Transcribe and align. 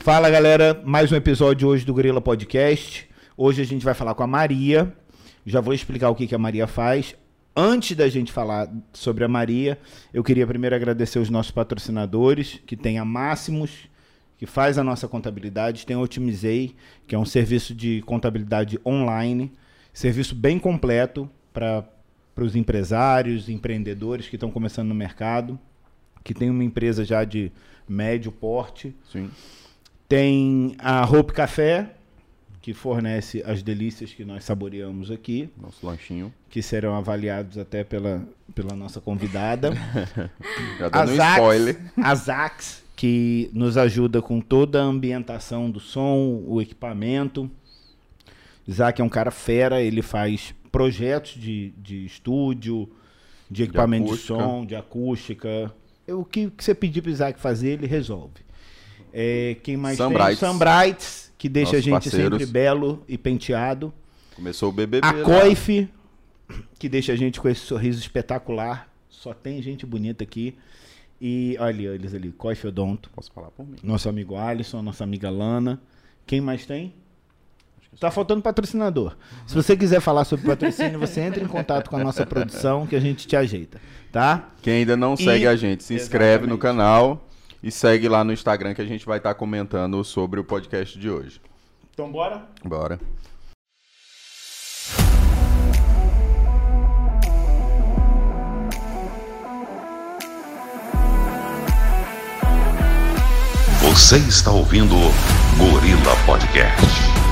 Fala 0.00 0.30
galera, 0.30 0.80
mais 0.82 1.12
um 1.12 1.14
episódio 1.14 1.68
hoje 1.68 1.84
do 1.84 1.92
Gorila 1.92 2.22
Podcast. 2.22 3.06
Hoje 3.36 3.60
a 3.60 3.66
gente 3.66 3.84
vai 3.84 3.92
falar 3.92 4.14
com 4.14 4.22
a 4.22 4.26
Maria. 4.26 4.90
Já 5.44 5.60
vou 5.60 5.74
explicar 5.74 6.08
o 6.08 6.14
que, 6.14 6.26
que 6.26 6.34
a 6.34 6.38
Maria 6.38 6.66
faz. 6.66 7.14
Antes 7.54 7.94
da 7.94 8.08
gente 8.08 8.32
falar 8.32 8.72
sobre 8.94 9.24
a 9.24 9.28
Maria, 9.28 9.78
eu 10.12 10.24
queria 10.24 10.46
primeiro 10.46 10.74
agradecer 10.74 11.18
os 11.18 11.28
nossos 11.28 11.52
patrocinadores, 11.52 12.58
que 12.66 12.78
tem 12.78 12.98
a 12.98 13.04
Máximos, 13.04 13.90
que 14.38 14.46
faz 14.46 14.78
a 14.78 14.82
nossa 14.82 15.06
contabilidade, 15.06 15.84
tem 15.84 15.94
a 15.94 16.00
Otimizei, 16.00 16.74
que 17.06 17.14
é 17.14 17.18
um 17.18 17.26
serviço 17.26 17.74
de 17.74 18.00
contabilidade 18.06 18.80
online, 18.86 19.52
serviço 19.92 20.34
bem 20.34 20.58
completo 20.58 21.28
para 21.52 21.84
os 22.38 22.56
empresários, 22.56 23.50
empreendedores 23.50 24.28
que 24.28 24.36
estão 24.36 24.50
começando 24.50 24.88
no 24.88 24.94
mercado, 24.94 25.60
que 26.24 26.32
tem 26.32 26.48
uma 26.48 26.64
empresa 26.64 27.04
já 27.04 27.22
de 27.22 27.52
médio 27.86 28.32
porte. 28.32 28.96
Sim. 29.12 29.28
Tem 30.10 30.74
a 30.80 31.04
Hope 31.08 31.32
Café, 31.32 31.88
que 32.60 32.74
fornece 32.74 33.44
as 33.46 33.62
delícias 33.62 34.12
que 34.12 34.24
nós 34.24 34.42
saboreamos 34.42 35.08
aqui, 35.08 35.48
Nosso 35.56 35.86
lanchinho. 35.86 36.34
que 36.48 36.60
serão 36.60 36.96
avaliados 36.96 37.56
até 37.56 37.84
pela, 37.84 38.26
pela 38.52 38.74
nossa 38.74 39.00
convidada. 39.00 39.70
Já 40.80 40.88
dando 40.88 41.12
um 41.12 41.16
Zax, 41.16 41.32
spoiler. 41.36 41.92
a 41.96 42.14
Zax, 42.16 42.82
que 42.96 43.50
nos 43.52 43.76
ajuda 43.76 44.20
com 44.20 44.40
toda 44.40 44.82
a 44.82 44.84
ambientação 44.84 45.70
do 45.70 45.78
som, 45.78 46.42
o 46.44 46.60
equipamento. 46.60 47.48
Isaac 48.66 49.00
é 49.00 49.04
um 49.04 49.08
cara 49.08 49.30
fera, 49.30 49.80
ele 49.80 50.02
faz 50.02 50.52
projetos 50.72 51.40
de, 51.40 51.72
de 51.78 52.04
estúdio, 52.04 52.90
de 53.48 53.62
equipamento 53.62 54.06
de, 54.06 54.10
acústica. 54.14 54.34
som, 54.34 54.66
de 54.66 54.74
acústica. 54.74 55.72
O 56.08 56.24
que, 56.24 56.50
que 56.50 56.64
você 56.64 56.74
pedir 56.74 57.00
para 57.00 57.12
Isaac 57.12 57.38
fazer, 57.38 57.74
ele 57.74 57.86
resolve. 57.86 58.49
É, 59.12 59.56
quem 59.62 59.76
mais 59.76 59.96
Sunbrights. 59.96 60.38
tem? 60.40 60.48
Sunbrights, 60.48 61.32
que 61.38 61.48
deixa 61.48 61.70
a 61.70 61.72
Nossos 61.74 61.84
gente 61.84 61.92
parceiros. 61.92 62.38
sempre 62.38 62.46
belo 62.52 63.02
e 63.08 63.16
penteado. 63.18 63.92
Começou 64.36 64.68
o 64.68 64.72
BBB. 64.72 65.06
A 65.06 65.12
lá. 65.12 65.22
Coif, 65.24 65.88
que 66.78 66.88
deixa 66.88 67.12
a 67.12 67.16
gente 67.16 67.40
com 67.40 67.48
esse 67.48 67.60
sorriso 67.60 67.98
espetacular. 68.00 68.88
Só 69.08 69.34
tem 69.34 69.60
gente 69.60 69.84
bonita 69.84 70.24
aqui. 70.24 70.56
E 71.20 71.56
olha 71.60 71.88
eles 71.90 72.14
ali, 72.14 72.30
Coif 72.32 72.66
Odonto. 72.66 73.10
Posso 73.10 73.30
falar 73.32 73.50
por 73.50 73.66
mim? 73.66 73.76
Nosso 73.82 74.08
amigo 74.08 74.36
Alisson, 74.36 74.80
nossa 74.80 75.04
amiga 75.04 75.28
Lana. 75.28 75.78
Quem 76.26 76.40
mais 76.40 76.64
tem? 76.64 76.94
Tá 77.98 78.10
faltando 78.10 78.40
patrocinador. 78.40 79.16
Se 79.46 79.54
você 79.54 79.76
quiser 79.76 80.00
falar 80.00 80.24
sobre 80.24 80.46
patrocínio, 80.46 80.98
você 80.98 81.20
entra 81.20 81.42
em 81.42 81.46
contato 81.48 81.90
com 81.90 81.96
a 81.96 82.04
nossa 82.04 82.24
produção 82.24 82.86
que 82.86 82.94
a 82.96 83.00
gente 83.00 83.26
te 83.26 83.34
ajeita, 83.36 83.80
tá? 84.12 84.48
Quem 84.62 84.74
ainda 84.74 84.96
não 84.96 85.14
E- 85.14 85.16
segue 85.24 85.46
a 85.46 85.56
gente, 85.56 85.82
se 85.82 85.92
inscreve 85.94 86.46
no 86.46 86.54
Exatamente. 86.54 86.60
canal 86.62 87.28
e 87.62 87.70
segue 87.70 88.08
lá 88.08 88.24
no 88.24 88.32
Instagram 88.32 88.74
que 88.74 88.82
a 88.82 88.86
gente 88.86 89.06
vai 89.06 89.18
estar 89.18 89.34
comentando 89.34 90.02
sobre 90.04 90.40
o 90.40 90.44
podcast 90.44 90.98
de 90.98 91.10
hoje. 91.10 91.40
Então 91.92 92.10
bora? 92.10 92.46
Bora. 92.64 92.98
Você 103.82 104.16
está 104.18 104.50
ouvindo 104.50 104.94
Gorila 105.58 106.16
Podcast. 106.24 107.29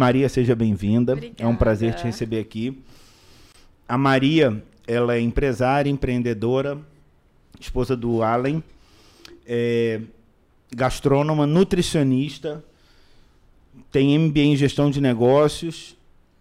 Maria, 0.00 0.30
seja 0.30 0.56
bem-vinda. 0.56 1.14
É 1.36 1.46
um 1.46 1.54
prazer 1.54 1.92
te 1.92 2.04
receber 2.04 2.40
aqui. 2.40 2.82
A 3.86 3.98
Maria, 3.98 4.64
ela 4.88 5.14
é 5.14 5.20
empresária, 5.20 5.90
empreendedora, 5.90 6.78
esposa 7.60 7.94
do 7.94 8.22
Allen, 8.22 8.64
é 9.46 10.00
gastrônoma, 10.74 11.46
nutricionista, 11.46 12.64
tem 13.92 14.18
MBA 14.18 14.40
em 14.40 14.56
gestão 14.56 14.90
de 14.90 15.02
negócios. 15.02 15.94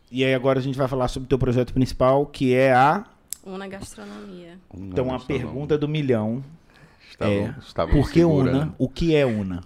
E 0.10 0.24
aí 0.24 0.34
agora 0.34 0.60
a 0.60 0.62
gente 0.62 0.78
vai 0.78 0.88
falar 0.88 1.10
sobre 1.10 1.26
o 1.26 1.30
teu 1.30 1.38
projeto 1.38 1.74
principal, 1.74 2.28
que 2.28 2.54
é 2.54 2.74
a 2.74 3.04
Una 3.46 3.68
Gastronomia. 3.68 4.58
então 4.74 5.14
a 5.14 5.20
pergunta 5.20 5.78
do 5.78 5.88
milhão 5.88 6.42
é 7.20 7.54
por 7.92 8.10
que. 8.10 8.24
Una? 8.24 8.74
O 8.78 8.88
que 8.88 9.14
é 9.14 9.26
Una? 9.26 9.62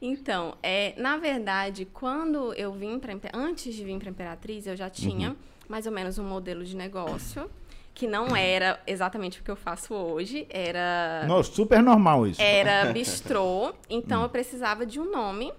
Então, 0.00 0.54
é, 0.62 0.94
na 0.96 1.16
verdade, 1.16 1.84
quando 1.86 2.52
eu 2.54 2.72
vim 2.72 2.98
para 2.98 3.14
antes 3.32 3.74
de 3.74 3.84
vir 3.84 3.98
para 3.98 4.10
Imperatriz, 4.10 4.66
eu 4.66 4.76
já 4.76 4.90
tinha 4.90 5.30
Uhum. 5.30 5.36
mais 5.68 5.86
ou 5.86 5.92
menos 5.92 6.18
um 6.18 6.24
modelo 6.24 6.64
de 6.64 6.76
negócio 6.76 7.50
que 7.94 8.06
não 8.06 8.36
era 8.36 8.78
exatamente 8.86 9.40
o 9.40 9.42
que 9.42 9.50
eu 9.50 9.56
faço 9.56 9.94
hoje, 9.94 10.46
era 10.50 11.24
Nossa, 11.26 11.50
super 11.50 11.82
normal 11.82 12.26
isso. 12.26 12.42
era 12.42 12.92
bistrô, 12.92 13.72
então 13.88 14.20
Hum. 14.20 14.24
eu 14.24 14.28
precisava 14.28 14.84
de 14.84 15.00
um 15.00 15.10
nome 15.10 15.50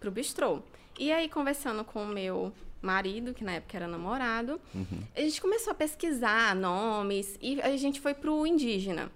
pro 0.00 0.10
bistrô. 0.10 0.60
E 0.98 1.12
aí, 1.12 1.28
conversando 1.28 1.84
com 1.84 2.02
o 2.02 2.06
meu 2.08 2.50
marido, 2.80 3.34
que 3.34 3.44
na 3.44 3.52
época 3.52 3.76
era 3.76 3.86
namorado, 3.86 4.58
Uhum. 4.74 5.02
a 5.14 5.20
gente 5.20 5.40
começou 5.40 5.70
a 5.72 5.74
pesquisar 5.74 6.56
nomes 6.56 7.38
e 7.42 7.60
a 7.60 7.76
gente 7.76 8.00
foi 8.00 8.14
pro 8.14 8.46
indígena. 8.46 9.12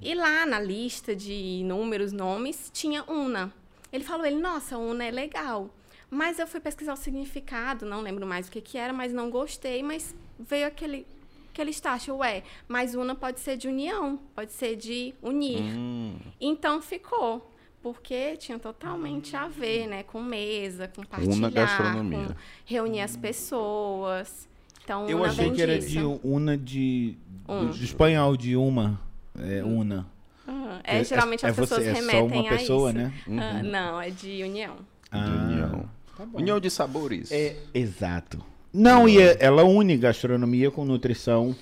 E 0.00 0.14
lá 0.14 0.44
na 0.46 0.60
lista 0.60 1.16
de 1.16 1.32
inúmeros 1.32 2.12
nomes 2.12 2.70
tinha 2.72 3.02
Una. 3.10 3.52
Ele 3.92 4.04
falou, 4.04 4.24
ele, 4.26 4.40
nossa, 4.40 4.78
Una 4.78 5.04
é 5.04 5.10
legal. 5.10 5.70
Mas 6.10 6.38
eu 6.38 6.46
fui 6.46 6.58
pesquisar 6.60 6.92
o 6.94 6.96
significado, 6.96 7.86
não 7.86 8.00
lembro 8.00 8.26
mais 8.26 8.48
o 8.48 8.50
que 8.50 8.60
que 8.60 8.76
era, 8.76 8.92
mas 8.92 9.12
não 9.12 9.30
gostei, 9.30 9.82
mas 9.82 10.14
veio 10.38 10.66
aquele 10.66 11.06
aquele 11.52 11.70
estágio, 11.70 12.16
ué, 12.18 12.42
mas 12.68 12.94
Una 12.94 13.14
pode 13.14 13.40
ser 13.40 13.56
de 13.56 13.66
união, 13.68 14.18
pode 14.34 14.52
ser 14.52 14.76
de 14.76 15.12
unir. 15.22 15.60
Hum, 15.60 16.16
Então 16.40 16.80
ficou, 16.80 17.50
porque 17.82 18.36
tinha 18.36 18.58
totalmente 18.58 19.36
a 19.36 19.48
ver, 19.48 19.86
né, 19.88 20.02
com 20.04 20.22
mesa, 20.22 20.86
com 20.88 21.02
partilhar, 21.04 21.50
gastronomia. 21.50 22.26
com 22.28 22.34
reunir 22.64 23.00
as 23.00 23.16
pessoas. 23.16 24.48
Então, 24.82 25.08
Eu 25.08 25.18
Una 25.18 25.28
achei 25.28 25.44
vem 25.44 25.54
que 25.54 25.62
era 25.62 25.78
disso. 25.78 25.90
de 25.90 26.26
Una 26.26 26.56
de. 26.56 27.16
Um. 27.48 27.70
De 27.70 27.84
espanhol, 27.84 28.36
de 28.36 28.56
uma. 28.56 29.00
É, 29.38 29.62
una. 29.64 30.06
Aham. 30.50 30.80
É, 30.82 31.04
geralmente 31.04 31.46
as 31.46 31.50
é 31.52 31.54
você- 31.54 31.60
pessoas 31.76 31.86
é 31.86 31.92
remetem 31.92 32.20
só 32.20 32.26
uma 32.26 32.40
a 32.40 32.56
pessoa, 32.58 32.90
isso. 32.90 32.98
né? 32.98 33.12
Ah, 33.38 33.62
não, 33.62 34.00
é 34.00 34.10
de 34.10 34.42
união. 34.42 34.76
de 35.12 35.18
união. 35.18 35.88
tá 36.16 36.26
bom. 36.26 36.38
União 36.38 36.58
de 36.60 36.68
sabores. 36.70 37.30
É, 37.32 37.56
exato. 37.72 38.44
Não, 38.72 39.08
e 39.08 39.18
é- 39.20 39.36
ela 39.40 39.64
une 39.64 39.96
gastronomia 39.96 40.70
com 40.70 40.84
nutrição. 40.84 41.54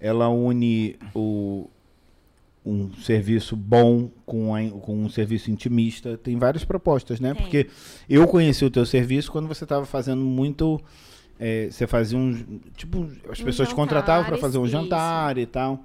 Ela 0.00 0.28
une 0.28 0.96
o, 1.14 1.68
um 2.64 2.92
serviço 2.94 3.54
bom 3.56 4.10
com, 4.26 4.54
a- 4.54 4.68
com 4.80 4.94
um 5.04 5.08
serviço 5.08 5.50
intimista. 5.50 6.16
Tem 6.18 6.36
várias 6.38 6.64
propostas, 6.64 7.20
né? 7.20 7.32
Tem. 7.34 7.42
Porque 7.42 7.68
eu 8.08 8.26
conheci 8.26 8.64
o 8.64 8.70
teu 8.70 8.84
serviço 8.86 9.30
quando 9.32 9.48
você 9.48 9.64
estava 9.64 9.84
fazendo 9.86 10.22
muito. 10.22 10.80
é, 11.38 11.68
você 11.70 11.86
fazia 11.86 12.16
uns. 12.16 12.44
Tipo, 12.76 13.04
as 13.30 13.38
Uns 13.40 13.42
pessoas 13.42 13.68
te 13.68 13.74
contratavam 13.74 14.24
para 14.24 14.36
fazer 14.38 14.56
um 14.58 14.66
jantar 14.68 15.36
e 15.36 15.44
tal. 15.46 15.82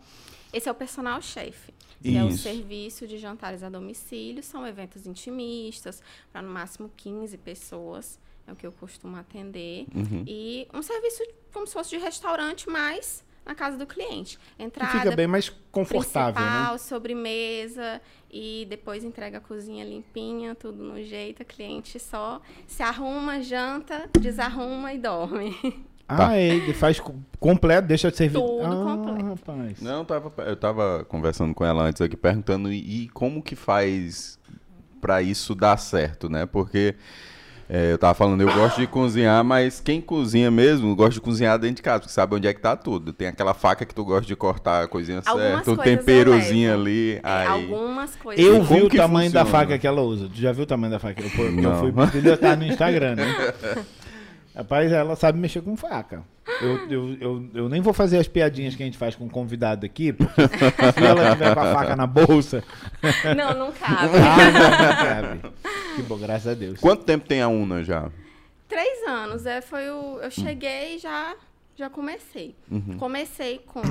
Esse 0.54 0.70
é 0.70 0.72
o 0.72 0.76
personal 0.76 1.20
chef. 1.22 1.74
Que 2.02 2.16
é 2.16 2.24
o 2.24 2.30
Isso. 2.30 2.44
serviço 2.44 3.08
de 3.08 3.18
jantares 3.18 3.62
a 3.64 3.70
domicílio. 3.70 4.42
São 4.42 4.66
eventos 4.66 5.06
intimistas, 5.06 6.02
para 6.32 6.42
no 6.42 6.50
máximo 6.50 6.90
15 6.96 7.38
pessoas. 7.38 8.20
É 8.48 8.52
o 8.52 8.56
que 8.56 8.66
eu 8.66 8.72
costumo 8.72 9.16
atender. 9.18 9.86
Uhum. 9.94 10.24
E 10.26 10.68
um 10.74 10.82
serviço 10.82 11.24
como 11.52 11.68
se 11.68 11.74
fosse 11.74 11.90
de 11.92 11.98
restaurante, 11.98 12.70
mas 12.70 13.24
na 13.46 13.56
casa 13.56 13.78
do 13.78 13.88
cliente. 13.88 14.38
Que 14.58 14.64
Entrada, 14.64 15.00
fica 15.00 15.16
bem 15.16 15.28
mais 15.28 15.50
confortável, 15.72 16.34
principal, 16.36 16.72
né? 16.74 16.78
sobremesa 16.78 18.02
e 18.30 18.68
depois 18.70 19.04
entrega 19.04 19.40
a 19.40 19.42
cozinha 19.42 19.84
limpinha, 19.84 20.54
tudo 20.54 20.84
no 20.84 21.02
jeito. 21.04 21.42
A 21.42 21.46
cliente 21.46 22.00
só 22.00 22.42
se 22.68 22.84
arruma, 22.84 23.42
janta, 23.42 24.09
desarruma 24.20 24.94
e 24.94 25.00
dorme. 25.00 25.58
Ah, 26.09 26.36
é, 26.36 26.47
ele 26.47 26.74
faz 26.74 27.00
co- 27.00 27.14
completo, 27.40 27.88
deixa 27.88 28.09
de 28.09 28.17
servir. 28.17 28.40
Tudo 28.40 28.59
ah, 28.64 28.96
completo. 28.96 29.26
rapaz. 29.26 29.79
Não, 29.82 30.00
eu 30.00 30.06
tava, 30.06 30.34
eu 30.40 30.56
tava 30.56 31.06
conversando 31.08 31.53
com 31.53 31.64
ela 31.64 31.84
antes 31.84 32.02
aqui, 32.02 32.17
perguntando 32.17 32.73
e, 32.73 33.03
e 33.03 33.09
como 33.09 33.44
que 33.44 33.56
faz 33.56 34.40
pra 35.00 35.22
isso 35.22 35.53
dar 35.53 35.78
certo, 35.78 36.28
né? 36.28 36.47
Porque 36.47 36.96
é, 37.70 37.91
eu 37.91 38.00
tava 38.00 38.16
falando, 38.16 38.41
eu 38.41 38.52
gosto 38.52 38.82
de 38.82 38.88
cozinhar, 38.88 39.44
mas 39.44 39.79
quem 39.79 40.02
cozinha 40.02 40.50
mesmo, 40.50 40.96
gosta 40.96 41.14
de 41.14 41.22
cozinhar 41.22 41.59
dentro 41.59 41.76
de 41.76 41.82
casa, 41.84 42.00
porque 42.00 42.11
sabe 42.11 42.34
onde 42.35 42.47
é 42.47 42.53
que 42.56 42.59
tá 42.59 42.76
tudo. 42.76 43.14
Tem 43.14 43.28
aquela 43.28 43.53
faca 43.53 43.85
que 43.85 43.94
tu 43.94 44.03
gosta 44.03 44.26
de 44.26 44.35
cortar 44.35 44.85
a 44.85 44.88
coisinha 44.88 45.22
Algumas 45.23 45.47
certa, 45.47 45.72
um 45.72 45.76
coisas 45.76 45.94
eu 45.94 45.97
temperozinho 46.00 46.73
ali. 46.73 47.14
É, 47.17 47.22
aí... 47.23 47.47
algumas 47.47 48.16
coisas. 48.16 48.44
Eu 48.44 48.64
vi 48.64 48.82
o 48.82 48.90
tamanho 48.90 49.32
da 49.32 49.46
funciona? 49.46 49.66
faca 49.66 49.78
que 49.78 49.85
ela 49.85 50.02
usa. 50.02 50.28
Tu 50.28 50.41
já 50.41 50.52
viu 50.52 50.64
o 50.64 50.66
tamanho 50.66 50.91
da 50.91 50.97
faca? 50.97 51.22
Eu, 51.22 51.46
eu 51.46 51.52
Não. 51.52 51.79
fui 51.79 51.91
pilotar 52.22 52.58
no 52.58 52.66
Instagram, 52.66 53.16
né? 53.17 53.26
Rapaz, 54.59 54.91
ela 54.91 55.16
sabe 55.16 55.40
mexer 55.40 55.61
com 55.61 55.78
faca. 55.78 56.22
Eu, 56.61 56.90
eu, 56.90 57.17
eu, 57.22 57.50
eu 57.53 57.70
nem 57.70 57.79
vou 57.79 57.94
fazer 57.94 58.17
as 58.17 58.28
piadinhas 58.28 58.76
que 58.76 58.84
a 58.84 58.85
gente 58.85 58.97
faz 58.97 59.16
com 59.16 59.26
o 59.26 59.29
convidado 59.29 59.85
aqui, 59.85 60.11
porque 60.11 60.41
se 60.41 61.06
ela 61.06 61.32
tiver 61.32 61.53
com 61.53 61.61
a 61.61 61.73
faca 61.73 61.96
na 61.96 62.06
bolsa. 62.06 62.61
Não, 63.38 63.58
não 63.58 63.72
cabe. 63.72 64.17
Ah, 64.20 64.52
não, 64.52 65.35
não 65.35 65.41
cabe. 65.41 65.56
Que 65.96 66.02
bom, 66.02 66.17
graças 66.17 66.47
a 66.47 66.53
Deus. 66.53 66.78
Quanto 66.78 67.06
tempo 67.06 67.26
tem 67.26 67.41
a 67.41 67.47
Una 67.47 67.85
já? 67.85 68.11
Três 68.67 69.08
anos. 69.08 69.46
É, 69.46 69.61
foi 69.61 69.90
o, 69.90 70.20
eu 70.20 70.29
cheguei 70.29 70.97
e 70.97 71.00
já, 71.00 71.38
já 71.78 71.90
comecei. 71.90 72.53
Uhum. 72.70 72.97
Comecei 72.97 73.59
com 73.59 73.82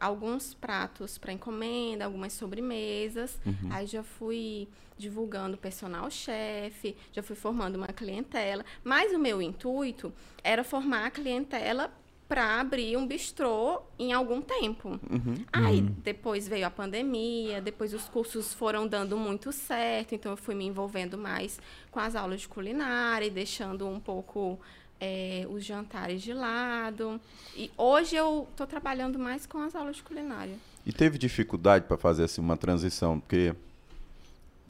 alguns 0.00 0.52
pratos 0.52 1.16
para 1.16 1.32
encomenda, 1.32 2.04
algumas 2.04 2.32
sobremesas. 2.32 3.38
Uhum. 3.46 3.68
Aí 3.70 3.86
já 3.86 4.02
fui 4.02 4.66
divulgando 4.98 5.56
personal 5.56 6.10
chefe, 6.10 6.96
já 7.12 7.22
fui 7.22 7.36
formando 7.36 7.76
uma 7.76 7.88
clientela. 7.88 8.64
Mas 8.82 9.12
o 9.12 9.18
meu 9.18 9.40
intuito 9.40 10.12
era 10.42 10.64
formar 10.64 11.06
a 11.06 11.10
clientela 11.10 11.90
para 12.28 12.60
abrir 12.60 12.96
um 12.96 13.06
bistrô 13.06 13.80
em 13.98 14.12
algum 14.12 14.42
tempo. 14.42 15.00
Uhum. 15.10 15.44
Aí 15.50 15.80
depois 15.80 16.46
veio 16.46 16.66
a 16.66 16.70
pandemia, 16.70 17.62
depois 17.62 17.94
os 17.94 18.04
cursos 18.04 18.52
foram 18.52 18.86
dando 18.86 19.16
muito 19.16 19.50
certo, 19.50 20.14
então 20.14 20.32
eu 20.32 20.36
fui 20.36 20.54
me 20.54 20.66
envolvendo 20.66 21.16
mais 21.16 21.58
com 21.90 21.98
as 21.98 22.14
aulas 22.14 22.42
de 22.42 22.48
culinária 22.48 23.24
e 23.24 23.30
deixando 23.30 23.88
um 23.88 23.98
pouco 23.98 24.60
eh, 25.00 25.46
os 25.48 25.64
jantares 25.64 26.20
de 26.20 26.34
lado. 26.34 27.18
E 27.56 27.70
hoje 27.78 28.16
eu 28.16 28.46
estou 28.50 28.66
trabalhando 28.66 29.18
mais 29.18 29.46
com 29.46 29.58
as 29.62 29.74
aulas 29.74 29.96
de 29.96 30.02
culinária. 30.02 30.54
E 30.84 30.92
teve 30.92 31.16
dificuldade 31.16 31.86
para 31.86 31.96
fazer 31.96 32.24
assim 32.24 32.42
uma 32.42 32.58
transição, 32.58 33.18
porque 33.18 33.54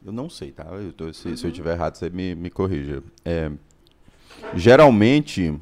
eu 0.05 0.11
não 0.11 0.29
sei, 0.29 0.51
tá? 0.51 0.63
Eu 0.65 0.93
tô- 0.93 1.11
se, 1.13 1.35
se 1.37 1.45
eu 1.45 1.49
estiver 1.49 1.73
errado, 1.73 1.95
você 1.95 2.09
me, 2.09 2.35
me 2.35 2.49
corrija. 2.49 3.03
É, 3.25 3.51
geralmente, 4.55 5.53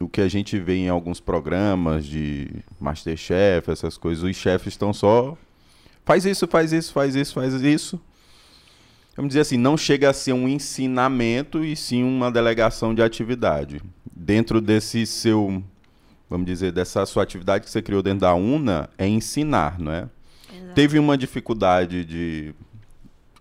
o 0.00 0.08
que 0.08 0.20
a 0.20 0.28
gente 0.28 0.58
vê 0.58 0.76
em 0.76 0.88
alguns 0.88 1.20
programas 1.20 2.06
de 2.06 2.48
Masterchef, 2.80 3.70
essas 3.70 3.96
coisas, 3.96 4.22
os 4.24 4.36
chefes 4.36 4.74
estão 4.74 4.92
só 4.92 5.36
faz 6.04 6.24
isso, 6.24 6.46
faz 6.46 6.72
isso, 6.72 6.92
faz 6.92 7.14
isso, 7.14 7.34
faz 7.34 7.54
isso. 7.54 8.00
Vamos 9.16 9.30
dizer 9.30 9.40
assim, 9.40 9.56
não 9.56 9.76
chega 9.76 10.10
a 10.10 10.12
ser 10.12 10.32
um 10.32 10.48
ensinamento 10.48 11.64
e 11.64 11.74
sim 11.74 12.04
uma 12.04 12.30
delegação 12.30 12.94
de 12.94 13.02
atividade. 13.02 13.80
Dentro 14.14 14.60
desse 14.60 15.04
seu, 15.06 15.62
vamos 16.30 16.46
dizer, 16.46 16.70
dessa 16.70 17.04
sua 17.04 17.24
atividade 17.24 17.64
que 17.64 17.70
você 17.70 17.82
criou 17.82 18.00
dentro 18.00 18.20
da 18.20 18.34
UNA, 18.34 18.88
é 18.96 19.08
ensinar, 19.08 19.78
não 19.80 19.90
é? 19.90 20.08
Teve 20.74 20.98
uma 21.00 21.18
dificuldade 21.18 22.04
de. 22.04 22.54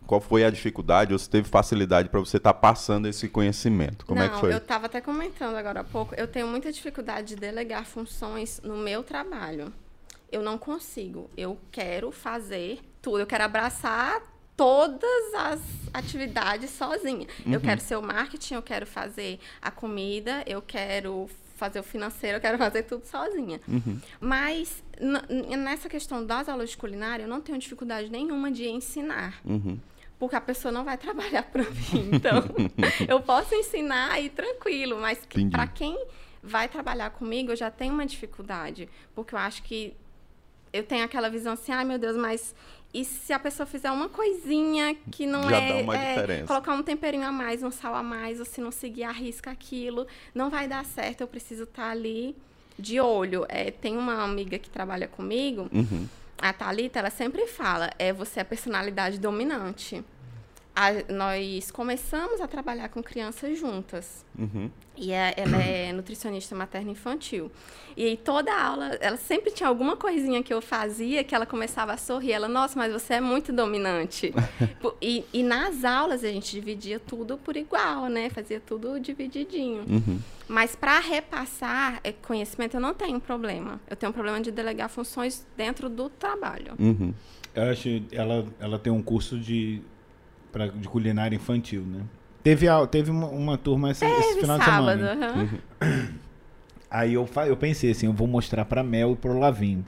Qual 0.07 0.21
foi 0.21 0.45
a 0.45 0.49
dificuldade 0.49 1.11
ou 1.11 1.19
se 1.19 1.29
teve 1.29 1.49
facilidade 1.49 2.07
para 2.07 2.19
você 2.21 2.37
estar 2.37 2.53
passando 2.53 3.07
esse 3.07 3.27
conhecimento? 3.27 4.05
Como 4.05 4.19
Não, 4.19 4.25
é 4.25 4.29
que 4.29 4.39
foi? 4.39 4.53
eu 4.53 4.57
estava 4.57 4.85
até 4.85 5.01
comentando 5.01 5.55
agora 5.55 5.81
há 5.81 5.83
pouco, 5.83 6.15
eu 6.15 6.27
tenho 6.27 6.47
muita 6.47 6.71
dificuldade 6.71 7.27
de 7.27 7.35
delegar 7.35 7.85
funções 7.85 8.61
no 8.63 8.77
meu 8.77 9.03
trabalho. 9.03 9.71
Eu 10.31 10.41
não 10.41 10.57
consigo. 10.57 11.29
Eu 11.35 11.57
quero 11.71 12.11
fazer 12.11 12.79
tudo, 13.01 13.19
eu 13.19 13.27
quero 13.27 13.43
abraçar 13.43 14.21
todas 14.55 15.33
as 15.35 15.59
atividades 15.93 16.69
sozinha. 16.71 17.27
Uhum. 17.45 17.53
Eu 17.53 17.61
quero 17.61 17.81
ser 17.81 17.97
o 17.97 18.01
marketing, 18.01 18.55
eu 18.55 18.61
quero 18.63 18.87
fazer 18.87 19.39
a 19.61 19.69
comida, 19.69 20.43
eu 20.47 20.61
quero 20.61 21.29
fazer 21.55 21.79
o 21.79 21.83
financeiro, 21.83 22.37
eu 22.37 22.41
quero 22.41 22.57
fazer 22.57 22.83
tudo 22.83 23.05
sozinha. 23.05 23.59
Uhum. 23.67 23.99
Mas 24.19 24.83
nessa 25.57 25.89
questão 25.89 26.25
das 26.25 26.47
aulas 26.47 26.69
de 26.69 26.77
culinária, 26.77 27.23
eu 27.23 27.27
não 27.27 27.41
tenho 27.41 27.57
dificuldade 27.57 28.09
nenhuma 28.09 28.49
de 28.51 28.67
ensinar 28.67 29.39
Uhum. 29.45 29.77
Porque 30.19 30.35
a 30.35 30.41
pessoa 30.41 30.71
não 30.71 30.83
vai 30.83 30.97
trabalhar 30.99 31.43
para 31.43 31.63
mim. 31.63 32.09
Então, 32.13 32.43
eu 33.07 33.19
posso 33.21 33.53
ensinar 33.55 34.11
aí 34.11 34.29
tranquilo, 34.29 34.99
mas 34.99 35.19
Entendi. 35.23 35.51
para 35.51 35.67
quem 35.67 35.97
vai 36.43 36.67
trabalhar 36.69 37.09
comigo, 37.11 37.51
eu 37.51 37.55
já 37.55 37.69
tenho 37.69 37.93
uma 37.93 38.05
dificuldade, 38.05 38.87
porque 39.13 39.35
eu 39.35 39.39
acho 39.39 39.61
que 39.63 39.93
eu 40.71 40.83
tenho 40.83 41.03
aquela 41.03 41.29
visão 41.29 41.53
assim, 41.53 41.71
ai 41.71 41.83
meu 41.83 41.97
Deus, 41.97 42.15
mas 42.15 42.53
e 42.93 43.03
se 43.03 43.33
a 43.33 43.39
pessoa 43.39 43.65
fizer 43.65 43.91
uma 43.91 44.07
coisinha 44.07 44.95
que 45.11 45.25
não 45.25 45.49
Já 45.49 45.57
é, 45.57 45.67
dá 45.73 45.83
uma 45.83 45.97
é, 45.97 46.13
diferença. 46.15 46.47
colocar 46.47 46.73
um 46.73 46.83
temperinho 46.83 47.25
a 47.27 47.31
mais, 47.31 47.61
um 47.63 47.71
sal 47.71 47.93
a 47.95 48.01
mais, 48.03 48.39
ou 48.39 48.45
se 48.45 48.61
não 48.61 48.71
seguir 48.71 49.03
a 49.03 49.11
risca 49.11 49.51
aquilo, 49.51 50.07
não 50.33 50.49
vai 50.49 50.67
dar 50.67 50.85
certo, 50.85 51.21
eu 51.21 51.27
preciso 51.27 51.63
estar 51.63 51.89
ali 51.89 52.35
de 52.79 52.99
olho. 52.99 53.45
É, 53.49 53.71
tem 53.71 53.97
uma 53.97 54.23
amiga 54.23 54.57
que 54.57 54.69
trabalha 54.69 55.07
comigo, 55.07 55.67
Uhum. 55.73 56.07
A 56.37 56.53
Thalita, 56.53 56.99
ela 56.99 57.09
sempre 57.09 57.47
fala, 57.47 57.89
é 57.97 58.13
você 58.13 58.39
é 58.39 58.41
a 58.41 58.45
personalidade 58.45 59.19
dominante. 59.19 60.03
A- 60.79 61.11
nós 61.11 61.71
começamos 61.71 62.39
a 62.39 62.47
trabalhar 62.47 62.87
com 62.89 63.01
crianças 63.01 63.57
juntas. 63.57 64.23
Uhum. 64.37 64.69
E 64.95 65.11
é- 65.11 65.33
ela 65.35 65.57
é 65.57 65.91
nutricionista 65.93 66.53
materno 66.55 66.91
infantil. 66.91 67.51
E 67.95 68.05
aí 68.05 68.15
toda 68.15 68.53
aula, 68.55 68.95
ela 69.01 69.17
sempre 69.17 69.49
tinha 69.49 69.67
alguma 69.67 69.97
coisinha 69.97 70.43
que 70.43 70.53
eu 70.53 70.61
fazia 70.61 71.23
que 71.23 71.33
ela 71.33 71.47
começava 71.47 71.93
a 71.93 71.97
sorrir. 71.97 72.31
Ela, 72.33 72.47
nossa, 72.47 72.77
mas 72.77 72.93
você 72.93 73.15
é 73.15 73.21
muito 73.21 73.51
dominante. 73.51 74.31
E, 75.01 75.23
e 75.33 75.43
nas 75.43 75.83
aulas 75.83 76.23
a 76.23 76.27
gente 76.27 76.51
dividia 76.51 76.99
tudo 76.99 77.37
por 77.37 77.55
igual, 77.57 78.07
né? 78.07 78.29
Fazia 78.29 78.59
tudo 78.59 78.99
divididinho. 78.99 79.83
Uhum. 79.87 80.19
Mas 80.47 80.75
para 80.75 80.99
repassar 80.99 81.99
é, 82.03 82.11
conhecimento 82.11 82.75
eu 82.77 82.81
não 82.81 82.93
tenho 82.93 83.19
problema. 83.19 83.79
Eu 83.89 83.95
tenho 83.95 84.09
um 84.11 84.13
problema 84.13 84.39
de 84.41 84.49
delegar 84.51 84.89
funções 84.89 85.45
dentro 85.55 85.89
do 85.89 86.09
trabalho. 86.09 86.73
Uhum. 86.79 87.13
Eu 87.53 87.63
acho 87.71 87.89
ela 88.11 88.45
ela 88.59 88.79
tem 88.79 88.91
um 88.93 89.01
curso 89.03 89.37
de 89.39 89.81
pra, 90.57 90.67
de 90.67 90.87
culinária 90.87 91.35
infantil, 91.35 91.81
né? 91.81 92.01
Teve 92.43 92.67
a- 92.67 92.87
teve 92.87 93.11
uma, 93.11 93.27
uma 93.27 93.57
turma 93.57 93.91
esse, 93.91 94.05
esse 94.05 94.27
Teve 94.29 94.41
final 94.41 94.57
sábado. 94.57 94.97
de 94.97 95.03
semana. 95.07 95.49
aham. 95.81 96.07
Aí 96.89 97.13
eu 97.13 97.27
eu 97.47 97.57
pensei 97.57 97.91
assim, 97.91 98.05
eu 98.05 98.13
vou 98.13 98.27
mostrar 98.27 98.63
pra 98.65 98.81
Mel 98.83 99.11
e 99.11 99.15
pro 99.15 99.37
Lavinho. 99.37 99.85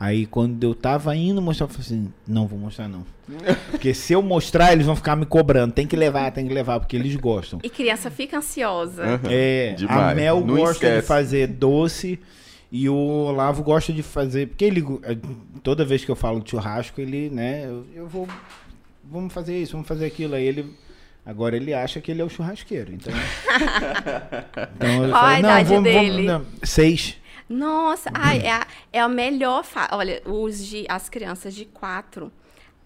Aí 0.00 0.26
quando 0.26 0.62
eu 0.64 0.74
tava 0.74 1.14
indo 1.14 1.40
mostrar, 1.40 1.66
eu 1.66 1.68
falei 1.68 1.86
assim, 1.86 2.12
não 2.26 2.46
vou 2.46 2.58
mostrar 2.58 2.88
não. 2.88 3.04
Porque 3.70 3.94
se 3.94 4.12
eu 4.12 4.22
mostrar, 4.22 4.72
eles 4.72 4.86
vão 4.86 4.96
ficar 4.96 5.14
me 5.16 5.24
cobrando. 5.26 5.72
Tem 5.72 5.86
que 5.86 5.94
levar, 5.96 6.30
tem 6.32 6.46
que 6.48 6.52
levar, 6.54 6.80
porque 6.80 6.96
eles 6.96 7.14
gostam. 7.16 7.58
E 7.62 7.70
criança 7.70 8.10
fica 8.10 8.38
ansiosa. 8.38 9.02
É, 9.30 9.70
a 9.72 9.74
Demais. 9.76 10.16
Mel 10.16 10.40
Não 10.40 10.56
gosta 10.56 10.72
de 10.86 10.86
esquece. 10.92 11.06
fazer 11.06 11.46
doce 11.48 12.18
e 12.72 12.88
o 12.88 12.94
Olavo 12.94 13.62
gosta 13.62 13.92
de 13.92 14.02
fazer. 14.02 14.48
Porque 14.48 14.64
ele. 14.64 14.82
eh, 15.04 15.16
Toda 15.62 15.84
vez 15.86 16.04
que 16.04 16.10
eu 16.10 16.16
falo 16.16 16.40
de 16.40 16.50
churrasco, 16.50 17.00
ele, 17.00 17.30
né? 17.30 17.64
Eu, 17.66 17.86
eu 17.94 18.06
vou. 18.08 18.28
Vamos 19.10 19.32
fazer 19.32 19.60
isso, 19.60 19.72
vamos 19.72 19.88
fazer 19.88 20.06
aquilo. 20.06 20.34
Aí 20.34 20.44
ele. 20.44 20.74
Agora 21.26 21.56
ele 21.56 21.72
acha 21.72 22.00
que 22.00 22.10
ele 22.10 22.20
é 22.20 22.24
o 22.24 22.28
churrasqueiro. 22.28 22.92
Então. 22.92 23.12
então 24.76 25.04
eu 25.04 25.10
Qual 25.10 25.24
a 25.24 25.38
idade 25.38 25.80
dele?" 25.80 26.22
não." 26.22 26.46
Seis. 26.62 27.16
Nossa, 27.48 28.10
ai, 28.14 28.38
é, 28.38 28.52
a, 28.52 28.66
é 28.92 29.00
a 29.00 29.08
melhor 29.08 29.64
fase. 29.64 29.88
Olha, 29.92 30.22
os 30.24 30.64
de, 30.64 30.86
as 30.88 31.08
crianças 31.08 31.54
de 31.54 31.66
4 31.66 32.32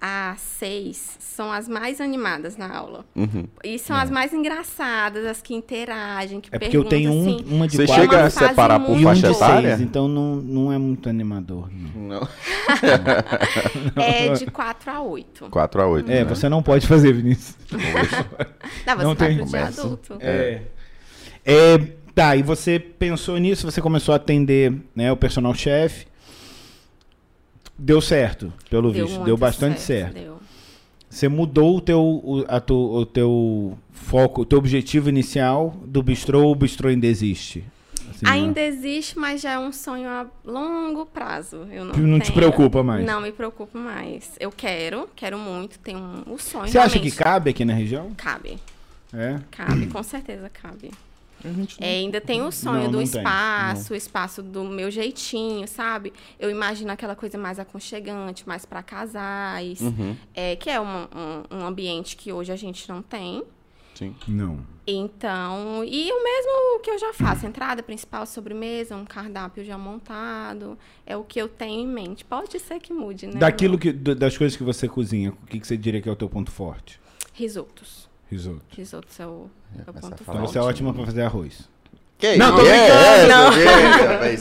a 0.01 0.35
6 0.39 1.17
são 1.19 1.51
as 1.51 1.69
mais 1.69 2.01
animadas 2.01 2.57
na 2.57 2.73
aula. 2.73 3.05
Uhum. 3.17 3.47
E 3.65 3.79
são 3.79 3.97
as 3.97 4.11
mais 4.11 4.33
engraçadas, 4.33 5.25
as 5.27 5.43
que 5.43 5.55
interagem, 5.55 6.41
que 6.41 6.49
É 6.53 6.59
porque 6.59 6.77
eu 6.77 6.85
perguntam 6.85 6.99
tenho 6.99 7.13
um, 7.13 7.37
assim. 7.37 7.45
uma 7.55 7.67
de 7.69 7.77
Você 7.77 7.87
quatro 7.87 8.03
chega 8.05 8.25
a 8.25 8.31
separar 8.31 8.81
por 8.81 9.01
faixa 9.01 9.29
de 9.29 9.35
etária? 9.35 9.69
seis. 9.77 9.81
Então 9.81 10.07
não, 10.07 10.37
não 10.37 10.73
é 10.73 10.79
muito 10.79 11.09
animador. 11.09 11.69
não. 11.95 12.21
Não. 12.21 12.29
É 13.97 14.33
de 14.35 14.47
4 14.47 14.91
a 14.91 15.01
8. 15.03 15.49
4 15.51 15.83
a 15.83 15.87
8. 15.87 16.11
É, 16.11 16.15
né? 16.17 16.25
você 16.25 16.49
não 16.49 16.63
pode 16.63 16.87
fazer, 16.87 17.13
Vinícius. 17.13 17.57
Dá, 18.85 18.95
você 18.95 19.05
Não 19.05 19.15
vai 19.15 19.29
tem- 19.37 19.47
pro 19.47 19.59
adulto. 19.59 20.17
É. 20.21 20.63
É, 21.45 21.79
tá, 22.15 22.37
e 22.37 22.43
você 22.43 22.79
pensou 22.79 23.39
nisso, 23.39 23.71
você 23.71 23.81
começou 23.81 24.13
a 24.13 24.17
atender 24.17 24.73
né, 24.95 25.11
o 25.11 25.17
personal 25.17 25.55
chefe. 25.55 26.07
Deu 27.79 28.01
certo, 28.01 28.53
pelo 28.69 28.91
visto. 28.91 29.09
muito 29.11 29.25
Deu 29.25 29.37
bastante 29.37 29.81
certo. 29.81 30.15
Deu. 30.15 30.39
Você 31.09 31.29
mudou 31.29 31.77
o 31.77 31.81
teu, 31.81 32.01
o, 32.03 32.45
a 32.49 32.61
tu, 32.61 32.75
o 32.75 33.07
teu 33.07 33.79
foco, 33.93 34.43
o 34.43 34.45
teu 34.45 34.59
objetivo 34.59 35.09
inicial 35.09 35.75
do 35.85 36.03
bistrô 36.03 36.43
ou 36.45 36.53
o 36.53 36.55
bistrô 36.55 36.89
ainda 36.91 37.07
existe? 37.07 37.65
Assim, 38.11 38.27
Ainda 38.27 38.61
existe, 38.61 39.19
mas 39.19 39.41
já 39.41 39.53
é 39.53 39.59
um 39.59 39.73
sonho 39.73 40.09
a 40.09 40.27
longo 40.45 41.07
prazo. 41.07 41.67
Eu 41.71 41.85
não, 41.85 41.95
Não 41.95 42.19
te 42.19 42.25
tenho- 42.33 42.35
preocupa 42.35 42.83
mais? 42.83 43.07
Não 43.07 43.21
me 43.21 43.31
preocupo 43.33 43.79
mais. 43.79 44.33
Eu 44.41 44.51
quero, 44.51 45.09
quero 45.15 45.39
muito, 45.39 45.79
tenho 45.79 45.99
um, 45.99 46.35
um 46.35 46.39
sonho. 46.39 46.69
Você 46.69 46.79
acha 46.79 46.99
que 46.99 47.09
realmente. 47.09 47.17
cabe 47.17 47.51
aqui 47.51 47.65
na 47.65 47.75
região? 47.75 48.11
Cabe, 48.17 48.59
É. 49.15 49.39
cabe, 49.51 49.87
com 49.87 50.03
certeza 50.03 50.51
cabe. 50.51 50.91
Não- 51.45 51.67
É, 51.81 51.99
ainda 51.99 52.21
tem 52.21 52.43
o 52.43 52.51
sonho 52.51 52.85
Não, 52.85 52.91
do 52.91 52.99
não 52.99 53.07
tem, 53.07 53.21
espaço, 53.21 53.93
o 53.93 53.97
espaço 53.97 54.43
do 54.43 54.65
meu 54.65 54.91
jeitinho, 54.91 55.67
sabe? 55.69 56.13
Eu 56.39 56.51
imagino 56.51 56.91
aquela 56.91 57.15
coisa 57.15 57.39
mais 57.39 57.59
aconchegante, 57.59 58.47
mais 58.47 58.65
para 58.67 58.83
casais, 58.83 59.81
Uhum. 59.81 60.17
é, 60.35 60.57
que 60.57 60.69
é 60.69 60.81
um, 60.81 60.87
um, 61.05 61.59
um 61.59 61.67
ambiente 61.67 62.17
que 62.17 62.33
hoje 62.33 62.51
a 62.53 62.57
gente 62.57 62.89
não 62.89 63.01
tem. 63.03 63.45
Sim. 63.95 64.15
Não. 64.29 64.65
Então, 64.87 65.85
e 65.85 66.11
o 66.13 66.23
mesmo 66.25 66.81
que 66.83 66.91
eu 66.91 66.99
já 66.99 67.13
faço, 67.13 67.47
entrada 67.47 67.83
principal, 67.83 68.25
sobremesa, 68.27 68.97
um 68.97 69.05
cardápio 69.05 69.65
já 69.65 69.77
montado, 69.77 70.79
é 71.05 71.17
o 71.17 71.25
que 71.25 71.41
eu 71.41 71.49
tenho 71.49 71.81
em 71.83 71.87
mente. 71.87 72.25
Pode 72.25 72.59
ser 72.61 72.79
que 72.81 72.93
mude, 72.93 73.27
né? 73.27 73.39
Daquilo 73.39 73.77
que, 73.79 73.93
das 73.93 74.37
coisas 74.39 74.57
que 74.57 74.63
você 74.63 74.89
cozinha, 74.89 75.31
o 75.31 75.47
que, 75.47 75.59
que 75.61 75.67
você 75.67 75.77
diria 75.77 76.01
que 76.01 76.09
é 76.09 76.13
o 76.13 76.17
teu 76.17 76.29
ponto 76.29 76.51
forte? 76.51 77.01
Risotos. 77.35 78.08
Risoto. 78.31 78.61
Risotos 78.77 79.19
é 79.21 79.27
o, 79.27 79.49
é 79.79 79.83
o 79.91 79.93
ponto 79.93 79.99
a 79.99 80.01
falar 80.01 80.15
Então 80.21 80.35
forte. 80.35 80.53
você 80.53 80.59
é 80.59 80.63
ótima 80.63 80.93
pra 80.95 81.05
fazer 81.07 81.23
arroz. 81.23 81.69
Que 82.19 82.37
Não, 82.37 82.57
tô? 82.57 82.67
É, 82.67 82.87
brincando, 82.87 83.29
não. 83.29 83.51
aí, 83.51 84.37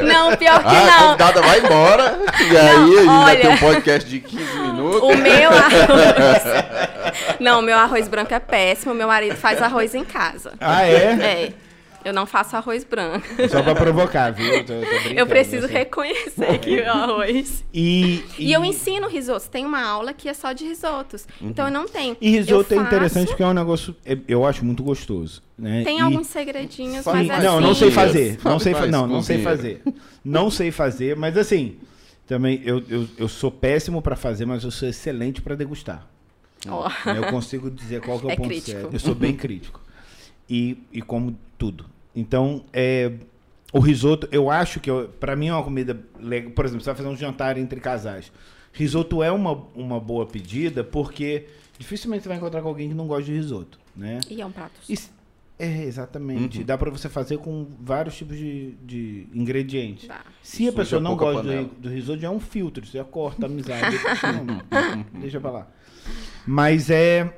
ó. 0.00 0.02
Não, 0.30 0.36
pior 0.38 0.58
que 0.62 0.68
Ah, 0.68 0.80
a 0.80 0.86
não. 0.86 1.06
convidada 1.08 1.42
vai 1.42 1.58
embora. 1.60 2.18
E 2.50 2.56
aí 2.56 2.68
a 2.76 2.86
gente 2.86 3.04
vai 3.04 3.16
olha. 3.36 3.40
ter 3.40 3.48
um 3.48 3.58
podcast 3.58 4.08
de 4.10 4.20
15 4.20 4.42
minutos. 4.58 5.02
O 5.02 5.16
meu 5.16 5.50
arroz. 5.50 6.42
Não, 7.38 7.58
o 7.60 7.62
meu 7.62 7.76
arroz 7.76 8.08
branco 8.08 8.32
é 8.32 8.38
péssimo. 8.40 8.94
Meu 8.94 9.06
marido 9.06 9.36
faz 9.36 9.60
arroz 9.60 9.94
em 9.94 10.04
casa. 10.04 10.54
Ah, 10.58 10.82
é? 10.86 10.94
É. 11.20 11.52
Eu 12.04 12.12
não 12.14 12.24
faço 12.26 12.56
arroz 12.56 12.82
branco. 12.84 13.26
Só 13.50 13.62
pra 13.62 13.74
provocar, 13.74 14.30
viu? 14.30 14.46
Eu, 14.46 14.64
tô- 14.64 14.72
tô 14.72 15.08
Eu 15.14 15.26
preciso 15.26 15.66
assim. 15.66 15.74
reconhecer 15.74 16.58
que 16.58 16.80
o 16.80 16.88
arroz. 16.90 17.62
E, 17.74 18.24
E, 18.38 18.52
eu 18.52 18.64
ensino 18.64 19.06
risotos. 19.08 19.48
Tem 19.48 19.66
uma 19.66 19.82
aula 19.82 20.12
que 20.14 20.28
é 20.28 20.34
só 20.34 20.52
de 20.52 20.64
risotos. 20.64 21.26
Então 21.40 21.66
eu 21.66 21.72
não 21.72 21.86
tenho. 21.86 22.16
E 22.20 22.30
risoto 22.30 22.72
Eu 22.74 22.80
é 22.80 22.84
interessante 22.84 23.12
faço, 23.24 23.26
porque 23.28 23.42
é 23.42 23.46
um 23.46 23.52
negócio, 23.52 23.94
é- 24.04 24.16
eu 24.26 24.46
acho 24.46 24.64
muito 24.64 24.82
gostoso. 24.82 25.42
Né? 25.58 25.82
Tem 25.84 25.98
E- 25.98 26.00
alguns 26.00 26.26
segredinhos, 26.28 27.04
Faz- 27.04 27.26
mas 27.26 27.36
Sim, 27.40 27.46
é 27.46 27.50
não, 27.50 27.60
não 27.60 27.74
sei 27.74 27.90
fazer. 27.90 28.38
Não 28.42 28.58
sei, 28.58 28.72
fa- 28.74 28.86
não, 28.86 29.06
não 29.06 29.22
sei 29.22 29.42
fazer. 29.42 29.82
Não 30.24 30.50
sei 30.50 30.70
fazer, 30.70 31.16
mas 31.16 31.36
assim, 31.36 31.76
também 32.26 32.62
eu, 32.64 32.82
eu, 32.88 33.06
eu 33.18 33.28
sou 33.28 33.50
péssimo 33.50 34.00
pra 34.00 34.16
fazer, 34.16 34.46
mas 34.46 34.64
eu 34.64 34.70
sou 34.70 34.88
excelente 34.88 35.42
pra 35.42 35.54
degustar. 35.54 36.06
Ó. 36.68 36.90
Eu 37.06 37.24
consigo 37.30 37.70
dizer 37.70 38.00
qual 38.00 38.18
que 38.18 38.24
é 38.26 38.28
o 38.28 38.32
É 38.32 38.36
ponto 38.36 38.48
crítico. 38.48 38.80
certo. 38.80 38.92
Eu 38.94 39.00
sou 39.00 39.14
bem 39.14 39.34
crítico. 39.34 39.80
E, 40.50 40.76
e 40.92 41.00
como 41.00 41.38
tudo. 41.56 41.86
Então, 42.14 42.64
é, 42.72 43.12
o 43.72 43.78
risoto, 43.78 44.28
eu 44.32 44.50
acho 44.50 44.80
que, 44.80 44.90
pra 45.20 45.36
mim 45.36 45.48
é 45.48 45.54
uma 45.54 45.62
comida 45.62 45.98
legal. 46.18 46.50
Por 46.50 46.64
exemplo, 46.64 46.82
você 46.82 46.90
vai 46.90 46.96
fazer 46.96 47.08
um 47.08 47.16
jantar 47.16 47.56
entre 47.56 47.78
casais. 47.80 48.32
Risoto 48.72 49.22
é 49.22 49.30
uma, 49.30 49.52
uma 49.74 50.00
boa 50.00 50.26
pedida 50.26 50.82
porque 50.82 51.46
dificilmente 51.78 52.22
você 52.22 52.28
vai 52.28 52.38
encontrar 52.38 52.62
com 52.62 52.68
alguém 52.68 52.88
que 52.88 52.94
não 52.94 53.06
gosta 53.06 53.24
de 53.24 53.32
risoto, 53.32 53.78
né? 53.96 54.20
E 54.28 54.40
é 54.40 54.46
um 54.46 54.52
prato. 54.52 54.80
E 54.88 54.96
é, 55.58 55.84
exatamente. 55.84 56.64
Dá 56.64 56.78
pra 56.78 56.90
você 56.90 57.06
fazer 57.08 57.36
com 57.36 57.66
vários 57.78 58.16
tipos 58.16 58.36
de, 58.36 58.72
de 58.82 59.26
ingredientes. 59.34 60.08
Dá. 60.08 60.22
Se 60.42 60.66
a 60.66 60.72
pessoa 60.72 61.02
não 61.02 61.14
gosta 61.14 61.42
do, 61.42 61.64
do 61.66 61.88
risoto, 61.90 62.18
já 62.18 62.28
é 62.28 62.30
um 62.30 62.40
filtro. 62.40 62.86
Você 62.86 62.96
já 62.96 63.04
corta 63.04 63.44
a 63.44 63.48
amizade. 63.48 63.96
Não, 64.46 65.02
deixa 65.20 65.38
pra 65.38 65.50
lá. 65.50 65.68
Mas 66.46 66.88
é. 66.88 67.36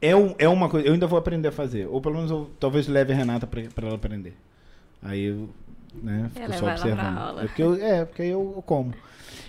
É, 0.00 0.14
um- 0.16 0.34
é 0.38 0.48
uma 0.48 0.68
coisa. 0.68 0.86
Eu 0.86 0.92
ainda 0.94 1.06
vou 1.06 1.18
aprender 1.18 1.48
a 1.48 1.52
fazer. 1.52 1.86
Ou 1.86 2.00
pelo 2.00 2.16
menos 2.16 2.30
eu 2.30 2.50
talvez 2.58 2.88
leve 2.88 3.12
a 3.12 3.16
Renata 3.16 3.46
pra 3.46 3.62
ela 3.86 3.94
aprender. 3.94 4.34
Aí 5.02 5.24
eu. 5.24 5.48
Né, 6.02 6.30
fico 6.32 6.44
Ela 6.44 6.56
só 6.56 6.66
observando. 6.70 7.38
É 7.40 7.46
porque, 7.46 7.62
eu, 7.62 7.74
é, 7.74 8.04
porque 8.04 8.22
aí 8.22 8.28
eu, 8.30 8.52
eu 8.56 8.62
como. 8.62 8.94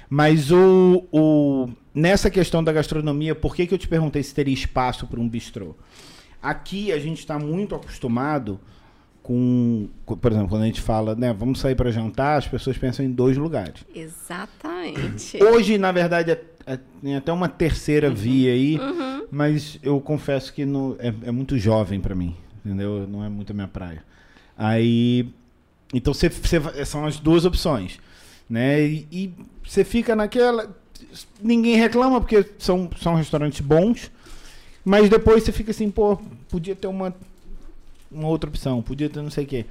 Mas 0.10 0.52
o, 0.52 1.06
o, 1.12 1.70
nessa 1.94 2.30
questão 2.30 2.64
da 2.64 2.74
gastronomia, 2.74 3.34
por 3.36 3.56
que, 3.56 3.66
que 3.68 3.74
eu 3.74 3.78
te 3.78 3.88
perguntei 3.88 4.22
se 4.24 4.34
teria 4.34 4.54
espaço 4.54 5.08
para 5.08 5.20
um 5.20 5.30
bistrô? 5.30 5.76
Aqui 6.42 6.92
a 6.92 7.00
gente 7.00 7.20
está 7.20 7.38
muito 7.38 7.76
acostumado 7.76 8.60
com, 9.32 10.16
por 10.16 10.32
exemplo, 10.32 10.50
quando 10.50 10.64
a 10.64 10.66
gente 10.66 10.82
fala, 10.82 11.16
né, 11.16 11.32
vamos 11.34 11.60
sair 11.60 11.76
para 11.76 11.90
jantar, 11.92 12.38
as 12.38 12.48
pessoas 12.48 12.78
pensam 12.78 13.06
em 13.06 13.12
dois 13.12 13.38
lugares. 13.38 13.86
Exatamente. 13.96 15.42
Hoje, 15.44 15.78
na 15.78 15.92
verdade, 15.92 16.32
é- 16.32 16.44
é- 16.66 16.80
tem 17.02 17.16
até 17.16 17.32
uma 17.32 17.48
terceira 17.48 18.10
Uhum. 18.10 18.16
via 18.16 18.52
aí, 18.52 18.78
mas 19.32 19.80
eu 19.82 20.00
confesso 20.02 20.54
que 20.54 20.66
não, 20.66 20.96
é, 21.00 21.14
é 21.24 21.32
muito 21.32 21.58
jovem 21.58 22.00
para 22.02 22.14
mim, 22.14 22.36
entendeu? 22.66 23.08
Não 23.08 23.24
é 23.24 23.30
muito 23.30 23.52
a 23.52 23.54
minha 23.54 23.68
praia. 23.68 24.04
Aí, 24.58 25.30
então 25.94 26.14
você, 26.14 26.30
você- 26.30 26.86
são 26.86 27.06
as 27.06 27.18
duas 27.18 27.46
opções, 27.46 28.00
né? 28.50 28.82
E, 28.84 29.08
e 29.12 29.34
você 29.66 29.84
fica 29.86 30.16
naquela, 30.16 30.76
ninguém 31.42 31.76
reclama 31.78 32.20
porque 32.20 32.46
são, 32.60 32.90
são 33.02 33.16
restaurantes 33.16 33.62
bons, 33.62 34.12
mas 34.84 35.10
depois 35.10 35.44
você 35.44 35.52
fica 35.52 35.72
assim, 35.72 35.90
pô, 35.90 36.18
podia 36.50 36.76
ter 36.76 36.88
uma, 36.88 37.16
uma 38.12 38.28
outra 38.28 38.50
opção, 38.50 38.82
podia 38.82 39.10
ter 39.10 39.22
não 39.22 39.30
sei 39.30 39.46
o 39.46 39.48
quê. 39.48 39.66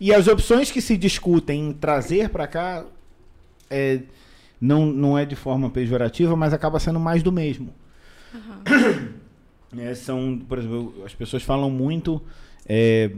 E 0.00 0.12
as 0.14 0.28
opções 0.28 0.70
que 0.70 0.80
se 0.80 0.96
discutem 0.96 1.68
em 1.68 1.72
trazer 1.72 2.28
para 2.28 2.46
cá 2.46 2.84
é, 3.68 4.00
não, 4.60 4.86
não 4.86 5.18
é 5.18 5.24
de 5.24 5.34
forma 5.34 5.70
pejorativa, 5.70 6.36
mas 6.36 6.52
acaba 6.52 6.78
sendo 6.78 7.00
mais 7.00 7.22
do 7.22 7.32
mesmo. 7.32 7.72
É, 9.76 9.94
são, 9.94 10.40
por 10.48 10.56
exemplo, 10.56 10.94
as 11.04 11.14
pessoas 11.14 11.42
falam 11.42 11.70
muito. 11.70 12.22
é, 12.66 13.10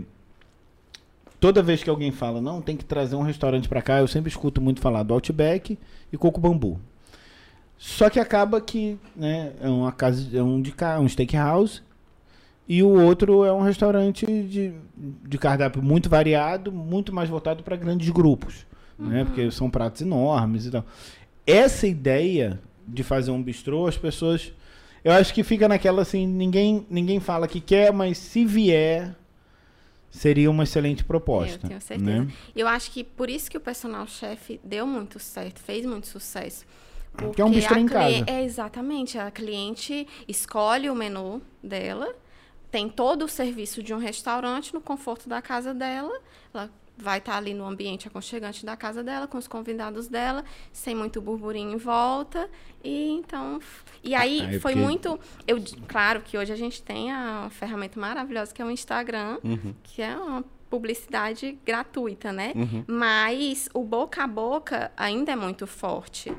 toda 1.39 1.63
vez 1.63 1.83
que 1.83 1.89
alguém 1.89 2.11
fala, 2.11 2.41
não, 2.41 2.61
tem 2.61 2.77
que 2.77 2.85
trazer 2.85 3.17
um 3.17 3.23
restaurante 3.23 3.69
para 3.69 3.81
cá, 3.81 4.01
eu 4.01 4.09
sempre 4.09 4.29
escuto 4.29 4.61
muito 4.61 4.81
falar 4.81 5.03
do 5.03 5.15
Outback 5.15 5.79
e 6.13 6.19
Coco 6.19 6.41
Bambu. 6.41 6.81
Só 7.79 8.11
que 8.11 8.21
acaba 8.21 8.61
que 8.61 8.99
né, 9.17 9.53
é 9.61 9.69
uma 9.69 9.91
casa, 9.91 10.37
é 10.37 10.43
um 10.43 10.61
de 10.61 10.71
cá, 10.71 11.01
um 11.01 11.09
steakhouse 11.09 11.83
e 12.73 12.85
o 12.85 12.89
outro 12.89 13.45
é 13.45 13.53
um 13.53 13.63
restaurante 13.63 14.25
de, 14.25 14.73
de 14.97 15.39
cardápio 15.39 15.83
muito 15.83 16.09
variado, 16.09 16.71
muito 16.71 17.13
mais 17.13 17.29
voltado 17.29 17.65
para 17.65 17.75
grandes 17.75 18.09
grupos, 18.11 18.65
né? 18.97 19.25
Porque 19.25 19.51
são 19.51 19.69
pratos 19.69 20.03
enormes 20.03 20.67
e 20.67 20.71
tal. 20.71 20.85
Essa 21.45 21.89
ideia 21.89 22.61
de 22.87 23.03
fazer 23.03 23.33
um 23.33 23.43
bistrô, 23.43 23.89
as 23.89 23.99
pessoas, 23.99 24.53
eu 25.03 25.11
acho 25.11 25.35
que 25.35 25.43
fica 25.43 25.67
naquela 25.67 26.03
assim, 26.03 26.25
ninguém 26.25 26.87
ninguém 26.89 27.19
fala 27.19 27.49
que 27.49 27.61
quer, 27.61 27.93
mas 27.93 28.19
se 28.19 28.45
vier 28.45 29.17
seria 30.09 30.49
uma 30.49 30.63
excelente 30.63 31.03
proposta, 31.03 31.67
Eu 31.67 31.69
tenho 31.71 31.81
certeza. 31.81 32.25
né? 32.25 32.29
Eu 32.55 32.69
acho 32.69 32.93
que 32.93 33.03
por 33.03 33.29
isso 33.29 33.51
que 33.51 33.57
o 33.57 33.61
personal 33.61 34.07
chef 34.07 34.61
deu 34.63 34.87
muito 34.87 35.19
certo, 35.19 35.59
fez 35.59 35.85
muito 35.85 36.07
sucesso. 36.07 36.65
Porque 37.17 37.43
é 37.43 37.45
um 37.45 37.51
bistrô 37.51 37.77
em 37.77 37.87
casa. 37.87 38.25
É, 38.29 38.45
exatamente. 38.45 39.19
A 39.19 39.29
cliente 39.29 40.07
escolhe 40.29 40.89
o 40.89 40.95
menu 40.95 41.43
dela, 41.61 42.15
tem 42.71 42.89
todo 42.89 43.25
o 43.25 43.29
serviço 43.29 43.83
de 43.83 43.93
um 43.95 43.99
restaurante 43.99 44.73
no 44.75 44.81
conforto 44.81 45.29
da 45.29 45.43
casa 45.43 45.75
dela. 45.75 46.21
Ela 46.55 46.71
vai 46.97 47.19
estar 47.19 47.37
ali 47.37 47.55
no 47.55 47.65
ambiente 47.67 48.07
aconchegante 48.07 48.65
da 48.67 48.77
casa 48.77 49.03
dela, 49.03 49.27
com 49.27 49.39
os 49.39 49.49
convidados 49.49 50.07
dela, 50.07 50.45
sem 50.73 50.95
muito 50.95 51.21
burburinho 51.21 51.73
em 51.73 51.77
volta. 51.79 52.49
E 52.85 53.09
então. 53.13 53.59
E 54.05 54.15
aí 54.15 54.41
Ah, 54.43 54.55
é 54.55 54.61
foi 54.61 54.73
porque- 54.73 54.87
muito. 54.87 55.21
Eu, 55.47 55.57
claro 55.89 56.21
que 56.21 56.37
hoje 56.37 56.53
a 56.53 56.57
gente 56.57 56.83
tem 56.83 57.11
a 57.11 57.49
ferramenta 57.51 57.99
maravilhosa 57.99 58.53
que 58.55 58.61
é 58.61 58.65
o 58.65 58.71
Instagram, 58.71 59.39
que 59.83 60.03
é 60.03 60.17
uma 60.17 60.45
publicidade 60.69 61.59
gratuita, 61.67 62.33
né? 62.33 62.53
Mas 62.87 63.69
o 63.75 63.83
boca 63.83 64.23
a 64.23 64.27
boca 64.27 64.93
ainda 64.97 65.33
é 65.33 65.37
muito 65.37 65.67
forte. 65.67 66.33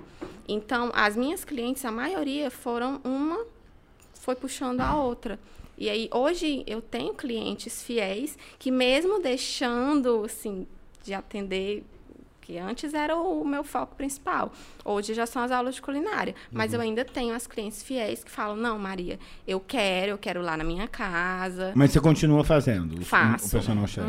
Então, 0.47 0.89
as 0.93 1.17
minhas 1.17 1.43
clientes, 1.43 1.83
a 1.85 1.91
maioria 1.91 2.49
foram 2.51 3.01
uma 3.03 3.45
foi 4.13 4.35
puxando 4.35 4.79
a 4.81 4.95
outra. 4.95 5.39
E 5.81 5.89
aí, 5.89 6.07
hoje, 6.13 6.63
eu 6.67 6.79
tenho 6.79 7.11
clientes 7.15 7.81
fiéis 7.81 8.37
que, 8.59 8.69
mesmo 8.69 9.19
deixando, 9.19 10.23
assim, 10.25 10.67
de 11.03 11.11
atender, 11.11 11.83
que 12.39 12.59
antes 12.59 12.93
era 12.93 13.15
o 13.17 13.43
meu 13.43 13.63
foco 13.63 13.95
principal, 13.95 14.53
hoje 14.85 15.15
já 15.15 15.25
são 15.25 15.41
as 15.41 15.49
aulas 15.49 15.73
de 15.73 15.81
culinária. 15.81 16.35
Mas 16.51 16.71
eu 16.71 16.79
ainda 16.81 17.03
tenho 17.03 17.33
as 17.33 17.47
clientes 17.47 17.81
fiéis 17.81 18.23
que 18.23 18.29
falam: 18.29 18.55
não, 18.55 18.77
Maria, 18.77 19.17
eu 19.47 19.59
quero, 19.59 20.11
eu 20.11 20.17
quero 20.19 20.39
lá 20.43 20.55
na 20.55 20.63
minha 20.63 20.87
casa. 20.87 21.71
Mas 21.75 21.89
você 21.89 21.99
continua 21.99 22.43
fazendo 22.43 22.99
o- 22.99 23.03
Faço. 23.03 23.47
o 23.47 23.49
personal 23.49 23.87
chef. 23.87 24.07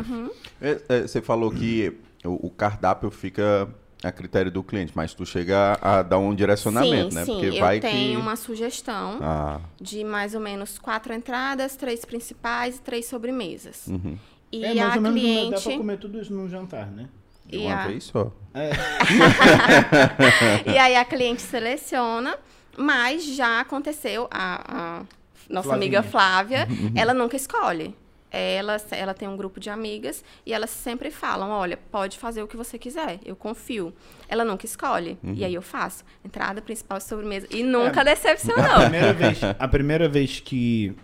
É, 0.61 0.79
é, 0.89 1.01
você 1.07 1.23
falou 1.23 1.49
que 1.49 1.91
o, 2.23 2.45
o 2.47 2.49
cardápio 2.51 3.09
fica 3.09 3.67
a 4.07 4.11
critério 4.11 4.51
do 4.51 4.61
cliente, 4.63 4.91
mas 4.95 5.13
tu 5.13 5.25
chega 5.25 5.77
a, 5.81 6.01
dar 6.03 6.17
um 6.19 6.33
direcionamento, 6.35 7.09
sim, 7.11 7.15
né? 7.15 7.25
sim, 7.25 7.31
Porque 7.33 7.45
eu 7.47 7.59
vai 7.59 7.79
tenho 7.79 8.11
que... 8.11 8.17
uma 8.21 8.35
sugestão 8.35 9.19
Ah, 9.21 9.59
de 9.79 10.03
mais 10.03 10.35
ou 10.35 10.41
menos 10.41 10.77
quatro 10.77 11.13
entradas, 11.13 11.75
três 11.75 12.03
principais 12.05 12.77
e 12.77 12.81
três 12.81 13.05
sobremesas. 13.07 13.87
uhum. 13.87 14.17
E 14.51 14.63
é, 14.65 14.73
mais 14.75 14.93
a 14.93 14.95
ou 14.97 15.01
menos 15.01 15.19
cliente. 15.21 15.51
dá 15.51 15.61
pra 15.61 15.77
comer 15.77 15.97
tudo 15.97 16.19
isso 16.21 16.33
num 16.33 16.47
jantar, 16.49 16.87
né? 16.91 17.07
De 17.45 17.57
E 17.57 17.61
uma 17.61 17.83
a- 17.83 17.87
vez 17.87 18.03
só. 18.05 18.31
e 20.65 20.77
aí 20.77 20.95
a 20.95 21.05
cliente 21.05 21.41
seleciona, 21.41 22.37
mas 22.77 23.23
já 23.25 23.59
aconteceu, 23.61 24.27
a, 24.31 24.99
a 24.99 25.03
nossa 25.49 25.69
Flavinha. 25.69 25.75
amiga 25.75 26.03
Flávia, 26.03 26.67
ela 26.95 27.13
nunca 27.13 27.35
escolhe. 27.35 27.95
Ela, 28.35 28.77
ela 28.89 29.13
tem 29.13 29.27
um 29.27 29.37
grupo 29.37 29.59
de 29.59 29.69
amigas 29.69 30.23
e 30.43 30.51
elas 30.51 30.71
sempre 30.71 31.11
falam, 31.11 31.51
olha, 31.51 31.77
pode 31.91 32.17
fazer 32.17 32.41
o 32.41 32.47
que 32.47 32.57
você 32.57 32.79
quiser, 32.79 33.19
eu 33.23 33.35
confio. 33.35 33.93
Ela 34.27 34.43
nunca 34.43 34.65
escolhe. 34.65 35.19
E 35.23 35.45
aí 35.45 35.53
eu 35.53 35.61
faço. 35.61 36.03
Entrada 36.25 36.59
principal 36.59 36.99
sobremesa. 36.99 37.45
E 37.51 37.61
nunca 37.61 38.01
A 38.01 38.03
decepcionou. 38.03 38.81
primeira 38.89 39.13
vez, 39.13 39.39
a 39.43 39.67
primeira 39.67 40.09
vez 40.09 40.39
que, 40.39 40.95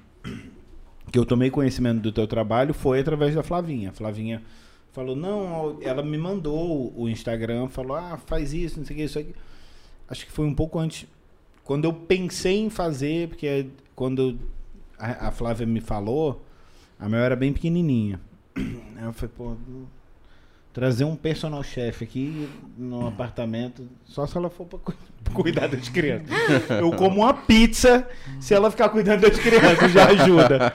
que 1.11 1.19
eu 1.19 1.23
tomei 1.23 1.51
conhecimento 1.51 2.01
do 2.01 2.11
teu 2.11 2.25
trabalho 2.25 2.73
foi 2.73 2.99
através 2.99 3.35
da 3.35 3.43
Flavinha. 3.43 3.91
A 3.91 3.93
Flavinha 3.93 4.41
falou, 4.91 5.15
não, 5.15 5.77
ela 5.81 6.01
me 6.01 6.17
mandou 6.17 6.91
o 6.97 7.07
Instagram, 7.07 7.67
falou, 7.67 7.95
ah, 7.95 8.17
faz 8.25 8.53
isso, 8.53 8.79
não 8.79 8.85
sei 8.87 8.95
o 8.95 8.97
que, 8.97 9.05
isso 9.05 9.19
aqui. 9.19 9.35
Acho 10.07 10.25
que 10.25 10.31
foi 10.31 10.47
um 10.47 10.55
pouco 10.55 10.79
antes. 10.79 11.07
Quando 11.63 11.85
eu 11.85 11.93
pensei 11.93 12.57
em 12.57 12.71
fazer, 12.71 13.27
porque 13.27 13.67
quando 13.95 14.39
a, 14.97 15.27
a 15.27 15.31
Flávia 15.31 15.67
me 15.67 15.79
falou, 15.79 16.43
a 16.99 17.07
minha 17.07 17.21
era 17.21 17.35
bem 17.35 17.53
pequenininha. 17.53 18.19
Aí 18.55 19.03
eu 19.05 19.13
falei, 19.13 19.31
pô, 19.37 19.55
trazer 20.73 21.03
um 21.03 21.15
personal 21.15 21.63
chef 21.63 22.03
aqui 22.03 22.47
no 22.77 23.07
apartamento, 23.07 23.87
só 24.05 24.27
se 24.27 24.37
ela 24.37 24.49
for 24.49 24.65
pra 24.65 24.79
cu- 24.79 24.93
cuidar 25.33 25.67
das 25.67 25.89
crianças. 25.89 26.27
Eu 26.79 26.91
como 26.91 27.21
uma 27.21 27.33
pizza, 27.33 28.07
se 28.39 28.53
ela 28.53 28.69
ficar 28.69 28.89
cuidando 28.89 29.21
das 29.21 29.39
crianças, 29.39 29.91
já 29.91 30.07
ajuda. 30.09 30.73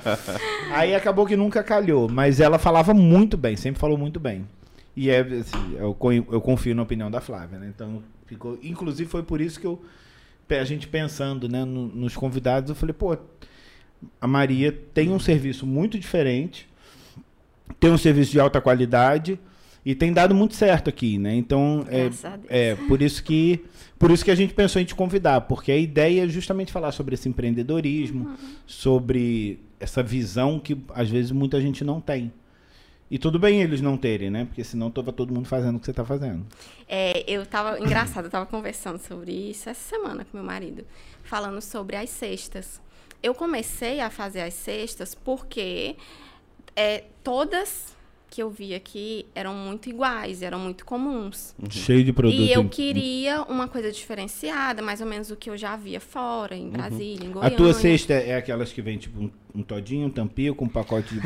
Aí 0.73 0.95
acabou 0.95 1.27
que 1.27 1.37
nunca 1.37 1.63
calhou, 1.63 2.09
mas 2.09 2.41
ela 2.41 2.59
falava 2.59 2.93
muito 2.93 3.37
bem, 3.37 3.57
sempre 3.57 3.81
falou 3.81 3.97
muito 3.99 4.19
bem. 4.19 4.47
E 4.97 5.11
é 5.11 5.21
assim, 5.21 5.75
eu, 5.77 5.97
eu 6.31 6.41
confio 6.41 6.75
na 6.75 6.83
opinião 6.83 7.11
da 7.11 7.21
Flávia, 7.21 7.59
né? 7.59 7.71
Então, 7.75 8.03
ficou, 8.27 8.59
inclusive 8.63 9.09
foi 9.11 9.23
por 9.23 9.41
isso 9.41 9.61
que 9.61 9.67
eu 9.67 9.83
a 10.51 10.65
gente 10.65 10.87
pensando, 10.87 11.49
né, 11.49 11.65
no- 11.65 11.89
nos 11.89 12.15
convidados, 12.15 12.69
eu 12.71 12.77
falei, 12.77 12.93
pô, 12.93 13.17
a 14.21 14.27
Maria 14.27 14.73
tem 14.93 15.11
um 15.11 15.19
serviço 15.19 15.67
muito 15.67 15.99
diferente 15.99 16.69
tem 17.81 17.91
um 17.91 17.99
serviço 17.99 18.31
de 18.31 18.41
alta 18.41 18.61
qualidade 18.61 19.39
e 19.85 19.95
tem 19.95 20.13
dado 20.13 20.35
muito 20.35 20.55
certo 20.55 20.89
aqui, 20.89 21.19
né? 21.19 21.35
Então, 21.35 21.85
é, 21.89 22.11
é 22.49 22.75
por 22.75 23.03
isso 23.03 23.23
que 23.23 23.65
por 23.99 24.11
isso 24.11 24.25
que 24.25 24.31
a 24.31 24.35
gente 24.35 24.55
pensou 24.55 24.81
em 24.81 24.85
te 24.85 24.95
convidar, 24.95 25.43
porque 25.43 25.71
a 25.73 25.77
ideia 25.77 26.25
é 26.25 26.29
justamente 26.29 26.73
falar 26.73 26.93
sobre 26.93 27.15
esse 27.15 27.29
empreendedorismo, 27.29 28.27
Uhum. 28.29 28.37
sobre 28.67 29.61
essa 29.81 30.03
visão 30.03 30.59
que 30.59 30.77
às 30.95 31.09
vezes 31.09 31.31
muita 31.31 31.61
gente 31.61 31.85
não 31.85 32.01
tem. 32.01 32.33
E 33.11 33.19
tudo 33.19 33.39
bem 33.39 33.61
eles 33.61 33.81
não 33.81 33.97
terem, 33.97 34.31
né? 34.31 34.45
Porque 34.47 34.65
senão 34.65 34.91
tava 34.91 35.13
todo 35.13 35.33
mundo 35.33 35.47
fazendo 35.47 35.77
o 35.77 35.79
que 35.79 35.87
você 35.87 35.93
tá 35.93 36.05
fazendo. 36.05 36.45
É, 36.89 37.23
eu 37.31 37.45
tava. 37.47 37.79
Engraçado, 37.79 38.25
eu 38.25 38.31
tava 38.31 38.47
conversando 38.47 38.99
sobre 38.99 39.33
isso 39.33 39.69
essa 39.69 39.97
semana 39.97 40.25
com 40.25 40.37
meu 40.37 40.45
marido, 40.45 40.85
falando 41.23 41.61
sobre 41.61 41.97
as 41.97 42.09
cestas. 42.11 42.81
Eu 43.25 43.35
comecei 43.35 44.01
a 44.01 44.11
fazer 44.11 44.43
as 44.43 44.53
cestas 44.53 45.15
porque 45.15 45.97
é, 46.77 47.05
todas 47.23 47.97
que 48.35 48.43
eu 48.43 48.51
vi 48.51 48.75
aqui 48.75 49.27
eram 49.33 49.55
muito 49.55 49.89
iguais, 49.89 50.43
eram 50.43 50.59
muito 50.59 50.85
comuns. 50.85 51.55
Cheio 51.71 52.03
de 52.03 52.13
produto. 52.13 52.37
E 52.37 52.53
eu 52.53 52.69
queria 52.69 53.43
uma 53.43 53.69
coisa 53.69 53.93
diferenciada, 53.93 54.83
mais 54.83 55.01
ou 55.01 55.07
menos 55.07 55.31
o 55.31 55.37
que 55.37 55.49
eu 55.49 55.57
já 55.57 55.77
via 55.77 56.01
fora, 56.01 56.57
em 56.57 56.69
Brasília, 56.69 57.25
em 57.25 57.31
Goiânia. 57.31 57.51
Uhum. 57.51 57.55
A 57.55 57.57
tua 57.57 57.73
cesta 57.73 58.13
é 58.13 58.35
aquelas 58.35 58.73
que 58.73 58.83
vem 58.83 58.99
tipo 58.99 59.21
um, 59.21 59.31
um 59.55 59.63
todinho, 59.63 60.09
um 60.09 60.11
tampinho 60.11 60.53
com 60.53 60.65
um 60.65 60.69
pacote 60.69 61.15
de. 61.15 61.21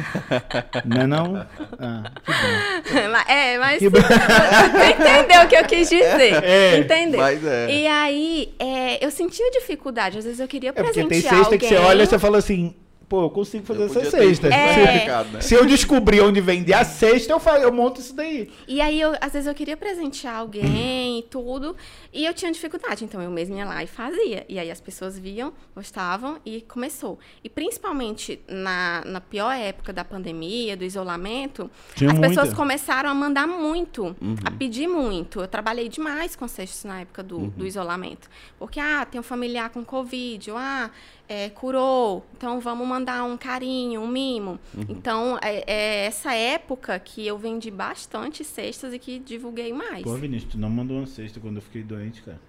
não 0.84 1.00
é 1.00 1.06
não? 1.06 1.46
Ah, 1.78 2.12
que 2.22 2.30
bom. 2.30 3.18
É, 3.26 3.58
mas 3.58 3.78
Que 3.78 3.86
entendeu 3.88 5.44
o 5.44 5.48
que 5.48 5.56
eu 5.56 5.64
quis 5.64 5.88
dizer. 5.88 6.44
É, 6.44 6.78
entendeu? 6.78 7.20
mas 7.20 7.42
é. 7.42 7.70
E 7.70 7.86
aí, 7.86 8.54
é, 8.58 9.02
eu 9.02 9.10
sentia 9.10 9.50
dificuldade. 9.50 10.18
Às 10.18 10.24
vezes 10.24 10.40
eu 10.40 10.46
queria 10.46 10.70
É 10.70 10.72
porque 10.74 10.92
presentear 10.92 11.08
tem 11.08 11.22
cesta 11.22 11.44
alguém. 11.46 11.58
que 11.58 11.68
você 11.68 11.76
olha 11.76 12.02
e 12.02 12.06
você 12.06 12.18
fala 12.18 12.36
assim, 12.36 12.74
pô, 13.08 13.22
eu 13.22 13.30
consigo 13.30 13.64
fazer 13.64 13.80
Eu 13.80 13.86
essa 13.86 13.94
podia 13.94 14.10
ter 14.10 14.18
cesta. 14.34 14.48
especificado, 14.48 15.28
Se, 15.28 15.34
né? 15.34 15.40
se 15.40 15.54
eu 15.54 15.64
descobrir 15.66 16.20
onde 16.20 16.40
vender 16.40 16.74
a 16.74 16.84
cesta, 16.84 17.32
eu, 17.32 17.40
fa- 17.40 17.58
eu 17.58 17.72
monto 17.72 18.00
isso 18.00 18.14
daí. 18.14 18.50
E 18.66 18.80
aí, 18.80 19.00
eu, 19.00 19.14
às 19.20 19.32
vezes 19.32 19.46
eu 19.46 19.54
queria 19.54 19.76
presentear 19.76 20.36
alguém 20.36 21.20
e 21.20 21.22
tudo, 21.22 21.74
e 22.12 22.24
eu 22.26 22.34
tinha 22.34 22.52
dificuldade. 22.52 23.04
Então, 23.04 23.22
eu 23.22 23.30
mesma 23.30 23.56
ia 23.56 23.64
lá 23.64 23.82
e 23.82 23.86
fazia. 23.86 24.44
E 24.48 24.58
aí, 24.58 24.70
as 24.70 24.80
pessoas 24.80 25.18
viam, 25.18 25.52
gostavam 25.74 26.38
e 26.44 26.60
começou. 26.62 27.18
E 27.42 27.48
principalmente 27.48 28.40
na, 28.48 29.02
na 29.06 29.20
pior 29.20 29.52
época 29.52 29.92
da 29.92 30.04
pandemia, 30.04 30.76
do 30.76 30.84
isolamento, 30.84 31.70
Tinha 31.94 32.10
as 32.12 32.18
pessoas 32.18 32.46
muita. 32.48 32.56
começaram 32.56 33.08
a 33.10 33.14
mandar 33.14 33.46
muito, 33.46 34.14
Uhum. 34.20 34.36
a 34.44 34.50
pedir 34.50 34.86
muito. 34.88 35.40
Eu 35.40 35.48
trabalhei 35.48 35.88
demais 35.88 36.36
com 36.36 36.46
cestos 36.46 36.84
na 36.84 37.00
época 37.00 37.22
do, 37.22 37.38
Uhum. 37.38 37.48
do 37.50 37.66
isolamento. 37.66 38.28
Porque, 38.58 38.78
ah, 38.80 39.06
tem 39.10 39.18
um 39.20 39.22
familiar 39.24 39.70
com 39.70 39.84
Covid, 39.84 40.50
ou, 40.50 40.56
ah, 40.58 40.90
é, 41.28 41.50
curou, 41.50 42.24
então 42.36 42.58
vamos 42.58 42.88
mandar 42.88 43.22
um 43.24 43.36
carinho, 43.36 44.00
um 44.00 44.08
mimo. 44.08 44.58
Uhum. 44.74 44.84
Então, 44.88 45.38
é, 45.42 45.62
é 45.66 46.06
essa 46.06 46.32
época 46.34 46.98
que 46.98 47.26
eu 47.26 47.36
vendi 47.36 47.70
bastante 47.70 48.42
cestas 48.42 48.94
e 48.94 48.98
que 48.98 49.18
divulguei 49.18 49.72
mais. 49.72 50.02
Pô, 50.02 50.14
Vinícius, 50.14 50.52
tu 50.52 50.58
não 50.58 50.70
mandou 50.70 50.96
uma 50.96 51.06
cesta 51.06 51.38
quando 51.38 51.56
eu 51.56 51.62
fiquei 51.62 51.82
doente, 51.82 52.22
cara. 52.22 52.40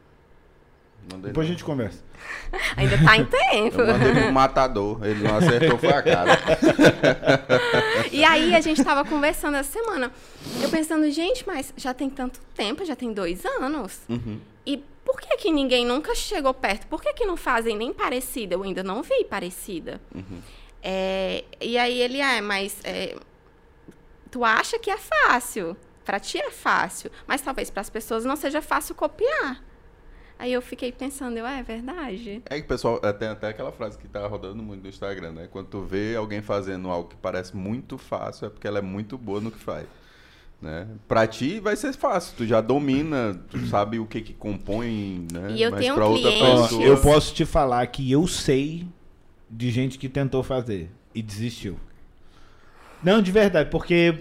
Mandei 1.12 1.32
Depois 1.32 1.46
a 1.46 1.50
não. 1.50 1.58
gente 1.58 1.66
conversa. 1.66 2.04
Ainda 2.78 2.98
tá 3.04 3.18
em 3.18 3.26
tempo. 3.26 3.82
Eu 3.82 3.88
mandei 3.88 4.24
pro 4.24 4.32
matador, 4.32 5.04
ele 5.04 5.24
não 5.24 5.38
acertou, 5.38 5.78
foi 5.78 5.92
a 5.92 6.02
cara. 6.02 6.40
E 8.12 8.24
aí 8.24 8.56
a 8.56 8.62
gente 8.62 8.84
tava 8.84 9.08
conversando 9.08 9.56
essa 9.58 9.72
semana. 9.72 10.12
Eu 10.62 10.70
pensando, 10.70 11.10
gente, 11.12 11.46
mas 11.46 11.74
já 11.78 11.94
tem 11.94 12.10
tanto 12.10 12.40
tempo, 12.56 12.84
já 12.86 12.96
tem 12.96 13.14
dois 13.14 13.46
anos. 13.46 14.02
Uhum. 14.10 14.40
E 14.66 14.84
por 15.10 15.20
que 15.20 15.38
que 15.38 15.52
ninguém 15.52 15.84
nunca 15.84 16.14
chegou 16.14 16.54
perto? 16.54 16.86
Por 16.86 17.02
que 17.02 17.14
que 17.14 17.26
não 17.26 17.36
fazem 17.36 17.76
nem 17.76 17.92
parecida? 17.92 18.54
Eu 18.54 18.62
ainda 18.62 18.84
não 18.84 19.02
vi 19.02 19.26
parecida. 19.26 20.00
É, 20.84 21.44
e 21.60 21.80
aí 21.80 22.00
ele, 22.00 22.22
ah, 22.22 22.40
mas 22.44 22.80
é, 22.84 23.16
tu 24.30 24.46
acha 24.46 24.78
que 24.78 24.92
é 24.92 24.98
fácil? 24.98 25.76
Pra 26.06 26.20
ti 26.20 26.38
é 26.38 26.52
fácil, 26.52 27.12
mas 27.26 27.42
talvez 27.42 27.72
para 27.72 27.82
as 27.82 27.90
pessoas 27.90 28.24
não 28.24 28.36
seja 28.36 28.62
fácil 28.62 28.94
copiar. 28.94 29.64
Aí 30.38 30.54
eu 30.54 30.62
fiquei 30.62 30.92
pensando, 30.92 31.38
eu, 31.38 31.46
é 31.46 31.64
verdade. 31.64 32.44
É 32.46 32.62
que 32.62 32.68
pessoal, 32.68 33.00
é, 33.04 33.12
tem 33.12 33.30
até 33.30 33.50
aquela 33.50 33.72
frase 33.72 33.98
que 33.98 34.08
tá 34.08 34.26
rodando 34.28 34.62
muito 34.62 34.84
no 34.84 34.90
Instagram, 34.90 35.32
né? 35.32 35.50
Quando 35.52 35.70
tu 35.70 35.82
vê 35.82 36.16
alguém 36.16 36.42
fazendo 36.42 36.90
algo 36.90 37.10
que 37.10 37.16
parece 37.16 37.56
muito 37.56 37.98
fácil, 37.98 38.46
é 38.46 38.50
porque 38.50 38.68
ela 38.68 38.78
é 38.78 38.82
muito 38.82 39.18
boa 39.18 39.42
no 39.42 39.52
que 39.52 39.60
faz. 39.60 39.88
Né? 40.62 40.88
Pra 41.08 41.26
ti 41.26 41.60
vai 41.62 41.76
ser 41.78 41.94
fácil, 41.94 42.34
tu 42.36 42.46
já 42.46 42.60
domina, 42.60 43.34
tu 43.50 43.66
sabe 43.68 43.98
o 43.98 44.06
que 44.06 44.20
que 44.20 44.34
compõe, 44.34 45.26
né? 45.32 45.52
E 45.52 45.62
eu 45.62 45.72
Mas 45.72 45.80
tenho 45.80 45.94
um 45.94 45.96
pra 45.96 46.06
outra 46.08 46.30
pessoa... 46.32 46.84
eu 46.84 46.98
posso 47.02 47.34
te 47.34 47.46
falar 47.46 47.88
que 47.88 48.12
eu 48.12 48.28
sei 48.28 48.86
de 49.50 49.72
gente 49.72 49.98
que 49.98 50.10
tentou 50.10 50.44
fazer 50.44 50.92
e 51.16 51.22
desistiu. 51.22 51.78
Não, 53.02 53.22
de 53.22 53.32
verdade, 53.32 53.70
porque 53.70 54.16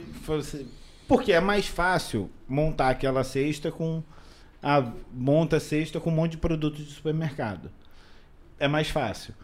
porque 1.08 1.32
é 1.32 1.40
mais 1.40 1.66
fácil 1.66 2.30
montar 2.48 2.90
aquela 2.90 3.24
cesta 3.24 3.72
com 3.72 4.02
a 4.62 4.84
monta 5.12 5.56
a 5.56 5.60
cesta 5.60 5.98
com 5.98 6.10
um 6.10 6.14
monte 6.14 6.32
de 6.32 6.36
produtos 6.38 6.86
de 6.86 6.92
supermercado. 6.92 7.70
É 8.60 8.68
mais 8.68 8.88
fácil, 8.88 9.34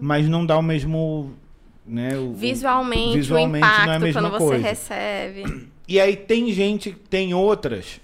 mas 0.00 0.28
não 0.28 0.44
dá 0.44 0.58
o 0.58 0.62
mesmo, 0.62 1.32
né, 1.86 2.16
o- 2.18 2.30
o- 2.30 2.34
Visualmente, 2.34 3.16
visualmente 3.18 3.64
o 3.64 3.68
não 3.68 3.76
é 3.76 3.78
a 3.78 3.82
impacto 3.96 4.00
mesma 4.02 4.20
quando 4.20 4.32
você 4.32 4.38
coisa. 4.44 4.62
recebe. 4.68 5.71
E 5.86 6.00
aí 6.00 6.16
tem 6.16 6.52
gente, 6.52 6.92
tem 6.92 7.34
outras 7.34 8.00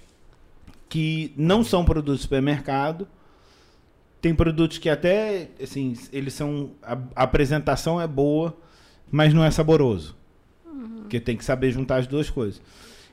que 0.87 1.33
não 1.37 1.63
são 1.63 1.85
produtos 1.85 2.17
de 2.17 2.23
supermercado. 2.23 3.07
Tem 4.21 4.35
produtos 4.35 4.77
que 4.77 4.89
até, 4.89 5.49
assim, 5.61 5.97
eles 6.11 6.33
são. 6.33 6.71
A, 6.81 6.97
a 7.15 7.23
apresentação 7.23 8.01
é 8.01 8.07
boa, 8.07 8.57
mas 9.09 9.33
não 9.33 9.43
é 9.43 9.51
saboroso. 9.51 10.17
Porque 11.01 11.19
tem 11.19 11.37
que 11.37 11.45
saber 11.45 11.71
juntar 11.71 11.97
as 11.97 12.07
duas 12.07 12.29
coisas. 12.29 12.61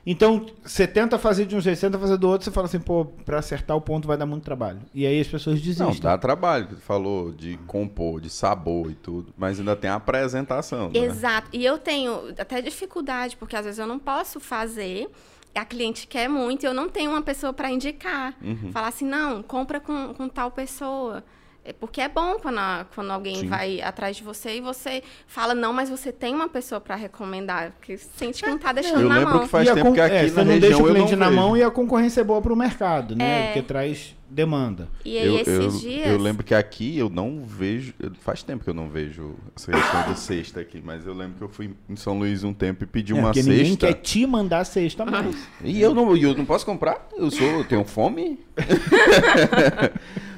Então, 0.09 0.45
você 0.63 0.87
tenta 0.87 1.19
fazer 1.19 1.45
de 1.45 1.53
um 1.53 1.59
jeito, 1.59 1.77
você 1.77 1.87
tenta 1.87 1.99
fazer 1.99 2.15
do 2.15 2.29
outro, 2.29 2.45
você 2.45 2.51
fala 2.51 2.65
assim, 2.65 2.79
pô, 2.79 3.03
pra 3.03 3.39
acertar 3.39 3.75
o 3.75 3.81
ponto 3.81 4.07
vai 4.07 4.15
dar 4.15 4.25
muito 4.25 4.41
trabalho. 4.41 4.79
E 4.93 5.05
aí 5.05 5.19
as 5.19 5.27
pessoas 5.27 5.59
desistem. 5.59 5.85
Não, 5.85 5.99
dá 5.99 6.17
trabalho, 6.17 6.65
que 6.67 6.75
tu 6.75 6.81
falou 6.81 7.33
de 7.33 7.57
compor, 7.67 8.21
de 8.21 8.29
sabor 8.29 8.89
e 8.89 8.95
tudo, 8.95 9.33
mas 9.37 9.59
ainda 9.59 9.75
tem 9.75 9.89
a 9.89 9.95
apresentação, 9.95 10.89
né? 10.89 10.97
Exato. 10.97 11.49
E 11.51 11.65
eu 11.65 11.77
tenho 11.77 12.33
até 12.39 12.61
dificuldade, 12.61 13.35
porque 13.35 13.57
às 13.57 13.65
vezes 13.65 13.79
eu 13.79 13.85
não 13.85 13.99
posso 13.99 14.39
fazer. 14.39 15.09
A 15.53 15.65
cliente 15.65 16.07
quer 16.07 16.29
muito 16.29 16.63
e 16.63 16.67
eu 16.67 16.73
não 16.73 16.87
tenho 16.87 17.11
uma 17.11 17.21
pessoa 17.21 17.51
para 17.51 17.69
indicar. 17.69 18.33
Uhum. 18.41 18.71
Falar 18.71 18.87
assim, 18.87 19.05
não, 19.05 19.43
compra 19.43 19.81
com, 19.81 20.13
com 20.13 20.29
tal 20.29 20.51
pessoa. 20.51 21.21
É 21.69 21.73
porque 21.73 21.99
é 21.99 22.07
bom 22.07 22.37
quando, 22.41 22.59
a- 22.59 22.85
quando 22.95 23.11
alguém 23.11 23.35
Sim. 23.41 23.47
vai 23.49 23.81
atrás 23.81 24.15
de 24.15 24.23
você 24.23 24.55
e 24.55 24.61
você 24.61 25.03
fala, 25.27 25.53
não, 25.53 25.73
mas 25.73 25.89
você 25.89 26.13
tem 26.13 26.33
uma 26.33 26.47
pessoa 26.47 26.79
para 26.79 26.95
recomendar. 26.95 27.71
Porque 27.73 27.97
sente 27.97 28.41
que 28.41 28.49
não 28.49 28.57
tá 28.57 28.71
deixando 28.71 29.01
Eu 29.01 29.09
na 29.09 29.15
lembro 29.17 29.33
mão. 29.33 29.39
que 29.43 29.49
faz 29.49 29.67
E 29.67 29.73
tempo 29.73 29.87
con- 29.87 29.93
que 29.93 29.99
aqui 29.99 30.15
é, 30.15 30.21
na 30.23 30.29
você 30.29 30.35
não 30.35 30.43
região 30.45 30.59
deixa 30.61 30.77
o 30.83 30.87
eu 30.87 30.93
cliente 30.93 31.11
não 31.11 31.19
na 31.19 31.29
vejo. 31.29 31.41
mão 31.41 31.57
e 31.57 31.63
a 31.63 31.69
concorrência 31.69 32.21
é 32.21 32.23
boa 32.23 32.41
pro 32.41 32.55
mercado, 32.55 33.17
né? 33.17 33.41
É. 33.41 33.45
Porque 33.47 33.61
traz 33.63 34.15
demanda. 34.29 34.87
E 35.05 35.17
aí, 35.17 35.25
Eu, 35.27 35.35
esses 35.39 35.47
eu, 35.75 35.79
dias. 35.89 36.07
eu 36.07 36.17
lembro 36.17 36.43
que 36.43 36.53
aqui 36.53 36.97
eu 36.97 37.09
não 37.09 37.43
vejo. 37.45 37.93
Faz 38.21 38.43
tempo 38.43 38.63
que 38.63 38.69
eu 38.69 38.73
não 38.73 38.89
vejo 38.89 39.35
essa 39.55 39.71
questão 39.71 40.01
da 40.07 40.15
cesta 40.15 40.59
aqui, 40.59 40.81
mas 40.83 41.05
eu 41.05 41.13
lembro 41.13 41.37
que 41.37 41.43
eu 41.43 41.49
fui 41.49 41.71
em 41.89 41.95
São 41.95 42.17
Luís 42.19 42.43
um 42.43 42.53
tempo 42.53 42.83
e 42.83 42.87
pedi 42.87 43.13
É, 43.13 43.15
uma 43.15 43.29
porque 43.29 43.41
ninguém 43.43 43.65
cesta. 43.71 43.87
quer 43.87 43.93
te 43.95 44.25
mandar 44.25 44.65
cesta 44.65 45.05
mais. 45.05 45.35
E 45.63 45.81
eu 45.81 45.93
não, 45.93 46.15
eu 46.15 46.33
não 46.35 46.45
posso 46.45 46.65
comprar? 46.65 47.07
Eu 47.15 47.31
sou, 47.31 47.47
eu 47.47 47.63
tenho 47.65 47.83
fome? 47.85 48.39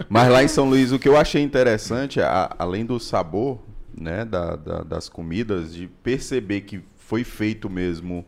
Mas 0.10 0.30
lá 0.32 0.44
em 0.44 0.48
São 0.48 0.70
Luís, 0.70 0.92
o 0.92 1.00
que 1.00 1.08
eu 1.08 1.18
achei 1.18 1.42
interessante, 1.42 2.20
a- 2.22 2.56
além 2.58 2.86
do 2.86 3.00
sabor 3.00 3.60
né, 3.96 4.24
da- 4.24 4.56
da- 4.56 4.82
das 4.84 5.10
comidas, 5.10 5.74
de 5.74 5.88
perceber 6.02 6.62
que 6.62 6.82
foi 6.96 7.24
feito 7.24 7.70
mesmo 7.70 8.26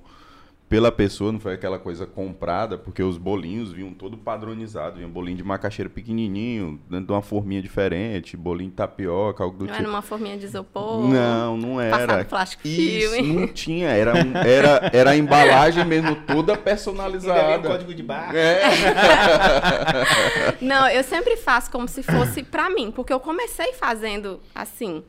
pela 0.72 0.90
pessoa, 0.90 1.34
não 1.34 1.40
foi 1.42 1.56
aquela 1.56 1.78
coisa 1.78 2.06
comprada, 2.06 2.78
porque 2.78 3.04
os 3.04 3.18
bolinhos 3.18 3.74
vinham 3.74 3.94
todo 3.94 4.18
padronizado, 4.18 4.96
vinha 4.96 5.08
bolinho 5.10 5.36
de 5.36 5.44
macaxeira 5.44 5.90
pequenininho, 5.90 6.80
dentro 6.90 7.08
de 7.08 7.12
uma 7.12 7.22
forminha 7.22 7.62
diferente, 7.62 8.38
bolinho 8.38 8.70
de 8.70 8.78
tapioca, 8.78 9.44
algo 9.44 9.58
do 9.58 9.66
Não 9.66 9.74
tipo. 9.74 9.82
era 9.82 9.90
uma 9.90 10.02
forminha 10.02 10.38
de 10.38 10.46
isopor. 10.46 11.02
Não, 11.10 11.58
não 11.58 11.82
era. 11.82 12.24
Plástico 12.24 12.66
Isso, 12.66 13.16
filme. 13.16 13.34
não 13.34 13.48
tinha. 13.50 13.90
Era, 13.90 14.14
um- 14.16 14.38
era, 14.38 14.90
era 14.94 15.10
a 15.10 15.18
embalagem 15.18 15.84
mesmo 15.84 16.16
toda 16.26 16.56
personalizada. 16.58 17.68
código 17.68 17.94
de 17.94 18.02
barra. 18.02 18.38
É. 18.38 18.62
Não, 20.62 20.88
eu 20.90 21.04
sempre 21.04 21.36
faço 21.36 21.70
como 21.70 21.86
se 21.88 22.02
fosse 22.02 22.44
pra 22.44 22.70
mim, 22.70 22.92
porque 22.92 23.12
eu 23.12 23.20
comecei 23.20 23.74
fazendo 23.74 24.40
assim. 24.56 25.04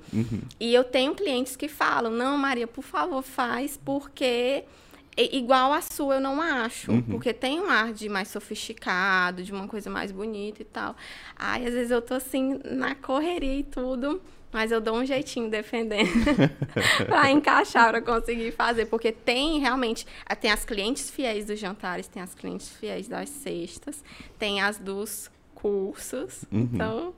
E 0.59 0.75
eu 0.75 0.83
tenho 0.83 1.15
clientes 1.15 1.55
que 1.55 1.69
falam: 1.69 2.11
"Não, 2.11 2.37
Maria, 2.37 2.67
por 2.67 2.83
favor, 2.83 3.23
faz 3.23 3.77
porque 3.77 4.65
igual 5.17 5.73
a 5.73 5.81
sua 5.83 6.15
eu 6.17 6.21
não 6.21 6.41
acho, 6.41 7.03
porque 7.11 7.33
tem 7.35 7.61
um 7.61 7.69
ar 7.69 7.93
de 7.93 8.09
mais 8.09 8.29
sofisticado, 8.29 9.43
de 9.43 9.53
uma 9.53 9.69
coisa 9.69 9.91
mais 9.91 10.11
bonita 10.11 10.63
e 10.63 10.65
tal. 10.65 10.97
Aí 11.37 11.67
às 11.67 11.75
vezes 11.75 11.91
eu 11.91 12.01
tô 12.01 12.15
assim 12.15 12.61
na 12.65 12.95
correria 12.95 13.59
e 13.59 13.63
tudo, 13.63 14.23
mas 14.53 14.71
eu 14.73 14.81
dou 14.81 14.97
um 14.97 15.05
jeitinho 15.05 15.51
defendendo 15.51 16.09
pra 17.07 17.31
encaixar, 17.31 17.91
pra 17.91 18.01
conseguir 18.03 18.53
fazer, 18.53 18.87
porque 18.87 19.13
tem 19.13 19.59
realmente, 19.61 20.07
ah, 20.27 20.35
tem 20.37 20.51
as 20.51 20.65
clientes 20.65 21.11
fiéis 21.11 21.45
dos 21.47 21.59
jantares, 21.59 22.07
tem 22.09 22.23
as 22.23 22.35
clientes 22.35 22.69
fiéis 22.71 23.07
das 23.09 23.29
cestas, 23.29 24.03
tem 24.39 24.61
as 24.63 24.79
dos 24.79 25.31
cursos. 25.55 26.45
Então, 26.51 27.15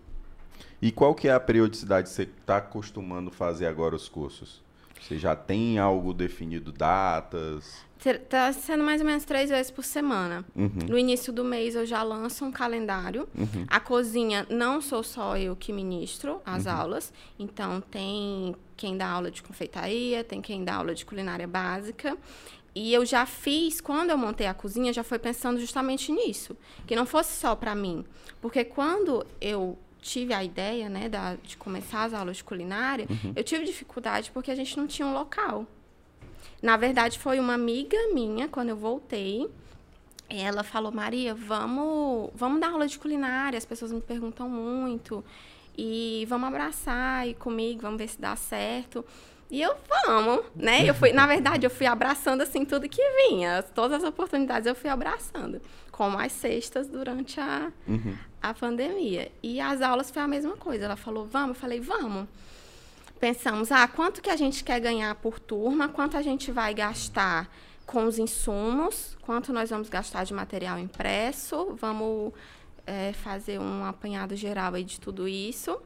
E 0.82 0.92
qual 0.92 1.14
que 1.14 1.28
é 1.28 1.32
a 1.32 1.40
periodicidade 1.40 2.08
que 2.08 2.14
você 2.14 2.22
está 2.24 2.58
acostumando 2.58 3.30
fazer 3.30 3.66
agora 3.66 3.94
os 3.96 4.08
cursos? 4.08 4.62
Você 5.04 5.18
já 5.18 5.36
tem 5.36 5.78
algo 5.78 6.14
definido, 6.14 6.72
datas? 6.72 7.84
Tá 8.28 8.52
sendo 8.52 8.82
mais 8.82 9.00
ou 9.00 9.06
menos 9.06 9.24
três 9.24 9.50
vezes 9.50 9.70
por 9.70 9.84
semana. 9.84 10.44
Uhum. 10.56 10.70
No 10.88 10.98
início 10.98 11.32
do 11.32 11.44
mês 11.44 11.74
eu 11.74 11.84
já 11.84 12.02
lanço 12.02 12.44
um 12.44 12.50
calendário. 12.50 13.28
A 13.68 13.80
cozinha 13.80 14.46
não 14.48 14.80
sou 14.80 15.02
só 15.02 15.36
eu 15.36 15.54
que 15.54 15.72
ministro 15.72 16.40
as 16.44 16.66
aulas. 16.66 17.12
Então 17.38 17.82
tem 17.82 18.54
quem 18.76 18.96
dá 18.96 19.08
aula 19.08 19.30
de 19.30 19.42
confeitaria, 19.42 20.24
tem 20.24 20.40
quem 20.40 20.64
dá 20.64 20.76
aula 20.76 20.94
de 20.94 21.04
culinária 21.04 21.46
básica. 21.46 22.16
E 22.74 22.92
eu 22.92 23.04
já 23.06 23.24
fiz, 23.24 23.80
quando 23.80 24.10
eu 24.10 24.18
montei 24.18 24.46
a 24.46 24.54
cozinha, 24.54 24.92
já 24.92 25.04
foi 25.04 25.18
pensando 25.18 25.60
justamente 25.60 26.10
nisso. 26.10 26.56
Que 26.86 26.96
não 26.96 27.06
fosse 27.06 27.38
só 27.38 27.54
para 27.54 27.74
mim. 27.74 28.04
Porque 28.40 28.64
quando 28.64 29.24
eu 29.40 29.78
tive 30.04 30.34
a 30.34 30.44
ideia, 30.44 30.88
né, 30.88 31.08
da- 31.08 31.36
de 31.42 31.56
começar 31.56 32.04
as 32.04 32.12
aulas 32.12 32.36
de 32.36 32.44
culinária, 32.44 33.06
eu 33.34 33.42
tive 33.42 33.64
dificuldade 33.64 34.30
porque 34.32 34.50
a 34.50 34.54
gente 34.54 34.76
não 34.76 34.86
tinha 34.86 35.08
um 35.08 35.14
local. 35.14 35.66
Na 36.62 36.76
verdade, 36.76 37.18
foi 37.18 37.40
uma 37.40 37.54
amiga 37.54 37.96
minha, 38.12 38.46
quando 38.46 38.68
eu 38.68 38.76
voltei, 38.76 39.48
ela 40.28 40.62
falou, 40.62 40.92
Maria, 40.92 41.34
vamos, 41.34 42.30
vamos 42.34 42.60
dar 42.60 42.70
aula 42.72 42.86
de 42.86 42.98
culinária, 42.98 43.56
as 43.56 43.64
pessoas 43.64 43.92
me 43.92 44.00
perguntam 44.00 44.48
muito. 44.48 45.24
E 45.76 46.24
vamos 46.28 46.48
abraçar 46.48 47.26
e 47.26 47.34
comigo, 47.34 47.80
vamos 47.82 47.98
ver 47.98 48.08
se 48.08 48.20
dá 48.20 48.36
certo. 48.36 49.04
E 49.50 49.60
eu, 49.60 49.74
vamos, 50.06 50.44
né? 50.54 50.88
Eu 50.88 50.94
fui, 50.94 51.12
na 51.12 51.26
verdade, 51.26 51.66
eu 51.66 51.70
fui 51.70 51.86
abraçando 51.86 52.40
assim 52.42 52.64
tudo 52.64 52.88
que 52.88 53.02
vinha. 53.28 53.62
Todas 53.62 54.02
as 54.02 54.08
oportunidades 54.08 54.66
eu 54.66 54.74
fui 54.74 54.88
abraçando. 54.90 55.60
Como 55.90 56.18
as 56.18 56.32
sextas 56.32 56.88
durante 56.88 57.38
a, 57.40 57.70
a 58.50 58.54
pandemia. 58.54 59.30
E 59.42 59.60
as 59.60 59.80
aulas 59.82 60.10
foi 60.10 60.22
a 60.22 60.28
mesma 60.28 60.56
coisa. 60.56 60.84
Ela 60.84 60.96
falou, 60.96 61.26
vamos? 61.26 61.50
Eu 61.50 61.54
falei, 61.54 61.80
vamos 61.80 62.26
pensamos, 63.20 63.72
ah, 63.72 63.88
quanto 63.88 64.20
que 64.20 64.28
a 64.28 64.36
gente 64.36 64.62
quer 64.62 64.78
ganhar 64.80 65.14
por 65.14 65.38
turma, 65.40 65.88
quanto 65.88 66.14
a 66.14 66.20
gente 66.20 66.52
vai 66.52 66.74
gastar 66.74 67.50
com 67.86 68.04
os 68.04 68.18
insumos, 68.18 69.16
quanto 69.22 69.50
nós 69.50 69.70
vamos 69.70 69.88
gastar 69.88 70.24
de 70.24 70.34
material 70.34 70.78
impresso, 70.78 71.74
vamos 71.80 72.34
eh, 72.86 73.14
fazer 73.14 73.58
um 73.58 73.82
apanhado 73.86 74.36
geral 74.36 74.74
aí 74.74 74.84
de 74.84 75.00
tudo 75.00 75.26
isso. 75.26 75.80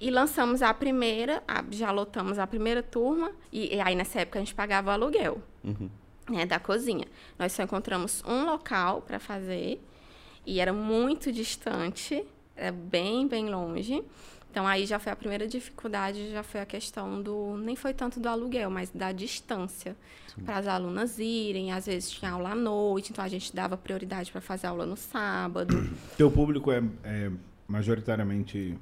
E 0.00 0.08
lançamos 0.08 0.62
a 0.62 0.72
primeira, 0.72 1.42
a- 1.48 1.64
já 1.70 1.90
lotamos 1.90 2.38
a 2.38 2.46
primeira 2.46 2.80
turma, 2.82 3.32
e, 3.52 3.74
e 3.74 3.80
aí 3.80 3.96
nessa 3.96 4.20
época 4.20 4.38
a 4.38 4.42
gente 4.42 4.54
pagava 4.54 4.90
o 4.90 4.92
aluguel 4.92 5.42
né, 6.30 6.46
da 6.46 6.60
cozinha. 6.60 7.06
Nós 7.36 7.52
só 7.52 7.64
encontramos 7.64 8.22
um 8.24 8.44
local 8.44 9.02
para 9.02 9.18
fazer, 9.18 9.80
e 10.48 10.60
era 10.60 10.72
muito 10.72 11.30
distante, 11.30 12.24
era 12.56 12.72
bem, 12.72 13.28
bem 13.28 13.50
longe. 13.50 14.02
Então 14.50 14.66
aí 14.66 14.86
já 14.86 14.98
foi 14.98 15.12
a 15.12 15.16
primeira 15.16 15.46
dificuldade, 15.46 16.30
já 16.30 16.42
foi 16.42 16.60
a 16.62 16.64
questão 16.64 17.20
do 17.22 17.58
nem 17.58 17.76
foi 17.76 17.92
tanto 17.92 18.18
do 18.18 18.26
aluguel, 18.30 18.70
mas 18.70 18.88
da 18.88 19.12
distância 19.12 19.94
para 20.46 20.56
as 20.56 20.66
alunas 20.66 21.18
irem. 21.18 21.70
Às 21.70 21.84
vezes 21.84 22.10
tinha 22.10 22.30
aula 22.30 22.52
à 22.52 22.54
noite, 22.54 23.12
então 23.12 23.22
a 23.22 23.28
gente 23.28 23.54
dava 23.54 23.76
prioridade 23.76 24.32
para 24.32 24.40
fazer 24.40 24.68
aula 24.68 24.86
no 24.86 24.96
sábado. 24.96 25.76
Teu 26.16 26.30
público 26.30 26.72
é, 26.72 26.82
é 27.04 27.30
majoritariamente 27.68 28.74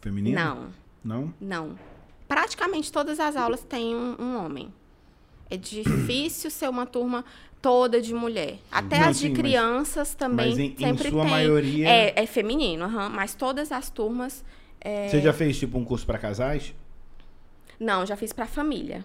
feminino? 0.00 0.40
Não, 0.40 0.68
Não? 1.04 1.34
não. 1.38 1.78
Praticamente 2.26 2.90
todas 2.90 3.20
as 3.20 3.36
aulas 3.36 3.62
têm 3.62 3.94
um, 3.94 4.16
um 4.18 4.42
homem. 4.42 4.72
É 5.50 5.56
difícil 5.56 6.50
ser 6.50 6.68
uma 6.70 6.86
turma 6.86 7.24
toda 7.62 8.00
de 8.00 8.14
mulher. 8.14 8.58
Até 8.70 8.98
Não, 9.00 9.08
as 9.08 9.16
de 9.18 9.22
sim, 9.26 9.28
mas- 9.30 9.38
crianças 9.38 10.14
também 10.14 10.48
mas 10.50 10.58
em- 10.58 10.72
em 10.72 10.76
sempre 10.76 11.10
sua 11.10 11.22
tem. 11.22 11.30
maioria- 11.30 11.88
É, 11.88 12.22
é 12.22 12.26
feminino, 12.26 12.84
aham, 12.84 13.08
mas 13.08 13.34
todas 13.34 13.70
as 13.72 13.90
turmas. 13.90 14.44
é, 14.80 15.08
Você 15.08 15.20
já 15.20 15.32
fez 15.32 15.58
tipo 15.58 15.76
um 15.78 15.84
curso 15.84 16.06
para 16.06 16.18
casais? 16.18 16.74
Não, 17.78 18.04
já 18.06 18.16
fiz 18.16 18.32
pra 18.32 18.46
família. 18.46 19.04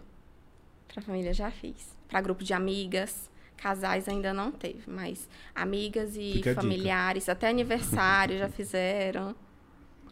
Pra 0.88 1.02
família 1.02 1.34
já 1.34 1.52
fiz. 1.52 1.96
Pra 2.08 2.22
grupo 2.22 2.44
de 2.44 2.54
amigas. 2.54 3.30
Casais 3.58 4.08
ainda 4.10 4.34
não 4.34 4.52
teve, 4.52 4.84
mas 4.86 5.30
amigas 5.56 6.16
e 6.18 6.34
Fica 6.34 6.54
familiares, 6.54 7.30
até 7.30 7.48
aniversário 7.48 8.38
já 8.38 8.50
fizeram. 8.50 9.34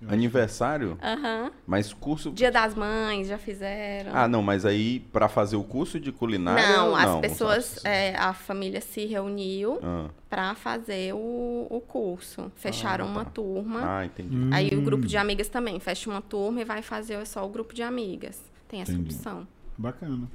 Aniversário? 0.08 0.98
Aham. 1.02 1.52
Mas 1.68 1.94
curso. 1.94 2.32
Dia 2.32 2.52
das 2.52 2.76
Mães 2.76 3.28
já 3.28 3.38
fizeram. 3.38 4.12
Ah, 4.14 4.28
não, 4.28 4.42
mas 4.42 4.66
aí 4.66 5.00
pra 5.12 5.28
fazer 5.30 5.56
o 5.56 5.64
curso 5.64 6.00
de 6.00 6.12
culinária. 6.12 6.68
Não, 6.78 6.96
as 6.96 7.06
não? 7.06 7.22
pessoas, 7.22 7.84
é, 7.86 8.16
a 8.16 8.34
família 8.34 8.82
se 8.82 9.06
reuniu 9.06 9.80
Ah, 9.82 10.10
para 10.30 10.56
fazer 10.56 11.14
o, 11.14 11.68
o 11.70 11.80
curso. 11.82 12.52
Fecharam 12.56 13.06
uma 13.06 13.26
turma. 13.26 13.82
ah, 14.00 14.06
entendi. 14.06 14.36
Aí 14.52 14.70
o 14.70 14.80
Hum. 14.80 14.84
grupo 14.84 15.06
de 15.06 15.18
amigas 15.18 15.48
também. 15.50 15.80
Fecha 15.80 16.10
uma 16.10 16.22
turma 16.22 16.62
e 16.62 16.66
vai 16.66 16.82
fazer 16.82 17.26
só 17.28 17.46
o 17.46 17.50
grupo 17.50 17.74
de 17.74 17.82
amigas. 17.84 18.42
Tem 18.68 18.82
essa 18.82 18.92
Entendi. 18.94 19.16
opção. 19.16 19.48
Bacana. 19.78 20.28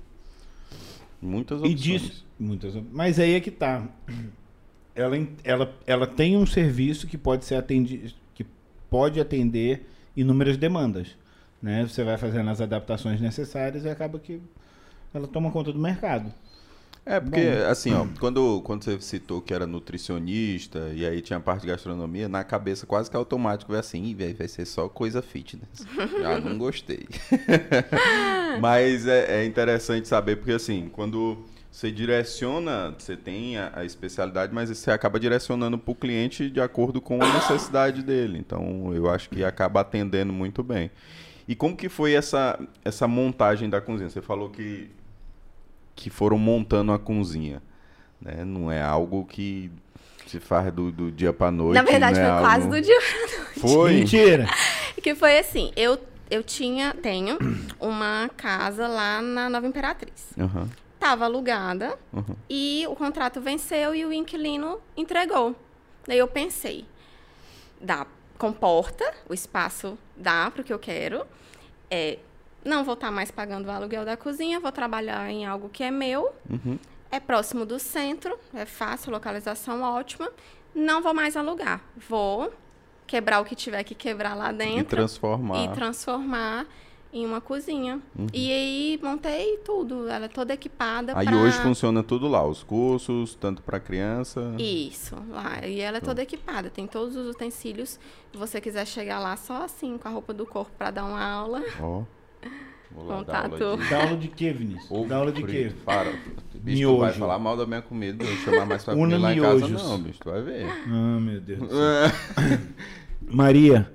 Muitas 1.21 1.59
E 1.61 1.65
opções. 1.65 1.81
disso, 1.81 2.27
muitas, 2.39 2.75
mas 2.93 3.19
aí 3.19 3.35
é 3.35 3.41
que 3.41 3.51
tá. 3.51 3.83
Ela, 4.95 5.17
ela, 5.45 5.75
ela 5.87 6.07
tem 6.07 6.37
um 6.37 6.47
serviço 6.47 7.07
que 7.07 7.17
pode 7.19 7.45
ser 7.45 7.55
atendido, 7.57 8.13
pode 8.91 9.21
atender 9.21 9.87
inúmeras 10.17 10.57
demandas, 10.57 11.09
né? 11.63 11.87
Você 11.89 12.03
vai 12.05 12.17
fazendo 12.17 12.51
as 12.51 12.61
adaptações 12.61 13.21
necessárias 13.21 13.85
e 13.85 13.89
acaba 13.89 14.19
que 14.19 14.41
ela 15.13 15.27
toma 15.27 15.51
conta 15.51 15.73
do 15.73 15.79
mercado. 15.79 16.33
É, 17.09 17.19
porque, 17.19 17.41
Bom. 17.41 17.71
assim, 17.71 17.95
ó, 17.95 18.07
quando, 18.21 18.61
quando 18.63 18.85
você 18.85 19.01
citou 19.01 19.41
que 19.41 19.55
era 19.55 19.67
nutricionista 19.67 20.91
e 20.95 21.07
aí 21.07 21.23
tinha 21.23 21.39
a 21.39 21.41
parte 21.41 21.63
de 21.63 21.69
gastronomia, 21.69 22.29
na 22.29 22.45
cabeça 22.45 22.85
quase 22.87 23.11
que 23.11 23.17
automático 23.17 23.71
vai 23.73 23.81
assim, 23.81 24.05
"Ih, 24.05 24.15
véi, 24.15 24.35
vai 24.35 24.47
ser 24.47 24.67
só 24.67 24.91
coisa 24.91 25.23
fitness. 25.23 25.87
Já 26.21 26.39
não 26.39 26.59
gostei. 26.59 27.09
Mas 28.61 29.07
é, 29.07 29.41
é 29.41 29.47
interessante 29.47 30.07
saber, 30.07 30.37
porque 30.37 30.53
assim, 30.53 30.91
quando 30.93 31.39
você 31.79 31.93
direciona, 31.93 32.93
você 32.99 33.17
tem 33.17 33.57
a, 33.57 33.71
a 33.73 33.85
especialidade, 33.85 34.53
mas 34.53 34.69
você 34.69 34.91
acaba 34.91 35.21
direcionando 35.21 35.79
para 35.79 35.93
o 35.93 35.95
cliente 35.95 36.51
de 36.51 36.61
acordo 36.61 37.01
com 37.01 37.23
a 37.23 37.33
necessidade 37.35 38.03
dele. 38.03 38.37
Então, 38.37 38.93
eu 38.93 39.09
acho 39.09 39.31
que 39.31 39.45
acaba 39.45 39.83
atendendo 39.83 40.33
muito 40.33 40.61
bem. 40.65 40.91
E 41.47 41.55
como 41.55 41.77
que 41.77 41.89
foi 41.89 42.15
essa, 42.15 42.59
essa 42.85 43.07
montagem 43.07 43.71
da 43.71 43.81
cozinha? 43.81 44.11
Você 44.11 44.21
falou 44.21 44.51
que 44.51 44.91
que 45.95 46.11
foram 46.11 46.37
montando 46.37 46.91
a 46.91 46.99
cozinha. 46.99 47.63
Né? 48.21 48.45
Não 48.45 48.73
é 48.73 48.83
algo 48.83 49.25
que 49.25 49.71
se 50.27 50.41
faz 50.41 50.73
do, 50.73 50.91
do 50.91 51.13
dia 51.13 51.33
para 51.33 51.53
noite. 51.53 51.75
Na 51.77 51.83
verdade, 51.83 52.19
é 52.19 52.25
foi 52.25 52.41
quase 52.41 52.65
algo- 52.65 52.75
do 52.75 52.81
dia. 52.81 53.01
Foi? 53.57 53.93
Mentira! 53.95 54.49
Que 55.01 55.15
foi 55.15 55.39
assim, 55.39 55.71
eu, 55.77 55.97
eu 56.29 56.43
tinha, 56.43 56.93
tenho 56.93 57.39
uma 57.81 58.29
casa 58.37 58.89
lá 58.89 59.23
na 59.23 59.49
Nova 59.49 59.65
Imperatriz. 59.65 60.31
Aham, 60.37 60.69
Tava 60.99 61.25
alugada 61.27 61.99
aham. 62.13 62.37
e 62.51 62.85
o 62.89 62.97
contrato 62.97 63.41
venceu 63.41 63.95
e 63.95 64.05
o 64.05 64.13
inquilino 64.13 64.81
entregou. 64.97 65.55
Daí 66.07 66.19
eu 66.19 66.27
pensei, 66.27 66.85
dá, 67.81 68.07
comporta, 68.37 69.13
o 69.29 69.35
espaço 69.35 69.97
dá 70.17 70.51
para 70.51 70.63
o 70.63 70.65
que 70.65 70.73
eu 70.73 70.79
quero. 70.79 71.25
É, 71.91 72.19
não 72.65 72.83
vou 72.85 72.95
estar 72.95 73.11
mais 73.11 73.31
pagando 73.31 73.67
o 73.69 73.71
aluguel 73.71 74.05
da 74.05 74.17
cozinha, 74.17 74.59
vou 74.59 74.73
trabalhar 74.73 75.31
em 75.31 75.47
algo 75.47 75.69
que 75.69 75.85
é 75.85 75.91
meu. 75.91 76.35
Uhum. 76.51 76.79
É 77.11 77.19
próximo 77.21 77.65
do 77.65 77.79
centro, 77.79 78.39
é 78.53 78.67
fácil, 78.67 79.11
localização 79.13 79.83
ótima. 79.83 80.31
Não 80.75 81.01
vou 81.03 81.15
mais 81.15 81.37
alugar. 81.37 81.81
Vou 82.09 82.53
quebrar 83.07 83.41
o 83.41 83.45
que 83.45 83.55
tiver 83.55 83.83
que 83.85 83.95
quebrar 83.95 84.35
lá 84.35 84.53
dentro 84.53 84.81
E 84.81 84.85
transformar. 84.85 85.65
e 85.65 85.69
transformar 85.75 86.67
em 87.13 87.25
uma 87.25 87.41
cozinha. 87.41 88.01
E 88.33 88.53
aí 88.53 89.01
montei 89.03 89.57
tudo, 89.59 90.09
ela 90.09 90.27
é 90.27 90.29
toda 90.29 90.53
equipada 90.53 91.13
Aí 91.17 91.27
pra... 91.27 91.37
hoje 91.37 91.57
funciona 91.59 92.03
tudo 92.03 92.29
lá, 92.29 92.47
os 92.47 92.63
cursos, 92.63 93.35
tanto 93.35 93.63
para 93.63 93.81
criança. 93.81 94.55
Isso, 94.59 95.17
lá. 95.31 95.67
E 95.67 95.81
ela 95.81 95.99
é 95.99 96.01
toda 96.01 96.23
equipada, 96.23 96.69
tem 96.71 96.87
todos 96.87 97.17
os 97.17 97.27
utensílios. 97.29 97.99
Se 98.31 98.37
você 98.39 98.61
quiser 98.61 98.87
chegar 98.87 99.19
lá 99.21 99.37
só 99.37 99.65
assim, 99.65 99.97
com 99.97 100.09
a 100.09 100.11
roupa 100.11 100.35
do 100.35 100.45
corpo 100.47 100.71
para 100.77 100.91
dar 100.91 101.05
uma 101.05 101.23
aula, 101.25 101.63
Ó. 101.81 102.03
Vou 102.91 103.05
lá 103.07 103.23
dar 103.23 103.43
Contato. 103.51 103.65
aula 103.65 103.77
de... 103.85 103.91
Dá 103.91 104.03
aula 104.03 104.17
de 104.17 104.29
quê, 104.29 104.51
Vinícius? 104.53 104.91
Ovo 104.91 105.09
Dá 105.09 105.17
aula 105.17 105.31
de 105.31 105.43
quê? 105.43 105.47
frito, 105.69 105.85
Para. 105.85 106.11
Bicho, 106.11 106.89
tu 106.89 106.97
vai 106.99 107.09
Miojo. 107.09 107.19
falar 107.19 107.39
mal 107.39 107.57
da 107.57 107.67
minha 107.67 107.83
comida, 107.83 108.25
eu 108.25 108.37
chamar 108.39 108.65
mais 108.67 108.83
pra 108.83 108.95
comer 108.95 109.19
lá 109.19 109.35
em 109.35 109.41
casa 109.41 109.69
não, 109.69 109.99
bicho, 109.99 110.19
tu 110.21 110.31
vai 110.31 110.41
ver. 110.43 110.67
Ah, 110.87 111.21
meu 111.21 111.41
Deus 111.41 111.59
do 111.61 111.69
céu. 111.69 112.59
Maria, 113.31 113.93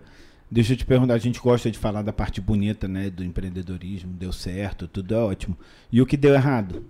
deixa 0.53 0.73
eu 0.73 0.77
te 0.77 0.85
perguntar, 0.85 1.15
a 1.15 1.17
gente 1.17 1.39
gosta 1.39 1.71
de 1.71 1.77
falar 1.77 2.03
da 2.03 2.13
parte 2.13 2.39
bonita, 2.39 2.87
né, 2.87 3.09
do 3.09 3.23
empreendedorismo, 3.23 4.13
deu 4.13 4.31
certo, 4.31 4.87
tudo 4.87 5.15
é 5.15 5.17
ótimo. 5.17 5.57
E 5.91 6.01
o 6.01 6.05
que 6.05 6.15
deu 6.15 6.33
errado? 6.33 6.85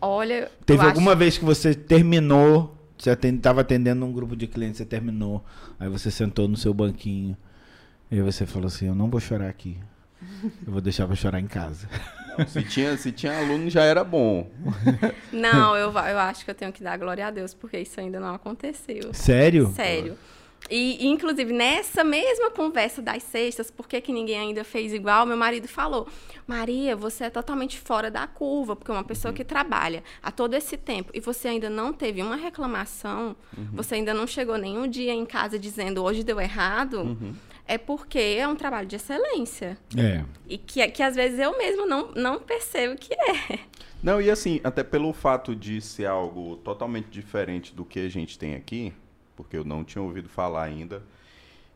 olha. 0.00 0.50
Teve 0.66 0.82
eu 0.82 0.88
alguma 0.88 1.12
acho... 1.12 1.18
vez 1.18 1.38
que 1.38 1.44
você 1.44 1.74
terminou, 1.74 2.76
você 2.96 3.10
estava 3.10 3.62
atendendo 3.62 4.04
um 4.04 4.12
grupo 4.12 4.36
de 4.36 4.46
clientes, 4.46 4.76
você 4.78 4.84
terminou, 4.84 5.44
aí 5.80 5.88
você 5.88 6.10
sentou 6.10 6.46
no 6.46 6.56
seu 6.56 6.72
banquinho, 6.72 7.36
e 8.10 8.16
aí 8.16 8.22
você 8.22 8.46
falou 8.46 8.68
assim, 8.68 8.86
eu 8.86 8.94
não 8.94 9.08
vou 9.08 9.18
chorar 9.18 9.48
aqui, 9.48 9.78
eu 10.66 10.72
vou 10.72 10.80
deixar 10.80 11.06
pra 11.06 11.16
chorar 11.16 11.40
em 11.40 11.46
casa. 11.46 11.88
Não, 12.36 12.46
se, 12.46 12.62
tinha, 12.64 12.96
se 12.96 13.12
tinha 13.12 13.38
aluno 13.38 13.70
já 13.70 13.82
era 13.82 14.02
bom. 14.02 14.50
Não, 15.32 15.76
eu, 15.76 15.90
eu 15.90 16.18
acho 16.18 16.44
que 16.44 16.50
eu 16.50 16.54
tenho 16.54 16.72
que 16.72 16.82
dar 16.82 16.96
glória 16.98 17.26
a 17.26 17.30
Deus, 17.30 17.54
porque 17.54 17.78
isso 17.78 17.98
ainda 18.00 18.20
não 18.20 18.34
aconteceu. 18.34 19.14
Sério? 19.14 19.72
Sério. 19.74 20.18
E, 20.70 21.06
inclusive, 21.06 21.52
nessa 21.52 22.02
mesma 22.02 22.50
conversa 22.50 23.02
das 23.02 23.22
sextas, 23.22 23.70
por 23.70 23.86
que, 23.86 24.00
que 24.00 24.12
ninguém 24.12 24.38
ainda 24.38 24.64
fez 24.64 24.94
igual, 24.94 25.26
meu 25.26 25.36
marido 25.36 25.68
falou: 25.68 26.08
Maria, 26.46 26.96
você 26.96 27.24
é 27.24 27.30
totalmente 27.30 27.78
fora 27.78 28.10
da 28.10 28.26
curva, 28.26 28.74
porque 28.74 28.90
uma 28.90 29.04
pessoa 29.04 29.32
que 29.34 29.44
trabalha 29.44 30.02
há 30.22 30.30
todo 30.30 30.54
esse 30.54 30.76
tempo 30.76 31.10
e 31.12 31.20
você 31.20 31.48
ainda 31.48 31.68
não 31.68 31.92
teve 31.92 32.22
uma 32.22 32.36
reclamação, 32.36 33.36
você 33.72 33.96
ainda 33.96 34.14
não 34.14 34.26
chegou 34.26 34.56
nenhum 34.56 34.88
dia 34.88 35.12
em 35.12 35.26
casa 35.26 35.58
dizendo 35.58 36.02
hoje 36.02 36.24
deu 36.24 36.40
errado, 36.40 37.16
é 37.66 37.76
porque 37.76 38.18
é 38.18 38.48
um 38.48 38.56
trabalho 38.56 38.86
de 38.86 38.96
excelência. 38.96 39.76
É. 39.96 40.24
E 40.48 40.56
que, 40.56 40.86
que 40.88 41.02
às 41.02 41.14
vezes 41.14 41.38
eu 41.38 41.56
mesmo 41.58 41.86
não, 41.86 42.10
não 42.12 42.38
percebo 42.38 42.96
que 42.96 43.12
é. 43.14 43.58
Não, 44.02 44.20
e 44.20 44.30
assim, 44.30 44.60
até 44.62 44.82
pelo 44.82 45.12
fato 45.14 45.56
de 45.56 45.80
ser 45.80 46.06
algo 46.06 46.56
totalmente 46.56 47.08
diferente 47.08 47.74
do 47.74 47.86
que 47.86 48.00
a 48.00 48.08
gente 48.08 48.38
tem 48.38 48.54
aqui, 48.54 48.92
porque 49.36 49.56
eu 49.56 49.64
não 49.64 49.84
tinha 49.84 50.02
ouvido 50.02 50.28
falar 50.28 50.64
ainda. 50.64 51.02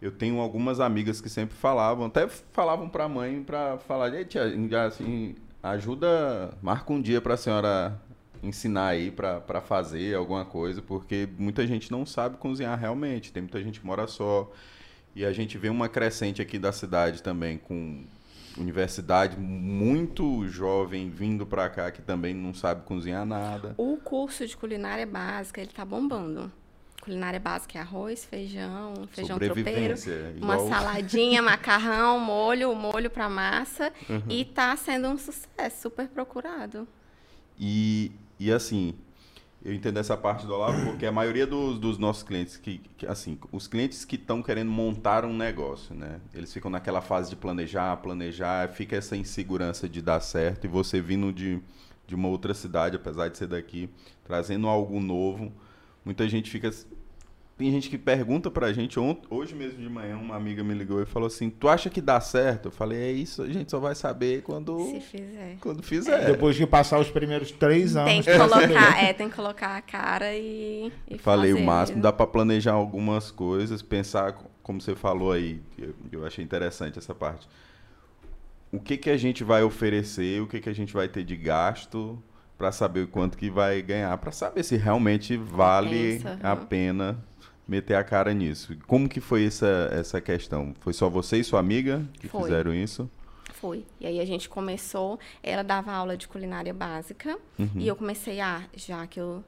Eu 0.01 0.13
tenho 0.13 0.39
algumas 0.41 0.79
amigas 0.81 1.21
que 1.21 1.29
sempre 1.29 1.57
falavam, 1.57 2.07
até 2.07 2.29
falavam 2.29 2.89
para 2.89 3.05
a 3.05 3.09
mãe 3.09 3.43
para 3.43 3.79
falar, 3.79 4.11
gente, 4.11 4.39
assim, 4.39 5.35
ajuda, 5.63 6.57
marca 6.63 6.93
um 6.93 7.01
dia 7.01 7.21
para 7.21 7.35
a 7.35 7.37
senhora 7.37 8.01
ensinar 8.43 8.89
aí 8.89 9.11
para 9.11 9.61
fazer 9.61 10.15
alguma 10.15 10.45
coisa, 10.45 10.81
porque 10.81 11.29
muita 11.39 11.67
gente 11.67 11.91
não 11.91 12.07
sabe 12.07 12.37
cozinhar 12.37 12.79
realmente. 12.79 13.33
Tem 13.33 13.43
muita 13.43 13.63
gente 13.63 13.81
que 13.81 13.87
mora 13.87 14.07
só. 14.07 14.51
E 15.15 15.25
a 15.25 15.33
gente 15.33 15.59
vê 15.59 15.69
uma 15.69 15.89
crescente 15.89 16.41
aqui 16.41 16.59
da 16.59 16.71
cidade 16.71 17.23
também 17.23 17.59
com 17.59 18.05
universidade 18.57 19.39
muito 19.39 20.47
jovem 20.49 21.11
vindo 21.11 21.47
para 21.47 21.69
cá 21.69 21.91
que 21.91 22.03
também 22.03 22.35
não 22.35 22.53
sabe 22.53 22.83
cozinhar 22.83 23.25
nada. 23.25 23.75
O 23.77 23.97
curso 23.97 24.47
de 24.47 24.57
culinária 24.57 25.07
básica, 25.07 25.61
ele 25.61 25.71
tá 25.73 25.85
bombando. 25.85 26.53
Culinária 27.09 27.41
básica 27.41 27.79
é 27.79 27.81
arroz, 27.81 28.27
feijão, 28.27 28.93
feijão 29.11 29.39
tropeiro, 29.39 29.95
uma 30.43 30.57
igual- 30.57 30.69
saladinha, 30.69 31.41
macarrão, 31.43 32.21
molho, 32.21 32.75
molho 32.75 33.09
para 33.09 33.31
massa 33.31 33.91
Uhum. 34.11 34.23
e 34.29 34.45
tá 34.45 34.77
sendo 34.77 35.09
um 35.09 35.17
sucesso, 35.17 35.81
super 35.81 36.07
procurado. 36.09 36.87
E, 37.59 38.13
e 38.39 38.53
assim, 38.53 38.95
eu 39.65 39.73
entendo 39.73 39.97
essa 39.99 40.19
parte 40.19 40.47
do 40.47 40.53
Olavo 40.53 40.85
porque 40.85 41.07
a 41.07 41.11
maioria 41.11 41.47
dos, 41.47 41.79
dos 41.79 41.97
nossos 41.97 42.23
clientes, 42.23 42.59
que, 42.59 42.77
que, 42.99 43.07
assim, 43.07 43.39
os 43.51 43.67
clientes 43.67 44.05
que 44.05 44.17
estão 44.17 44.43
querendo 44.43 44.71
montar 44.71 45.25
um 45.25 45.35
negócio, 45.35 45.95
né? 45.95 46.21
Eles 46.35 46.53
ficam 46.53 46.71
naquela 46.71 47.01
fase 47.01 47.31
de 47.31 47.37
planejar, 47.37 47.97
planejar, 47.97 48.69
fica 48.69 48.97
essa 48.97 49.17
insegurança 49.17 49.89
de 49.89 50.03
dar 50.03 50.21
certo 50.21 50.67
e 50.67 50.69
você 50.69 51.01
vindo 51.01 51.33
de, 51.33 51.59
de 52.07 52.15
uma 52.15 52.29
outra 52.29 52.53
cidade, 52.53 52.97
apesar 52.97 53.29
de 53.29 53.39
ser 53.39 53.47
daqui, 53.47 53.89
trazendo 54.25 54.69
algo 54.69 55.01
novo, 55.01 55.51
muita 56.05 56.29
gente 56.29 56.51
fica... 56.51 56.71
Tem 57.59 57.73
gente 57.73 57.91
que 57.91 57.99
pergunta 57.99 58.51
pra 58.53 58.73
gente, 58.73 59.01
hoje 59.29 59.53
mesmo 59.53 59.83
de 59.83 59.89
manhã 59.89 60.17
uma 60.17 60.37
amiga 60.37 60.63
me 60.63 60.73
ligou 60.75 61.03
e 61.03 61.07
falou 61.07 61.27
assim, 61.27 61.51
tu 61.51 61.69
acha 61.69 61.91
que 61.91 62.01
dá 62.01 62.21
certo? 62.21 62.67
Eu 62.67 62.71
falei, 62.71 63.01
é 63.01 63.11
isso, 63.11 63.43
a 63.43 63.49
gente 63.53 63.69
só 63.69 63.81
vai 63.81 63.97
saber 63.97 64.43
quando, 64.43 64.79
Se 64.93 65.01
fizer. 65.01 65.57
quando 65.61 65.83
fizer. 65.83 66.25
Depois 66.27 66.57
que 66.57 66.65
passar 66.65 67.01
os 67.01 67.11
primeiros 67.11 67.51
três 67.51 67.97
anos. 67.97 68.13
Tem 68.13 68.23
que 68.23 68.31
pra 68.33 68.49
colocar, 68.49 69.03
é, 69.03 69.13
tem 69.13 69.29
que 69.29 69.35
colocar 69.35 69.77
a 69.77 69.83
cara 69.83 70.33
e, 70.37 70.93
e 71.11 71.19
Falei 71.19 71.51
fazer 71.51 71.63
o 71.65 71.67
máximo, 71.67 72.01
dá 72.01 72.13
para 72.13 72.29
planejar 72.29 72.73
algumas 72.75 73.33
coisas, 73.33 73.83
pensar, 73.83 74.35
co- 74.35 74.49
como 74.63 74.81
você 74.81 74.95
falou 74.95 75.33
aí, 75.33 75.61
eu, 75.77 75.95
eu 76.13 76.25
achei 76.27 76.45
interessante 76.45 76.97
essa 76.97 77.13
parte. 77.15 77.49
O 78.71 78.79
que 78.79 78.97
que 78.97 79.11
a 79.11 79.17
gente 79.17 79.43
vai 79.43 79.63
oferecer, 79.65 80.41
o 80.43 80.47
que 80.47 80.61
que 80.61 80.69
a 80.69 80.75
gente 80.75 80.93
vai 80.93 81.09
ter 81.09 81.25
de 81.25 81.37
gasto 81.37 82.23
para 82.57 82.71
saber 82.71 83.01
o 83.05 83.09
quanto 83.09 83.39
que 83.39 83.49
vai 83.51 83.81
ganhar, 83.83 84.17
para 84.19 84.31
saber 84.31 84.63
se 84.63 84.77
realmente 84.77 85.37
vale 85.37 86.19
Compensa, 86.19 86.39
a 86.43 86.53
aham. 86.53 86.67
pena 86.67 87.28
meter 87.69 87.95
a 87.95 88.03
cara 88.03 88.33
nisso. 88.33 88.75
Como 88.87 89.09
que 89.09 89.21
foi 89.21 89.45
essa 89.45 89.91
essa 89.93 90.21
questão? 90.21 90.75
Foi 90.81 90.93
só 90.93 91.09
você 91.11 91.37
e 91.37 91.45
sua 91.45 91.61
amiga 91.61 92.03
que 92.19 92.27
Foi. 92.27 92.45
fizeram 92.45 92.75
isso? 92.75 93.09
Foi. 93.53 93.85
E 94.01 94.07
aí 94.07 94.21
a 94.21 94.25
gente 94.25 94.49
começou, 94.49 95.19
ela 95.43 95.63
dava 95.63 95.93
aula 95.93 96.17
de 96.17 96.27
culinária 96.27 96.73
básica, 96.73 97.39
e 97.75 97.89
eu 97.89 97.97
comecei, 97.97 98.41
ah, 98.41 98.65
já 98.77 99.05
que 99.07 99.19
eu 99.19 99.45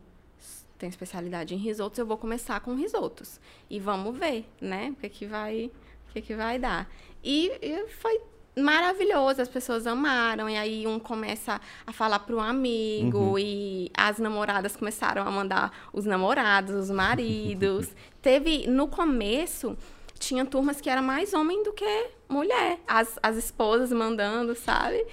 tenho 0.76 0.90
especialidade 0.90 1.54
em 1.54 1.58
risotos, 1.58 1.98
eu 1.98 2.06
vou 2.06 2.16
começar 2.16 2.58
com 2.60 2.74
risotos. 2.74 3.38
E 3.68 3.78
vamos 3.78 4.18
ver, 4.18 4.46
né, 4.60 4.90
o 4.90 4.96
que 4.96 5.08
que 5.08 5.26
vai, 5.26 5.70
o 6.08 6.12
que 6.12 6.22
que 6.22 6.34
vai 6.34 6.58
dar. 6.58 6.90
E, 7.22 7.52
e 7.62 7.86
foi 7.88 8.20
maravilhoso, 8.60 9.42
as 9.42 9.48
pessoas 9.48 9.86
amaram, 9.86 10.48
e 10.48 10.56
aí 10.56 10.86
um 10.86 10.98
começa 10.98 11.60
a 11.86 11.92
falar 11.92 12.20
para 12.20 12.36
o 12.36 12.40
amigo, 12.40 13.38
e 13.38 13.90
as 13.94 14.18
namoradas 14.18 14.76
começaram 14.76 15.22
a 15.22 15.30
mandar 15.30 15.88
os 15.92 16.04
namorados, 16.04 16.74
os 16.74 16.90
maridos. 16.90 17.88
Teve, 18.22 18.66
no 18.66 18.88
começo, 18.88 19.76
tinha 20.18 20.44
turmas 20.44 20.80
que 20.80 20.90
era 20.90 21.00
mais 21.00 21.32
homem 21.32 21.62
do 21.62 21.72
que 21.72 22.10
mulher. 22.28 22.78
As, 22.86 23.18
as 23.22 23.36
esposas 23.36 23.90
mandando, 23.90 24.54
sabe? 24.54 25.04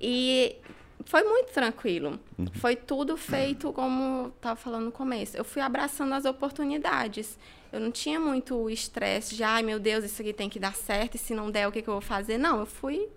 E 0.00 0.56
foi 1.04 1.22
muito 1.24 1.52
tranquilo. 1.52 2.18
Foi 2.54 2.76
tudo 2.76 3.16
feito 3.16 3.72
como 3.72 4.26
eu 4.26 4.30
tava 4.40 4.56
falando 4.56 4.86
no 4.86 4.92
começo. 4.92 5.36
Eu 5.36 5.44
fui 5.44 5.60
abraçando 5.60 6.12
as 6.14 6.24
oportunidades. 6.24 7.38
Eu 7.72 7.80
não 7.80 7.90
tinha 7.90 8.20
muito 8.20 8.68
estresse 8.68 9.34
de, 9.34 9.42
ai 9.42 9.62
meu 9.62 9.80
Deus, 9.80 10.04
isso 10.04 10.20
aqui 10.20 10.32
tem 10.32 10.48
que 10.48 10.60
dar 10.60 10.74
certo, 10.74 11.14
e 11.14 11.18
se 11.18 11.34
não 11.34 11.50
der, 11.50 11.66
o 11.66 11.72
que, 11.72 11.80
que 11.80 11.88
eu 11.88 11.94
vou 11.94 12.02
fazer? 12.02 12.36
Não, 12.36 12.60
eu 12.60 12.66
fui. 12.66 13.08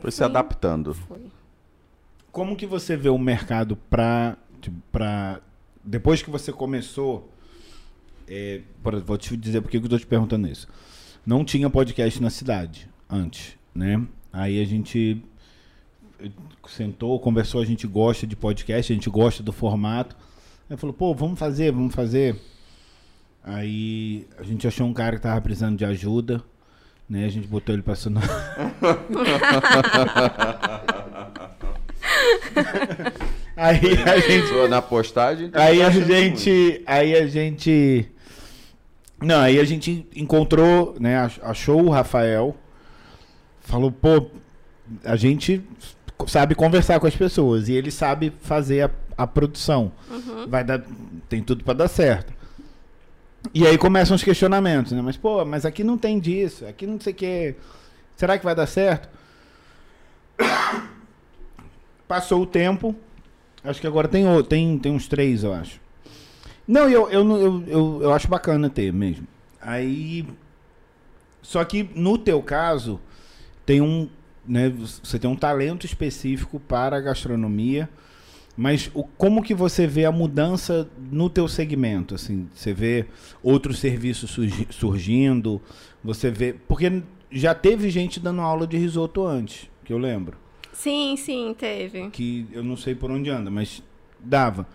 Foi 0.00 0.12
se 0.12 0.22
adaptando. 0.22 0.94
fui. 0.94 1.30
Como 2.30 2.54
que 2.54 2.66
você 2.66 2.96
vê 2.96 3.08
o 3.08 3.18
mercado 3.18 3.76
pra, 3.76 4.36
tipo, 4.60 4.76
pra 4.92 5.40
depois 5.82 6.22
que 6.22 6.30
você 6.30 6.52
começou, 6.52 7.30
é, 8.28 8.60
vou 9.04 9.16
te 9.16 9.36
dizer 9.36 9.60
por 9.60 9.70
que 9.70 9.78
que 9.78 9.86
eu 9.86 9.90
tô 9.90 9.98
te 9.98 10.06
perguntando 10.06 10.46
isso. 10.48 10.68
Não 11.24 11.44
tinha 11.44 11.68
podcast 11.70 12.22
na 12.22 12.30
cidade 12.30 12.88
antes, 13.08 13.56
né? 13.74 14.06
Aí 14.32 14.60
a 14.60 14.64
gente 14.64 15.22
eh, 16.20 16.30
sentou, 16.68 17.18
conversou, 17.18 17.60
a 17.60 17.64
gente 17.64 17.86
gosta 17.86 18.26
de 18.26 18.36
podcast, 18.36 18.92
a 18.92 18.94
gente 18.94 19.08
gosta 19.08 19.42
do 19.42 19.52
formato. 19.52 20.16
Aí 20.68 20.76
falou, 20.76 20.94
pô, 20.94 21.14
vamos 21.14 21.38
fazer, 21.38 21.72
vamos 21.72 21.94
fazer. 21.94 22.40
Aí 23.46 24.26
a 24.38 24.42
gente 24.42 24.66
achou 24.66 24.86
um 24.88 24.92
cara 24.92 25.14
que 25.16 25.22
tava 25.22 25.40
precisando 25.40 25.76
de 25.78 25.84
ajuda, 25.84 26.42
né? 27.08 27.24
A 27.24 27.28
gente 27.28 27.46
botou 27.46 27.72
ele 27.72 27.82
pra 27.82 27.92
assinar. 27.92 28.24
Aí 33.56 33.80
a 34.04 34.18
gente 34.18 34.68
Na 34.68 34.82
postagem. 34.82 35.50
tá 35.50 35.62
Aí 35.62 35.82
a 35.82 35.90
gente. 35.90 36.82
Aí 36.86 37.14
a 37.16 37.26
gente. 37.26 38.08
Não, 39.22 39.40
aí 39.40 39.58
a 39.58 39.64
gente 39.64 40.06
encontrou, 40.14 40.94
né? 41.00 41.16
ach- 41.18 41.40
Achou 41.42 41.84
o 41.84 41.90
Rafael. 41.90 42.54
Falou, 43.60 43.90
pô, 43.90 44.26
a 45.04 45.16
gente 45.16 45.62
sabe 46.26 46.54
conversar 46.54 47.00
com 47.00 47.06
as 47.06 47.16
pessoas. 47.16 47.68
E 47.68 47.72
ele 47.72 47.90
sabe 47.90 48.32
fazer 48.42 48.82
a, 48.82 48.90
a 49.16 49.26
produção. 49.26 49.90
Vai 50.48 50.62
dar. 50.62 50.82
Tem 51.28 51.42
tudo 51.42 51.64
pra 51.64 51.74
dar 51.74 51.88
certo. 51.88 52.32
E 53.54 53.66
aí 53.66 53.78
começam 53.78 54.14
os 54.16 54.24
questionamentos, 54.24 54.92
né? 54.92 55.00
Mas, 55.00 55.16
pô, 55.16 55.44
mas 55.44 55.64
aqui 55.64 55.84
não 55.84 55.96
tem 55.96 56.18
disso, 56.18 56.66
aqui 56.66 56.86
não 56.86 57.00
sei 57.00 57.12
o 57.12 57.16
que. 57.16 57.54
Será 58.16 58.38
que 58.38 58.44
vai 58.44 58.54
dar 58.54 58.66
certo? 58.66 59.08
Passou 62.08 62.42
o 62.42 62.46
tempo. 62.46 62.94
Acho 63.62 63.80
que 63.80 63.86
agora 63.86 64.08
tem, 64.08 64.24
tem, 64.44 64.78
tem 64.78 64.92
uns 64.92 65.08
três, 65.08 65.42
eu 65.42 65.52
acho. 65.52 65.80
Não, 66.66 66.88
eu, 66.88 67.10
eu, 67.10 67.30
eu, 67.38 67.64
eu, 67.66 68.02
eu 68.02 68.12
acho 68.12 68.28
bacana 68.28 68.68
ter 68.68 68.92
mesmo. 68.92 69.26
Aí. 69.60 70.26
Só 71.42 71.64
que 71.64 71.88
no 71.94 72.18
teu 72.18 72.42
caso, 72.42 73.00
tem 73.64 73.80
um. 73.80 74.08
Né, 74.46 74.68
você 74.68 75.18
tem 75.18 75.28
um 75.28 75.36
talento 75.36 75.84
específico 75.84 76.60
para 76.60 76.96
a 76.96 77.00
gastronomia. 77.00 77.88
Mas 78.56 78.90
o, 78.94 79.04
como 79.04 79.42
que 79.42 79.54
você 79.54 79.86
vê 79.86 80.04
a 80.06 80.12
mudança 80.12 80.88
no 81.12 81.28
teu 81.28 81.46
segmento? 81.46 82.14
Assim, 82.14 82.48
você 82.54 82.72
vê 82.72 83.04
outros 83.42 83.78
serviços 83.78 84.30
surgi- 84.30 84.66
surgindo? 84.70 85.60
Você 86.02 86.30
vê. 86.30 86.54
Porque 86.66 87.02
já 87.30 87.54
teve 87.54 87.90
gente 87.90 88.18
dando 88.18 88.40
aula 88.40 88.66
de 88.66 88.76
risoto 88.78 89.26
antes, 89.26 89.68
que 89.84 89.92
eu 89.92 89.98
lembro 89.98 90.38
Sim, 90.72 91.16
sim, 91.16 91.54
teve. 91.58 92.08
que 92.10 92.46
eu 92.52 92.62
não 92.62 92.76
sei 92.76 92.94
por 92.94 93.10
onde 93.10 93.28
anda, 93.28 93.50
mas 93.50 93.82
dava. 94.20 94.66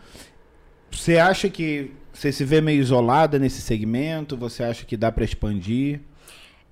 Você 0.91 1.17
acha 1.17 1.49
que 1.49 1.91
você 2.13 2.31
se 2.31 2.43
vê 2.43 2.59
meio 2.59 2.81
isolada 2.81 3.39
nesse 3.39 3.61
segmento? 3.61 4.35
Você 4.37 4.63
acha 4.63 4.85
que 4.85 4.97
dá 4.97 5.11
para 5.11 5.23
expandir? 5.23 6.01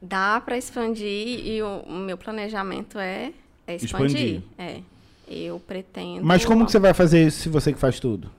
Dá 0.02 0.41
para 0.41 0.58
expandir 0.58 1.45
e 1.45 1.62
o, 1.62 1.80
o 1.88 1.93
meu 1.98 2.17
planejamento 2.17 3.00
é, 3.00 3.32
é 3.65 3.76
expandir. 3.76 4.36
Expandir. 4.36 4.41
É. 4.58 4.82
Eu 5.30 5.60
pretendo. 5.60 6.26
Mas 6.26 6.44
como 6.44 6.65
que 6.65 6.72
você 6.72 6.80
vai 6.80 6.94
fazer 6.94 7.26
isso 7.28 7.42
se 7.44 7.50
você 7.50 7.72
que 7.72 7.78
faz 7.80 8.00
tudo? 8.00 8.32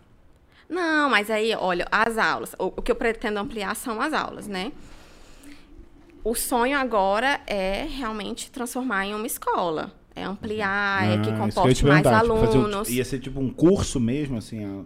Não, 0.68 1.08
mas 1.08 1.30
aí, 1.30 1.54
olha, 1.54 1.86
as 1.90 2.18
aulas. 2.18 2.54
O, 2.58 2.66
o 2.76 2.82
que 2.82 2.90
eu 2.90 2.96
pretendo 2.96 3.38
ampliar 3.38 3.74
são 3.76 4.00
as 4.00 4.12
aulas, 4.12 4.46
né? 4.48 4.72
O 6.22 6.34
sonho 6.34 6.76
agora 6.78 7.40
é 7.46 7.86
realmente 7.88 8.50
transformar 8.50 9.06
em 9.06 9.14
uma 9.14 9.26
escola. 9.26 9.92
É 10.14 10.22
ampliar, 10.24 11.06
é 11.08 11.18
que 11.22 11.30
Ah, 11.30 11.36
comporte 11.38 11.76
te 11.76 11.86
mais 11.86 12.02
tipo, 12.02 12.14
fazer 12.14 12.30
o- 12.32 12.34
alunos. 12.60 12.88
ia 12.90 13.04
ser 13.04 13.20
tipo 13.20 13.40
um 13.40 13.50
curso 13.50 13.98
mesmo, 13.98 14.36
assim? 14.36 14.64
ó. 14.66 14.82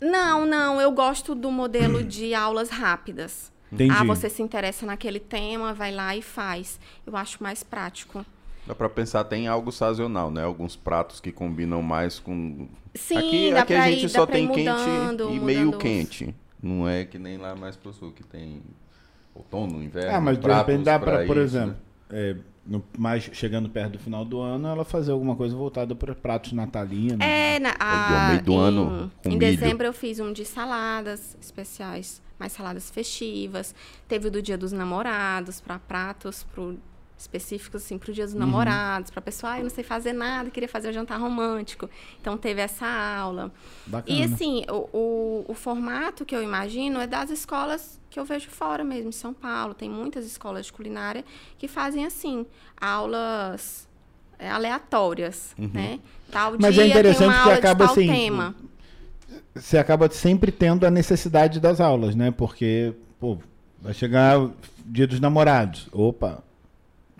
Não, 0.00 0.46
não, 0.46 0.80
eu 0.80 0.90
gosto 0.90 1.34
do 1.34 1.50
modelo 1.50 2.02
de 2.04 2.32
aulas 2.34 2.70
rápidas. 2.70 3.52
Entendi. 3.72 3.92
Ah, 3.92 4.04
você 4.04 4.30
se 4.30 4.40
interessa 4.42 4.86
naquele 4.86 5.18
tema, 5.20 5.74
vai 5.74 5.92
lá 5.92 6.16
e 6.16 6.22
faz. 6.22 6.78
Eu 7.06 7.16
acho 7.16 7.42
mais 7.42 7.62
prático. 7.62 8.24
Dá 8.66 8.74
pra 8.74 8.88
pensar 8.88 9.20
até 9.20 9.36
em 9.36 9.46
algo 9.46 9.70
sazonal, 9.70 10.30
né? 10.30 10.42
Alguns 10.42 10.74
pratos 10.76 11.20
que 11.20 11.30
combinam 11.30 11.82
mais 11.82 12.18
com. 12.18 12.66
Sim, 12.94 13.18
aqui 13.18 13.50
dá 13.52 13.60
aqui 13.60 13.74
pra 13.74 13.82
a 13.82 13.90
ir- 13.90 13.94
gente 14.00 14.12
dá 14.12 14.18
só 14.20 14.24
ir 14.24 14.26
tem 14.32 14.48
quente 14.48 14.68
mudando, 14.70 15.30
e 15.30 15.40
meio 15.40 15.70
os- 15.70 15.76
quente. 15.76 16.34
Não 16.62 16.88
é 16.88 17.04
que 17.04 17.18
nem 17.18 17.36
lá 17.36 17.54
mais 17.54 17.76
pro 17.76 17.92
sul, 17.92 18.10
que 18.12 18.22
tem 18.24 18.62
outono, 19.34 19.82
inverno. 19.82 20.16
Ah, 20.16 20.20
mas 20.20 20.36
de 20.38 20.42
pratos 20.42 20.66
repente 20.72 20.84
dá 20.86 20.98
pra, 20.98 21.26
por 21.26 21.36
exemplo, 21.36 21.70
né? 21.70 21.76
é, 22.10 22.36
no- 22.66 22.82
mais 22.96 23.24
chegando 23.34 23.68
perto 23.68 23.92
do 23.92 23.98
final 23.98 24.24
do 24.24 24.40
ano, 24.40 24.66
ela 24.68 24.84
fazer 24.84 25.12
alguma 25.12 25.36
coisa 25.36 25.54
voltada 25.54 25.94
para 25.94 26.14
pratos 26.14 26.52
natalinos. 26.52 27.20
É, 27.20 27.58
na, 27.58 27.70
ao 27.70 27.76
a, 27.78 28.28
meio 28.30 28.42
do 28.42 28.52
em, 28.52 28.56
ano, 28.56 29.12
com 29.22 29.28
em 29.28 29.36
milho. 29.36 29.40
dezembro 29.58 29.84
eu 29.86 29.92
fiz 29.92 30.18
um 30.20 30.32
de 30.32 30.44
saladas 30.46 31.36
especiais, 31.38 32.22
mais 32.38 32.52
saladas 32.52 32.90
festivas. 32.90 33.74
Teve 34.08 34.28
o 34.28 34.30
do 34.30 34.40
Dia 34.40 34.56
dos 34.56 34.72
Namorados, 34.72 35.60
para 35.60 35.78
pratos 35.78 36.44
pro, 36.44 36.78
específicos 37.16 37.82
assim 37.82 37.98
pro 37.98 38.10
Uhum. 38.10 38.14
Dia 38.14 38.24
dos 38.24 38.34
Namorados, 38.34 39.10
para 39.10 39.22
pessoa, 39.22 39.52
ah, 39.52 39.58
eu 39.58 39.62
não 39.64 39.70
sei 39.70 39.84
fazer 39.84 40.12
nada, 40.12 40.50
queria 40.50 40.68
fazer 40.68 40.88
um 40.90 40.92
jantar 40.92 41.18
romântico. 41.20 41.88
Então 42.20 42.36
teve 42.36 42.60
essa 42.60 42.86
aula. 42.86 43.52
Bacana. 43.86 44.18
E 44.18 44.22
assim, 44.22 44.64
o, 44.68 44.88
o, 44.92 45.44
o 45.48 45.54
formato 45.54 46.24
que 46.24 46.34
eu 46.34 46.42
imagino 46.42 47.00
é 47.00 47.06
das 47.06 47.30
escolas 47.30 48.00
que 48.10 48.18
eu 48.18 48.24
vejo 48.24 48.48
fora 48.50 48.84
mesmo, 48.84 49.08
em 49.08 49.12
São 49.12 49.32
Paulo. 49.32 49.74
Tem 49.74 49.88
muitas 49.90 50.24
escolas 50.24 50.66
de 50.66 50.72
culinária 50.72 51.24
que 51.58 51.66
fazem 51.66 52.04
assim, 52.04 52.46
aulas 52.80 53.88
é, 54.38 54.50
aleatórias, 54.50 55.54
né? 55.58 56.00
Tal 56.30 56.52
Uhum. 56.52 56.58
Mas 56.60 56.78
é 56.78 56.82
dia 56.82 56.86
interessante 56.86 57.18
tem 57.18 57.28
uma 57.28 57.34
que 57.34 57.40
aula 57.40 57.54
acaba 57.54 57.86
de 57.86 57.92
tal 57.92 57.92
assim, 57.92 58.12
tema. 58.12 58.54
Você 59.54 59.78
acaba 59.78 60.10
sempre 60.10 60.52
tendo 60.52 60.84
a 60.84 60.90
necessidade 60.90 61.60
das 61.60 61.80
aulas, 61.80 62.14
né? 62.14 62.30
Porque, 62.30 62.92
pô, 63.20 63.38
vai 63.80 63.94
chegar 63.94 64.40
o 64.40 64.52
dia 64.84 65.06
dos 65.06 65.20
namorados. 65.20 65.88
Opa, 65.92 66.42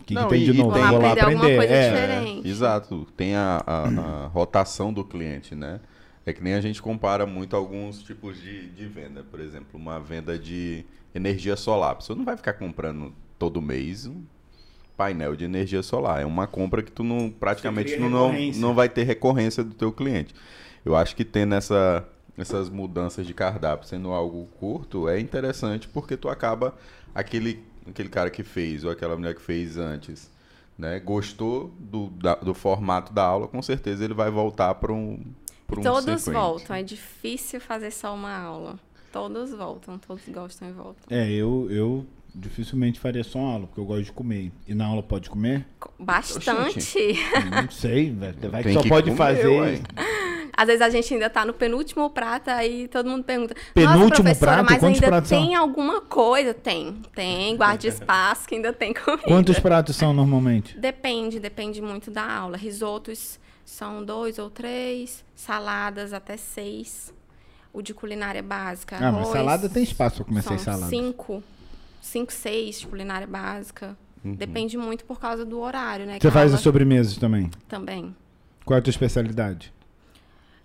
o 0.04 0.06
que, 0.06 0.14
que 0.14 0.20
Não, 0.20 0.28
tem 0.28 0.42
e- 0.42 0.44
de 0.44 0.52
novo? 0.52 0.72
tem- 0.72 0.82
Vou 0.86 1.00
lá 1.00 1.12
Aprender 1.12 1.20
aprender. 1.38 1.56
coisa 1.56 1.72
É. 1.74 1.90
diferente. 1.90 2.48
Exato. 2.48 3.06
Tem 3.16 3.34
a, 3.34 3.62
a- 3.66 3.88
a 3.88 4.26
rotação 4.28 4.92
do 4.92 5.02
cliente, 5.04 5.54
né? 5.54 5.80
É 6.26 6.32
que 6.32 6.42
nem 6.42 6.54
a 6.54 6.60
gente 6.60 6.80
compara 6.80 7.26
muito 7.26 7.54
alguns 7.56 8.02
tipos 8.02 8.40
de, 8.40 8.68
de 8.70 8.86
venda. 8.86 9.22
Por 9.30 9.40
exemplo, 9.40 9.68
uma 9.74 9.98
venda 10.00 10.38
de 10.38 10.84
energia 11.14 11.56
solar. 11.56 11.96
Pessoa 11.96 12.16
não 12.16 12.24
vai 12.24 12.36
ficar 12.36 12.54
comprando 12.54 13.12
todo 13.38 13.60
mês 13.60 14.06
um 14.06 14.22
painel 14.96 15.34
de 15.36 15.44
energia 15.44 15.82
solar. 15.82 16.22
É 16.22 16.24
uma 16.26 16.46
compra 16.46 16.82
que 16.82 16.90
tu 16.92 17.02
não 17.04 17.28
praticamente 17.30 17.96
não, 17.98 18.08
não, 18.08 18.32
não 18.56 18.74
vai 18.74 18.88
ter 18.88 19.02
recorrência 19.04 19.62
do 19.64 19.74
teu 19.74 19.90
cliente. 19.92 20.34
Eu 20.84 20.94
acho 20.96 21.14
que 21.16 21.24
tendo 21.24 21.54
essa, 21.54 22.06
essas 22.38 22.68
mudanças 22.70 23.26
de 23.26 23.34
cardápio 23.34 23.86
sendo 23.88 24.10
algo 24.12 24.46
curto 24.58 25.08
é 25.08 25.18
interessante 25.20 25.88
porque 25.88 26.16
tu 26.16 26.28
acaba 26.28 26.74
aquele, 27.14 27.62
aquele 27.88 28.08
cara 28.08 28.30
que 28.30 28.42
fez 28.42 28.84
ou 28.84 28.90
aquela 28.90 29.16
mulher 29.16 29.34
que 29.34 29.40
fez 29.42 29.76
antes 29.78 30.30
né, 30.76 30.98
gostou 30.98 31.72
do, 31.78 32.08
da- 32.10 32.34
do 32.34 32.52
formato 32.52 33.12
da 33.12 33.22
aula, 33.24 33.46
com 33.46 33.62
certeza 33.62 34.04
ele 34.04 34.14
vai 34.14 34.28
voltar 34.30 34.74
para 34.74 34.92
um, 34.92 35.22
pra 35.66 35.78
um 35.78 35.82
Todos 35.82 36.22
sequente. 36.22 36.34
voltam, 36.40 36.74
é 36.76 36.82
difícil 36.82 37.60
fazer 37.60 37.90
só 37.92 38.12
uma 38.14 38.36
aula. 38.36 38.78
Todos 39.12 39.52
voltam, 39.52 39.96
todos 39.98 40.24
gostam 40.28 40.68
e 40.68 40.72
voltam. 40.72 41.04
É, 41.16 41.30
eu, 41.30 41.68
eu 41.70 42.04
dificilmente 42.34 42.98
faria 42.98 43.22
só 43.22 43.38
uma 43.38 43.52
aula, 43.52 43.66
porque 43.68 43.80
eu 43.80 43.84
gosto 43.84 44.02
de 44.06 44.12
comer. 44.12 44.50
E 44.66 44.74
na 44.74 44.86
aula 44.86 45.00
pode 45.04 45.30
comer? 45.30 45.64
Co- 45.78 45.92
Bastante. 46.00 47.14
Não 47.64 47.70
sei. 47.70 48.12
Vai 48.50 48.62
que 48.62 48.68
Tem 48.68 48.72
só 48.74 48.82
que 48.82 48.88
pode 48.88 49.10
comer, 49.12 49.16
fazer. 49.16 49.46
ué. 49.46 49.80
Às 50.56 50.66
vezes 50.66 50.82
a 50.82 50.90
gente 50.90 51.12
ainda 51.12 51.28
tá 51.28 51.44
no 51.44 51.52
penúltimo 51.52 52.08
prato, 52.10 52.48
aí 52.48 52.88
todo 52.88 53.08
mundo 53.08 53.24
pergunta. 53.24 53.54
Penúltimo 53.74 54.36
prato? 54.36 54.64
mas 54.64 54.78
Quantos 54.78 54.96
ainda 54.96 55.06
pratos 55.06 55.28
são?" 55.28 55.40
tem 55.40 55.54
alguma 55.54 56.00
coisa? 56.00 56.54
Tem, 56.54 57.02
tem. 57.14 57.56
Guarde 57.56 57.88
espaço 57.88 58.46
que 58.48 58.54
ainda 58.54 58.72
tem 58.72 58.92
comida. 58.94 59.22
Quantos 59.24 59.58
pratos 59.58 59.96
são 59.96 60.12
normalmente? 60.12 60.78
Depende, 60.78 61.40
depende 61.40 61.82
muito 61.82 62.10
da 62.10 62.24
aula. 62.24 62.56
Risotos 62.56 63.38
são 63.64 64.04
dois 64.04 64.38
ou 64.38 64.50
três, 64.50 65.24
saladas 65.34 66.12
até 66.12 66.36
seis. 66.36 67.12
O 67.72 67.82
de 67.82 67.92
culinária 67.92 68.42
básica. 68.42 68.96
Ah, 69.00 69.10
mas 69.10 69.28
salada 69.28 69.68
tem 69.68 69.82
espaço 69.82 70.24
são 70.24 70.42
seis 70.42 70.60
saladas. 70.60 70.90
Cinco, 70.90 71.42
cinco, 72.00 72.32
seis 72.32 72.80
de 72.80 72.86
culinária 72.86 73.26
básica. 73.26 73.96
Depende 74.24 74.78
muito 74.78 75.04
por 75.04 75.20
causa 75.20 75.44
do 75.44 75.60
horário, 75.60 76.06
né? 76.06 76.18
Você 76.20 76.30
faz 76.30 76.46
aula 76.46 76.54
as 76.54 76.60
sobremesas 76.60 77.18
também? 77.18 77.50
Também. 77.68 78.14
Qual 78.64 78.76
é 78.76 78.80
a 78.80 78.82
tua 78.82 78.90
especialidade? 78.90 79.72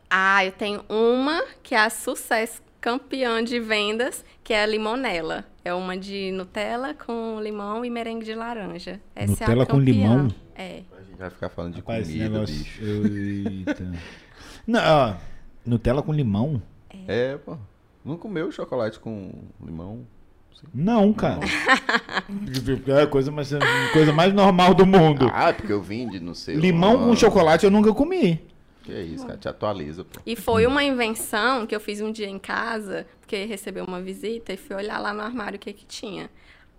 Ah, 0.09 0.43
eu 0.43 0.51
tenho 0.51 0.83
uma 0.89 1.43
que 1.61 1.75
é 1.75 1.79
a 1.79 1.89
sucesso 1.89 2.61
campeã 2.81 3.43
de 3.43 3.59
vendas, 3.59 4.25
que 4.43 4.53
é 4.53 4.63
a 4.63 4.65
limonela. 4.65 5.45
É 5.63 5.73
uma 5.73 5.95
de 5.95 6.31
Nutella 6.31 6.93
com 6.93 7.39
limão 7.39 7.85
e 7.85 7.89
merengue 7.89 8.25
de 8.25 8.33
laranja. 8.33 8.99
Essa 9.15 9.31
Nutella 9.31 9.61
é 9.61 9.63
a 9.63 9.65
com 9.67 9.79
limão? 9.79 10.27
É. 10.55 10.81
A 10.97 11.03
gente 11.03 11.17
vai 11.17 11.29
ficar 11.29 11.49
falando 11.49 11.73
de 11.73 11.79
Rapaz, 11.81 12.07
comida, 12.07 12.29
negócio. 12.29 12.55
bicho. 12.55 12.83
Eita. 12.83 13.91
Não, 14.65 14.79
ó, 14.81 15.15
Nutella 15.65 16.01
com 16.01 16.11
limão? 16.13 16.61
É, 17.07 17.37
pô. 17.37 17.57
Não 18.03 18.17
comeu 18.17 18.51
chocolate 18.51 18.99
com 18.99 19.31
limão? 19.63 20.07
Não, 20.73 21.13
cara. 21.13 21.39
é 22.87 23.01
a 23.01 23.07
coisa 23.07 23.31
mais, 23.31 23.49
coisa 23.93 24.11
mais 24.11 24.33
normal 24.33 24.73
do 24.73 24.85
mundo. 24.85 25.29
Ah, 25.33 25.53
porque 25.53 25.71
eu 25.71 25.81
vim 25.81 26.09
de 26.09 26.19
não 26.19 26.33
sei. 26.33 26.55
Limão 26.55 26.97
com 26.97 27.15
chocolate 27.15 27.65
eu 27.65 27.71
nunca 27.71 27.93
comi. 27.93 28.41
Que 28.89 28.95
é 28.95 29.01
isso, 29.03 29.25
cara. 29.25 29.37
Te 29.37 29.47
atualiza, 29.47 30.03
pô. 30.03 30.19
E 30.25 30.35
foi 30.35 30.65
uma 30.65 30.83
invenção 30.83 31.65
que 31.65 31.75
eu 31.75 31.79
fiz 31.79 32.01
um 32.01 32.11
dia 32.11 32.27
em 32.27 32.39
casa, 32.39 33.05
porque 33.21 33.45
recebeu 33.45 33.85
uma 33.85 34.01
visita 34.01 34.53
e 34.53 34.57
fui 34.57 34.75
olhar 34.75 34.99
lá 34.99 35.13
no 35.13 35.21
armário 35.21 35.57
o 35.57 35.59
que 35.59 35.71
que 35.73 35.85
tinha. 35.85 36.29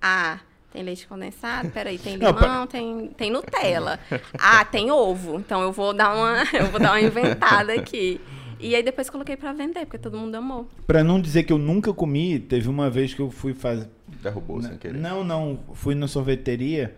Ah, 0.01 0.41
tem 0.73 0.83
leite 0.83 1.07
condensado? 1.07 1.71
Peraí, 1.71 1.99
tem 1.99 2.17
Não, 2.17 2.31
limão, 2.33 2.67
tem, 2.67 3.09
tem 3.17 3.31
Nutella. 3.31 3.99
Ah, 4.39 4.65
tem 4.65 4.91
ovo. 4.91 5.39
Então 5.39 5.63
eu 5.63 5.73
vou 5.73 5.93
dar 5.93 6.15
uma, 6.15 6.43
eu 6.59 6.67
vou 6.67 6.81
dar 6.81 6.93
uma 6.93 7.01
inventada 7.01 7.73
aqui. 7.75 8.21
E 8.63 8.75
aí 8.75 8.83
depois 8.83 9.09
coloquei 9.09 9.37
pra 9.37 9.53
vender, 9.55 9.87
porque 9.87 9.97
todo 9.99 10.19
mundo 10.19 10.35
amou. 10.35 10.69
Pra 10.87 11.03
não 11.03 11.19
dizer 11.21 11.45
que 11.45 11.53
eu 11.53 11.57
nunca 11.59 11.93
comi, 11.95 12.39
teve 12.39 12.69
uma 12.69 12.91
vez 12.91 13.15
que 13.15 13.21
eu 13.21 13.31
fui 13.31 13.55
fazer. 13.55 13.89
Derrubou 14.23 14.61
sem 14.63 14.77
querer. 14.77 14.99
Não, 14.99 15.25
não. 15.25 15.59
Fui 15.73 15.95
na 15.95 16.07
sorveteria. 16.07 16.95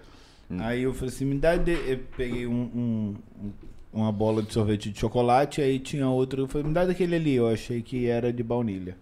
Hum. 0.50 0.58
Aí 0.60 0.82
eu 0.82 0.92
falei 0.92 1.14
assim: 1.14 1.24
me 1.24 1.38
dá. 1.38 1.56
De... 1.56 1.70
Eu 1.72 2.00
peguei 2.16 2.46
um, 2.48 2.52
um- 2.52 3.16
um- 3.44 3.52
uma 3.92 4.10
bola 4.10 4.42
de 4.42 4.52
sorvete 4.52 4.90
de 4.90 4.98
chocolate. 4.98 5.60
Aí 5.60 5.78
tinha 5.78 6.08
outro. 6.08 6.42
Eu 6.42 6.48
falei: 6.48 6.66
me 6.66 6.74
dá 6.74 6.84
daquele 6.84 7.16
ali. 7.16 7.34
Eu 7.34 7.48
achei 7.48 7.82
que 7.82 8.06
era 8.06 8.32
de 8.32 8.42
baunilha. 8.42 8.96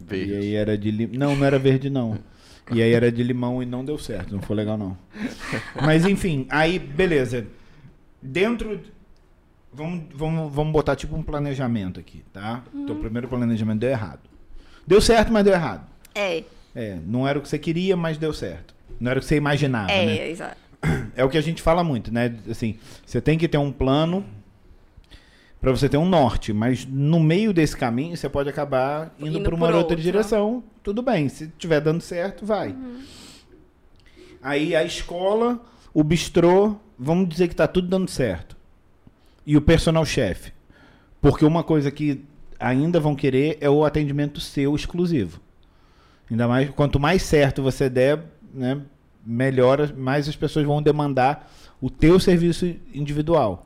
Verde. 0.00 0.32
E 0.32 0.36
aí 0.36 0.54
era 0.54 0.76
de 0.76 0.90
limão. 0.90 1.18
Não, 1.18 1.36
não 1.36 1.46
era 1.46 1.58
verde, 1.58 1.88
não. 1.88 2.18
E 2.72 2.82
aí 2.82 2.92
era 2.92 3.12
de 3.12 3.22
limão 3.22 3.62
e 3.62 3.66
não 3.66 3.84
deu 3.84 3.98
certo. 3.98 4.34
Não 4.34 4.42
foi 4.42 4.56
legal, 4.56 4.76
não. 4.76 4.96
Mas 5.82 6.06
enfim, 6.06 6.46
aí, 6.48 6.78
beleza. 6.78 7.46
Dentro. 8.20 8.80
Vamos, 9.72 10.04
vamos, 10.14 10.52
vamos 10.52 10.72
botar 10.72 10.96
tipo 10.96 11.16
um 11.16 11.22
planejamento 11.22 11.98
aqui, 11.98 12.24
tá? 12.32 12.62
Teu 12.86 12.94
primeiro 12.96 13.28
planejamento 13.28 13.80
deu 13.80 13.90
errado. 13.90 14.20
Deu 14.86 15.00
certo, 15.00 15.32
mas 15.32 15.44
deu 15.44 15.52
errado. 15.52 15.86
É, 16.14 16.44
É, 16.74 16.98
não 17.06 17.26
era 17.26 17.38
o 17.38 17.42
que 17.42 17.48
você 17.48 17.58
queria, 17.58 17.96
mas 17.96 18.16
deu 18.16 18.32
certo. 18.32 18.74
Não 19.00 19.10
era 19.10 19.18
o 19.18 19.22
que 19.22 19.26
você 19.28 19.36
imaginava, 19.36 19.90
é, 19.90 20.06
né? 20.06 20.30
exato. 20.30 20.56
É 21.16 21.24
o 21.24 21.28
que 21.28 21.38
a 21.38 21.40
gente 21.42 21.62
fala 21.62 21.82
muito, 21.84 22.12
né? 22.12 22.34
Assim, 22.48 22.76
você 23.04 23.20
tem 23.20 23.38
que 23.38 23.48
ter 23.48 23.58
um 23.58 23.72
plano 23.72 24.24
para 25.60 25.70
você 25.70 25.88
ter 25.88 25.96
um 25.96 26.06
norte, 26.06 26.52
mas 26.52 26.84
no 26.84 27.18
meio 27.18 27.52
desse 27.52 27.76
caminho 27.76 28.16
você 28.16 28.28
pode 28.28 28.48
acabar 28.50 29.14
indo, 29.18 29.38
Indo 29.38 29.42
para 29.42 29.54
uma 29.54 29.66
por 29.66 29.74
outra 29.74 29.94
outro. 29.94 30.02
direção. 30.02 30.62
Tudo 30.82 31.02
bem, 31.02 31.28
se 31.28 31.44
estiver 31.44 31.80
dando 31.80 32.02
certo, 32.02 32.44
vai. 32.44 32.76
Aí 34.42 34.76
a 34.76 34.84
escola, 34.84 35.58
o 35.94 36.04
bistrô, 36.04 36.76
vamos 36.98 37.28
dizer 37.28 37.48
que 37.48 37.56
tá 37.56 37.66
tudo 37.66 37.88
dando 37.88 38.10
certo. 38.10 38.56
E 39.46 39.56
o 39.56 39.62
personal 39.62 40.04
chefe. 40.04 40.52
Porque 41.20 41.44
uma 41.44 41.62
coisa 41.62 41.90
que 41.90 42.22
ainda 42.60 43.00
vão 43.00 43.14
querer 43.14 43.56
é 43.60 43.70
o 43.70 43.84
atendimento 43.84 44.40
seu 44.40 44.74
exclusivo. 44.76 45.40
Ainda 46.30 46.46
mais, 46.46 46.70
quanto 46.70 47.00
mais 47.00 47.22
certo 47.22 47.62
você 47.62 47.88
der, 47.88 48.22
né, 48.52 48.82
melhor, 49.26 49.94
mais 49.96 50.28
as 50.28 50.36
pessoas 50.36 50.66
vão 50.66 50.82
demandar 50.82 51.50
o 51.80 51.90
teu 51.90 52.18
serviço 52.18 52.74
individual. 52.92 53.64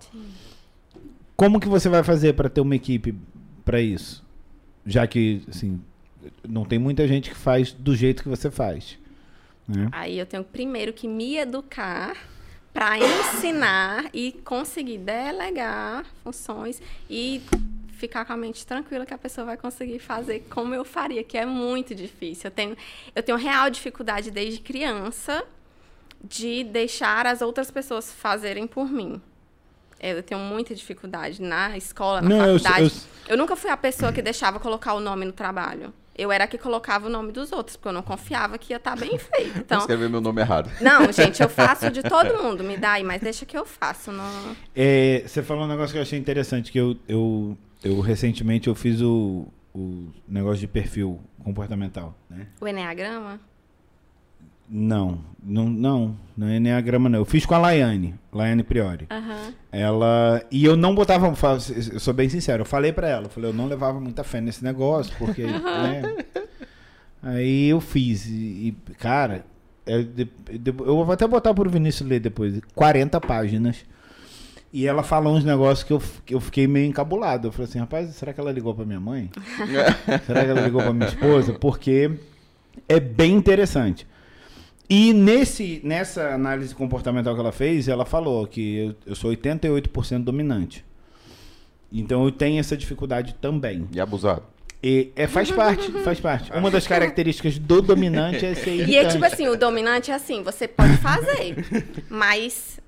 Como 1.37 1.61
que 1.61 1.69
você 1.69 1.89
vai 1.89 2.03
fazer 2.03 2.35
para 2.35 2.49
ter 2.49 2.61
uma 2.61 2.75
equipe 2.75 3.15
para 3.65 3.81
isso? 3.81 4.25
Já 4.85 5.07
que, 5.07 5.43
assim, 5.49 5.81
não 6.49 6.65
tem 6.65 6.79
muita 6.79 7.07
gente 7.07 7.31
que 7.31 7.37
faz 7.37 7.73
do 7.73 7.95
jeito 7.95 8.23
que 8.23 8.29
você 8.29 8.51
faz. 8.51 8.99
Né? 9.67 9.89
Aí 9.93 10.19
eu 10.19 10.27
tenho 10.27 10.43
primeiro 10.43 10.93
que 10.93 11.07
me 11.07 11.37
educar 11.37 12.17
para 12.73 12.99
ensinar 12.99 14.07
e 14.13 14.33
conseguir 14.45 14.99
delegar 14.99 16.07
funções 16.23 16.81
e 17.09 17.43
ficar 17.99 18.25
com 18.25 18.33
a 18.33 18.37
mente 18.37 18.65
tranquila 18.67 19.05
que 19.05 19.13
a 19.13 19.19
pessoa 19.19 19.45
vai 19.45 19.57
conseguir 19.57 19.99
fazer 19.99 20.47
como 20.49 20.75
eu 20.75 20.85
faria, 20.85 21.23
que 21.25 21.37
é 21.37 21.45
muito 21.45 21.95
difícil. 21.95 22.47
Eu 22.49 22.51
tenho, 22.51 22.77
eu 23.15 23.23
tenho 23.23 23.37
real 23.37 23.69
dificuldade 23.69 24.31
desde 24.31 24.61
criança 24.61 25.45
de 26.23 26.65
deixar 26.65 27.27
as 27.27 27.43
outras 27.43 27.71
pessoas 27.71 28.13
fazerem 28.13 28.67
por 28.67 28.89
mim. 28.91 29.21
Eu 30.01 30.23
tenho 30.23 30.41
muita 30.41 30.75
dificuldade 30.75 31.43
na 31.43 31.77
escola, 31.77 32.21
na 32.23 32.29
Não, 32.29 32.37
eu- 32.47 32.59
faculdade. 32.61 32.85
eu- 32.95 33.19
Eu, 33.35 33.37
nunca 33.37 33.55
fui 33.57 33.69
a 33.71 33.77
pessoa 33.77 34.13
que 34.13 34.23
deixava 34.23 34.59
colocar 34.59 34.95
o 34.95 35.01
nome 35.01 35.25
no 35.27 35.33
trabalho. 35.33 35.93
eu 36.17 36.33
era 36.33 36.45
a 36.45 36.47
que 36.49 36.59
colocava 36.59 37.07
o 37.07 37.09
nome 37.11 37.31
dos 37.31 37.53
outros, 37.53 37.77
porque 37.77 37.87
eu 37.91 37.93
não 37.93 38.03
confiava 38.03 38.59
que 38.59 38.73
ia 38.73 38.77
estar 38.79 38.97
bem 38.97 39.17
feito. 39.21 39.57
Então, 39.59 39.79
Escrever 39.79 40.09
meu 40.11 40.21
nome 40.21 40.41
errado. 40.41 40.69
não, 40.81 41.13
gente, 41.13 41.41
eu 41.41 41.49
faço 41.49 41.91
de 41.93 42.03
todo 42.15 42.43
mundo, 42.43 42.65
me 42.65 42.77
dá 42.77 42.95
aí, 42.95 43.05
mas 43.05 43.21
deixa 43.23 43.47
que 43.47 43.57
eu 43.57 43.65
faço. 43.65 44.11
Não... 44.11 44.57
É, 44.75 45.23
você 45.25 45.45
falou 45.45 45.63
um 45.63 45.69
negócio 45.69 45.93
que 45.93 45.99
eu 45.99 46.03
achei 46.03 46.19
interessante, 46.19 46.73
que 46.73 46.79
eu, 46.79 46.97
eu, 47.07 47.57
eu 47.83 48.01
recentemente 48.01 48.69
eu 48.69 48.75
fiz 48.75 49.01
o, 49.01 49.47
o 49.75 50.09
negócio 50.29 50.59
de 50.61 50.67
perfil 50.67 51.21
comportamental, 51.43 52.17
né? 52.29 52.47
O 52.61 52.67
Enneagrama? 52.67 53.41
Não, 54.71 55.19
não, 55.43 55.67
não, 55.69 56.17
não 56.37 56.47
é 56.47 56.57
Enneagrama 56.57 57.09
não. 57.09 57.21
Eu 57.21 57.25
fiz 57.25 57.47
com 57.47 57.55
a 57.55 57.59
Laiane, 57.59 58.15
Laiane 58.31 58.63
Priori. 58.63 59.07
Aham. 59.11 59.55
Ela. 59.73 60.43
E 60.51 60.63
eu 60.65 60.77
não 60.77 60.95
botava. 60.95 61.27
Eu 61.27 62.01
sou 62.01 62.13
bem 62.13 62.29
sincero, 62.29 62.61
eu 62.63 62.67
falei 62.67 62.93
pra 62.93 63.09
ela, 63.09 63.27
eu 63.27 63.31
falei, 63.31 63.49
eu 63.49 63.55
não 63.55 63.67
levava 63.67 63.99
muita 63.99 64.23
fé 64.23 64.41
nesse 64.43 64.63
negócio, 64.63 65.15
porque. 65.19 65.45
né? 65.47 66.03
Aí 67.23 67.69
eu 67.69 67.81
fiz. 67.81 68.27
E, 68.27 68.31
e, 68.69 68.77
cara, 68.99 69.45
é 69.87 70.03
de- 70.03 70.29
eu 70.67 70.75
vou 71.05 71.13
até 71.13 71.27
botar 71.27 71.55
pro 71.55 71.71
Vinícius 71.71 72.07
ler 72.09 72.21
depois. 72.21 72.61
40 72.75 73.19
páginas. 73.23 73.87
E 74.73 74.87
ela 74.87 75.03
falou 75.03 75.35
uns 75.35 75.45
negócios 75.45 75.83
que 75.83 75.93
eu, 75.93 76.03
que 76.27 76.35
eu 76.35 76.41
fiquei 76.41 76.67
meio 76.67 76.87
encabulado. 76.87 77.49
Eu 77.49 77.53
falei 77.53 77.69
assim, 77.69 77.79
rapaz, 77.79 78.15
será 78.15 78.33
que 78.33 78.41
ela 78.41 78.53
ligou 78.53 78.75
pra 78.75 78.85
minha 78.85 79.01
mãe? 79.01 79.31
será 80.27 80.45
que 80.45 80.51
ela 80.51 80.61
ligou 80.61 80.83
pra 80.83 80.93
minha 80.93 81.09
esposa? 81.09 81.55
Porque 81.55 82.11
é 82.87 83.01
bem 83.01 83.35
interessante. 83.35 84.07
E 84.91 85.13
nesse, 85.13 85.81
nessa 85.85 86.35
análise 86.35 86.75
comportamental 86.75 87.35
que 87.35 87.41
ela 87.41 87.53
fez, 87.53 87.89
ela 87.89 88.05
falou 88.05 88.47
que 88.47 88.77
eu, 88.79 88.95
eu 89.07 89.15
sou 89.15 89.31
88% 89.31 90.25
dominante. 90.25 90.85
Então 91.93 92.25
eu 92.25 92.33
tenho 92.33 92.61
essa 92.61 92.77
dificuldade 92.77 93.35
também. 93.41 93.87
E 93.93 94.01
abusado. 94.01 94.43
E 94.83 95.11
é, 95.17 95.27
faz 95.27 95.51
parte, 95.51 95.91
faz 96.03 96.21
parte. 96.21 96.53
Uma 96.53 96.71
das 96.71 96.87
características 96.87 97.59
do 97.59 97.83
dominante 97.83 98.47
é 98.47 98.55
ser 98.55 98.75
irritante. 98.75 98.93
E 98.93 98.97
é 98.97 99.05
tipo 99.07 99.25
assim, 99.25 99.49
o 99.49 99.57
dominante 99.57 100.11
é 100.11 100.15
assim, 100.15 100.43
você 100.43 100.69
pode 100.69 100.97
fazer, 100.99 101.57
mas 102.09 102.79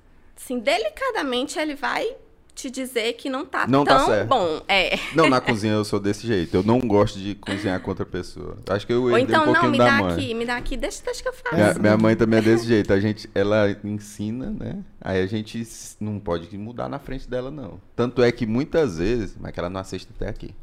assim, 0.43 0.59
delicadamente 0.59 1.59
ele 1.59 1.75
vai 1.75 2.15
te 2.53 2.69
dizer 2.69 3.13
que 3.13 3.29
não 3.29 3.45
tá 3.45 3.65
Não 3.65 3.85
tá 3.85 3.97
tão 3.97 4.05
certo. 4.07 4.27
bom. 4.27 4.61
É. 4.67 4.99
Não, 5.15 5.29
na 5.29 5.39
cozinha 5.39 5.73
eu 5.73 5.85
sou 5.85 5.99
desse 5.99 6.27
jeito. 6.27 6.55
Eu 6.55 6.63
não 6.63 6.79
gosto 6.79 7.17
de 7.17 7.33
cozinhar 7.35 7.79
com 7.79 7.89
outra 7.89 8.05
pessoa. 8.05 8.57
Acho 8.69 8.85
que 8.85 8.93
eu 8.93 9.03
Ou 9.03 9.17
então, 9.17 9.49
um 9.49 9.53
não, 9.53 9.69
me 9.69 9.77
dá 9.77 9.91
mãe. 9.93 10.13
aqui, 10.13 10.33
me 10.33 10.45
dá 10.45 10.57
aqui, 10.57 10.75
deixa, 10.77 11.01
deixa 11.03 11.21
que 11.23 11.29
eu 11.29 11.33
faço. 11.33 11.55
Minha, 11.55 11.73
minha 11.75 11.97
mãe 11.97 12.15
também 12.15 12.39
é 12.39 12.41
desse 12.41 12.65
jeito. 12.67 12.91
A 12.91 12.99
gente, 12.99 13.29
ela 13.33 13.75
ensina, 13.83 14.49
né? 14.51 14.83
Aí 14.99 15.21
a 15.21 15.25
gente 15.27 15.65
não 15.99 16.19
pode 16.19 16.55
mudar 16.57 16.89
na 16.89 16.99
frente 16.99 17.27
dela, 17.27 17.49
não. 17.49 17.79
Tanto 17.95 18.21
é 18.21 18.31
que 18.31 18.45
muitas 18.45 18.97
vezes, 18.97 19.35
mas 19.39 19.51
que 19.53 19.59
ela 19.59 19.69
não 19.69 19.79
assiste 19.79 20.09
até 20.13 20.29
aqui. 20.29 20.53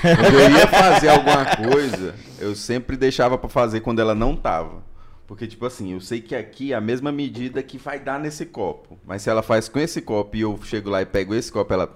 Quando 0.00 0.40
eu 0.40 0.50
ia 0.50 0.66
fazer 0.66 1.08
alguma 1.10 1.44
coisa, 1.56 2.14
eu 2.40 2.56
sempre 2.56 2.96
deixava 2.96 3.38
pra 3.38 3.48
fazer 3.48 3.80
quando 3.80 4.00
ela 4.00 4.14
não 4.14 4.34
tava. 4.34 4.82
Porque, 5.30 5.46
tipo 5.46 5.64
assim, 5.64 5.92
eu 5.92 6.00
sei 6.00 6.20
que 6.20 6.34
aqui 6.34 6.72
é 6.72 6.74
a 6.76 6.80
mesma 6.80 7.12
medida 7.12 7.62
que 7.62 7.78
vai 7.78 8.00
dar 8.00 8.18
nesse 8.18 8.44
copo. 8.44 8.98
Mas 9.06 9.22
se 9.22 9.30
ela 9.30 9.44
faz 9.44 9.68
com 9.68 9.78
esse 9.78 10.02
copo 10.02 10.36
e 10.36 10.40
eu 10.40 10.58
chego 10.64 10.90
lá 10.90 11.02
e 11.02 11.06
pego 11.06 11.32
esse 11.36 11.52
copo, 11.52 11.72
ela 11.72 11.88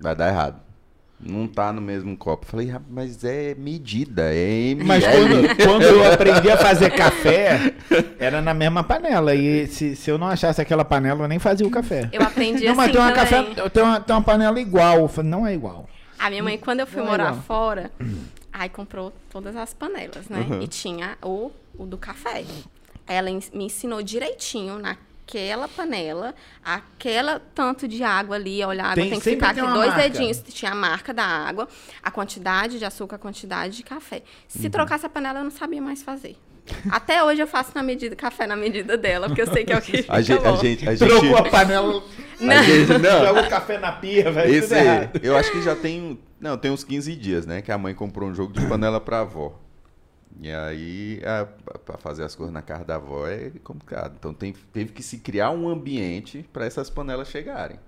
vai 0.00 0.16
dar 0.16 0.28
errado. 0.30 0.58
Não 1.20 1.46
tá 1.46 1.70
no 1.70 1.82
mesmo 1.82 2.16
copo. 2.16 2.46
Falei, 2.46 2.70
"Ah, 2.70 2.80
mas 2.88 3.22
é 3.24 3.54
medida, 3.56 4.34
é 4.34 4.70
ml. 4.70 4.84
Mas 4.86 5.04
quando, 5.04 5.56
quando 5.66 5.82
eu 5.82 6.12
aprendi 6.14 6.50
a 6.50 6.56
fazer 6.56 6.88
café, 6.92 7.74
era 8.18 8.40
na 8.40 8.54
mesma 8.54 8.82
panela. 8.82 9.34
E 9.34 9.66
se, 9.66 9.94
se 9.94 10.10
eu 10.10 10.16
não 10.16 10.28
achasse 10.28 10.62
aquela 10.62 10.82
panela, 10.82 11.24
eu 11.24 11.28
nem 11.28 11.38
fazia 11.38 11.66
o 11.66 11.70
café. 11.70 12.08
Eu 12.10 12.22
aprendi 12.22 12.64
não, 12.64 12.74
mas 12.74 12.86
assim 12.86 12.92
tem 12.94 13.02
uma, 13.02 13.12
também. 13.12 13.54
café, 13.54 13.68
tem, 13.68 13.82
uma, 13.82 14.00
tem 14.00 14.16
uma 14.16 14.22
panela 14.22 14.58
igual. 14.58 15.00
Eu 15.00 15.08
falei, 15.08 15.30
não 15.30 15.46
é 15.46 15.52
igual. 15.52 15.86
A 16.18 16.30
minha 16.30 16.42
mãe, 16.42 16.56
quando 16.56 16.80
eu 16.80 16.86
fui 16.86 17.00
Não 17.02 17.08
é 17.08 17.10
morar 17.10 17.28
igual. 17.32 17.42
fora, 17.42 17.90
aí 18.52 18.68
comprou 18.68 19.12
todas 19.30 19.56
as 19.56 19.72
panelas, 19.72 20.28
né? 20.28 20.46
Uhum. 20.50 20.62
E 20.62 20.68
tinha 20.68 21.16
o, 21.22 21.50
o 21.78 21.86
do 21.86 21.96
café. 21.98 22.44
Ela 23.06 23.30
me 23.52 23.64
ensinou 23.64 24.02
direitinho 24.02 24.78
naquela 24.78 25.66
panela, 25.68 26.34
aquela 26.64 27.40
tanto 27.54 27.88
de 27.88 28.02
água 28.04 28.36
ali, 28.36 28.62
olha, 28.62 28.82
a 28.84 28.86
água 28.92 28.94
Tem- 29.02 29.10
tem, 29.10 29.20
que 29.20 29.30
ficar 29.30 29.54
tem 29.54 29.62
aqui 29.64 29.72
dois 29.72 29.88
marca. 29.88 30.02
dedinhos. 30.08 30.42
Tinha 30.48 30.72
a 30.72 30.74
marca 30.74 31.12
da 31.14 31.24
água, 31.24 31.68
a 32.02 32.10
quantidade 32.10 32.78
de 32.78 32.84
açúcar, 32.84 33.16
a 33.16 33.18
quantidade 33.18 33.76
de 33.76 33.82
café. 33.82 34.22
Se 34.46 34.64
Uhum. 34.66 34.70
trocasse 34.70 35.04
a 35.06 35.08
panela, 35.08 35.40
eu 35.40 35.44
não 35.44 35.50
sabia 35.50 35.80
mais 35.82 36.02
fazer. 36.02 36.36
Até 36.90 37.22
hoje 37.24 37.40
eu 37.40 37.46
faço 37.46 37.72
na 37.74 37.82
medida, 37.82 38.14
café 38.14 38.46
na 38.46 38.54
medida 38.56 38.96
dela, 38.96 39.26
porque 39.28 39.42
eu 39.42 39.46
sei 39.52 39.64
que 39.64 39.72
é 39.72 39.76
o 39.78 39.82
que 39.82 39.98
fica 40.02 40.12
A 40.12 40.20
gente, 40.22 40.46
a 40.46 40.56
gente, 40.56 40.88
a 40.88 40.94
gente, 40.94 41.08
Trocou 41.08 41.36
a 41.36 41.42
panela, 41.48 42.02
a 42.40 42.62
gente- 42.62 42.98
não. 42.98 43.26
joga 43.26 43.42
o 43.42 43.48
café 43.48 43.78
na 43.78 43.92
pia, 43.92 44.30
velho. 44.30 44.62
Tudo 44.62 44.74
errado. 44.74 45.20
eu 45.22 45.36
acho 45.36 45.50
que 45.50 45.62
já 45.62 45.74
tem, 45.74 46.18
não, 46.40 46.56
tem 46.56 46.70
uns 46.70 46.84
15 46.84 47.14
dias, 47.16 47.46
né, 47.46 47.62
que 47.62 47.72
a 47.72 47.78
mãe 47.78 47.94
comprou 47.94 48.28
um 48.28 48.34
jogo 48.34 48.52
de 48.52 48.64
panela 48.66 49.00
pra 49.00 49.20
avó. 49.20 49.58
E 50.40 50.50
aí, 50.50 51.20
a, 51.24 51.46
pra 51.84 51.98
fazer 51.98 52.24
as 52.24 52.34
coisas 52.34 52.52
na 52.52 52.62
casa 52.62 52.84
da 52.84 52.94
avó 52.96 53.26
é 53.28 53.50
complicado. 53.62 54.14
Então 54.18 54.32
tem, 54.32 54.54
teve 54.72 54.92
que 54.92 55.02
se 55.02 55.18
criar 55.18 55.50
um 55.50 55.68
ambiente 55.68 56.44
para 56.52 56.64
essas 56.64 56.88
panelas 56.88 57.28
chegarem. 57.28 57.78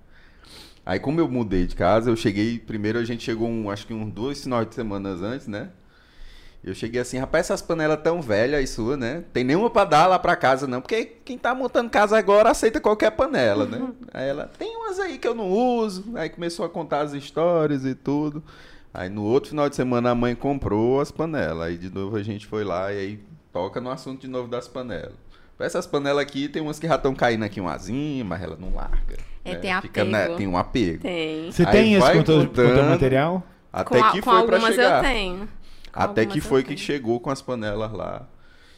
Aí 0.84 1.00
como 1.00 1.18
eu 1.20 1.26
mudei 1.28 1.66
de 1.66 1.74
casa, 1.74 2.10
eu 2.10 2.16
cheguei, 2.16 2.58
primeiro 2.58 2.98
a 2.98 3.04
gente 3.04 3.24
chegou, 3.24 3.48
um, 3.48 3.70
acho 3.70 3.86
que 3.86 3.94
uns 3.94 4.12
dois 4.12 4.42
finais 4.42 4.68
de 4.68 4.74
semanas 4.74 5.22
antes, 5.22 5.46
né? 5.46 5.70
Eu 6.64 6.74
cheguei 6.74 6.98
assim, 7.00 7.18
rapaz, 7.18 7.44
essas 7.46 7.60
panelas 7.60 8.00
tão 8.02 8.22
velhas 8.22 8.58
aí 8.58 8.66
sua, 8.66 8.96
né? 8.96 9.22
Tem 9.34 9.44
nenhuma 9.44 9.68
pra 9.68 9.84
dar 9.84 10.06
lá 10.06 10.18
pra 10.18 10.34
casa, 10.34 10.66
não. 10.66 10.80
Porque 10.80 11.04
quem 11.22 11.36
tá 11.36 11.54
montando 11.54 11.90
casa 11.90 12.16
agora 12.16 12.50
aceita 12.50 12.80
qualquer 12.80 13.10
panela, 13.10 13.66
né? 13.66 13.86
Aí 14.14 14.28
ela, 14.30 14.50
tem 14.58 14.74
umas 14.74 14.98
aí 14.98 15.18
que 15.18 15.28
eu 15.28 15.34
não 15.34 15.50
uso. 15.50 16.04
Aí 16.14 16.30
começou 16.30 16.64
a 16.64 16.68
contar 16.70 17.00
as 17.02 17.12
histórias 17.12 17.84
e 17.84 17.94
tudo. 17.94 18.42
Aí 18.94 19.10
no 19.10 19.24
outro 19.24 19.50
final 19.50 19.68
de 19.68 19.76
semana 19.76 20.10
a 20.10 20.14
mãe 20.14 20.34
comprou 20.34 21.00
as 21.02 21.10
panelas. 21.10 21.66
Aí 21.68 21.76
de 21.76 21.92
novo 21.92 22.16
a 22.16 22.22
gente 22.22 22.46
foi 22.46 22.64
lá 22.64 22.90
e 22.92 22.98
aí 22.98 23.20
toca 23.52 23.78
no 23.78 23.90
assunto 23.90 24.22
de 24.22 24.28
novo 24.28 24.48
das 24.48 24.66
panelas. 24.66 25.12
Essas 25.60 25.86
panelas 25.86 26.22
aqui, 26.22 26.48
tem 26.48 26.62
umas 26.62 26.78
que 26.78 26.88
já 26.88 26.94
estão 26.96 27.14
caindo 27.14 27.44
aqui 27.44 27.60
um 27.60 27.68
azinho, 27.68 28.24
mas 28.24 28.42
ela 28.42 28.56
não 28.58 28.74
larga. 28.74 29.16
É, 29.44 29.52
né? 29.52 29.56
tem 29.58 29.80
Fica 29.82 30.02
na- 30.04 30.18
apego. 30.22 30.36
tem 30.38 30.46
um 30.48 30.56
apego. 30.56 31.02
Tem. 31.02 31.52
Você 31.52 31.62
Aí 31.64 31.72
tem 31.72 31.92
esse 31.92 32.00
vai 32.00 32.14
com 32.14 32.20
o 32.20 32.24
teu, 32.24 32.36
com 32.38 32.42
o 32.42 32.46
teu 32.48 32.68
contando. 32.70 32.88
material? 32.88 33.42
Até 33.72 33.84
com, 34.00 34.04
a- 34.04 34.12
que 34.12 34.20
com 34.22 34.30
foi 34.30 34.46
pra 34.46 34.56
algumas 34.56 34.74
chegar. 34.74 35.04
eu 35.04 35.10
tenho. 35.10 35.48
Até 35.94 36.26
que 36.26 36.40
foi 36.40 36.62
que 36.62 36.76
chegou 36.76 37.20
com 37.20 37.30
as 37.30 37.40
panelas 37.40 37.92
lá. 37.92 38.28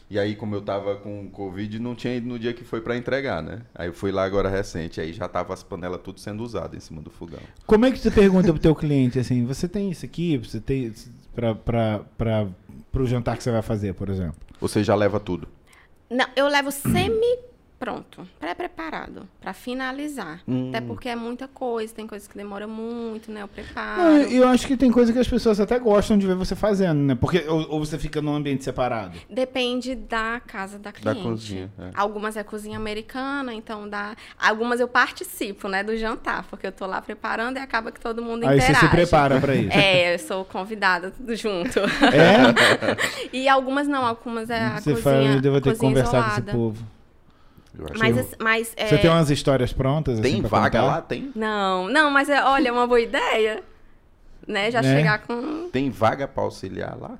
E 0.09 0.21
aí, 0.21 0.37
como 0.37 0.55
eu 0.55 0.63
tava 0.63 0.95
com 0.97 1.29
Covid, 1.29 1.81
não 1.81 1.95
tinha 1.97 2.15
ido 2.15 2.29
no 2.29 2.39
dia 2.39 2.53
que 2.53 2.63
foi 2.63 2.81
pra 2.81 2.97
entregar, 2.97 3.43
né? 3.43 3.63
Aí 3.75 3.89
eu 3.89 3.93
fui 3.93 4.13
lá 4.13 4.25
agora 4.25 4.49
recente, 4.49 5.01
aí 5.01 5.13
já 5.13 5.27
tava 5.27 5.53
as 5.53 5.65
panelas 5.65 6.01
tudo 6.01 6.21
sendo 6.21 6.45
usadas 6.45 6.77
em 6.77 6.81
cima 6.81 7.03
do 7.03 7.11
fogão. 7.11 7.41
Como 7.67 7.85
é 7.87 7.91
que 7.91 7.99
você 7.99 8.11
pergunta 8.11 8.53
pro 8.53 8.63
teu 8.63 8.75
cliente 8.75 9.19
assim, 9.19 9.45
você 9.45 9.67
tem 9.67 9.91
isso 9.91 10.05
aqui, 10.05 10.37
você 10.39 10.61
tem 10.61 10.85
isso 10.85 11.11
pra, 11.35 11.57
pra, 11.57 12.01
pra, 12.17 12.47
pro 12.93 13.05
jantar 13.05 13.37
que 13.37 13.43
você 13.43 13.51
vai 13.51 13.63
fazer, 13.63 13.95
por 13.95 14.09
exemplo? 14.09 14.37
Você 14.61 14.85
já 14.85 14.95
leva 14.95 15.19
tudo. 15.19 15.49
Não, 16.09 16.27
eu 16.37 16.47
levo 16.47 16.71
semi 16.71 17.39
pronto, 17.79 18.27
pré-preparado, 18.41 19.29
pra 19.41 19.53
finalizar. 19.53 20.41
Hum. 20.49 20.69
Até 20.71 20.81
porque 20.81 21.09
é 21.09 21.17
muita 21.17 21.47
coisa, 21.47 21.95
tem 21.95 22.07
coisas 22.07 22.27
que 22.27 22.37
demoram 22.37 22.69
muito, 22.69 23.31
né? 23.31 23.43
Eu 23.43 23.49
preparo. 23.49 24.03
Não, 24.03 24.17
eu 24.23 24.49
acho 24.49 24.67
que 24.67 24.77
tem 24.77 24.91
coisa 24.91 25.13
que 25.13 25.19
as 25.19 25.29
pessoas 25.29 25.61
até 25.61 25.79
gostam 25.79 26.17
de 26.17 26.27
ver 26.27 26.35
você 26.35 26.57
fazendo, 26.57 26.99
né? 26.99 27.15
Porque 27.15 27.45
ou, 27.49 27.71
ou 27.71 27.85
você 27.85 27.99
fica 27.99 28.23
num 28.23 28.35
ambiente 28.35 28.65
separado. 28.65 29.19
Depende 29.29 29.95
da 29.95 30.41
casa 30.47 30.79
da 30.79 30.93
cliente. 30.93 31.23
cozinha, 31.23 31.71
é. 31.79 31.91
Algumas 31.95 32.37
é 32.37 32.43
cozinha 32.43 32.77
americana, 32.77 33.53
então 33.53 33.89
dá. 33.89 34.17
Algumas 34.39 34.81
eu 34.81 34.89
participo, 34.89 35.69
né, 35.69 35.83
do 35.83 35.97
jantar, 35.97 36.45
porque 36.45 36.67
eu 36.67 36.73
tô 36.73 36.87
lá 36.87 37.01
preparando 37.03 37.59
e 37.59 37.61
acaba 37.61 37.93
que 37.93 38.01
todo 38.01 38.23
mundo 38.23 38.47
Aí 38.47 38.57
interage. 38.57 38.81
você 38.81 38.87
se 38.87 38.91
prepara 38.91 39.41
pra 39.41 39.55
isso. 39.55 39.67
É, 39.77 40.15
eu 40.15 40.19
sou 40.19 40.45
convidada 40.45 41.13
junto. 41.35 41.81
É? 41.81 43.29
e 43.33 43.49
algumas 43.49 43.87
não, 43.87 44.07
algumas 44.07 44.49
é 44.49 44.59
a 44.59 44.81
Você 44.81 44.95
cozinha, 44.95 45.03
fala, 45.03 45.35
eu 45.35 45.41
devo 45.41 45.61
ter 45.61 45.73
que 45.73 45.77
cozinha 45.77 45.91
conversar 45.91 46.19
isolada. 46.19 46.41
com 46.41 46.49
esse 46.49 46.57
povo. 46.57 46.96
Mas, 47.99 48.35
mas 48.41 48.73
é... 48.77 48.87
Você 48.87 48.99
tem 48.99 49.11
umas 49.11 49.31
histórias 49.31 49.73
prontas? 49.73 50.19
Tem 50.21 50.35
assim, 50.35 50.43
vaga 50.43 50.81
contar? 50.81 50.93
lá? 50.95 51.03
Tem? 51.03 51.31
Não, 51.35 51.89
não, 51.89 52.11
mas 52.11 52.29
é, 52.29 52.43
olha, 52.45 52.69
é 52.69 52.73
uma 52.73 52.87
boa 52.87 53.01
ideia, 53.01 53.63
né? 54.47 54.71
Já 54.71 54.81
Né? 54.83 54.97
chegar 54.97 55.19
com... 55.21 55.69
Tem 55.71 55.91
vaga 55.91 56.27
pra 56.29 56.43
auxiliar 56.43 56.97
lá? 56.99 57.19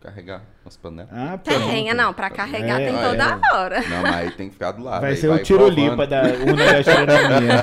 Carregar 0.00 0.42
as 0.64 0.76
panelas? 0.76 1.10
Ah, 1.12 1.36
Tem, 1.38 1.58
pergunta. 1.58 1.94
não, 1.94 2.14
pra 2.14 2.30
carregar 2.30 2.80
É, 2.80 2.86
tem 2.90 2.96
é. 2.96 3.02
toda 3.02 3.40
hora. 3.54 3.80
Não, 3.88 4.02
mas 4.02 4.14
aí 4.14 4.30
tem 4.32 4.46
que 4.48 4.52
ficar 4.52 4.70
do 4.72 4.84
lado. 4.84 5.00
Vai 5.00 5.10
aí 5.10 5.16
ser 5.16 5.28
o 5.28 5.42
tirolipa 5.42 6.06
da 6.06 6.22
Una 6.22 6.64
Gastronomia. 6.64 7.62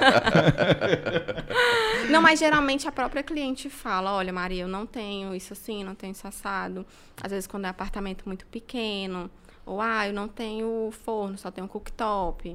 Não, 2.10 2.22
mas 2.22 2.40
geralmente 2.40 2.88
a 2.88 2.92
própria 2.92 3.24
cliente 3.24 3.70
fala, 3.70 4.14
olha, 4.14 4.34
Maria, 4.34 4.64
eu 4.64 4.68
não 4.68 4.86
tenho 4.86 5.34
isso 5.34 5.54
assim, 5.54 5.84
não 5.84 5.96
tenho 5.96 6.12
isso 6.12 6.28
assado. 6.28 6.86
Às 7.22 7.32
vezes 7.32 7.48
quando 7.48 7.66
é 7.66 7.70
apartamento 7.70 8.24
muito 8.26 8.46
pequeno, 8.48 9.32
ou 9.66 9.80
ah, 9.82 10.08
eu 10.08 10.14
não 10.14 10.28
tenho 10.28 10.90
forno, 10.92 11.38
só 11.38 11.50
tenho 11.52 11.68
cooktop. 11.68 12.50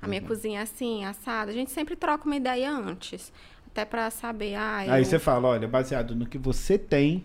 A 0.00 0.04
Uhum. 0.04 0.10
minha 0.10 0.22
cozinha 0.22 0.60
é 0.60 0.62
assim, 0.62 1.04
assada. 1.04 1.50
A 1.50 1.54
gente 1.54 1.70
sempre 1.70 1.96
troca 1.96 2.24
uma 2.26 2.36
ideia 2.36 2.70
antes, 2.72 3.32
até 3.66 3.84
pra 3.84 4.10
saber, 4.10 4.54
ah, 4.54 4.78
Aí 4.78 5.00
eu- 5.00 5.04
você 5.04 5.18
fala, 5.18 5.48
olha, 5.48 5.66
baseado 5.68 6.14
no 6.14 6.26
que 6.26 6.36
você 6.38 6.76
tem, 6.78 7.24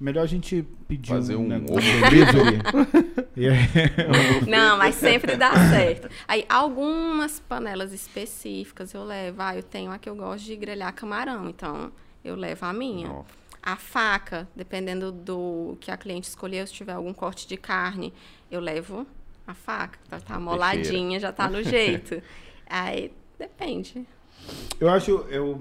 melhor 0.00 0.22
a 0.22 0.26
gente 0.26 0.64
pedir 0.88 1.08
Fazer 1.10 1.36
um 1.36 1.46
né, 1.48 1.58
delivery. 1.58 2.58
E 3.36 3.48
aí- 3.48 3.56
Não, 4.48 4.78
mas 4.78 4.94
sempre 4.94 5.36
dá 5.36 5.52
certo. 5.70 6.08
Aí, 6.26 6.46
algumas 6.48 7.38
panelas 7.40 7.92
específicas 7.92 8.94
eu 8.94 9.04
levo. 9.04 9.36
Ah, 9.42 9.54
eu 9.56 9.62
tenho 9.62 9.90
a 9.90 9.98
que 9.98 10.08
eu 10.08 10.16
gosto 10.16 10.44
de 10.46 10.56
grelhar 10.56 10.92
camarão, 10.94 11.48
então 11.50 11.92
eu 12.24 12.34
levo 12.34 12.64
a 12.64 12.72
minha. 12.72 13.10
Ó. 13.10 13.24
A 13.66 13.74
faca, 13.74 14.46
dependendo 14.54 15.10
do 15.10 15.76
que 15.80 15.90
a 15.90 15.96
cliente 15.96 16.28
escolheu, 16.28 16.64
se 16.64 16.72
tiver 16.72 16.92
algum 16.92 17.12
corte 17.12 17.48
de 17.48 17.56
carne, 17.56 18.12
eu 18.48 18.60
levo 18.60 19.04
a 19.44 19.54
faca. 19.54 19.98
Tá, 20.08 20.20
tá 20.20 20.38
moladinha, 20.38 21.18
já 21.18 21.32
tá 21.32 21.50
no 21.50 21.60
jeito. 21.64 22.22
Aí 22.70 23.10
depende. 23.36 24.06
Eu 24.78 24.88
acho, 24.88 25.10
eu, 25.30 25.60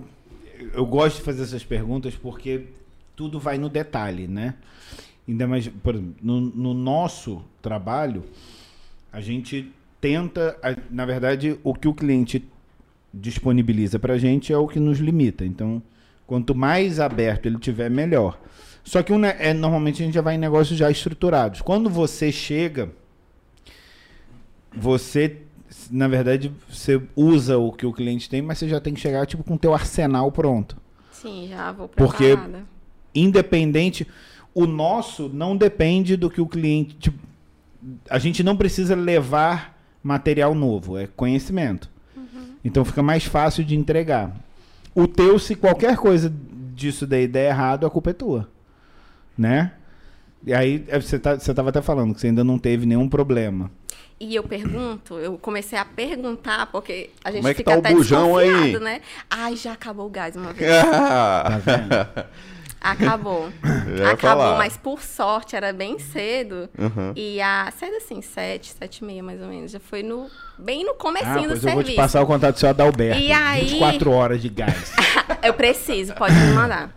eu 0.71 0.85
gosto 0.85 1.17
de 1.17 1.23
fazer 1.23 1.41
essas 1.41 1.63
perguntas 1.63 2.13
porque 2.15 2.67
tudo 3.15 3.39
vai 3.39 3.57
no 3.57 3.69
detalhe, 3.69 4.27
né? 4.27 4.53
Ainda 5.27 5.47
mais, 5.47 5.67
por 5.67 5.95
exemplo, 5.95 6.15
no, 6.21 6.39
no 6.39 6.73
nosso 6.75 7.43
trabalho, 7.59 8.23
a 9.11 9.19
gente 9.19 9.73
tenta, 9.99 10.55
na 10.91 11.07
verdade, 11.07 11.59
o 11.63 11.73
que 11.73 11.87
o 11.87 11.93
cliente 11.95 12.47
disponibiliza 13.11 13.97
para 13.97 14.13
a 14.13 14.17
gente 14.19 14.53
é 14.53 14.57
o 14.59 14.67
que 14.67 14.79
nos 14.79 14.99
limita. 14.99 15.43
Então, 15.43 15.81
quanto 16.27 16.53
mais 16.55 16.99
aberto 16.99 17.45
ele 17.45 17.57
tiver, 17.59 17.89
melhor. 17.89 18.39
Só 18.83 19.01
que 19.01 19.11
um 19.11 19.23
é, 19.25 19.53
normalmente 19.53 20.01
a 20.01 20.05
gente 20.05 20.13
já 20.15 20.21
vai 20.21 20.35
em 20.35 20.39
negócios 20.39 20.77
já 20.77 20.89
estruturados. 20.91 21.61
Quando 21.61 21.89
você 21.89 22.31
chega, 22.31 22.91
você, 24.75 25.37
na 25.89 26.07
verdade, 26.07 26.51
você 26.69 27.01
usa 27.15 27.57
o 27.57 27.71
que 27.71 27.85
o 27.85 27.93
cliente 27.93 28.29
tem, 28.29 28.41
mas 28.41 28.57
você 28.59 28.67
já 28.67 28.79
tem 28.79 28.93
que 28.93 28.99
chegar 28.99 29.25
tipo 29.25 29.43
com 29.43 29.55
o 29.55 29.59
teu 29.59 29.73
arsenal 29.73 30.31
pronto. 30.31 30.77
Sim, 31.11 31.47
já 31.49 31.71
vou 31.71 31.87
Porque- 31.87 32.35
preparada. 32.35 32.63
Independente, 33.13 34.05
o 34.53 34.65
nosso 34.67 35.29
não 35.29 35.55
depende 35.55 36.17
do 36.17 36.29
que 36.29 36.41
o 36.41 36.45
cliente, 36.47 36.95
tipo, 36.95 37.17
a 38.09 38.19
gente 38.19 38.43
não 38.43 38.57
precisa 38.57 38.93
levar 38.93 39.79
material 40.03 40.53
novo, 40.53 40.97
é 40.97 41.07
conhecimento. 41.07 41.89
Então 42.63 42.83
fica 42.83 43.01
mais 43.01 43.23
fácil 43.23 43.63
de 43.63 43.75
entregar. 43.75 44.35
O 44.95 45.07
teu, 45.07 45.37
se 45.37 45.55
qualquer 45.55 45.97
coisa 45.97 46.33
disso 46.73 47.05
daí 47.05 47.27
der 47.27 47.49
errado, 47.49 47.85
a 47.85 47.89
culpa 47.89 48.09
é 48.11 48.13
tua. 48.13 48.47
Né? 49.37 49.73
E 50.45 50.53
aí, 50.53 50.85
é, 50.87 50.99
você 50.99 51.19
tá, 51.19 51.37
você 51.37 51.53
tava 51.53 51.69
até 51.69 51.81
falando 51.81 52.13
que 52.15 52.21
você 52.21 52.27
ainda 52.27 52.43
não 52.43 52.57
teve 52.57 52.85
nenhum 52.85 53.09
problema. 53.09 53.69
E 54.17 54.33
eu 54.33 54.43
pergunto, 54.43 55.15
eu 55.15 55.37
comecei 55.37 55.77
a 55.77 55.83
perguntar, 55.83 56.67
porque 56.67 57.09
a 57.23 57.31
gente 57.31 57.41
Como 57.41 57.49
é 57.49 57.53
que 57.53 57.57
fica 57.57 57.71
tá 57.71 57.77
o 57.77 57.79
até 57.79 57.93
bujão 57.93 58.37
aí? 58.37 58.47
desconfiado, 58.47 58.83
né? 58.83 59.01
Ai, 59.29 59.57
já 59.57 59.73
acabou 59.73 60.05
o 60.05 60.09
gás 60.09 60.35
uma 60.37 60.53
vez. 60.53 60.71
Tá 60.81 61.59
vendo? 61.63 62.25
Acabou. 62.91 63.49
Acabou, 64.11 64.43
falar. 64.43 64.57
mas 64.57 64.77
por 64.77 65.01
sorte 65.01 65.55
era 65.55 65.73
bem 65.73 65.97
cedo. 65.99 66.69
Uhum. 66.77 67.13
E 67.15 67.41
a. 67.41 67.71
Cedo 67.77 67.95
assim, 67.97 68.21
sete, 68.21 68.73
sete 68.77 68.99
e 68.99 69.03
meia 69.05 69.23
mais 69.23 69.41
ou 69.41 69.47
menos. 69.47 69.71
Já 69.71 69.79
foi 69.79 70.03
no. 70.03 70.27
Bem 70.57 70.83
no 70.85 70.91
Ah, 70.91 70.95
comecinho 70.95 71.41
do 71.43 71.47
pois 71.47 71.65
eu 71.65 71.71
vou 71.73 71.83
te 71.83 71.87
serviço. 71.87 71.95
passar 71.95 72.21
o 72.21 72.25
contato 72.25 72.55
do 72.55 72.59
seu 72.59 72.69
Adalberto. 72.69 73.19
E 73.19 73.31
aí- 73.31 73.65
24 73.65 74.11
horas 74.11 74.41
de 74.41 74.49
gás. 74.49 74.93
Eu 75.43 75.53
preciso, 75.53 76.13
pode 76.15 76.33
me 76.33 76.53
mandar. 76.53 76.95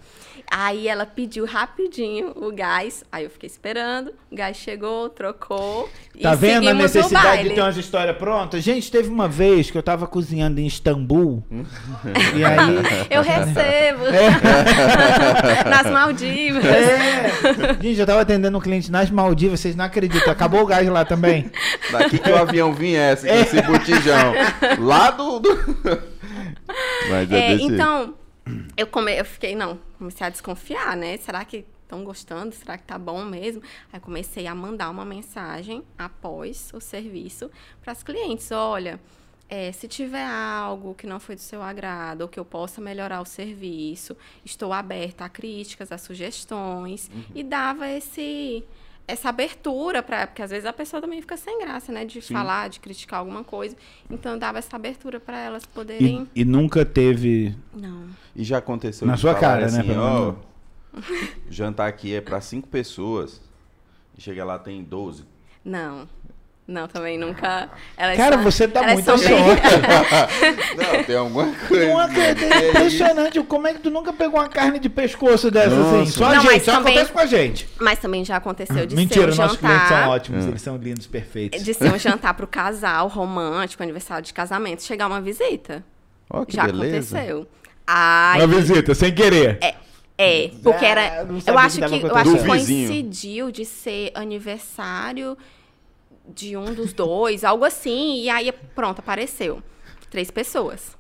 Aí 0.51 0.89
ela 0.89 1.05
pediu 1.05 1.45
rapidinho 1.45 2.33
o 2.35 2.51
gás. 2.51 3.05
Aí 3.13 3.25
eu 3.25 3.31
fiquei 3.31 3.47
esperando. 3.47 4.13
O 4.31 4.37
gás 4.37 4.57
chegou, 4.57 5.11
trocou. 5.11 5.89
Tá 6.21 6.33
e 6.33 6.37
vendo 6.37 6.69
a 6.69 6.75
necessidade 6.75 7.49
de 7.49 7.55
ter 7.55 7.61
umas 7.61 7.77
histórias 7.77 8.17
prontas? 8.17 8.65
Gente, 8.65 8.91
teve 8.91 9.09
uma 9.09 9.29
vez 9.29 9.71
que 9.71 9.77
eu 9.77 9.83
tava 9.83 10.07
cozinhando 10.07 10.59
em 10.59 10.67
Istambul. 10.67 11.45
e 12.35 12.45
aí. 12.45 13.09
Eu 13.11 13.23
recebo. 13.23 14.05
Nas 15.69 15.91
Maldivas. 15.91 16.65
É. 16.65 17.29
Gente, 17.81 18.01
eu 18.01 18.07
tava 18.07 18.21
atendendo 18.21 18.57
um 18.57 18.61
cliente 18.61 18.91
nas 18.91 19.11
Maldivas, 19.11 19.61
vocês 19.61 19.77
não 19.77 19.85
acreditam. 19.85 20.33
Acabou 20.33 20.63
o 20.63 20.67
gás 20.67 20.87
lá 20.89 21.05
também. 21.05 21.51
Daqui 21.91 22.19
que 22.19 22.31
o 22.31 22.37
avião 22.37 22.73
viesse 22.73 23.27
com 23.27 23.35
esse 23.35 23.63
botijão. 23.63 24.35
Lá 24.79 25.11
do. 25.11 25.41
do... 25.41 25.49
Mas 27.11 27.33
é, 27.33 27.53
É, 27.53 27.53
então, 27.55 28.15
eu, 28.77 28.87
come, 28.87 29.19
eu 29.19 29.25
fiquei, 29.25 29.55
não, 29.55 29.79
comecei 29.99 30.27
a 30.27 30.31
desconfiar, 30.31 30.97
né? 30.97 31.17
Será 31.19 31.45
que 31.45 31.65
estão 31.83 32.05
gostando? 32.05 32.55
Será 32.55 32.77
que 32.77 32.85
tá 32.85 32.99
bom 32.99 33.25
mesmo? 33.25 33.63
Aí 33.93 33.99
comecei 33.99 34.47
a 34.47 34.55
mandar 34.55 34.91
uma 34.91 35.05
mensagem 35.05 35.83
após 35.97 36.71
o 36.75 36.81
serviço 36.81 37.51
para 37.83 37.93
as 37.93 38.03
clientes. 38.03 38.51
Olha, 38.51 39.01
é, 39.49 39.73
se 39.73 39.89
tiver 39.89 40.27
algo 40.27 40.95
que 40.95 41.07
não 41.07 41.19
foi 41.19 41.35
do 41.35 41.41
seu 41.41 41.63
agrado 41.63 42.23
ou 42.23 42.29
que 42.29 42.39
eu 42.39 42.45
possa 42.45 42.81
melhorar 42.81 43.21
o 43.23 43.25
serviço, 43.25 44.15
estou 44.45 44.73
aberta 44.73 45.25
a 45.25 45.29
críticas, 45.29 45.91
a 45.91 45.97
sugestões. 45.97 47.11
Uhum. 47.13 47.25
E 47.35 47.43
dava 47.43 47.89
esse 47.89 48.63
essa 49.09 49.31
abertura 49.31 50.03
para 50.03 50.27
porque 50.27 50.43
às 50.43 50.51
vezes 50.51 50.67
a 50.67 50.73
pessoa 50.73 51.01
também 51.01 51.21
fica 51.21 51.37
sem 51.37 51.59
graça, 51.59 51.91
né, 51.91 52.05
de 52.05 52.21
falar, 52.21 52.69
de 52.69 52.79
criticar 52.79 53.19
alguma 53.21 53.43
coisa. 53.43 53.75
Então 54.11 54.33
eu 54.35 54.39
dava 54.39 54.59
essa 54.59 54.77
abertura 54.77 55.19
para 55.19 55.39
elas 55.41 55.65
poderem 55.65 56.29
E, 56.35 56.43
e 56.43 56.45
nunca 56.45 56.85
teve. 56.85 57.57
não. 57.75 58.07
E 58.37 58.45
já 58.45 58.59
aconteceu 58.59 59.07
Na 59.07 59.15
de 59.15 59.21
sua 59.21 59.35
cara, 59.35 59.63
né, 59.71 59.79
assim, 59.79 59.89
pelo 59.89 60.03
ó, 60.03 60.21
menos. 60.21 60.37
o 61.49 61.51
jantar 61.51 61.89
aqui 61.89 62.15
é 62.15 62.21
pra 62.21 62.41
cinco 62.41 62.69
pessoas. 62.69 63.41
E 64.17 64.21
chega 64.21 64.45
lá, 64.45 64.59
tem 64.59 64.83
12. 64.85 65.25
Não. 65.65 66.09
Não, 66.69 66.87
também 66.87 67.17
nunca. 67.17 67.71
Elas 67.97 68.15
Cara, 68.19 68.35
são- 68.35 68.45
você 68.45 68.67
muita 68.67 69.03
são 69.03 69.17
bem- 69.19 69.27
sorte. 69.39 69.63
Não, 70.77 71.05
tem 71.05 71.17
alguma 71.17 71.47
coisa. 71.67 71.87
Não 71.87 71.99
acredito, 71.99 72.45
é 72.53 72.69
impressionante. 72.69 73.43
Como 73.45 73.67
é 73.67 73.73
que 73.73 73.81
tu 73.81 73.89
nunca 73.91 74.13
pegou 74.13 74.39
uma 74.39 74.51
carne 74.51 74.79
de 74.79 74.91
pescoço 74.91 75.51
dessa 75.51 75.69
assim? 75.75 75.97
Nossa. 76.01 76.11
Só 76.13 76.25
a 76.27 76.29
Não, 76.35 76.43
gente, 76.43 76.51
mas 76.53 76.63
só 76.65 76.73
também- 76.73 76.93
acontece 76.93 77.13
com 77.13 77.19
a 77.21 77.27
gente. 77.27 77.69
Mas 77.81 77.99
também 77.99 78.23
já 78.23 78.37
aconteceu 78.37 78.85
de 78.85 78.95
Mentira, 78.95 79.33
ser 79.33 79.41
um 79.41 79.43
nossos 79.45 79.57
clientes 79.59 79.81
são 79.89 79.97
jantar. 79.97 80.09
ótimos, 80.11 80.45
eles 80.45 80.61
são 80.61 80.77
lindos, 80.77 81.07
perfeitos. 81.07 81.65
De 81.65 81.73
ser 81.73 81.91
um 81.91 81.99
jantar 81.99 82.35
pro 82.35 82.47
casal 82.47 83.09
romântico, 83.09 83.83
aniversário 83.83 84.25
de 84.27 84.35
casamento, 84.35 84.83
chegar 84.83 85.07
uma 85.07 85.23
visita. 85.23 85.83
Ó, 86.29 86.45
que 86.45 86.55
já 86.55 86.67
beleza. 86.67 87.17
aconteceu. 87.17 87.49
Ai, 87.87 88.41
Uma 88.41 88.47
visita, 88.47 88.95
sem 88.95 89.11
querer. 89.15 89.59
É, 90.21 90.51
porque 90.63 90.85
Ah, 90.85 90.89
era. 90.89 91.25
não 91.25 91.41
Eu 91.47 91.59
acho 91.59 91.79
que 91.79 91.85
eu 92.05 92.15
acho 92.17 92.37
que 92.37 92.45
coincidiu 92.47 93.51
de 93.51 93.65
ser 93.65 94.11
aniversário 94.15 95.39
de 96.29 96.57
um 96.57 96.73
dos 96.73 96.93
dois, 96.93 97.45
algo 97.45 97.65
assim. 97.65 98.23
E 98.23 98.31
aí, 98.31 98.53
pronto, 98.75 99.01
apareceu. 99.01 99.63
Três 100.11 100.31
pessoas. 100.31 100.97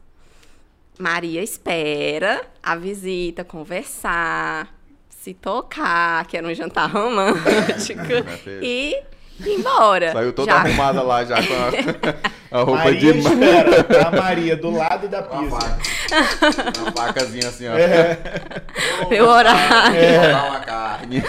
Maria 0.99 1.43
espera 1.43 2.45
a 2.62 2.74
visita, 2.74 3.45
conversar, 3.45 4.74
se 5.09 5.33
tocar, 5.33 6.26
que 6.26 6.37
era 6.37 6.47
um 6.47 6.55
jantar 6.55 6.91
romântico, 6.91 8.03
e 8.62 9.01
ir 9.41 9.55
embora. 9.59 10.12
Saiu 10.12 10.32
toda 10.32 10.53
Já- 10.53 10.59
arrumada 10.59 11.03
lá 11.03 11.24
já 11.24 11.36
com 11.36 11.55
a, 11.55 12.18
a 12.61 12.62
roupa 12.62 12.84
Maria 12.84 13.12
de 13.12 13.18
espera, 13.18 13.84
tá 13.84 14.09
a 14.09 14.11
Maria 14.11 14.57
do 14.57 14.70
lado 14.70 15.09
da 15.09 15.20
Uma 15.20 15.41
pista. 15.43 15.61
faca. 15.61 15.78
Uma 16.80 16.93
facazinha 16.93 17.49
assim, 17.49 17.64
ó. 17.68 19.09
Meu 19.11 19.28
horário. 19.28 19.97
É. 19.99 20.34
uma 20.34 20.61
carne. 20.61 21.22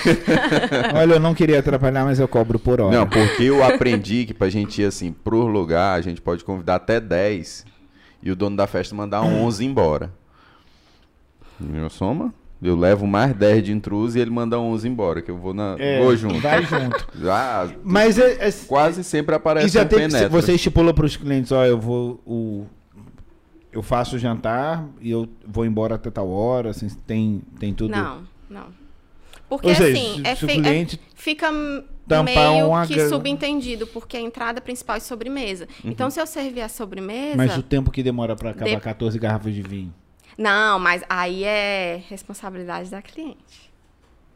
Olha, 0.96 1.14
eu 1.16 1.20
não 1.20 1.34
queria 1.36 1.60
atrapalhar, 1.60 2.06
mas 2.06 2.20
eu 2.20 2.28
cobro 2.28 2.58
por 2.58 2.80
hora. 2.80 2.96
Não, 2.98 3.06
porque 3.08 3.44
eu 3.44 3.62
aprendi 3.64 4.26
que 4.26 4.34
pra 4.34 4.50
gente 4.50 4.82
ir 4.82 4.86
assim 4.86 5.12
pro 5.12 5.46
lugar, 5.48 5.98
a 5.98 6.02
gente 6.02 6.22
pode 6.22 6.44
convidar 6.46 6.76
até 6.76 7.00
10 7.00 7.66
e 8.24 8.32
o 8.32 8.36
dono 8.36 8.56
da 8.56 8.68
festa 8.68 8.96
mandar 8.96 9.22
11 9.22 9.66
embora. 9.66 10.12
Meu 11.60 11.90
soma? 11.90 12.34
Eu 12.62 12.76
levo 12.76 13.08
mais 13.08 13.34
10 13.34 13.64
de 13.64 13.72
intruso 13.72 14.18
e 14.18 14.22
ele 14.22 14.30
manda 14.32 14.60
11 14.60 14.88
embora, 14.88 15.22
que 15.22 15.32
eu 15.32 15.38
vou, 15.38 15.54
na, 15.54 15.76
É, 15.80 16.02
vou 16.04 16.16
junto. 16.18 16.40
Vai 16.40 16.62
junto. 16.66 17.08
Já, 17.18 17.70
Mas 17.84 18.20
é, 18.20 18.48
é- 18.48 18.52
quase 18.68 19.04
sempre 19.04 19.34
aparece 19.34 19.68
e 19.68 19.70
já 19.70 19.84
um 19.84 19.88
tem 19.88 20.00
que 20.00 20.06
penetra. 20.08 20.28
você 20.30 20.54
estipula 20.56 20.94
para 20.94 21.06
os 21.06 21.16
clientes, 21.16 21.52
ó, 21.54 21.66
eu 21.66 21.80
vou 21.80 22.22
o 22.26 22.66
eu 23.72 23.82
faço 23.84 24.16
o 24.16 24.20
jantar 24.20 24.86
e 25.00 25.10
eu 25.12 25.30
vou 25.48 25.64
embora 25.66 25.96
até 25.96 26.10
tal 26.10 26.30
hora, 26.30 26.72
assim, 26.72 26.90
tem 27.08 27.42
tem 27.60 27.74
tudo. 27.74 27.92
Não, 27.92 28.24
não. 28.50 28.68
Porque 29.48 29.74
seja, 29.74 29.84
assim, 29.98 30.16
se- 30.22 30.28
é 30.28 30.36
se 30.36 30.46
é- 30.46 30.48
cliente 30.56 31.00
fica 31.16 31.52
meio 31.52 32.68
uma 32.68 32.86
que 32.86 33.08
subentendido, 33.08 33.88
porque 33.88 34.18
a 34.18 34.22
entrada 34.22 34.60
principal 34.60 34.98
é 34.98 35.00
sobremesa. 35.00 35.68
Então, 35.86 36.10
se 36.10 36.20
eu 36.20 36.28
servir 36.28 36.62
a 36.62 36.70
sobremesa. 36.70 37.38
Mas 37.38 37.58
o 37.58 37.64
tempo 37.64 37.90
que 37.90 38.04
demora 38.04 38.36
para 38.36 38.50
acabar 38.52 38.76
De- 38.76 38.82
14 38.82 39.18
garrafas 39.18 39.54
de 39.54 39.62
vinho. 39.62 39.94
Não, 40.40 40.80
mas 40.80 41.04
aí 41.10 41.44
é 41.44 42.02
responsabilidade 42.10 42.90
da 42.90 43.02
cliente. 43.02 43.70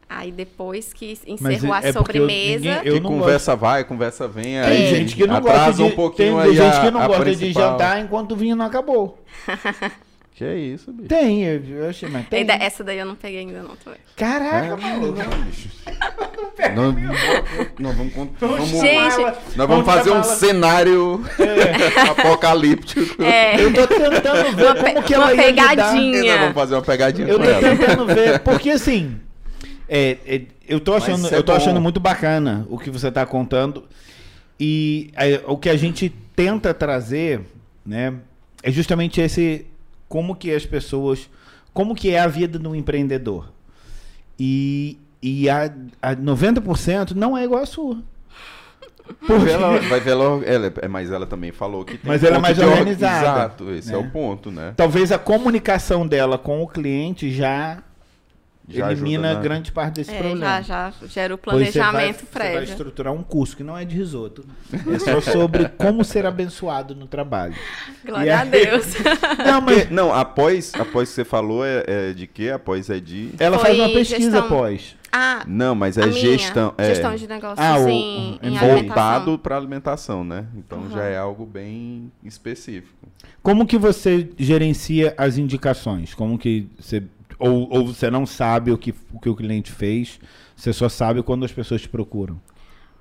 Aí 0.06 0.30
depois 0.30 0.92
que 0.92 1.18
Mas 1.40 1.54
encerrou 1.56 1.74
é- 1.74 1.78
a 1.78 1.88
é 1.88 1.92
porque 1.94 2.18
eu- 2.18 2.22
sobremesa. 2.22 2.58
ninguém- 2.58 2.80
Que 2.82 2.88
eu 2.90 3.00
não 3.00 3.10
conversa 3.10 3.56
vai, 3.56 3.84
conversa 3.84 4.28
vem, 4.28 4.44
Tem 4.44 4.58
aí 4.60 4.86
gente 4.88 5.16
que 5.16 5.26
não 5.26 5.36
atrasa 5.36 5.58
gosta 5.68 5.72
de 5.72 5.82
um 5.82 5.90
pouquinho 5.96 6.36
tem 6.36 6.40
aí 6.50 6.54
gente 6.54 6.76
a- 6.76 6.80
que 6.82 6.90
não 6.90 7.00
a 7.00 7.06
gosta 7.06 7.24
de 7.24 7.36
principal. 7.38 7.70
jantar 7.72 8.00
enquanto 8.00 8.32
o 8.32 8.36
vinho 8.36 8.54
não 8.54 8.66
acabou. 8.66 9.18
Que 10.34 10.42
é 10.44 10.56
isso, 10.58 10.92
bicho. 10.92 11.08
Tem, 11.08 11.44
eu, 11.44 11.62
eu 11.64 11.88
achei, 11.88 12.08
mas 12.08 12.26
tem. 12.26 12.40
Ainda- 12.40 12.54
Essa 12.54 12.82
daí 12.82 12.98
eu 12.98 13.06
não 13.06 13.14
peguei 13.14 13.38
ainda, 13.40 13.62
não. 13.62 13.76
Tô... 13.76 13.92
Caraca, 14.16 14.76
maluco. 14.76 15.16
Nós, 16.74 16.94
nós 17.78 17.96
vamos, 17.96 18.12
con- 18.14 18.28
vamos- 18.40 18.68
Gente, 18.68 19.20
nós 19.56 19.68
vamos 19.68 19.84
fazer 19.86 20.10
um 20.10 20.24
cenário 20.24 21.22
apocalíptico. 22.10 23.22
É, 23.22 23.62
Eu 23.62 23.72
tô 23.72 23.86
tentando 23.86 24.56
ver 24.56 24.64
Uma 24.64 24.74
como 24.74 25.02
que 25.02 25.14
ela 25.14 25.24
uma 25.32 25.34
ia 25.34 25.50
lidar. 25.50 25.68
pegadinha. 25.68 26.38
Vamos 26.38 26.54
fazer 26.54 26.74
uma 26.74 26.82
pegadinha 26.82 27.28
Eu 27.28 27.38
tô 27.38 27.44
ela. 27.44 27.60
tentando 27.60 28.06
ver, 28.06 28.38
porque 28.40 28.70
assim, 28.70 29.16
é, 29.88 30.18
é, 30.26 30.42
eu 30.68 30.80
tô 30.80 30.94
achando, 30.94 31.28
é 31.32 31.36
eu 31.36 31.42
tô 31.42 31.52
bom. 31.52 31.58
achando 31.58 31.80
muito 31.80 32.00
bacana 32.00 32.66
o 32.68 32.78
que 32.78 32.90
você 32.90 33.10
tá 33.10 33.24
contando 33.24 33.84
e 34.58 35.10
é, 35.16 35.40
o 35.46 35.56
que 35.56 35.68
a 35.68 35.76
gente 35.76 36.12
tenta 36.34 36.72
trazer, 36.74 37.40
né, 37.86 38.14
é 38.62 38.70
justamente 38.70 39.20
esse 39.20 39.66
como 40.14 40.36
que 40.36 40.54
as 40.54 40.64
pessoas, 40.64 41.28
como 41.72 41.92
que 41.92 42.10
é 42.10 42.20
a 42.20 42.28
vida 42.28 42.56
do 42.56 42.72
empreendedor. 42.72 43.48
e, 44.38 44.96
e 45.20 45.50
a, 45.50 45.64
a 46.00 46.14
90% 46.14 47.10
não 47.16 47.36
é 47.36 47.42
igual 47.42 47.62
a 47.62 47.66
sua. 47.66 47.98
Ver 49.28 49.50
ela, 49.50 49.80
vai 49.80 49.98
ver 49.98 50.10
ela, 50.12 50.44
ela 50.44 50.72
é- 50.80 50.86
mas 50.88 51.10
ela 51.10 51.26
também 51.26 51.50
falou 51.50 51.84
que 51.84 51.98
tem 51.98 52.00
Mas 52.08 52.22
ela 52.22 52.36
é 52.36 52.38
mais 52.38 52.56
or- 52.60 52.68
organizada, 52.68 53.18
Exato, 53.26 53.70
esse 53.72 53.92
é 53.92 53.96
né? 53.96 53.98
o 53.98 54.08
ponto, 54.12 54.52
né? 54.52 54.72
Talvez 54.76 55.10
a 55.10 55.18
comunicação 55.18 56.06
dela 56.06 56.38
com 56.38 56.62
o 56.62 56.68
cliente 56.68 57.32
já, 57.32 57.82
Já 58.66 58.90
elimina 58.90 59.28
ajuda 59.28 59.34
na- 59.34 59.40
grande 59.42 59.70
parte 59.72 59.94
desse 59.96 60.10
É, 60.10 60.18
problema. 60.18 60.62
já, 60.62 60.62
já 60.62 60.92
gera 61.06 61.34
o 61.34 61.38
Pois 61.38 61.68
você 61.68 61.78
vai- 61.78 61.90
planejamento 61.90 62.16
Você 62.20 62.24
vai 62.38 62.50
prévio. 62.50 62.62
estruturar 62.70 63.12
um 63.12 63.22
curso 63.22 63.54
que 63.56 63.62
não 63.62 63.76
é 63.76 63.84
de 63.84 63.94
risoto. 63.94 64.44
É 64.72 64.98
só 64.98 65.20
sobre 65.20 65.68
como 65.76 66.02
ser 66.02 66.24
abençoado 66.24 66.94
no 66.94 67.06
trabalho. 67.06 67.54
Glória 68.04 68.38
a 68.38 68.40
aí- 68.40 68.48
Deus. 68.50 68.86
Não, 69.44 69.60
mas 69.60 69.90
não, 69.90 70.14
após, 70.14 70.72
após 70.78 71.10
que 71.10 71.14
você 71.14 71.24
falou, 71.24 71.64
é, 71.64 71.84
é 71.86 72.12
de 72.14 72.26
quê? 72.26 72.48
Após 72.50 72.88
é 72.88 72.98
de... 72.98 73.30
ela 73.38 73.58
Foi 73.58 73.66
faz 73.66 73.78
uma 73.80 73.88
pesquisa 73.90 74.30
gestão- 74.30 74.44
após. 74.46 74.96
Ah, 75.12 75.44
Não, 75.46 75.74
mas 75.76 75.96
é 75.98 76.02
a 76.04 76.08
gestão... 76.10 76.74
É, 76.76 76.86
gestão 76.86 77.14
de 77.14 77.28
negócios 77.28 77.58
Ah, 77.64 77.78
o- 77.78 77.88
em, 77.88 78.38
em 78.42 78.56
voltado 78.56 79.38
para 79.38 79.56
alimentação, 79.56 80.24
né? 80.24 80.46
Então 80.56 80.78
Uhum. 80.78 80.90
já 80.90 81.04
é 81.04 81.16
algo 81.16 81.44
bem 81.46 82.10
específico. 82.24 83.08
Como 83.42 83.64
que 83.66 83.78
você 83.78 84.28
gerencia 84.38 85.14
as 85.16 85.36
indicações? 85.38 86.14
Como 86.14 86.36
que 86.38 86.66
você 86.80 87.02
ou, 87.44 87.68
ou 87.70 87.86
você 87.86 88.10
não 88.10 88.26
sabe 88.26 88.70
o 88.72 88.78
que, 88.78 88.94
o 89.12 89.20
que 89.20 89.28
o 89.28 89.36
cliente 89.36 89.70
fez? 89.72 90.18
Você 90.56 90.72
só 90.72 90.88
sabe 90.88 91.22
quando 91.22 91.44
as 91.44 91.52
pessoas 91.52 91.82
te 91.82 91.88
procuram. 91.88 92.40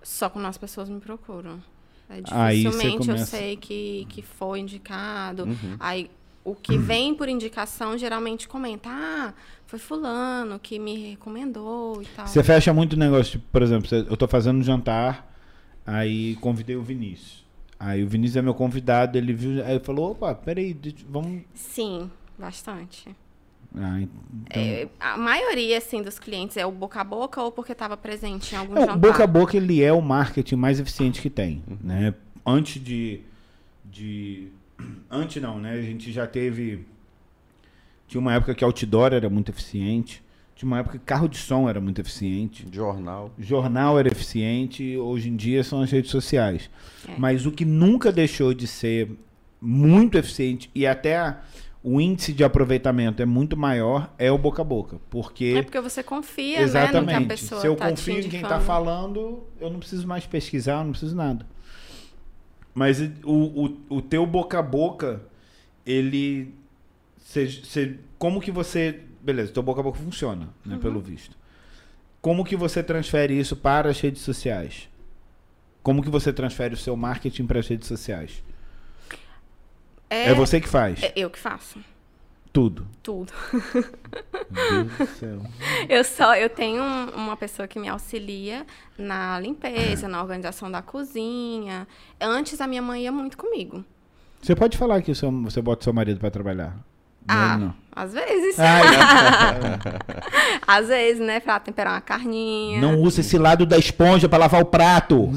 Só 0.02 0.30
quando 0.30 0.46
as 0.46 0.58
pessoas 0.58 0.90
me 0.90 1.00
procuram. 1.00 1.62
É, 2.10 2.22
dificilmente 2.22 3.00
eu 3.00 3.06
começa- 3.06 3.26
sei 3.26 3.56
que, 3.56 4.06
que 4.10 4.22
foi 4.22 4.60
indicado. 4.60 5.44
Uhum. 5.46 5.78
Aí 5.80 6.10
o 6.44 6.54
que 6.54 6.78
vem 6.78 7.16
por 7.16 7.30
indicação 7.30 7.98
geralmente 7.98 8.48
comenta: 8.48 8.90
ah, 8.92 9.34
foi 9.66 9.80
fulano 9.80 10.60
que 10.60 10.78
me 10.78 11.12
recomendou 11.12 12.02
e 12.02 12.06
tal. 12.08 12.28
Você 12.28 12.44
fecha 12.44 12.74
muito 12.74 12.98
negócio, 12.98 13.34
tipo, 13.34 13.46
por 13.52 13.62
exemplo, 13.62 13.88
eu 13.96 14.18
tô 14.18 14.28
fazendo 14.28 14.60
um 14.60 14.64
jantar, 14.64 15.34
aí 15.86 16.36
convidei 16.36 16.76
o 16.76 16.82
Vinícius. 16.84 17.44
Aí 17.80 18.04
o 18.04 18.08
Vinícius 18.08 18.38
é 18.38 18.42
meu 18.42 18.54
convidado, 18.54 19.18
ele 19.18 19.34
viu, 19.34 19.64
aí 19.66 19.80
falou, 19.80 20.12
opa, 20.12 20.34
peraí, 20.36 20.78
vamos. 21.10 21.42
Sim, 21.54 22.10
bastante. 22.38 23.14
Ah, 23.76 24.00
então- 24.02 24.22
É, 24.52 24.88
a 25.00 25.18
maioria, 25.18 25.78
assim, 25.78 26.02
dos 26.02 26.20
clientes 26.20 26.58
é 26.58 26.66
o 26.66 26.72
boca 26.72 27.02
a 27.02 27.04
boca 27.04 27.42
ou 27.42 27.52
porque 27.52 27.72
estava 27.72 27.98
presente 27.98 28.54
em 28.54 28.58
algum 28.58 28.76
É, 28.78 28.82
jantar. 28.82 28.96
o 28.96 29.00
boca 29.00 29.24
a 29.24 29.28
boca 29.28 29.58
ele 29.58 29.82
é 29.82 29.92
o 29.92 30.02
marketing 30.02 30.56
mais 30.56 30.80
eficiente 30.80 31.22
que 31.22 31.30
tem, 31.30 31.64
né? 31.84 32.14
Antes 32.46 32.84
de, 32.84 33.22
de 33.84 34.48
antes 35.10 35.42
não, 35.42 35.60
né? 35.60 35.74
A 35.74 35.82
gente 35.82 36.12
já 36.12 36.28
teve 36.28 36.86
tinha 38.08 38.22
uma 38.22 38.34
época 38.34 38.54
que 38.54 38.64
outdoor 38.64 39.12
era 39.14 39.28
muito 39.30 39.50
eficiente, 39.50 40.22
tinha 40.56 40.68
uma 40.68 40.78
época 40.80 41.00
que 41.00 41.04
carro 41.06 41.28
de 41.28 41.38
som 41.38 41.68
era 41.68 41.82
muito 41.82 42.00
eficiente, 42.00 42.68
Jornal. 42.72 43.32
jornal 43.40 43.98
era 43.98 44.08
eficiente, 44.08 44.96
hoje 44.98 45.30
em 45.30 45.36
dia 45.36 45.64
são 45.64 45.82
as 45.82 45.90
redes 45.90 46.12
sociais. 46.12 46.70
É. 47.08 47.14
Mas 47.18 47.48
o 47.48 47.52
que 47.52 47.66
nunca 47.66 48.12
deixou 48.12 48.54
de 48.54 48.68
ser 48.68 49.10
muito 49.60 50.16
eficiente 50.18 50.70
e 50.76 50.86
até 50.86 51.18
a- 51.18 51.42
o 51.84 52.00
índice 52.00 52.32
de 52.32 52.44
aproveitamento 52.46 53.22
é 53.22 53.26
muito 53.26 53.58
maior 53.58 54.10
é 54.18 54.32
o 54.32 54.38
boca 54.38 54.62
a 54.62 54.66
boca, 54.66 55.00
porque 55.10 55.56
É 55.58 55.62
porque 55.62 55.82
você 55.82 56.02
confia, 56.02 56.60
né, 56.60 56.66
no 56.66 56.72
que 56.72 56.78
Exatamente. 56.78 57.24
a 57.26 57.28
pessoa 57.28 57.62
Se 57.62 57.68
eu 57.68 57.76
tá 57.76 57.90
confio 57.90 58.20
em 58.20 58.30
quem 58.30 58.42
está 58.42 58.60
falando, 58.62 59.44
eu 59.60 59.70
não 59.70 59.80
preciso 59.80 60.08
mais 60.08 60.26
pesquisar, 60.26 60.80
eu 60.80 60.84
não 60.86 60.92
preciso 60.92 61.16
nada. 61.16 61.46
Mas 62.74 63.00
o, 63.24 63.66
o, 63.90 63.98
o 63.98 64.02
teu 64.02 64.26
boca 64.26 64.58
a 64.60 64.62
boca, 64.62 65.22
ele. 65.86 66.54
cê- 67.20 67.48
cê- 67.50 67.96
como 68.18 68.40
que 68.42 68.50
você. 68.52 69.02
Beleza, 69.22 69.52
teu 69.52 69.62
boca 69.64 69.80
a 69.80 69.84
boca 69.84 70.00
funciona, 70.00 70.50
né, 70.66 70.78
pelo 70.82 70.96
Uhum. 70.96 71.02
visto. 71.02 71.38
Como 72.22 72.44
que 72.44 72.56
você 72.56 72.82
transfere 72.82 73.38
isso 73.38 73.56
para 73.56 73.90
as 73.90 74.00
redes 74.00 74.22
sociais? 74.22 74.90
Como 75.84 76.02
que 76.02 76.10
você 76.10 76.32
transfere 76.32 76.74
o 76.74 76.78
seu 76.78 76.96
marketing 76.96 77.46
para 77.46 77.60
as 77.60 77.68
redes 77.68 77.88
sociais? 77.88 78.42
É, 80.14 80.30
É, 80.30 80.34
você 80.34 80.60
que 80.62 80.68
faz. 80.68 81.02
é 81.04 81.12
eu 81.16 81.30
que 81.30 81.40
faço. 81.40 81.80
Tudo. 82.52 82.88
Tudo. 83.02 83.34
Meu 84.52 84.84
Deus 84.86 84.98
do 84.98 85.06
céu. 85.18 85.42
Eu 85.90 86.04
só, 86.04 86.36
eu 86.36 86.48
tenho 86.50 86.84
um- 86.84 87.10
uma 87.16 87.36
pessoa 87.36 87.68
que 87.68 87.80
me 87.80 87.88
auxilia 87.90 88.66
na 88.98 89.40
limpeza, 89.40 90.08
na 90.08 90.22
organização 90.22 90.70
da 90.70 90.82
cozinha. 90.82 91.88
Antes 92.22 92.62
a 92.62 92.68
minha 92.68 92.82
mãe 92.82 93.04
ia 93.04 93.12
muito 93.12 93.38
comigo. 93.38 93.84
Você 94.42 94.56
pode 94.56 94.78
falar 94.78 95.02
que 95.02 95.14
você 95.16 95.62
bota 95.62 95.84
seu 95.84 95.94
marido 95.94 96.20
para 96.20 96.30
trabalhar? 96.30 96.78
Ah, 97.28 97.58
Não, 97.58 97.74
às 97.96 98.14
vezes. 98.14 98.60
Ai, 98.60 98.82
Às 100.68 100.88
vezes, 100.88 101.20
né, 101.26 101.40
pra 101.40 101.60
temperar 101.60 101.94
uma 101.94 102.02
carninha. 102.02 102.82
Não 102.82 103.00
usa 103.00 103.22
esse 103.22 103.38
lado 103.38 103.66
da 103.66 103.78
esponja 103.78 104.28
pra 104.28 104.38
lavar 104.38 104.62
o 104.62 104.66
prato. 104.66 105.30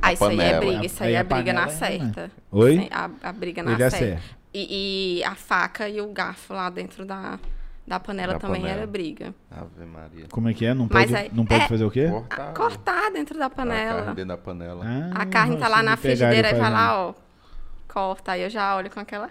Ah, 0.00 0.12
isso 0.12 0.24
aí 0.24 0.40
é 0.40 0.52
panela. 0.52 0.60
briga, 0.60 0.86
isso 0.86 1.02
aí, 1.02 1.08
Aí 1.10 1.14
é 1.14 1.18
a 1.18 1.24
briga 1.24 1.52
na 1.52 1.66
panela 1.66 1.72
é- 1.86 1.98
certa. 1.98 2.30
Oi? 2.50 2.76
Sim, 2.78 2.88
A, 2.90 3.10
a 3.28 3.32
briga 3.32 3.62
na 3.62 3.72
Ele 3.72 3.82
é 3.82 3.90
certa. 3.90 4.22
E, 4.52 5.18
e 5.20 5.24
a 5.24 5.34
faca 5.34 5.88
e 5.88 6.00
o 6.00 6.08
garfo 6.12 6.52
lá 6.52 6.68
dentro 6.70 7.04
da, 7.04 7.38
da 7.86 8.00
panela 8.00 8.32
Da 8.34 8.38
também 8.40 8.62
panela. 8.62 8.78
era 8.80 8.86
briga. 8.86 9.34
Ave 9.50 9.84
Maria. 9.86 10.24
Como 10.30 10.48
é 10.48 10.54
que 10.54 10.66
é? 10.66 10.74
Não 10.74 10.88
pode, 10.88 11.14
aí- 11.14 11.30
não 11.32 11.44
pode 11.46 11.64
é- 11.64 11.68
fazer 11.68 11.84
o 11.84 11.90
quê? 11.90 12.08
Cortar, 12.08 12.48
Ah, 12.48 12.52
Cortar 12.52 13.10
dentro 13.12 13.38
da 13.38 13.46
a 13.46 13.50
carne 13.50 13.70
panela. 13.72 14.06
dentro 14.14 14.26
da 14.26 14.36
panela. 14.36 14.84
Ah, 15.14 15.22
A 15.22 15.26
carne 15.26 15.56
tá 15.56 15.68
lá 15.68 15.82
na 15.82 15.96
frigideira 15.96 16.50
e 16.50 16.54
vai 16.54 16.70
lá, 16.70 17.06
ó. 17.08 17.14
Corta. 17.86 18.32
Aí 18.32 18.42
eu 18.42 18.50
já 18.50 18.74
olho 18.76 18.90
com 18.90 18.98
aquela 19.00 19.30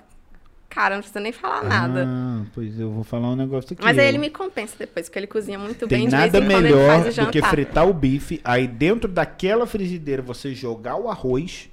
cara, 0.69 0.95
não 0.95 1.01
precisa 1.01 1.19
nem 1.19 1.31
falar 1.31 1.63
nada. 1.63 2.05
Ah, 2.07 2.41
pois 2.53 2.79
eu 2.79 2.91
vou 2.91 3.03
falar 3.03 3.29
um 3.29 3.35
negócio 3.35 3.73
aqui. 3.73 3.83
Mas 3.83 3.97
aí 3.97 4.07
ele 4.07 4.17
me 4.17 4.29
compensa 4.29 4.75
depois, 4.77 5.07
porque 5.07 5.19
ele 5.19 5.27
cozinha 5.27 5.57
muito 5.59 5.87
Tem 5.87 5.99
bem. 5.99 6.07
De 6.07 6.15
nada 6.15 6.31
vez 6.39 6.43
em 6.43 6.47
quando 6.47 6.65
ele 6.65 6.75
melhor 6.75 7.01
faz 7.03 7.17
o 7.17 7.25
do 7.25 7.31
que 7.31 7.41
fritar 7.41 7.87
o 7.87 7.93
bife, 7.93 8.39
aí 8.43 8.67
dentro 8.67 9.09
daquela 9.09 9.65
frigideira 9.65 10.21
você 10.21 10.53
jogar 10.53 10.95
o 10.95 11.09
arroz, 11.09 11.69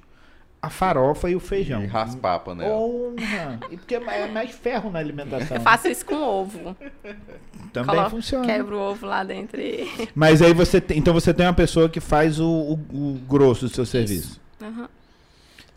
a 0.61 0.69
farofa 0.69 1.29
e 1.29 1.35
o 1.35 1.39
feijão. 1.39 1.83
E 1.83 1.85
raspar 1.85 2.35
a 2.35 2.39
panela. 2.39 2.69
Porra! 2.71 3.59
E 3.69 3.77
porque 3.77 3.95
é 3.95 4.27
mais 4.27 4.51
ferro 4.51 4.89
na 4.91 4.99
alimentação. 4.99 5.55
Eu 5.57 5.61
faço 5.61 5.87
isso 5.87 6.05
com 6.05 6.15
ovo. 6.15 6.75
Também 7.71 7.95
Coloco- 7.95 8.09
funciona. 8.09 8.45
Quebro 8.45 8.75
o 8.77 8.79
ovo 8.79 9.05
lá 9.05 9.23
dentro 9.23 9.61
e... 9.61 9.87
Mas 10.15 10.41
aí 10.41 10.53
você 10.53 10.81
tem, 10.81 10.97
então 10.97 11.13
você 11.13 11.33
tem 11.33 11.45
uma 11.45 11.53
pessoa 11.53 11.87
que 11.87 11.99
faz 11.99 12.39
o, 12.39 12.47
o- 12.91 13.13
o 13.13 13.19
grosso 13.29 13.67
do 13.67 13.73
seu 13.73 13.85
serviço. 13.85 14.41
Aham. 14.61 14.89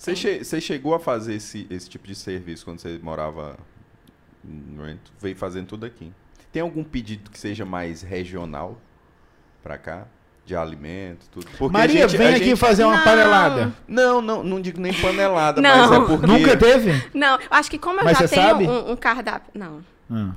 Você, 0.00 0.16
che- 0.16 0.42
você 0.42 0.58
chegou 0.62 0.94
a 0.94 0.98
fazer 0.98 1.34
esse, 1.34 1.66
esse 1.68 1.86
tipo 1.88 2.06
de 2.06 2.14
serviço 2.14 2.64
quando 2.64 2.78
você 2.80 2.98
morava. 3.02 3.58
Veio 5.20 5.36
fazendo 5.36 5.66
tudo 5.66 5.84
aqui. 5.84 6.10
Tem 6.50 6.62
algum 6.62 6.82
pedido 6.82 7.30
que 7.30 7.38
seja 7.38 7.66
mais 7.66 8.00
regional 8.00 8.80
pra 9.62 9.76
cá? 9.76 10.06
De 10.46 10.56
alimento, 10.56 11.28
tudo? 11.30 11.46
Porque 11.58 11.76
a 11.76 11.78
Maria, 11.80 12.08
gente- 12.08 12.16
vem 12.16 12.28
a 12.28 12.30
aqui 12.36 12.44
gente- 12.46 12.56
fazer 12.58 12.84
uma 12.84 12.96
Não. 12.96 13.04
panelada. 13.04 13.74
Não, 13.86 14.22
não, 14.22 14.42
não 14.42 14.58
digo 14.60 14.80
nem 14.80 14.92
panelada, 14.94 15.60
Não. 15.60 15.76
mas 15.90 15.92
é 15.92 16.06
porque. 16.06 16.26
Nunca 16.26 16.56
teve? 16.56 17.10
Não, 17.14 17.38
acho 17.50 17.70
que 17.70 17.78
como 17.78 18.00
eu 18.00 18.04
Mas 18.04 18.18
já 18.18 18.26
tenho 18.26 18.42
sabe? 18.42 18.66
um, 18.66 18.92
um 18.92 18.96
cardápio... 18.96 19.52
Não. 19.54 19.84
Ah. 20.10 20.32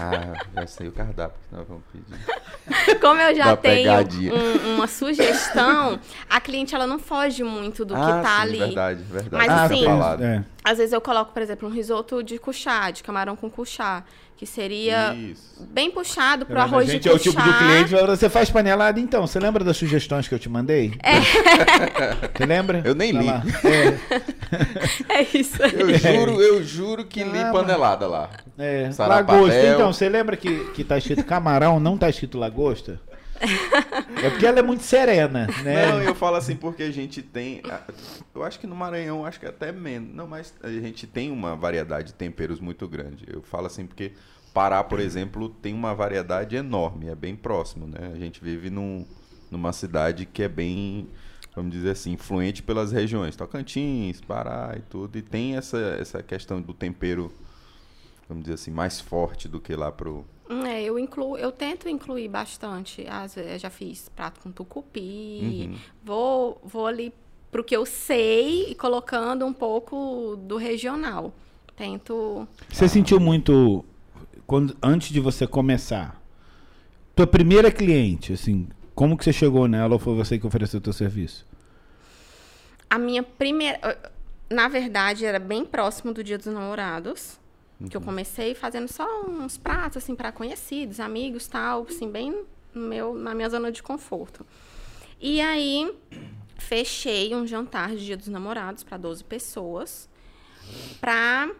Ah, 0.00 0.34
já 0.54 0.66
sei 0.66 0.88
o 0.88 0.92
cardápio 0.92 1.38
que 1.48 1.54
nós 1.56 1.66
vamos 1.68 1.82
pedir. 1.92 2.98
Como 3.00 3.20
eu 3.20 3.34
já 3.34 3.56
tenho 3.56 3.90
um- 4.34 4.74
uma 4.76 4.86
sugestão, 4.86 5.98
a 6.28 6.40
cliente 6.40 6.74
ela 6.74 6.86
não 6.86 6.98
foge 6.98 7.42
muito 7.42 7.84
do 7.84 7.94
que 7.94 8.00
ah, 8.00 8.20
tá 8.22 8.36
sim, 8.36 8.42
ali. 8.42 8.58
verdade, 8.58 9.02
verdade. 9.02 9.28
Mas 9.32 9.42
Fica 9.46 9.64
assim- 9.64 9.84
falado. 9.84 10.22
é. 10.24 10.44
Às 10.64 10.78
vezes 10.78 10.92
eu 10.92 11.00
coloco, 11.00 11.32
por 11.32 11.40
exemplo, 11.42 11.68
um 11.68 11.72
risoto 11.72 12.22
de 12.22 12.38
cuchá, 12.38 12.90
de 12.90 13.02
camarão 13.02 13.34
com 13.36 13.50
cuchá, 13.50 14.04
que 14.38 14.46
seria 14.46 15.14
Isso. 15.14 15.66
bem 15.72 15.90
puxado 15.90 16.46
pro 16.46 16.54
Tá 16.54 16.62
vendo? 16.64 16.74
arroz 16.74 16.88
a 16.88 16.92
gente 16.92 17.02
de 17.02 17.08
é 17.08 17.12
o 17.12 17.18
tipo 17.18 17.42
de 17.42 17.58
cliente 17.58 17.92
você 18.06 18.30
faz 18.30 18.48
panelada 18.48 19.00
então. 19.00 19.26
Você 19.26 19.40
lembra 19.40 19.64
das 19.64 19.76
sugestões 19.76 20.28
que 20.28 20.34
eu 20.34 20.38
te 20.38 20.48
mandei? 20.48 20.92
É. 21.02 21.14
Você 22.38 22.46
lembra? 22.46 22.80
Eu 22.84 22.94
nem 22.94 23.12
Tá 23.12 23.18
li. 23.20 23.26
lá. 23.26 23.42
É, 25.08 25.18
É 25.20 25.22
isso 25.36 25.60
aí. 25.62 25.72
Eu 25.74 25.98
juro, 25.98 26.40
eu 26.40 26.62
juro 26.62 27.04
que 27.04 27.24
li 27.24 27.40
panelada 27.52 28.06
lá. 28.06 28.30
é. 28.56 28.88
Lagosta. 28.96 29.66
Então, 29.74 29.92
você 29.92 30.08
lembra 30.08 30.36
que, 30.36 30.70
que 30.72 30.84
tá 30.84 30.96
escrito 30.96 31.24
camarão, 31.24 31.80
não 31.80 31.98
tá 31.98 32.08
escrito 32.08 32.38
lagosta? 32.38 33.00
É 34.22 34.30
porque 34.30 34.46
ela 34.46 34.58
é 34.58 34.62
muito 34.62 34.82
serena, 34.82 35.46
né? 35.62 35.86
Não, 35.86 36.02
eu 36.02 36.14
falo 36.14 36.36
assim 36.36 36.56
porque 36.56 36.82
a 36.82 36.90
gente 36.90 37.22
tem. 37.22 37.62
Eu 38.34 38.42
acho 38.42 38.58
que 38.58 38.66
no 38.66 38.74
Maranhão, 38.74 39.24
acho 39.24 39.38
que 39.38 39.46
até 39.46 39.70
menos. 39.70 40.14
Não, 40.14 40.26
mas 40.26 40.54
a 40.62 40.68
gente 40.68 41.06
tem 41.06 41.30
uma 41.30 41.54
variedade 41.54 42.08
de 42.08 42.14
temperos 42.14 42.60
muito 42.60 42.86
grande. 42.88 43.24
Eu 43.28 43.42
falo 43.42 43.66
assim 43.66 43.86
porque 43.86 44.12
Pará, 44.52 44.82
por 44.82 44.98
exemplo, 44.98 45.48
tem 45.48 45.72
uma 45.72 45.94
variedade 45.94 46.56
enorme, 46.56 47.08
é 47.08 47.14
bem 47.14 47.36
próximo, 47.36 47.86
né? 47.86 48.10
A 48.12 48.18
gente 48.18 48.42
vive 48.42 48.70
num, 48.70 49.06
numa 49.50 49.72
cidade 49.72 50.26
que 50.26 50.42
é 50.42 50.48
bem, 50.48 51.08
vamos 51.54 51.70
dizer 51.70 51.90
assim, 51.90 52.12
influente 52.12 52.62
pelas 52.62 52.90
regiões. 52.90 53.36
Tocantins, 53.36 54.20
Pará 54.20 54.74
e 54.76 54.80
tudo. 54.80 55.16
E 55.16 55.22
tem 55.22 55.56
essa, 55.56 55.78
essa 56.00 56.22
questão 56.22 56.60
do 56.60 56.74
tempero, 56.74 57.32
vamos 58.28 58.44
dizer 58.44 58.54
assim, 58.54 58.70
mais 58.70 59.00
forte 59.00 59.48
do 59.48 59.60
que 59.60 59.74
lá 59.74 59.90
pro. 59.90 60.24
Hum, 60.48 60.64
É, 60.64 60.82
eu 60.82 60.98
incluo, 60.98 61.36
eu 61.36 61.50
tento 61.52 61.88
incluir 61.88 62.28
bastante. 62.28 63.06
Às 63.08 63.34
vezes 63.34 63.52
eu 63.52 63.58
já 63.58 63.70
fiz 63.70 64.08
prato 64.08 64.40
com 64.40 64.50
tucupi. 64.50 65.68
Uhum. 65.70 65.78
Vou, 66.02 66.60
vou 66.64 66.86
ali 66.86 67.12
pro 67.50 67.64
que 67.64 67.76
eu 67.76 67.86
sei 67.86 68.70
e 68.70 68.74
colocando 68.74 69.44
um 69.44 69.52
pouco 69.52 70.36
do 70.36 70.56
regional. 70.56 71.32
Tento. 71.76 72.46
Você 72.68 72.88
sentiu 72.88 73.20
muito 73.20 73.84
quando 74.46 74.76
antes 74.82 75.10
de 75.10 75.20
você 75.20 75.46
começar? 75.46 76.18
tua 77.18 77.26
primeira 77.26 77.68
cliente, 77.68 78.32
assim, 78.32 78.68
como 78.94 79.18
que 79.18 79.24
você 79.24 79.32
chegou 79.32 79.66
nela 79.66 79.94
ou 79.94 79.98
foi 79.98 80.14
você 80.14 80.38
que 80.38 80.46
ofereceu 80.46 80.78
o 80.78 80.80
teu 80.80 80.92
serviço? 80.92 81.44
A 82.88 82.96
minha 82.96 83.24
primeira. 83.24 83.98
Na 84.48 84.68
verdade, 84.68 85.26
era 85.26 85.40
bem 85.40 85.64
próximo 85.64 86.14
do 86.14 86.22
Dia 86.22 86.38
dos 86.38 86.46
Namorados. 86.46 87.36
Que 87.88 87.96
eu 87.96 88.00
comecei 88.00 88.54
fazendo 88.54 88.88
só 88.88 89.06
uns 89.26 89.56
pratos, 89.56 89.98
assim, 90.02 90.14
para 90.16 90.32
conhecidos, 90.32 90.98
amigos 90.98 91.46
tal, 91.46 91.86
assim, 91.88 92.10
bem 92.10 92.44
no 92.74 92.88
meu, 92.88 93.14
na 93.14 93.34
minha 93.34 93.48
zona 93.48 93.70
de 93.70 93.82
conforto. 93.82 94.44
E 95.20 95.40
aí, 95.40 95.94
fechei 96.56 97.34
um 97.34 97.46
jantar 97.46 97.90
de 97.90 98.04
Dia 98.04 98.16
dos 98.16 98.28
Namorados 98.28 98.82
para 98.82 98.96
12 98.96 99.22
pessoas, 99.22 100.08
para 101.00 101.50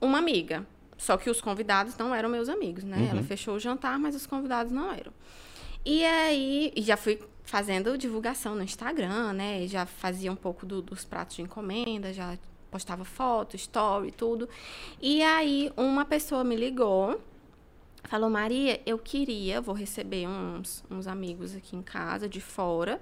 uma 0.00 0.18
amiga. 0.18 0.66
Só 0.96 1.16
que 1.18 1.28
os 1.28 1.40
convidados 1.42 1.96
não 1.98 2.14
eram 2.14 2.28
meus 2.28 2.48
amigos, 2.48 2.82
né? 2.82 3.08
Ela 3.10 3.22
fechou 3.22 3.56
o 3.56 3.60
jantar, 3.60 3.98
mas 3.98 4.14
os 4.16 4.26
convidados 4.26 4.72
não 4.72 4.90
eram. 4.90 5.12
E 5.84 6.02
aí, 6.04 6.72
e 6.74 6.80
já 6.82 6.96
fui 6.96 7.20
fazendo 7.44 7.96
divulgação 7.98 8.54
no 8.54 8.62
Instagram, 8.62 9.34
né? 9.34 9.66
Já 9.68 9.84
fazia 9.84 10.32
um 10.32 10.36
pouco 10.36 10.64
do- 10.64 10.80
dos 10.82 11.04
pratos 11.04 11.36
de 11.36 11.42
encomenda, 11.42 12.12
já 12.14 12.38
postava 12.70 13.04
foto, 13.04 13.56
story, 13.56 14.10
tudo. 14.10 14.48
E 15.00 15.22
aí, 15.22 15.70
uma 15.76 16.04
pessoa 16.04 16.42
me 16.44 16.54
ligou, 16.56 17.20
falou: 18.04 18.28
Maria, 18.30 18.80
eu 18.86 18.98
queria, 18.98 19.60
vou 19.60 19.74
receber 19.74 20.26
uns, 20.28 20.84
uns 20.90 21.06
amigos 21.06 21.54
aqui 21.56 21.74
em 21.76 21.82
casa, 21.82 22.28
de 22.28 22.40
fora, 22.40 23.00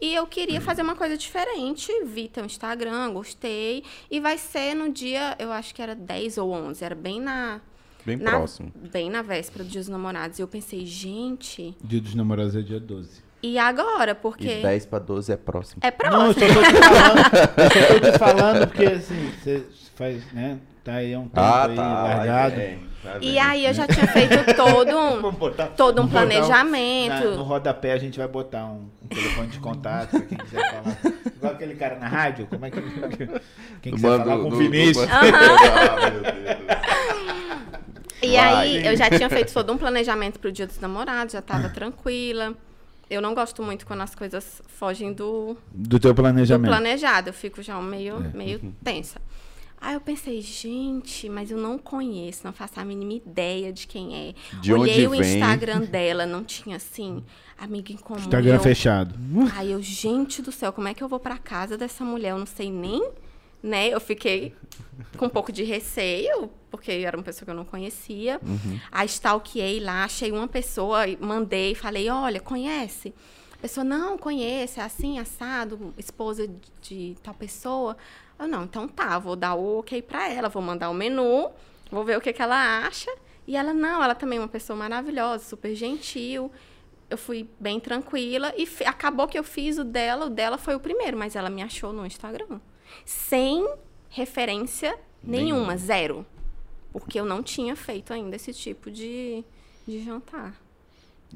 e 0.00 0.14
eu 0.14 0.26
queria 0.26 0.60
fazer 0.60 0.82
uma 0.82 0.94
coisa 0.96 1.16
diferente. 1.16 1.90
Vi 2.04 2.28
teu 2.28 2.44
Instagram, 2.44 3.12
gostei, 3.12 3.82
e 4.10 4.20
vai 4.20 4.38
ser 4.38 4.74
no 4.74 4.92
dia, 4.92 5.36
eu 5.38 5.50
acho 5.52 5.74
que 5.74 5.80
era 5.82 5.94
10 5.94 6.38
ou 6.38 6.52
11, 6.52 6.84
era 6.84 6.94
bem 6.94 7.20
na. 7.20 7.60
Bem 8.06 8.18
na- 8.18 8.32
próximo. 8.32 8.70
Bem 8.92 9.08
na 9.08 9.22
véspera 9.22 9.64
do 9.64 9.70
Dia 9.70 9.80
dos 9.80 9.88
Namorados. 9.88 10.38
E 10.38 10.42
eu 10.42 10.46
pensei, 10.48 10.84
gente, 10.84 11.74
Dia 11.82 12.02
dos 12.02 12.14
namorados 12.14 12.54
é 12.54 12.60
dia 12.60 12.78
12. 12.78 13.23
E 13.52 13.58
agora? 13.58 14.14
Porque. 14.14 14.58
E 14.58 14.62
10 14.62 14.86
pra 14.86 14.98
12 14.98 15.32
é 15.32 15.36
próximo. 15.36 15.80
É 15.82 15.90
próximo. 15.90 16.18
Não, 16.20 16.26
eu 16.28 16.34
só 16.34 16.40
tô 16.40 16.62
te 16.62 16.82
falando, 16.82 17.18
eu 17.58 17.70
só 17.70 17.94
tô 18.00 18.12
te 18.12 18.18
falando 18.18 18.66
porque 18.68 18.84
assim, 18.86 19.30
você 19.42 19.64
faz, 19.94 20.32
né? 20.32 20.58
Tá 20.82 20.94
aí 20.96 21.14
há 21.14 21.18
um 21.18 21.22
tempo 21.28 21.40
Ah, 21.40 21.64
aí 21.66 21.76
tá. 21.76 22.02
largado. 22.04 22.60
é, 22.60 22.78
tá 23.02 23.18
E 23.22 23.38
aí 23.38 23.64
eu 23.64 23.72
já 23.72 23.86
tinha 23.86 24.06
feito 24.06 24.54
todo 24.54 24.94
um, 24.98 25.32
botar- 25.32 25.68
todo 25.68 26.02
um 26.02 26.06
planejamento. 26.08 27.08
na- 27.30 27.36
no 27.36 27.42
rodapé 27.42 27.92
a 27.92 27.98
gente 27.98 28.18
vai 28.18 28.28
botar 28.28 28.66
um, 28.66 28.86
um 29.02 29.06
telefone 29.08 29.46
de 29.48 29.58
contato 29.60 30.10
pra 30.10 30.20
quem 30.20 30.36
quiser 30.36 30.70
falar. 30.70 30.96
Igual 31.36 31.52
aquele 31.54 31.74
cara 31.74 31.96
na 31.98 32.06
rádio, 32.06 32.46
como 32.48 32.66
é 32.66 32.70
que. 32.70 32.82
Quem 33.80 33.92
Do 33.92 33.96
quiser 33.96 34.08
bando- 34.08 34.24
falar 34.24 34.42
com 34.42 34.48
do- 34.50 34.56
o 34.56 34.58
Vinícius. 34.58 35.06
do 35.06 35.12
Ah, 35.12 36.10
meu 36.10 36.20
Deus. 36.22 36.34
E 38.22 38.32
Vai. 38.36 38.38
aí 38.38 38.86
eu 38.86 38.96
já 38.96 39.10
tinha 39.10 39.28
feito 39.28 39.52
todo 39.52 39.72
um 39.72 39.76
planejamento 39.78 40.38
pro 40.38 40.50
Dia 40.52 40.66
dos 40.66 40.78
Namorados, 40.80 41.32
já 41.34 41.42
tava 41.42 41.68
tranquila. 41.68 42.54
Eu 43.10 43.20
não 43.20 43.34
gosto 43.34 43.62
muito 43.62 43.86
quando 43.86 44.00
as 44.00 44.14
coisas 44.14 44.62
fogem 44.66 45.12
do, 45.12 45.56
Do 45.72 45.98
teu 46.00 46.12
do 46.12 46.16
planejamento. 46.22 46.70
planejado. 46.70 47.28
Eu 47.28 47.34
fico 47.34 47.62
já 47.62 47.80
meio, 47.80 48.16
É. 48.16 48.36
meio 48.36 48.74
tensa. 48.82 49.20
Aí 49.80 49.92
eu 49.92 50.00
pensei, 50.00 50.40
gente, 50.40 51.28
mas 51.28 51.50
eu 51.50 51.58
não 51.58 51.76
conheço, 51.76 52.40
não 52.44 52.54
faço 52.54 52.80
a 52.80 52.84
mínima 52.86 53.12
ideia 53.12 53.70
de 53.70 53.86
quem 53.86 54.30
é. 54.30 54.34
De 54.60 54.72
Olhei 54.72 55.06
onde 55.06 55.06
o 55.06 55.10
vem? 55.10 55.34
Instagram 55.34 55.80
dela, 55.82 56.24
não 56.24 56.42
tinha 56.42 56.76
assim, 56.76 57.22
amiga 57.58 57.92
em 57.92 57.96
comum. 57.98 58.18
Instagram 58.18 58.54
Eu- 58.54 58.60
fechado. 58.60 59.14
Aí 59.54 59.72
eu, 59.72 59.82
gente 59.82 60.40
do 60.40 60.50
céu, 60.50 60.72
como 60.72 60.88
é 60.88 60.94
que 60.94 61.04
eu 61.04 61.08
vou 61.08 61.20
pra 61.20 61.36
casa 61.36 61.76
dessa 61.76 62.02
mulher? 62.02 62.30
Eu 62.30 62.38
não 62.38 62.46
sei 62.46 62.70
nem, 62.72 63.10
né? 63.64 63.88
Eu 63.88 63.98
fiquei 63.98 64.54
com 65.16 65.24
um 65.24 65.30
pouco 65.30 65.50
de 65.50 65.64
receio, 65.64 66.50
porque 66.70 66.92
era 66.92 67.16
uma 67.16 67.22
pessoa 67.22 67.46
que 67.46 67.50
eu 67.50 67.54
não 67.54 67.64
conhecia. 67.64 68.38
Aí 68.92 69.06
stalkeei 69.06 69.80
lá, 69.80 70.04
achei 70.04 70.30
uma 70.30 70.46
pessoa, 70.46 71.04
mandei, 71.18 71.74
falei, 71.74 72.10
olha, 72.10 72.40
conhece? 72.40 73.14
A 73.54 73.56
pessoa, 73.56 73.82
não, 73.82 74.18
conhece, 74.18 74.78
é 74.78 74.82
assim, 74.82 75.18
assado, 75.18 75.94
esposa 75.96 76.46
de 76.82 77.16
tal 77.22 77.32
pessoa. 77.32 77.96
Eu, 78.38 78.46
não, 78.46 78.64
então 78.64 78.86
tá, 78.86 79.18
vou 79.18 79.34
dar 79.34 79.54
o 79.54 79.78
ok 79.78 80.02
pra 80.02 80.28
ela, 80.28 80.50
vou 80.50 80.60
mandar 80.60 80.90
o 80.90 80.94
menu, 80.94 81.50
vou 81.90 82.04
ver 82.04 82.18
o 82.18 82.20
que, 82.20 82.34
que 82.34 82.42
ela 82.42 82.86
acha. 82.86 83.10
E 83.46 83.56
ela, 83.56 83.72
não, 83.72 84.04
ela 84.04 84.14
também 84.14 84.38
é 84.38 84.42
uma 84.42 84.48
pessoa 84.48 84.76
maravilhosa, 84.76 85.42
super 85.42 85.74
gentil. 85.74 86.52
Eu 87.08 87.16
fui 87.16 87.48
bem 87.58 87.80
tranquila 87.80 88.52
e 88.58 88.68
acabou 88.84 89.26
que 89.26 89.38
eu 89.38 89.44
fiz 89.44 89.78
o 89.78 89.84
dela, 89.84 90.26
o 90.26 90.30
dela 90.30 90.58
foi 90.58 90.74
o 90.74 90.80
primeiro, 90.80 91.16
mas 91.16 91.34
ela 91.34 91.48
me 91.48 91.62
achou 91.62 91.94
no 91.94 92.04
Instagram. 92.04 92.60
Sem 93.04 93.66
referência 94.08 94.96
nenhuma, 95.22 95.76
zero. 95.76 96.24
Porque 96.92 97.18
eu 97.18 97.24
não 97.24 97.42
tinha 97.42 97.74
feito 97.74 98.12
ainda 98.12 98.36
esse 98.36 98.52
tipo 98.52 98.90
de, 98.90 99.44
de 99.86 100.04
jantar. 100.04 100.54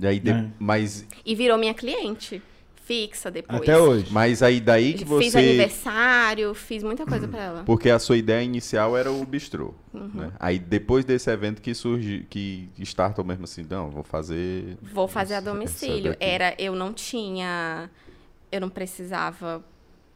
E 0.01 0.07
aí, 0.07 0.21
de- 0.21 0.31
É. 0.31 0.47
mas, 0.59 1.05
E 1.27 1.35
virou 1.35 1.59
minha 1.59 1.75
cliente 1.75 2.41
fixa 2.85 3.31
depois. 3.31 3.61
Até 3.61 3.77
hoje. 3.77 4.11
mas 4.11 4.43
aí 4.43 4.61
daí 4.61 4.93
que 4.95 5.01
Fiz 5.01 5.09
você... 5.09 5.39
aniversário, 5.39 6.55
fiz 6.55 6.83
muita 6.83 7.05
coisa 7.05 7.29
pra 7.29 7.39
ela. 7.43 7.63
Porque 7.65 7.91
a 7.91 7.99
sua 7.99 8.17
ideia 8.17 8.43
inicial 8.43 8.97
era 8.97 9.11
o 9.13 9.27
bistrô, 9.27 9.75
Uhum. 9.93 10.09
né? 10.15 10.33
Aí 10.41 10.59
depois 10.59 11.05
desse 11.05 11.29
evento 11.31 11.61
que 11.61 11.75
surge, 11.75 12.25
que 12.31 12.71
startou 12.79 13.25
mesmo 13.25 13.45
assim, 13.45 13.67
não, 13.69 13.91
vou 13.91 14.03
fazer... 14.05 14.79
Vou 14.81 15.07
fazer 15.07 15.35
a 15.35 15.41
domicílio. 15.41 16.17
Era, 16.19 16.55
eu 16.59 16.75
não 16.75 16.95
tinha, 16.95 17.91
eu 18.51 18.61
não 18.61 18.71
precisava 18.71 19.63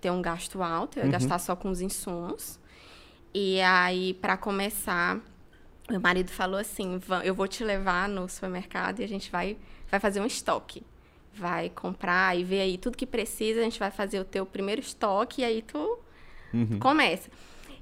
ter 0.03 0.11
um 0.11 0.20
gasto 0.20 0.62
alto, 0.62 0.98
eu 0.98 1.05
ia 1.05 1.11
gastar 1.12 1.38
só 1.38 1.57
com 1.57 1.70
os 1.70 1.80
insumos. 1.80 2.59
E 3.32 3.59
aí, 3.62 4.12
para 4.14 4.36
começar, 4.36 5.18
meu 5.88 6.00
marido 6.00 6.30
falou 6.30 6.59
assim: 6.61 6.98
"Va- 6.98 7.24
eu 7.24 7.34
vou 7.34 7.48
te 7.48 7.64
levar 7.64 8.09
no 8.09 8.28
supermercado 8.28 9.00
e 9.00 9.05
a 9.05 9.09
gente 9.09 9.30
vai, 9.30 9.57
vai 9.90 9.98
fazer 10.00 10.20
um 10.20 10.26
estoque. 10.26 10.82
Vai 11.32 11.70
comprar 11.70 12.36
e 12.38 12.44
ver 12.44 12.61
aí 12.61 12.76
tudo 12.76 12.96
que 12.98 13.07
precisa, 13.07 13.61
a 13.61 13.64
gente 13.64 13.78
vai 13.78 13.90
fazer 13.90 14.20
o 14.20 14.24
teu 14.24 14.44
primeiro 14.44 14.82
estoque 14.82 15.40
e 15.40 15.44
aí 15.44 15.62
tu 15.62 15.98
começa. 16.78 17.30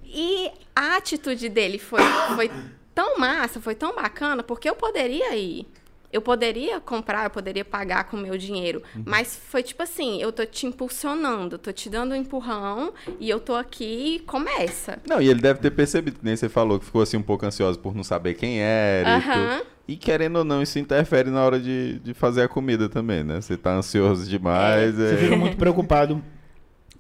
E 0.05 0.51
a 0.77 0.97
atitude 0.97 1.49
dele 1.49 1.79
foi, 1.79 2.01
foi 2.37 2.49
tão 2.95 3.19
massa, 3.19 3.61
foi 3.61 3.75
tão 3.75 3.95
bacana, 3.95 4.43
porque 4.45 4.69
eu 4.69 4.77
poderia 4.77 5.35
ir. 5.37 5.67
Eu 6.13 6.21
poderia 6.21 6.81
comprar, 6.81 7.25
eu 7.25 7.31
poderia 7.31 7.65
pagar 7.65 8.05
com 8.05 8.17
o 8.17 8.21
meu 8.21 8.37
dinheiro. 8.37 8.83
Mas 9.05 9.37
foi 9.37 9.63
tipo 9.63 9.83
assim, 9.83 10.21
eu 10.21 10.33
tô 10.33 10.45
te 10.45 10.67
impulsionando, 10.67 11.57
tô 11.57 11.73
te 11.73 11.89
dando 11.89 12.13
um 12.13 12.17
empurrão 12.17 12.93
e 13.21 13.31
eu 13.31 13.39
tô 13.39 13.55
aqui 13.55 14.17
e 14.17 14.19
começa. 14.21 14.99
Não, 15.07 15.23
e 15.23 15.29
ele 15.29 15.41
deve 15.41 15.61
ter 15.61 15.71
percebido, 15.71 16.19
que 16.19 16.25
nem 16.25 16.35
você 16.35 16.49
falou, 16.49 16.81
que 16.81 16.85
ficou 16.85 17.01
assim 17.03 17.17
um 17.17 17.23
pouco 17.23 17.47
ansioso 17.47 17.79
por 17.79 17.95
não 17.95 18.03
saber 18.03 18.35
quem 18.35 18.61
era 18.61 19.09
e 19.09 19.13
Aham. 19.13 19.59
tudo. 19.61 19.67
E 19.87 19.97
querendo 19.97 20.37
ou 20.37 20.45
não, 20.45 20.63
isso 20.63 20.79
interfere 20.79 21.31
na 21.31 21.45
hora 21.45 21.59
de, 21.61 21.99
de 22.01 22.13
fazer 22.15 22.43
a 22.43 22.49
comida 22.49 22.89
também, 22.89 23.23
né? 23.25 23.41
Você 23.41 23.57
tá 23.57 23.73
ansioso 23.75 24.29
demais. 24.29 24.95
Você 24.97 25.15
é- 25.15 25.19
fica 25.19 25.37
muito 25.37 25.57
preocupado. 25.57 26.23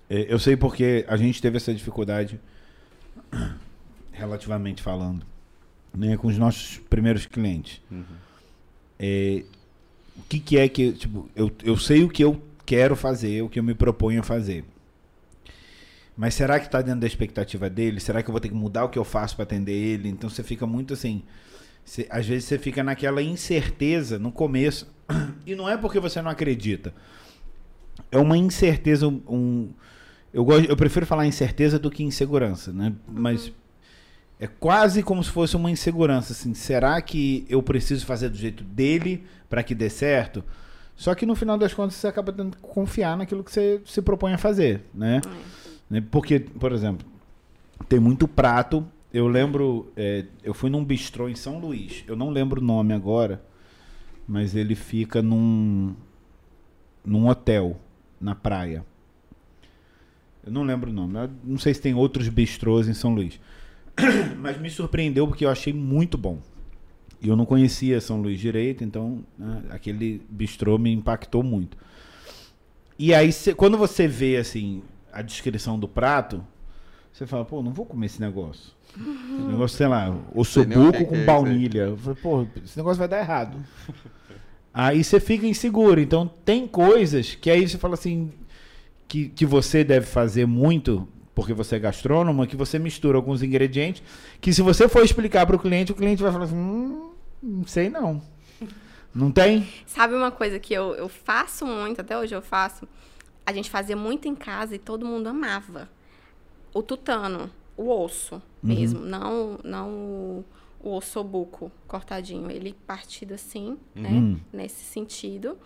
É, 0.08 0.26
Eu 0.32 0.38
sei 0.38 0.56
porque 0.56 1.04
a 1.08 1.16
gente 1.16 1.40
teve 1.42 1.56
essa 1.56 1.72
dificuldade, 1.74 2.40
relativamente 4.12 4.82
falando, 4.82 5.24
né, 5.94 6.16
com 6.16 6.28
os 6.28 6.38
nossos 6.38 6.78
primeiros 6.90 7.26
clientes. 7.26 7.80
É, 9.01 9.42
o 10.16 10.22
que, 10.28 10.38
que 10.38 10.59
é 10.59 10.68
que, 10.68 10.92
tipo, 10.92 11.28
eu, 11.34 11.51
eu 11.64 11.76
sei 11.78 12.05
o 12.05 12.09
que 12.09 12.22
eu 12.22 12.40
quero 12.66 12.94
fazer, 12.94 13.42
o 13.42 13.48
que 13.48 13.59
eu 13.59 13.62
me 13.64 13.74
proponho 13.74 14.20
a 14.20 14.22
fazer. 14.22 14.64
Mas 16.16 16.34
será 16.34 16.61
que 16.61 16.66
está 16.66 16.82
dentro 16.82 17.01
da 17.01 17.07
expectativa 17.07 17.70
dele? 17.70 17.98
Será 17.98 18.22
que 18.22 18.28
eu 18.28 18.32
vou 18.32 18.40
ter 18.40 18.48
que 18.51 18.55
mudar 18.55 18.84
o 18.84 18.90
que 18.90 18.98
eu 18.98 19.05
faço 19.05 19.36
para 19.36 19.44
atender 19.44 19.72
ele? 19.72 20.09
Então 20.09 20.28
você 20.28 20.42
fica 20.42 20.66
muito 20.66 20.92
assim. 20.92 21.22
você- 21.82 22.07
às 22.11 22.26
vezes 22.26 22.44
você 22.44 22.59
fica 22.59 22.84
naquela 22.84 23.22
incerteza 23.22 24.18
no 24.18 24.30
começo. 24.30 24.86
E 25.46 25.55
não 25.55 25.66
é 25.68 25.76
porque 25.78 25.98
você 25.98 26.20
não 26.20 26.30
acredita 26.30 26.92
é 28.11 28.18
uma 28.18 28.36
incerteza, 28.36 29.07
um, 29.09 29.70
eu 30.32 30.44
gosto, 30.44 30.68
eu 30.68 30.76
prefiro 30.76 31.07
falar 31.07 31.26
incerteza 31.26 31.78
do 31.78 31.90
que 31.90 32.03
insegurança, 32.03 32.72
né? 32.72 32.92
Mas 33.09 33.53
é 34.41 34.47
quase 34.47 35.03
como 35.03 35.22
se 35.22 35.30
fosse 35.30 35.55
uma 35.55 35.70
insegurança, 35.70 36.32
assim, 36.32 36.55
será 36.55 37.01
que 37.03 37.45
eu 37.47 37.62
preciso 37.62 38.07
fazer 38.07 38.30
do 38.30 38.38
jeito 38.38 38.64
dele 38.64 39.22
para 39.51 39.62
que 39.62 39.74
dê 39.74 39.91
certo? 39.91 40.43
Só 40.97 41.14
que 41.14 41.26
no 41.26 41.34
final 41.34 41.59
das 41.59 41.74
contas 41.74 41.95
você 41.95 42.07
acaba 42.07 42.32
tendo 42.32 42.57
que 42.57 42.62
confiar 42.62 43.18
naquilo 43.18 43.45
que 43.45 43.53
você 43.53 43.82
se 43.84 44.01
propõe 44.01 44.32
a 44.32 44.38
fazer, 44.38 44.82
né? 44.95 45.20
Né? 45.91 46.03
Porque, 46.11 46.41
por 46.41 46.72
exemplo, 46.72 47.07
tem 47.86 48.01
muito 48.01 48.26
prato. 48.26 48.86
Eu 49.12 49.28
lembro, 49.28 49.93
é, 49.95 50.24
eu 50.43 50.55
fui 50.55 50.70
num 50.70 50.84
bistrô 50.84 51.28
em 51.28 51.34
São 51.34 51.59
Luís. 51.59 52.03
Eu 52.07 52.16
não 52.16 52.30
lembro 52.30 52.62
o 52.62 52.64
nome 52.64 52.95
agora, 52.95 53.43
mas 54.26 54.55
ele 54.55 54.74
fica 54.74 55.20
num 55.20 55.95
num 57.05 57.28
hotel 57.28 57.78
na 58.20 58.34
praia. 58.34 58.84
Eu 60.45 60.53
não 60.53 60.62
lembro 60.62 60.91
o 60.91 60.93
nome. 60.93 61.14
Não 61.45 61.59
sei 61.59 61.74
se 61.74 61.80
tem 61.82 61.95
outros 61.95 62.28
bistrôs 62.28 62.88
em 62.88 62.95
São 62.95 63.14
Luís. 63.14 63.38
Mas 64.38 64.59
me 64.61 64.70
surpreendeu 64.70 65.26
porque 65.26 65.45
eu 65.45 65.51
achei 65.51 65.72
muito 65.72 66.16
bom. 66.18 66.38
E 67.22 67.28
eu 67.28 67.36
não 67.36 67.45
conhecia 67.45 68.01
São 68.01 68.20
Luís 68.22 68.41
direito, 68.41 68.82
então 68.82 69.22
né, 69.38 69.62
aquele 69.70 70.22
bistrô 70.30 70.78
me 70.78 70.91
impactou 70.91 71.43
muito. 71.43 71.76
E 72.99 73.12
aí, 73.14 73.30
cê- 73.32 73.55
quando 73.55 73.76
você 73.76 74.09
vê 74.09 74.36
assim 74.38 74.82
a 75.12 75.20
descrição 75.22 75.78
do 75.78 75.86
prato, 75.88 76.43
você 77.12 77.26
fala, 77.26 77.45
pô, 77.45 77.62
não 77.62 77.72
vou 77.72 77.84
comer 77.84 78.07
esse 78.07 78.20
negócio. 78.20 78.72
Esse 78.97 79.43
negócio, 79.49 79.76
sei 79.76 79.86
lá, 79.86 80.16
ossobuco 80.34 81.05
com 81.05 81.14
é 81.16 81.24
baunilha. 81.24 81.80
Eu 81.82 81.97
falei, 81.97 82.18
pô, 82.22 82.47
esse 82.64 82.76
negócio 82.76 82.99
vai 82.99 83.09
dar 83.09 83.18
errado. 83.20 83.59
Aí 84.72 85.03
você 85.05 85.20
fica 85.20 85.47
inseguro. 85.47 86.01
Então 86.01 86.30
tem 86.45 86.66
coisas 86.66 87.34
que 87.34 87.51
aí 87.51 87.68
você 87.68 87.76
fala 87.76 87.95
assim 87.95 88.30
que, 89.09 89.28
que 89.28 89.45
você 89.45 89.82
deve 89.84 90.07
fazer 90.07 90.47
muito 90.47 91.07
porque 91.41 91.55
você 91.55 91.76
é 91.76 91.78
gastrônomo, 91.78 92.47
que 92.47 92.55
você 92.55 92.78
mistura 92.78 93.16
alguns 93.16 93.43
ingredientes 93.43 94.03
que 94.43 94.53
se 94.53 94.61
você 94.61 94.86
for 94.86 95.03
explicar 95.03 95.47
para 95.47 95.57
o 95.57 95.59
cliente, 95.59 95.91
o 95.91 95.95
cliente 95.95 96.22
vai 96.22 96.30
falar 96.30 96.45
assim, 96.45 96.55
hum, 96.55 97.12
não 97.43 97.66
sei 97.66 97.88
não. 97.88 98.22
Não 99.12 99.32
tem? 99.32 99.66
Sabe 99.86 100.14
uma 100.14 100.30
coisa 100.30 100.59
que 100.59 100.72
eu, 100.72 100.95
eu 100.95 101.09
faço 101.09 101.66
muito, 101.66 102.01
até 102.01 102.16
hoje 102.16 102.34
eu 102.34 102.43
faço? 102.43 102.86
A 103.45 103.53
gente 103.53 103.70
fazia 103.70 103.97
muito 103.97 104.28
em 104.28 104.34
casa 104.34 104.74
e 104.74 104.78
todo 104.78 105.05
mundo 105.05 105.28
amava. 105.28 105.88
O 106.72 106.82
tutano, 106.82 107.51
o 107.76 107.88
osso 107.88 108.41
mesmo, 108.62 109.01
não, 109.01 109.59
não 109.64 109.88
o, 109.88 110.45
o 110.78 110.95
ossobuco 110.95 111.72
cortadinho. 111.88 112.51
Ele 112.51 112.76
partido 112.86 113.34
assim, 113.34 113.78
né? 113.95 114.38
Nesse 114.53 114.84
sentido. 114.84 115.57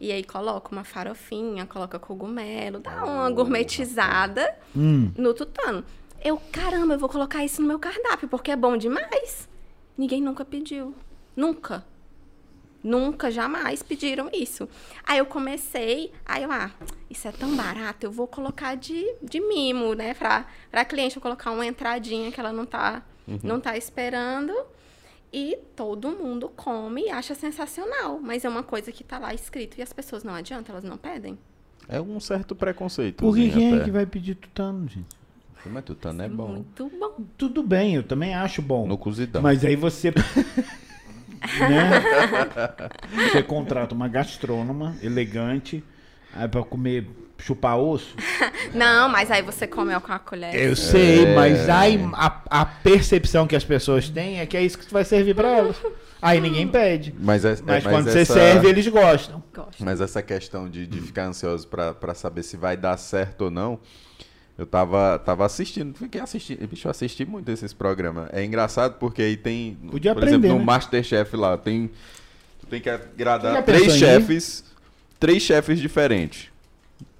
E 0.00 0.12
aí 0.12 0.22
coloca 0.22 0.70
uma 0.70 0.84
farofinha, 0.84 1.66
coloca 1.66 1.98
cogumelo, 1.98 2.78
dá 2.78 3.04
uma 3.04 3.28
gourmetizada 3.30 4.56
Hum. 4.76 5.10
no 5.16 5.34
tutano. 5.34 5.84
Eu, 6.24 6.40
caramba, 6.52 6.94
eu 6.94 6.98
vou 6.98 7.08
colocar 7.08 7.44
isso 7.44 7.60
no 7.60 7.68
meu 7.68 7.78
cardápio, 7.78 8.28
porque 8.28 8.50
é 8.50 8.56
bom 8.56 8.76
demais. 8.76 9.48
Ninguém 9.96 10.20
nunca 10.22 10.44
pediu. 10.44 10.94
Nunca. 11.36 11.84
Nunca, 12.82 13.28
jamais 13.30 13.82
pediram 13.82 14.30
isso. 14.32 14.68
Aí 15.04 15.18
eu 15.18 15.26
comecei, 15.26 16.12
aí 16.24 16.44
eu, 16.44 16.50
ah, 16.52 16.70
isso 17.10 17.26
é 17.26 17.32
tão 17.32 17.56
barato, 17.56 18.06
eu 18.06 18.10
vou 18.12 18.26
colocar 18.28 18.76
de, 18.76 19.04
de 19.20 19.40
mimo, 19.40 19.94
né? 19.94 20.14
Pra, 20.14 20.46
pra 20.70 20.84
cliente 20.84 21.16
eu 21.16 21.22
colocar 21.22 21.50
uma 21.50 21.66
entradinha 21.66 22.30
que 22.30 22.38
ela 22.38 22.52
não 22.52 22.64
tá, 22.64 23.02
não 23.42 23.60
tá 23.60 23.76
esperando. 23.76 24.54
E 25.32 25.58
todo 25.76 26.10
mundo 26.10 26.48
come 26.48 27.02
e 27.02 27.10
acha 27.10 27.34
sensacional. 27.34 28.18
Mas 28.22 28.44
é 28.44 28.48
uma 28.48 28.62
coisa 28.62 28.90
que 28.90 29.04
tá 29.04 29.18
lá 29.18 29.34
escrito 29.34 29.78
e 29.78 29.82
as 29.82 29.92
pessoas 29.92 30.24
não 30.24 30.34
adianta, 30.34 30.72
elas 30.72 30.84
não 30.84 30.96
pedem. 30.96 31.38
É 31.88 32.00
um 32.00 32.20
certo 32.20 32.54
preconceito. 32.54 33.16
Por 33.16 33.34
que 33.34 33.50
quem 33.50 33.76
é 33.78 33.84
que 33.84 33.90
vai 33.90 34.06
pedir 34.06 34.34
tutano, 34.34 34.86
gente? 34.88 35.16
Mas 35.66 35.84
tutano 35.84 36.22
é 36.22 36.28
bom. 36.28 36.48
Muito 36.48 36.90
bom. 36.98 37.24
Tudo 37.36 37.62
bem, 37.62 37.94
eu 37.94 38.02
também 38.02 38.34
acho 38.34 38.62
bom. 38.62 38.86
No 38.86 38.96
cozidão. 38.96 39.42
Mas 39.42 39.64
aí 39.64 39.76
você. 39.76 40.12
né? 41.68 42.02
Você 43.30 43.42
contrata 43.42 43.94
uma 43.94 44.08
gastrônoma 44.08 44.96
elegante 45.02 45.82
aí 46.34 46.48
pra 46.48 46.62
comer, 46.62 47.08
chupar 47.38 47.78
osso. 47.78 48.14
Não, 48.74 49.08
mas 49.08 49.30
aí 49.30 49.42
você 49.42 49.66
come 49.66 49.98
com 50.00 50.12
a 50.12 50.18
colher. 50.18 50.54
Eu 50.54 50.74
sei, 50.76 51.34
mas 51.34 51.68
aí 51.68 51.98
a, 52.14 52.40
a 52.50 52.66
percepção 52.66 53.46
que 53.46 53.56
as 53.56 53.64
pessoas 53.64 54.08
têm 54.08 54.40
é 54.40 54.46
que 54.46 54.56
é 54.56 54.62
isso 54.62 54.78
que 54.78 54.86
tu 54.86 54.92
vai 54.92 55.04
servir 55.04 55.34
pra 55.34 55.48
elas. 55.48 55.76
Aí 56.20 56.40
ninguém 56.40 56.66
pede. 56.66 57.14
Mas, 57.18 57.44
é, 57.44 57.56
Mas, 57.64 57.86
é- 57.86 57.88
quando 57.88 58.10
você 58.10 58.20
essa- 58.20 58.34
serve, 58.34 58.68
eles 58.68 58.86
gostam. 58.88 59.42
Gosto. 59.54 59.84
Mas 59.84 60.00
essa 60.00 60.20
questão 60.20 60.68
de, 60.68 60.86
de 60.86 61.00
ficar 61.00 61.26
ansioso 61.26 61.66
pra, 61.68 61.94
pra 61.94 62.12
saber 62.12 62.42
se 62.42 62.56
vai 62.56 62.76
dar 62.76 62.96
certo 62.96 63.42
ou 63.42 63.50
não, 63.52 63.78
eu 64.58 64.66
tava, 64.66 65.16
tava 65.24 65.46
assistindo, 65.46 65.96
fiquei 65.96 66.20
assistindo, 66.20 66.66
bicho, 66.66 66.88
eu 66.88 66.90
assisti 66.90 67.24
muito 67.24 67.48
esses 67.52 67.72
programas. 67.72 68.28
É 68.32 68.44
engraçado 68.44 68.94
porque 68.98 69.22
aí 69.22 69.36
tem, 69.36 69.76
Podia 69.88 70.12
por 70.12 70.24
exemplo, 70.24 70.38
aprender, 70.38 70.52
no 70.54 70.58
né? 70.58 70.64
Masterchef 70.64 71.36
lá, 71.36 71.56
tem, 71.56 71.88
tu 72.60 72.66
tem 72.66 72.80
que 72.80 72.90
agradar 72.90 73.62
três 73.62 73.94
chefes, 73.94 74.64
três 75.20 75.40
chefes 75.44 75.78
diferentes, 75.78 76.48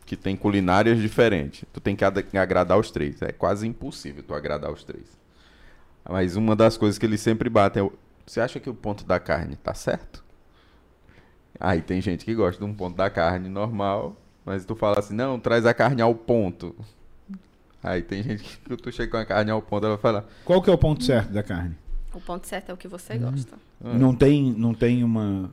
que 0.08 0.16
tem 0.16 0.34
culinárias 0.34 0.98
diferentes. 0.98 1.64
Tu 1.70 1.80
tem 1.80 1.94
que 1.94 2.02
ad- 2.02 2.24
agradar 2.38 2.78
os 2.78 2.90
três, 2.90 3.20
é 3.20 3.30
quase 3.30 3.66
impossível 3.66 4.22
tu 4.26 4.34
agradar 4.34 4.72
os 4.72 4.82
três. 4.82 5.04
Mas 6.08 6.34
uma 6.34 6.56
das 6.56 6.78
coisas 6.78 6.96
que 6.98 7.04
eles 7.04 7.20
sempre 7.20 7.50
batem 7.50 7.84
é, 7.84 7.90
você 8.26 8.40
acha 8.40 8.58
que 8.58 8.70
o 8.70 8.74
ponto 8.74 9.04
da 9.04 9.20
carne 9.20 9.54
tá 9.56 9.74
certo? 9.74 10.24
Aí 11.60 11.82
tem 11.82 12.00
gente 12.00 12.24
que 12.24 12.34
gosta 12.34 12.64
de 12.64 12.70
um 12.70 12.74
ponto 12.74 12.96
da 12.96 13.10
carne 13.10 13.50
normal, 13.50 14.16
mas 14.46 14.64
tu 14.64 14.74
fala 14.74 14.98
assim, 14.98 15.14
não, 15.14 15.38
traz 15.38 15.66
a 15.66 15.74
carne 15.74 16.00
ao 16.00 16.14
ponto. 16.14 16.74
Aí 17.82 18.00
tem 18.00 18.22
gente 18.22 18.58
que 18.58 18.76
tu 18.78 18.90
chega 18.90 19.10
com 19.10 19.16
a 19.18 19.26
carne 19.26 19.50
ao 19.50 19.60
ponto, 19.60 19.84
ela 19.84 19.98
fala, 19.98 20.26
Qual 20.44 20.62
que 20.62 20.70
é 20.70 20.72
o 20.72 20.78
ponto 20.78 21.04
certo 21.04 21.30
da 21.30 21.42
carne? 21.42 21.76
O 22.14 22.20
ponto 22.20 22.46
certo 22.46 22.70
é 22.70 22.72
o 22.72 22.76
que 22.78 22.88
você 22.88 23.18
gosta. 23.18 23.56
Não 23.78 24.14
tem, 24.14 24.52
não 24.52 24.72
tem 24.72 25.04
uma. 25.04 25.52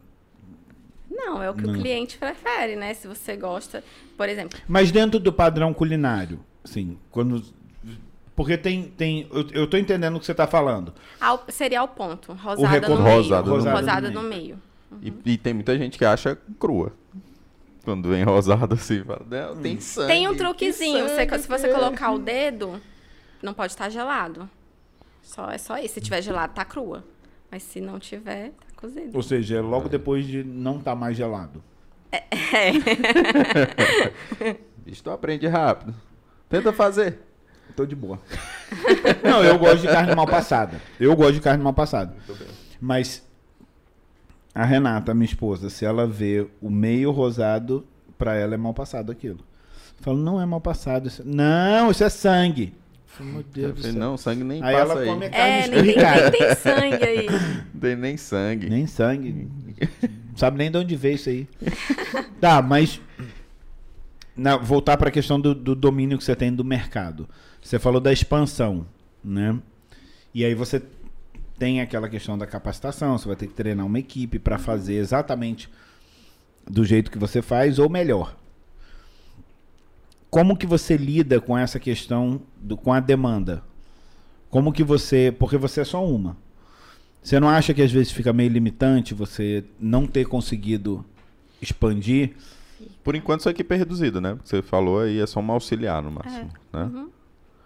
Não, 1.15 1.41
é 1.41 1.49
o 1.49 1.53
que 1.53 1.63
Não. 1.65 1.73
o 1.73 1.77
cliente 1.77 2.17
prefere, 2.17 2.75
né? 2.75 2.93
Se 2.93 3.07
você 3.07 3.35
gosta, 3.37 3.83
por 4.17 4.27
exemplo, 4.27 4.59
Mas 4.67 4.91
dentro 4.91 5.19
do 5.19 5.31
padrão 5.31 5.73
culinário, 5.73 6.39
sim, 6.63 6.97
quando. 7.09 7.41
Porque 8.35 8.57
tem. 8.57 8.83
tem 8.97 9.27
eu, 9.31 9.47
eu 9.51 9.67
tô 9.67 9.77
entendendo 9.77 10.17
o 10.17 10.19
que 10.19 10.25
você 10.25 10.33
tá 10.35 10.45
falando. 10.45 10.93
ao- 11.21 11.45
seria 11.49 11.81
o 11.83 11.87
ponto. 11.87 12.33
Rosada 12.33 12.67
recom- 12.67 12.95
no 12.97 13.03
meio. 13.03 13.15
Rosada 13.17 13.47
no 13.49 13.55
Rosada, 13.55 14.01
meio. 14.09 14.13
no 14.13 14.23
meio. 14.29 14.61
e, 15.01 15.13
e 15.33 15.37
tem 15.37 15.53
muita 15.53 15.77
gente 15.77 15.97
que 15.97 16.03
acha 16.05 16.37
crua. 16.59 16.91
Quando 17.85 18.09
vem 18.09 18.23
rosado 18.23 18.73
assim, 18.73 19.03
fala, 19.03 19.25
não, 19.29 19.55
tem 19.61 19.79
sangue. 19.79 20.07
Tem 20.07 20.27
um 20.27 20.31
que 20.31 20.37
truquezinho. 20.39 21.07
Você- 21.07 21.39
se 21.39 21.47
você 21.47 21.67
é?" 21.67 21.73
colocar 21.73 22.11
o 22.11 22.19
dedo, 22.19 22.81
não 23.41 23.53
pode 23.53 23.71
estar 23.73 23.89
gelado. 23.89 24.49
Só, 25.21 25.49
é 25.51 25.57
só 25.57 25.77
isso. 25.77 25.93
Se 25.93 26.01
tiver 26.01 26.21
gelado, 26.21 26.53
tá 26.53 26.65
crua. 26.65 27.03
Mas 27.51 27.63
se 27.63 27.79
não 27.79 27.99
tiver, 27.99 28.49
tá 28.49 28.74
cozido. 28.85 29.15
Ou 29.15 29.23
seja, 29.23 29.57
é 29.57 29.61
logo 29.61 29.89
depois 29.89 30.25
de 30.25 30.43
não 30.43 30.77
estar 30.77 30.95
mais 30.95 31.17
gelado. 31.17 31.63
Bicho, 34.85 35.03
tu 35.03 35.09
aprende 35.09 35.47
rápido. 35.47 35.93
Tenta 36.47 36.71
fazer. 36.71 37.19
Tô 37.75 37.85
de 37.85 37.95
boa. 37.95 38.19
não, 39.23 39.43
eu 39.43 39.57
gosto 39.57 39.81
de 39.81 39.87
carne 39.87 40.15
mal 40.15 40.27
passada. 40.27 40.79
Eu 40.99 41.15
gosto 41.15 41.33
de 41.33 41.41
carne 41.41 41.63
mal 41.63 41.73
passada. 41.73 42.15
Mas 42.79 43.27
a 44.53 44.63
Renata, 44.63 45.13
minha 45.13 45.25
esposa, 45.25 45.69
se 45.69 45.83
ela 45.83 46.07
vê 46.07 46.47
o 46.61 46.69
meio 46.69 47.11
rosado, 47.11 47.85
pra 48.17 48.35
ela 48.35 48.53
é 48.53 48.57
mal 48.57 48.73
passado 48.73 49.11
aquilo. 49.11 49.39
Eu 49.97 50.03
falo, 50.03 50.17
não 50.17 50.39
é 50.39 50.45
mal 50.45 50.61
passado. 50.61 51.07
Isso... 51.07 51.23
Não, 51.25 51.91
isso 51.91 52.03
é 52.03 52.09
sangue. 52.09 52.73
Meu 53.23 53.43
Deus 53.43 53.69
Eu 53.69 53.75
falei, 53.77 53.91
não, 53.93 54.17
sangue 54.17 54.43
nem 54.43 54.63
Aí 54.63 54.75
passa 54.75 54.91
ela 54.91 55.01
aí. 55.01 55.07
come 55.07 55.25
a 55.25 55.27
É, 55.27 55.31
carne 55.31 55.75
nem, 55.75 55.85
nem, 55.85 55.95
nem 55.95 56.31
tem 56.31 56.55
sangue 56.55 57.05
aí. 57.05 57.25
Não 57.73 57.79
tem 57.81 57.95
nem 57.95 58.17
sangue. 58.17 58.69
Nem 58.69 58.87
sangue. 58.87 59.47
Não 60.35 60.37
sabe 60.39 60.57
nem 60.57 60.69
de 60.69 60.77
onde 60.77 60.95
veio 60.97 61.15
isso 61.15 61.29
aí. 61.29 61.47
tá, 62.41 62.61
mas. 62.61 62.99
na- 64.35 64.57
voltar 64.57 64.97
para 64.97 65.07
a 65.07 65.11
questão 65.11 65.39
do, 65.39 65.55
do 65.55 65.73
domínio 65.75 66.17
que 66.17 66.23
você 66.23 66.35
tem 66.35 66.53
do 66.53 66.63
mercado. 66.63 67.27
Você 67.61 67.79
falou 67.79 68.01
da 68.01 68.11
expansão, 68.11 68.85
né? 69.23 69.57
E 70.33 70.43
aí 70.43 70.53
você 70.53 70.81
tem 71.57 71.79
aquela 71.79 72.09
questão 72.09 72.37
da 72.37 72.45
capacitação, 72.45 73.17
você 73.17 73.27
vai 73.27 73.35
ter 73.37 73.47
que 73.47 73.53
treinar 73.53 73.85
uma 73.85 73.97
equipe 73.97 74.37
para 74.37 74.57
fazer 74.57 74.95
exatamente 74.95 75.69
do 76.69 76.83
jeito 76.83 77.09
que 77.09 77.17
você 77.17 77.41
faz 77.41 77.79
ou 77.79 77.89
melhor. 77.89 78.35
Como 80.35 80.57
que 80.57 80.67
você 80.67 80.97
lida 80.97 81.39
com 81.39 81.57
essa 81.57 81.79
questão 81.79 82.41
do, 82.57 82.75
com 82.75 82.91
a 82.91 82.99
demanda? 82.99 83.63
Como 84.49 84.73
que 84.73 84.83
você, 84.83 85.33
porque 85.39 85.55
você 85.55 85.79
é 85.79 85.85
só 85.85 86.05
uma. 86.05 86.35
Você 87.23 87.39
não 87.39 87.47
acha 87.47 87.73
que 87.73 87.81
às 87.81 87.89
vezes 87.89 88.11
fica 88.11 88.33
meio 88.33 88.49
limitante 88.49 89.13
você 89.13 89.63
não 89.79 90.05
ter 90.05 90.25
conseguido 90.25 91.05
expandir? 91.61 92.35
Por 93.01 93.15
enquanto, 93.15 93.43
sua 93.43 93.51
equipe 93.53 93.73
é 93.75 93.77
reduzida, 93.77 94.19
né? 94.19 94.35
Porque 94.35 94.49
você 94.49 94.61
falou 94.61 94.99
aí, 94.99 95.21
é 95.21 95.25
só 95.25 95.39
um 95.39 95.49
auxiliar 95.53 96.03
no 96.03 96.11
máximo. 96.11 96.51
Né? 96.73 97.07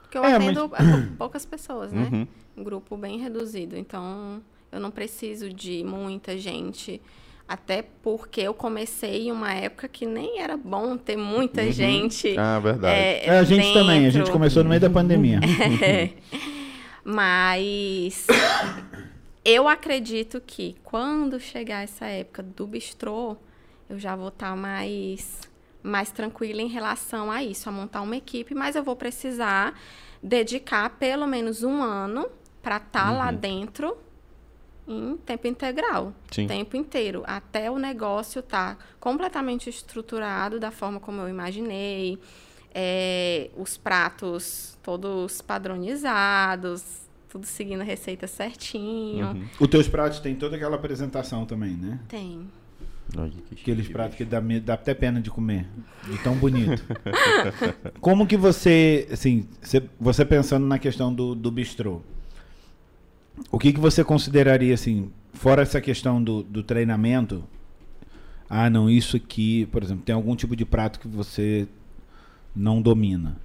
Porque 0.03 0.19
eu 0.19 0.23
É, 0.23 0.35
atendo 0.35 0.69
pou- 0.69 0.77
poucas 1.17 1.47
pessoas, 1.47 1.91
né? 1.91 2.07
Uhum. 2.11 2.27
Um 2.55 2.63
grupo 2.63 2.95
bem 2.95 3.17
reduzido. 3.17 3.75
Então, 3.75 4.43
eu 4.71 4.79
não 4.79 4.91
preciso 4.91 5.51
de 5.51 5.83
muita 5.83 6.37
gente. 6.37 7.01
Até 7.49 7.81
porque 7.81 8.41
eu 8.41 8.53
comecei 8.53 9.27
em 9.27 9.31
uma 9.31 9.51
época 9.51 9.87
que 9.87 10.05
nem 10.05 10.39
era 10.39 10.55
bom 10.55 10.95
ter 10.95 11.17
muita 11.17 11.71
gente. 11.71 12.37
Ah, 12.37 12.59
verdade. 12.59 12.93
É, 12.95 13.39
a 13.39 13.43
gente 13.43 13.73
também, 13.73 14.05
a 14.05 14.11
gente 14.11 14.19
dentro. 14.19 14.31
começou 14.31 14.63
no 14.63 14.69
meio 14.69 14.79
da 14.79 14.87
pandemia. 14.87 15.39
É. 15.81 16.11
Mas 17.03 18.27
eu 19.43 19.67
acredito 19.67 20.39
que 20.39 20.75
quando 20.83 21.39
chegar 21.39 21.83
essa 21.83 22.05
época 22.05 22.43
do 22.43 22.67
bistrô, 22.67 23.35
eu 23.89 23.97
já 23.97 24.15
vou 24.15 24.27
estar 24.27 24.55
mais, 24.55 25.39
mais 25.81 26.11
tranquila 26.11 26.61
em 26.61 26.67
relação 26.67 27.31
a 27.31 27.43
isso, 27.43 27.67
a 27.67 27.71
montar 27.71 28.01
uma 28.01 28.15
equipe, 28.15 28.53
mas 28.53 28.75
eu 28.75 28.83
vou 28.83 28.95
precisar 28.95 29.73
dedicar 30.21 30.87
pelo 30.99 31.25
menos 31.25 31.63
um 31.63 31.81
ano 31.81 32.27
para 32.61 32.77
estar 32.77 33.11
lá 33.11 33.31
dentro 33.31 33.97
em 34.89 35.15
tempo 35.17 35.47
integral, 35.47 36.13
Sim. 36.31 36.47
tempo 36.47 36.75
inteiro, 36.75 37.23
até 37.27 37.69
o 37.69 37.77
negócio 37.77 38.39
estar 38.39 38.77
completamente 38.99 39.69
estruturado 39.69 40.59
da 40.59 40.71
forma 40.71 40.99
como 40.99 41.21
eu 41.21 41.29
imaginei, 41.29 42.17
é, 42.73 43.51
os 43.55 43.77
pratos 43.77 44.77
todos 44.81 45.41
padronizados, 45.41 46.83
tudo 47.29 47.45
seguindo 47.45 47.81
a 47.81 47.83
receita 47.83 48.25
certinho. 48.25 49.27
Uhum. 49.27 49.47
Os 49.59 49.67
teus 49.67 49.87
pratos 49.87 50.19
têm 50.19 50.35
toda 50.35 50.55
aquela 50.55 50.75
apresentação 50.75 51.45
também, 51.45 51.73
né? 51.73 51.99
Tem. 52.07 52.47
Aqueles 53.51 53.87
pratos 53.87 54.17
que 54.17 54.25
dá, 54.25 54.39
dá 54.63 54.73
até 54.75 54.93
pena 54.93 55.19
de 55.19 55.29
comer. 55.29 55.67
De 56.05 56.17
tão 56.23 56.35
bonito. 56.35 56.83
Como 57.99 58.27
que 58.27 58.37
você, 58.37 59.07
assim, 59.11 59.47
você, 59.61 59.83
você 59.99 60.25
pensando 60.25 60.65
na 60.65 60.77
questão 60.77 61.13
do, 61.13 61.33
do 61.33 61.51
bistrô, 61.51 62.01
o 63.51 63.59
que, 63.59 63.73
que 63.73 63.79
você 63.79 64.03
consideraria, 64.03 64.73
assim, 64.73 65.11
fora 65.33 65.61
essa 65.61 65.79
questão 65.81 66.23
do, 66.23 66.43
do 66.43 66.63
treinamento, 66.63 67.43
Ah, 68.49 68.69
não, 68.69 68.89
isso 68.89 69.15
aqui, 69.15 69.67
por 69.67 69.83
exemplo, 69.83 70.03
tem 70.03 70.15
algum 70.15 70.35
tipo 70.35 70.55
de 70.55 70.65
prato 70.65 70.99
que 70.99 71.07
você 71.07 71.67
não 72.55 72.81
domina? 72.81 73.39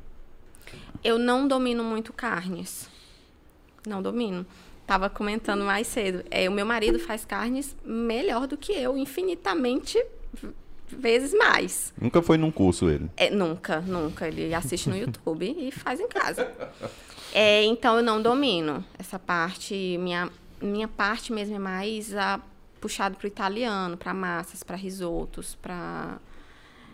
Eu 1.02 1.18
não 1.18 1.46
domino 1.46 1.84
muito 1.84 2.12
carnes. 2.12 2.88
Não 3.86 4.00
domino. 4.00 4.46
Tava 4.86 5.10
comentando 5.10 5.64
mais 5.64 5.86
cedo. 5.86 6.24
É, 6.30 6.48
o 6.48 6.52
meu 6.52 6.64
marido 6.64 6.98
faz 6.98 7.24
carnes 7.24 7.76
melhor 7.84 8.46
do 8.46 8.56
que 8.56 8.72
eu, 8.72 8.96
infinitamente 8.96 9.98
vezes 10.86 11.32
mais. 11.34 11.92
Nunca 12.00 12.22
foi 12.22 12.38
num 12.38 12.50
curso 12.50 12.88
ele. 12.88 13.10
É, 13.16 13.30
nunca, 13.30 13.80
nunca. 13.80 14.28
Ele 14.28 14.54
assiste 14.54 14.88
no 14.88 14.96
YouTube 14.96 15.54
e 15.58 15.70
faz 15.70 16.00
em 16.00 16.08
casa. 16.08 16.50
É, 17.34 17.64
então 17.64 17.96
eu 17.96 18.02
não 18.02 18.22
domino 18.22 18.84
essa 18.98 19.18
parte. 19.18 19.98
Minha, 20.00 20.30
minha 20.62 20.86
parte 20.88 21.32
mesmo 21.32 21.56
é 21.56 21.58
mais 21.58 22.14
a, 22.14 22.40
puxado 22.80 23.16
pro 23.16 23.26
italiano, 23.26 23.96
para 23.96 24.14
massas, 24.14 24.62
para 24.62 24.76
risotos, 24.76 25.56
para 25.60 26.18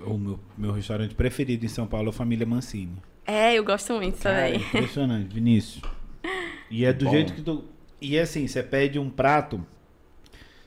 O 0.05 0.17
meu, 0.17 0.41
meu 0.57 0.73
restaurante 0.73 1.15
preferido 1.15 1.65
em 1.65 1.69
São 1.69 1.87
Paulo 1.87 2.07
é 2.09 2.11
a 2.11 2.13
Família 2.13 2.47
Mancini. 2.47 2.97
É, 3.27 3.55
eu 3.55 3.63
gosto 3.63 3.93
muito 3.93 4.19
Cara, 4.19 4.47
também. 4.47 4.61
impressionante, 4.61 5.35
Vinícius. 5.35 5.83
E 6.71 6.85
é 6.85 6.93
do 6.93 7.05
Bom. 7.05 7.11
jeito 7.11 7.35
que 7.35 7.43
tu. 7.43 7.65
E 8.01 8.17
é 8.17 8.23
assim, 8.23 8.47
você 8.49 8.63
pede 8.63 8.99
um 8.99 9.11
prato, 9.11 9.65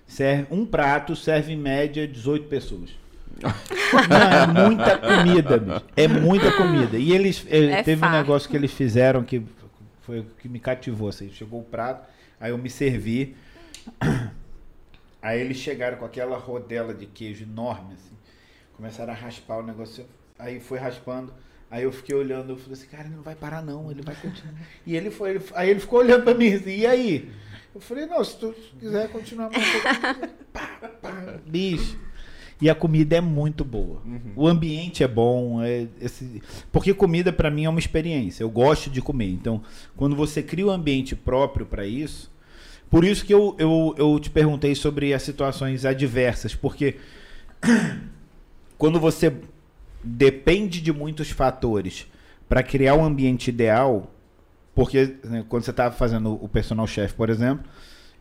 serve, 0.06 0.46
um 0.52 0.66
prato 0.66 1.16
serve 1.16 1.52
em 1.54 1.58
média 1.58 2.08
18 2.08 2.48
pessoas. 2.48 2.92
Não, 3.42 4.62
é 4.62 4.68
muita 4.68 4.98
comida, 5.00 5.58
bicho. 5.58 5.82
É 5.98 6.08
muita 6.08 6.52
comida. 6.52 6.98
E 6.98 7.12
eles. 7.12 7.46
eh, 7.50 7.66
É 7.80 7.84
teve 7.84 7.98
um 7.98 8.02
farto. 8.02 8.16
negócio 8.18 8.50
que 8.50 8.56
eles 8.56 8.72
fizeram 8.72 9.24
que 9.24 9.42
foi 10.04 10.20
o 10.20 10.26
que 10.26 10.47
me 10.47 10.60
cativou. 10.60 11.10
Assim, 11.10 11.30
chegou 11.32 11.62
o 11.62 11.64
prato, 11.64 12.08
aí 12.39 12.51
eu 12.51 12.58
me 12.58 12.70
servi. 12.70 13.36
Aí 15.22 15.39
eles 15.39 15.58
chegaram 15.58 15.97
com 15.97 16.06
aquela 16.06 16.38
rodela 16.38 16.93
de 16.93 17.06
queijo 17.06 17.43
enorme, 17.43 17.93
assim. 17.93 18.12
Começaram 18.76 19.14
a 19.14 19.16
raspar 19.16 19.58
o 19.58 19.64
negócio. 19.64 20.06
Aí 20.38 20.60
foi 20.60 20.78
raspando. 20.80 21.34
Aí 21.72 21.84
eu 21.84 21.91
fiquei 21.91 22.16
olhando, 22.16 22.51
eu 22.51 22.58
falei 22.58 22.74
assim, 22.74 22.88
cara, 22.88 23.06
ele 23.06 23.16
não 23.16 23.24
vai 23.24 23.34
parar 23.36 23.62
não, 23.64 23.89
ele 23.89 24.01
vai 24.04 24.16
continuar. 24.16 24.54
E 24.86 24.95
ele 24.95 25.10
foi, 25.10 25.32
ele- 25.32 25.45
aí 25.56 25.70
ele 25.72 25.80
ficou 25.80 25.99
olhando 25.99 26.24
pra 26.24 26.34
mim 26.36 26.54
assim, 26.54 26.70
e 26.78 26.86
aí? 26.86 27.32
Eu 27.74 27.82
falei, 27.82 28.06
não, 28.06 28.24
se 28.24 28.38
tu 28.38 28.54
quiser 28.80 29.10
continuar 29.10 29.49
mais 29.49 29.66
pá, 30.54 30.68
pá, 31.01 31.39
bicho. 31.47 31.97
E 32.64 32.70
a 32.70 32.76
comida 32.76 33.18
é 33.18 33.22
muito 33.22 33.66
boa. 33.66 34.01
O 34.38 34.47
ambiente 34.47 35.03
é 35.03 35.07
bom, 35.07 35.61
é 35.61 35.86
esse- 35.99 36.41
porque 36.72 36.93
comida 36.93 37.34
pra 37.34 37.51
mim 37.51 37.66
é 37.66 37.70
uma 37.70 37.78
experiência. 37.80 38.41
Eu 38.41 38.49
gosto 38.49 38.89
de 38.89 39.01
comer. 39.01 39.30
Então, 39.32 39.61
quando 39.97 40.16
você 40.16 40.41
cria 40.41 40.66
um 40.68 40.70
ambiente 40.70 41.14
próprio 41.14 41.66
pra 41.66 41.86
isso, 41.86 42.32
por 42.89 43.03
isso 43.03 43.26
que 43.26 43.34
eu, 43.34 43.53
eu, 43.59 43.93
eu 43.97 44.18
te 44.18 44.30
perguntei 44.30 44.76
sobre 44.76 45.14
as 45.14 45.24
situações 45.24 45.84
adversas, 45.84 46.55
porque 46.55 46.95
quando 48.78 48.99
você 48.99 49.34
depende 50.03 50.82
de 50.82 50.91
muitos 50.91 51.30
fatores 51.32 52.07
para 52.47 52.64
criar 52.64 52.95
um 52.95 53.03
ambiente 53.03 53.49
ideal, 53.49 54.11
porque 54.76 55.16
né, 55.24 55.43
quando 55.49 55.64
você 55.64 55.72
está 55.72 55.91
fazendo 55.91 56.34
o 56.41 56.47
personal 56.47 56.88
chef, 56.88 57.14
por 57.14 57.30
exemplo, 57.30 57.66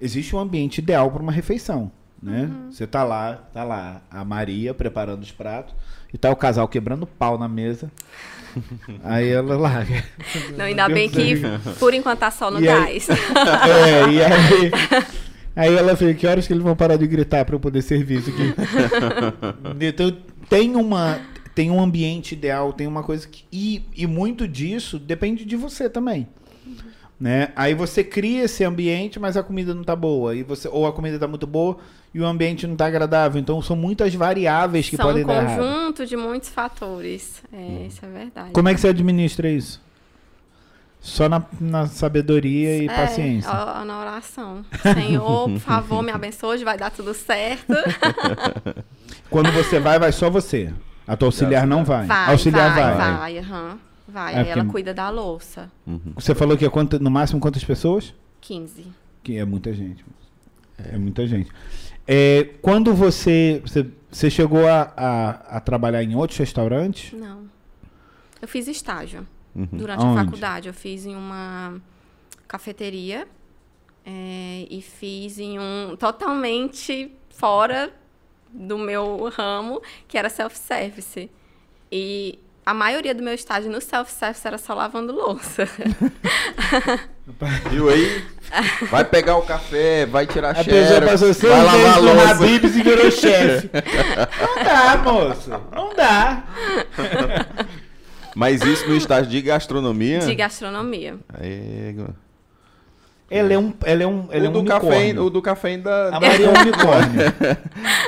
existe 0.00 0.34
um 0.34 0.38
ambiente 0.38 0.78
ideal 0.78 1.10
para 1.10 1.22
uma 1.22 1.32
refeição, 1.32 1.90
né? 2.22 2.50
Você 2.70 2.86
tá 2.86 3.02
lá, 3.02 3.34
tá 3.52 3.64
lá 3.64 4.00
a 4.10 4.24
Maria 4.24 4.72
preparando 4.72 5.22
os 5.22 5.32
pratos 5.32 5.74
e 6.12 6.18
tá 6.18 6.30
o 6.30 6.36
casal 6.36 6.68
quebrando 6.68 7.06
pau 7.06 7.36
na 7.38 7.48
mesa. 7.48 7.90
Aí 9.02 9.28
ela 9.30 9.56
lá. 9.56 9.84
Não, 10.56 10.66
ainda 10.66 10.88
bem 10.88 11.08
que 11.08 11.36
por 11.78 11.94
enquanto 11.94 12.18
tá 12.20 12.30
só 12.30 12.50
no 12.50 12.60
E 12.60 12.68
aí- 12.68 12.84
gás. 12.84 13.08
É, 13.66 14.10
e 14.10 14.22
aí, 14.22 14.70
aí 15.56 15.74
ela 15.74 15.96
fez, 15.96 16.16
que 16.18 16.26
horas 16.26 16.46
que 16.46 16.52
eles 16.52 16.62
vão 16.62 16.76
parar 16.76 16.96
de 16.96 17.06
gritar 17.06 17.44
para 17.46 17.54
eu 17.54 17.60
poder 17.60 17.80
servir 17.82 18.18
isso 18.18 18.30
aqui? 18.30 18.54
então 19.80 20.16
tem 20.48 20.76
uma 20.76 21.18
tem 21.54 21.70
um 21.70 21.82
ambiente 21.82 22.32
ideal, 22.32 22.72
tem 22.72 22.86
uma 22.86 23.02
coisa 23.02 23.26
que 23.28 23.44
e, 23.52 23.82
e 23.96 24.06
muito 24.06 24.46
disso 24.48 24.98
depende 24.98 25.44
de 25.44 25.56
você 25.56 25.88
também. 25.88 26.28
Né? 27.22 27.50
Aí 27.54 27.72
você 27.72 28.02
cria 28.02 28.46
esse 28.46 28.64
ambiente, 28.64 29.20
mas 29.20 29.36
a 29.36 29.44
comida 29.44 29.72
não 29.72 29.84
tá 29.84 29.94
boa, 29.94 30.34
e 30.34 30.42
você 30.42 30.66
ou 30.66 30.88
a 30.88 30.92
comida 30.92 31.20
tá 31.20 31.28
muito 31.28 31.46
boa 31.46 31.78
e 32.12 32.20
o 32.20 32.26
ambiente 32.26 32.66
não 32.66 32.74
tá 32.74 32.86
agradável. 32.86 33.40
Então 33.40 33.62
são 33.62 33.76
muitas 33.76 34.12
variáveis 34.12 34.90
que 34.90 34.96
São 34.96 35.06
podem 35.06 35.22
um 35.22 35.28
dar 35.28 35.44
errado. 35.44 35.58
conjunto 35.58 36.04
de 36.04 36.16
muitos 36.16 36.48
fatores. 36.48 37.40
É, 37.52 37.86
isso 37.86 38.04
é 38.04 38.08
verdade. 38.08 38.50
Como 38.50 38.68
é 38.68 38.74
que 38.74 38.80
você 38.80 38.88
administra 38.88 39.48
isso? 39.48 39.80
Só 41.00 41.28
na, 41.28 41.44
na 41.60 41.86
sabedoria 41.86 42.78
e 42.78 42.86
É, 42.88 42.88
paciência. 42.88 43.48
ó, 43.52 43.84
na 43.84 44.00
oração. 44.00 44.64
Senhor, 44.92 45.48
por 45.48 45.60
favor, 45.60 46.02
me 46.02 46.10
abençoe, 46.10 46.54
hoje 46.56 46.64
vai 46.64 46.76
dar 46.76 46.90
tudo 46.90 47.14
certo. 47.14 47.72
Quando 49.30 49.52
você 49.52 49.78
vai, 49.78 49.96
vai 49.96 50.10
só 50.10 50.28
você. 50.28 50.72
A 51.06 51.16
tua 51.16 51.28
auxiliar 51.28 51.68
não 51.68 51.84
vai. 51.84 52.04
Vai, 52.04 52.30
auxiliar 52.32 52.74
vai, 52.74 52.96
vai. 52.96 53.16
vai, 53.16 53.38
aham. 53.38 53.78
Vai, 54.12 54.34
É, 54.34 54.38
aí 54.40 54.48
ela 54.48 54.56
porque- 54.62 54.72
cuida 54.72 54.92
da 54.94 55.08
louça. 55.10 55.70
Você 56.14 56.34
falou 56.34 56.56
que 56.56 56.64
é 56.64 56.68
quanta- 56.70 56.98
no 56.98 57.10
máximo 57.10 57.40
quantas 57.40 57.64
pessoas? 57.64 58.14
15. 58.40 58.86
Que 59.22 59.38
é 59.38 59.44
muita 59.44 59.72
gente. 59.72 60.04
É, 60.78 60.98
muita 60.98 61.26
gente. 61.26 61.50
É, 62.06 62.50
quando 62.60 62.92
você, 62.94 63.62
você. 63.64 63.86
você 64.10 64.28
chegou 64.28 64.66
a, 64.68 64.92
a, 64.96 65.30
a 65.56 65.60
trabalhar 65.60 66.02
em 66.02 66.14
outros 66.16 66.38
restaurantes? 66.38 67.12
Não. 67.18 67.44
Eu 68.40 68.48
fiz 68.48 68.66
estágio 68.66 69.26
durante 69.54 70.02
Aonde? 70.04 70.20
a 70.20 70.24
faculdade. 70.24 70.68
Eu 70.68 70.74
fiz 70.74 71.06
em 71.06 71.14
uma 71.14 71.80
cafeteria 72.48 73.26
é, 74.04 74.66
e 74.68 74.82
fiz 74.82 75.38
em 75.38 75.58
um 75.60 75.96
totalmente 75.96 77.12
fora 77.30 77.92
do 78.52 78.76
meu 78.76 79.30
ramo, 79.32 79.80
que 80.08 80.18
era 80.18 80.28
self-service. 80.28 81.30
E 81.90 82.38
a 82.64 82.72
maioria 82.72 83.14
do 83.14 83.22
meu 83.22 83.34
estágio 83.34 83.70
no 83.70 83.80
self-service 83.80 84.46
era 84.46 84.56
só 84.58 84.74
lavando 84.74 85.12
louça. 85.12 85.68
Viu 87.70 87.88
aí? 87.88 88.24
Vai 88.90 89.04
pegar 89.04 89.36
o 89.36 89.42
café, 89.42 90.06
vai 90.06 90.26
tirar 90.26 90.56
A 90.56 90.60
a 90.60 90.64
pessoa 90.64 91.02
passou 91.02 91.34
seis 91.34 91.52
vai 91.52 91.64
lavar 91.64 91.94
a 91.94 91.98
louça. 91.98 92.30
Habib's 92.30 92.76
e 92.76 92.82
virou 92.82 93.10
chefe. 93.10 93.70
Não 94.40 94.64
dá, 94.64 94.96
moço. 94.98 95.50
Não 95.72 95.94
dá. 95.94 96.44
Mas 98.34 98.62
isso 98.62 98.88
no 98.88 98.94
estágio 98.96 99.30
de 99.30 99.42
gastronomia? 99.42 100.20
de 100.20 100.34
gastronomia. 100.34 101.16
Aí, 101.34 101.96
Ela 103.32 103.52
é 103.54 103.58
um. 103.58 103.72
Ela 103.84 104.02
é 104.02 104.06
um. 104.06 104.28
Ela 104.30 104.42
o, 104.44 104.46
é 104.46 104.48
um 104.50 104.52
do 104.52 104.64
café, 104.64 105.20
o 105.20 105.30
do 105.30 105.40
café 105.42 105.68
ainda. 105.68 106.08
A 106.08 106.20
Maria 106.20 106.46
é 106.46 106.48
um 106.50 106.60
unicórnio. 106.60 107.22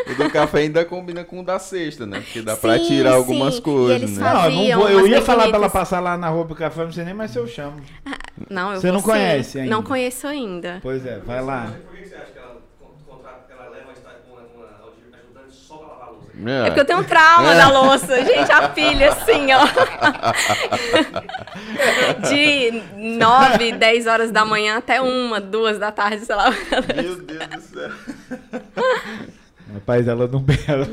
o 0.12 0.14
do 0.22 0.30
café 0.30 0.58
ainda 0.58 0.84
combina 0.84 1.24
com 1.24 1.40
o 1.40 1.42
da 1.42 1.58
sexta, 1.58 2.04
né? 2.06 2.20
Porque 2.20 2.42
dá 2.42 2.54
pra 2.56 2.78
Sim, 2.78 2.84
tirar 2.86 3.10
sim. 3.12 3.16
algumas 3.16 3.56
E 3.56 3.62
coisas, 3.62 4.02
eles 4.02 4.18
né? 4.18 4.32
Não, 4.32 4.44
eu, 4.50 4.50
não 4.76 4.78
vou, 4.80 4.90
eu 4.90 5.06
ia 5.08 5.22
falar 5.22 5.48
pra 5.48 5.56
ela 5.56 5.70
passar 5.70 6.00
lá 6.00 6.16
na 6.18 6.28
roupa 6.28 6.48
do 6.50 6.54
café, 6.56 6.84
não 6.84 6.92
sei 6.92 7.04
nem 7.04 7.14
mais 7.14 7.30
se 7.30 7.38
eu 7.38 7.46
chamo. 7.48 7.80
Não, 8.50 8.72
eu 8.74 8.80
Você 8.80 8.92
não 8.92 9.00
conhece 9.00 9.58
ainda? 9.60 9.70
Não 9.70 9.82
conheço 9.82 10.26
ainda. 10.26 10.78
Pois 10.82 11.06
é, 11.06 11.18
vai 11.20 11.40
lá. 11.42 11.72
Por 11.88 11.96
que 11.96 12.06
você 12.08 12.14
acha 12.16 12.26
que 12.32 12.38
ela 12.38 12.56
con- 12.78 12.90
contrata, 13.06 13.44
ela 13.50 13.70
leva 13.70 13.84
uma, 13.84 13.92
esta- 13.92 14.10
uma, 14.30 14.40
uma 14.40 14.66
ajudante 14.88 15.54
só 15.56 16.18
louça? 16.38 16.50
É 16.50 16.64
porque 16.66 16.80
eu 16.80 16.84
tenho 16.84 16.98
um 17.00 17.04
trauma 17.04 17.54
da 17.54 17.68
louça. 17.68 18.24
Gente, 18.24 18.50
a 18.52 18.68
pilha, 18.68 19.08
assim, 19.10 19.48
ó. 19.52 19.66
De 22.28 22.82
9, 23.18 23.72
10 23.72 24.06
horas 24.06 24.30
da 24.30 24.44
manhã 24.44 24.76
até 24.78 25.00
uma, 25.00 25.40
duas 25.40 25.78
da 25.78 25.90
tarde, 25.92 26.24
sei 26.24 26.34
lá. 26.34 26.50
Meu 26.50 27.16
Deus 27.16 27.46
do 27.48 27.60
céu. 27.60 27.90
Rapaz, 29.72 30.06
ela 30.06 30.28
não 30.28 30.40
bela. 30.40 30.86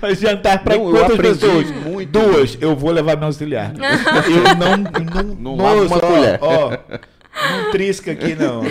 Mas 0.00 0.18
jantar 0.20 0.62
pra 0.64 0.76
Não, 0.76 0.90
quantas 0.90 1.18
pessoas? 1.18 1.70
muito. 1.70 2.10
Duas. 2.10 2.56
Eu 2.60 2.74
vou 2.74 2.90
levar 2.90 3.16
meu 3.16 3.26
auxiliar. 3.26 3.72
eu 3.76 4.54
não. 4.56 4.76
Não, 4.78 5.56
Não 5.56 5.58
lavo 5.64 5.84
uma 5.86 5.96
ó, 5.96 6.00
colher. 6.00 6.38
Ó, 6.40 6.70
não 6.70 7.70
trisca 7.70 8.12
aqui, 8.12 8.34
não. 8.34 8.62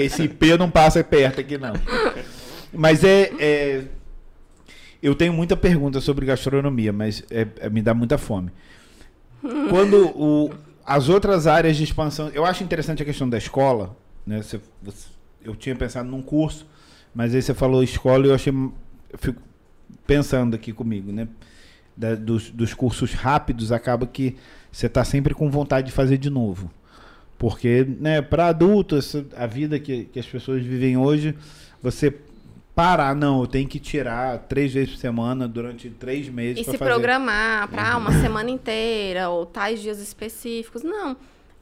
Esse 0.00 0.22
IP 0.24 0.56
não 0.56 0.70
passa 0.70 1.02
perto 1.02 1.40
aqui, 1.40 1.58
não. 1.58 1.72
Mas 2.72 3.02
é. 3.02 3.30
é- 3.38 3.80
eu 5.06 5.14
tenho 5.14 5.32
muita 5.32 5.56
pergunta 5.56 6.00
sobre 6.00 6.24
gastronomia, 6.26 6.92
mas 6.92 7.22
é- 7.30 7.46
é- 7.60 7.68
me 7.70 7.82
dá 7.82 7.92
muita 7.94 8.16
fome. 8.18 8.50
Quando 9.68 10.06
o, 10.16 10.50
as 10.84 11.08
outras 11.08 11.46
áreas 11.46 11.76
de 11.76 11.84
expansão. 11.84 12.28
Eu 12.28 12.44
acho 12.44 12.64
interessante 12.64 13.02
a 13.02 13.04
questão 13.04 13.28
da 13.28 13.36
escola. 13.38 13.96
Né? 14.26 14.40
Você- 14.42 14.60
você- 14.82 15.08
eu 15.44 15.54
tinha 15.54 15.76
pensado 15.76 16.08
num 16.08 16.22
curso, 16.22 16.66
mas 17.14 17.34
aí 17.34 17.42
você 17.42 17.52
falou 17.52 17.82
escola 17.82 18.26
e 18.26 18.30
eu 18.30 18.34
achei. 18.34 18.52
Eu 18.52 19.18
fico 19.18 19.42
pensando 20.06 20.54
aqui 20.56 20.72
comigo, 20.72 21.12
né? 21.12 21.28
Da- 21.96 22.14
dos, 22.14 22.50
dos 22.50 22.72
cursos 22.74 23.12
rápidos, 23.12 23.70
acaba 23.70 24.06
que 24.06 24.36
você 24.72 24.86
está 24.86 25.04
sempre 25.04 25.34
com 25.34 25.50
vontade 25.50 25.86
de 25.88 25.92
fazer 25.92 26.16
de 26.18 26.30
novo. 26.30 26.70
Porque, 27.38 27.86
né, 28.00 28.22
para 28.22 28.46
adultos, 28.46 29.14
a 29.36 29.46
vida 29.46 29.78
que, 29.78 30.04
que 30.04 30.18
as 30.18 30.26
pessoas 30.26 30.62
vivem 30.64 30.96
hoje, 30.96 31.34
você 31.82 32.14
parar, 32.74 33.14
não, 33.14 33.40
eu 33.40 33.46
tenho 33.46 33.68
que 33.68 33.78
tirar 33.78 34.38
três 34.40 34.72
vezes 34.72 34.90
por 34.94 34.98
semana 34.98 35.46
durante 35.46 35.88
três 35.90 36.28
meses 36.28 36.60
E 36.60 36.64
se 36.64 36.76
fazer. 36.76 36.82
Uhum. 36.82 36.98
programar 36.98 37.68
para 37.68 37.96
uma 37.96 38.12
semana 38.20 38.50
inteira 38.50 39.28
ou 39.28 39.46
tais 39.46 39.80
dias 39.80 39.98
específicos. 40.00 40.82
Não. 40.82 41.16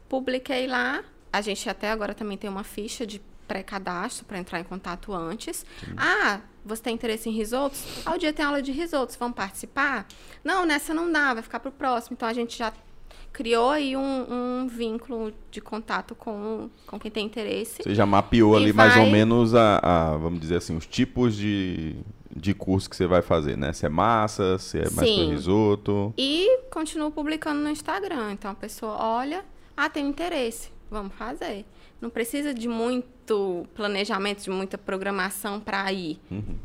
Publiquei 0.08 0.66
lá. 0.66 1.02
A 1.32 1.40
gente 1.40 1.68
até 1.68 1.90
agora 1.90 2.14
também 2.14 2.36
tem 2.36 2.48
uma 2.48 2.64
ficha 2.64 3.06
de 3.06 3.20
pré-cadastro 3.48 4.24
para 4.24 4.38
entrar 4.38 4.60
em 4.60 4.64
contato 4.64 5.12
antes. 5.12 5.64
Ah, 5.96 6.40
você 6.64 6.82
tem 6.82 6.94
interesse 6.94 7.28
em 7.28 7.32
risotos? 7.32 7.84
Ao 8.04 8.16
dia 8.16 8.32
tem 8.32 8.44
aula 8.44 8.62
de 8.62 8.72
risotos, 8.72 9.16
vamos 9.16 9.36
participar? 9.36 10.06
Não, 10.44 10.64
nessa 10.64 10.94
não 10.94 11.10
dá, 11.10 11.34
vai 11.34 11.42
ficar 11.42 11.60
pro 11.60 11.72
próximo. 11.72 12.14
Então 12.14 12.28
a 12.28 12.32
gente 12.32 12.56
já 12.58 12.72
criou 13.32 13.70
aí 13.70 13.96
um, 13.96 14.26
um 14.62 14.68
vínculo 14.68 15.32
de 15.50 15.60
contato 15.60 16.14
com, 16.14 16.68
com 16.86 16.98
quem 16.98 17.10
tem 17.10 17.26
interesse. 17.26 17.82
Você 17.82 17.94
já 17.94 18.04
mapeou 18.04 18.56
ali 18.56 18.72
mais 18.72 18.94
ou 18.96 19.02
vai- 19.02 19.10
menos 19.12 19.54
a, 19.54 19.78
a, 19.82 20.16
vamos 20.16 20.38
dizer 20.40 20.56
assim, 20.56 20.76
os 20.76 20.86
tipos 20.86 21.34
de, 21.36 21.96
de 22.34 22.52
curso 22.54 22.88
que 22.90 22.96
você 22.96 23.06
vai 23.06 23.22
fazer, 23.22 23.56
né? 23.56 23.72
Se 23.72 23.86
é 23.86 23.88
massa, 23.88 24.58
se 24.58 24.78
é 24.78 24.82
mais 24.82 24.94
para 24.94 25.06
Sim. 25.06 25.30
risoto. 25.30 26.12
E 26.18 26.58
continuo 26.70 27.10
publicando 27.10 27.60
no 27.60 27.70
Instagram. 27.70 28.32
Então 28.32 28.50
a 28.50 28.54
pessoa 28.54 28.96
olha, 29.02 29.44
ah, 29.76 29.88
tem 29.88 30.06
interesse, 30.06 30.70
vamos 30.90 31.14
fazer. 31.14 31.64
Não 32.00 32.10
precisa 32.10 32.52
de 32.52 32.68
muito 32.68 33.64
planejamento, 33.74 34.42
de 34.42 34.50
muita 34.50 34.76
programação 34.76 35.58
para 35.60 35.90
ir. 35.92 36.18
Uhum. 36.30 36.56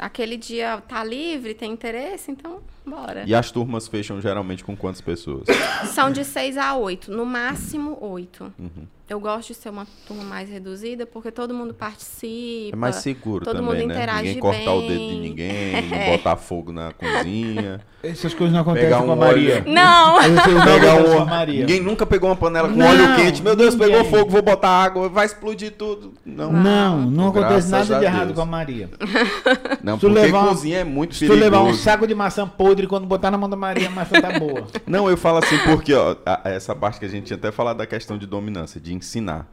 Aquele 0.00 0.38
dia 0.38 0.82
tá 0.88 1.04
livre, 1.04 1.52
tem 1.52 1.72
interesse, 1.72 2.30
então 2.30 2.60
bora. 2.86 3.24
E 3.26 3.34
as 3.34 3.50
turmas 3.50 3.86
fecham 3.86 4.18
geralmente 4.20 4.64
com 4.64 4.74
quantas 4.74 5.02
pessoas? 5.02 5.44
São 5.92 6.10
de 6.10 6.24
6 6.24 6.56
a 6.56 6.74
8, 6.74 7.10
no 7.10 7.26
máximo 7.26 7.98
8. 8.00 8.52
Uhum. 8.58 8.86
Eu 9.10 9.18
gosto 9.18 9.48
de 9.48 9.54
ser 9.54 9.70
uma 9.70 9.88
turma 10.06 10.22
mais 10.22 10.48
reduzida 10.48 11.04
porque 11.04 11.32
todo 11.32 11.52
mundo 11.52 11.74
participa. 11.74 12.76
É 12.76 12.78
mais 12.78 12.94
seguro 12.96 13.44
todo 13.44 13.56
também, 13.56 13.68
mundo 13.80 13.88
né? 13.88 13.92
interage 13.94 14.22
Ninguém 14.28 14.38
cortar 14.40 14.72
o 14.72 14.80
dedo 14.82 14.94
de 15.08 15.16
ninguém, 15.16 15.82
não 15.90 16.16
botar 16.16 16.36
fogo 16.36 16.70
na 16.72 16.92
cozinha. 16.92 17.80
Essas 18.02 18.32
coisas 18.32 18.54
não 18.54 18.62
acontecem 18.62 18.88
Pegar 18.88 19.02
com 19.02 19.10
a 19.10 19.14
um 19.14 19.18
Maria. 19.18 19.56
óleo- 19.56 19.64
Não! 19.74 20.18
Pegar 20.64 20.94
um... 20.94 21.24
Maria. 21.26 21.60
Ninguém 21.60 21.80
nunca 21.82 22.06
pegou 22.06 22.30
uma 22.30 22.36
panela 22.36 22.68
com 22.68 22.74
Não, 22.76 22.86
óleo 22.86 23.16
quente. 23.16 23.42
Meu 23.42 23.54
Deus, 23.54 23.74
pegou 23.74 23.98
ninguém. 24.04 24.10
fogo, 24.10 24.30
vou 24.30 24.40
botar 24.40 24.70
água, 24.70 25.08
vai 25.10 25.26
explodir 25.26 25.72
tudo. 25.72 26.14
Não, 26.24 26.50
Não, 26.50 26.98
não 27.10 27.28
acontece 27.28 27.68
nada 27.70 27.98
de 27.98 28.04
errado 28.06 28.32
com 28.32 28.40
a 28.40 28.46
Maria. 28.46 28.88
não 29.84 29.96
Se 29.96 30.00
tu 30.00 30.06
porque 30.08 30.22
levar 30.22 30.44
um- 30.44 30.48
cozinha 30.48 30.78
é 30.78 30.84
muito 30.84 31.14
Se 31.14 31.26
tu 31.26 31.32
perigoso. 31.34 31.50
levar 31.50 31.62
um 31.62 31.74
saco 31.74 32.06
de 32.06 32.14
maçã 32.14 32.48
podre 32.48 32.86
quando 32.86 33.06
botar 33.06 33.30
na 33.30 33.36
mão 33.36 33.50
da 33.50 33.56
Maria, 33.56 33.88
a 33.88 33.90
maçã 33.90 34.18
tá 34.20 34.38
boa. 34.38 34.66
Não, 34.86 35.10
eu 35.10 35.16
falo 35.18 35.38
assim 35.38 35.58
porque, 35.66 35.92
ó, 35.92 36.16
essa 36.44 36.74
parte 36.74 36.98
que 37.00 37.04
a 37.04 37.08
gente 37.08 37.24
tinha 37.26 37.36
até 37.36 37.50
falado 37.52 37.78
da 37.78 37.86
questão 37.86 38.16
de 38.16 38.24
dominância, 38.26 38.80
de 38.80 38.94
ensinar. 39.00 39.50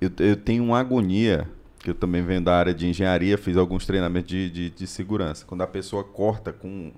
Eu, 0.00 0.10
eu 0.20 0.36
tenho 0.36 0.62
uma 0.62 0.78
agonia, 0.78 1.48
que 1.78 1.90
eu 1.90 1.94
também 1.94 2.22
venho 2.22 2.40
da 2.40 2.56
área 2.56 2.74
de 2.74 2.86
engenharia, 2.86 3.38
fiz 3.38 3.56
alguns 3.56 3.86
treinamentos 3.86 4.28
de, 4.28 4.50
de, 4.50 4.70
de 4.70 4.86
segurança. 4.86 5.44
Quando 5.46 5.62
a 5.62 5.66
pessoa 5.66 6.04
corta 6.04 6.52
com, 6.52 6.92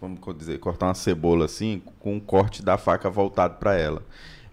vamos 0.00 0.18
dizer, 0.36 0.58
cortar 0.58 0.86
uma 0.86 0.94
cebola 0.94 1.44
assim, 1.44 1.82
com 2.00 2.14
um 2.14 2.20
corte 2.20 2.62
da 2.62 2.76
faca 2.76 3.10
voltado 3.10 3.58
para 3.58 3.76
ela. 3.76 4.02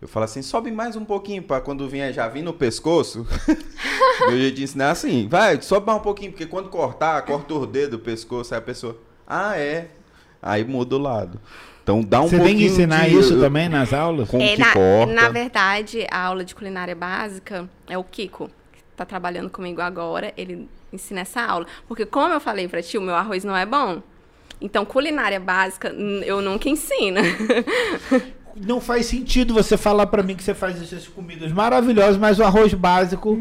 Eu 0.01 0.07
falo 0.07 0.23
assim, 0.23 0.41
sobe 0.41 0.71
mais 0.71 0.95
um 0.95 1.03
pouquinho 1.03 1.43
para 1.43 1.59
quando 1.59 1.87
vier 1.89 2.13
já 2.13 2.27
vir 2.27 2.41
no 2.41 2.53
pescoço. 2.53 3.27
Meu 4.21 4.37
jeito 4.37 4.55
de 4.55 4.63
ensinar 4.63 4.85
é 4.85 4.91
assim, 4.91 5.27
vai, 5.27 5.61
sobe 5.61 5.85
mais 5.85 5.99
um 5.99 6.03
pouquinho, 6.03 6.31
porque 6.31 6.45
quando 6.45 6.69
cortar, 6.69 7.21
corta 7.23 7.53
o 7.53 7.65
dedo 7.65 7.97
do 7.97 7.99
pescoço, 7.99 8.53
aí 8.53 8.59
a 8.59 8.61
pessoa, 8.61 8.97
ah, 9.27 9.57
é. 9.57 9.89
Aí 10.41 10.63
muda 10.63 10.95
o 10.95 10.99
lado. 10.99 11.39
Então 11.89 12.03
dá 12.03 12.21
um 12.21 12.27
Você 12.27 12.37
pouquinho 12.37 12.57
tem 12.59 12.67
que 12.67 12.71
ensinar 12.71 13.09
de- 13.09 13.17
isso 13.17 13.39
também 13.39 13.67
nas 13.67 13.91
aulas? 13.93 14.29
Como 14.29 14.43
É, 14.43 14.53
que 14.53 14.59
na, 14.59 14.73
corta. 14.73 15.11
na 15.11 15.29
verdade, 15.29 16.05
a 16.11 16.19
aula 16.25 16.45
de 16.45 16.53
culinária 16.53 16.93
básica 16.93 17.67
é 17.87 17.97
o 17.97 18.03
Kiko, 18.03 18.47
que 18.71 18.79
tá 18.95 19.03
trabalhando 19.05 19.49
comigo 19.49 19.81
agora. 19.81 20.31
Ele 20.37 20.69
ensina 20.93 21.21
essa 21.21 21.41
aula. 21.41 21.65
Porque, 21.87 22.05
como 22.05 22.31
eu 22.31 22.39
falei 22.39 22.67
pra 22.67 22.79
ti, 22.83 22.95
o 22.99 23.01
meu 23.01 23.15
arroz 23.15 23.43
não 23.43 23.57
é 23.57 23.65
bom. 23.65 24.03
Então, 24.61 24.85
culinária 24.85 25.39
básica, 25.39 25.87
eu 25.89 26.41
nunca 26.41 26.69
ensino. 26.69 27.21
Não 28.55 28.81
faz 28.81 29.05
sentido 29.05 29.53
você 29.53 29.77
falar 29.77 30.07
pra 30.07 30.21
mim 30.21 30.35
que 30.35 30.43
você 30.43 30.53
faz 30.53 30.81
essas 30.81 31.07
comidas 31.07 31.49
maravilhosas, 31.51 32.17
mas 32.17 32.39
o 32.39 32.43
arroz 32.43 32.73
básico 32.73 33.37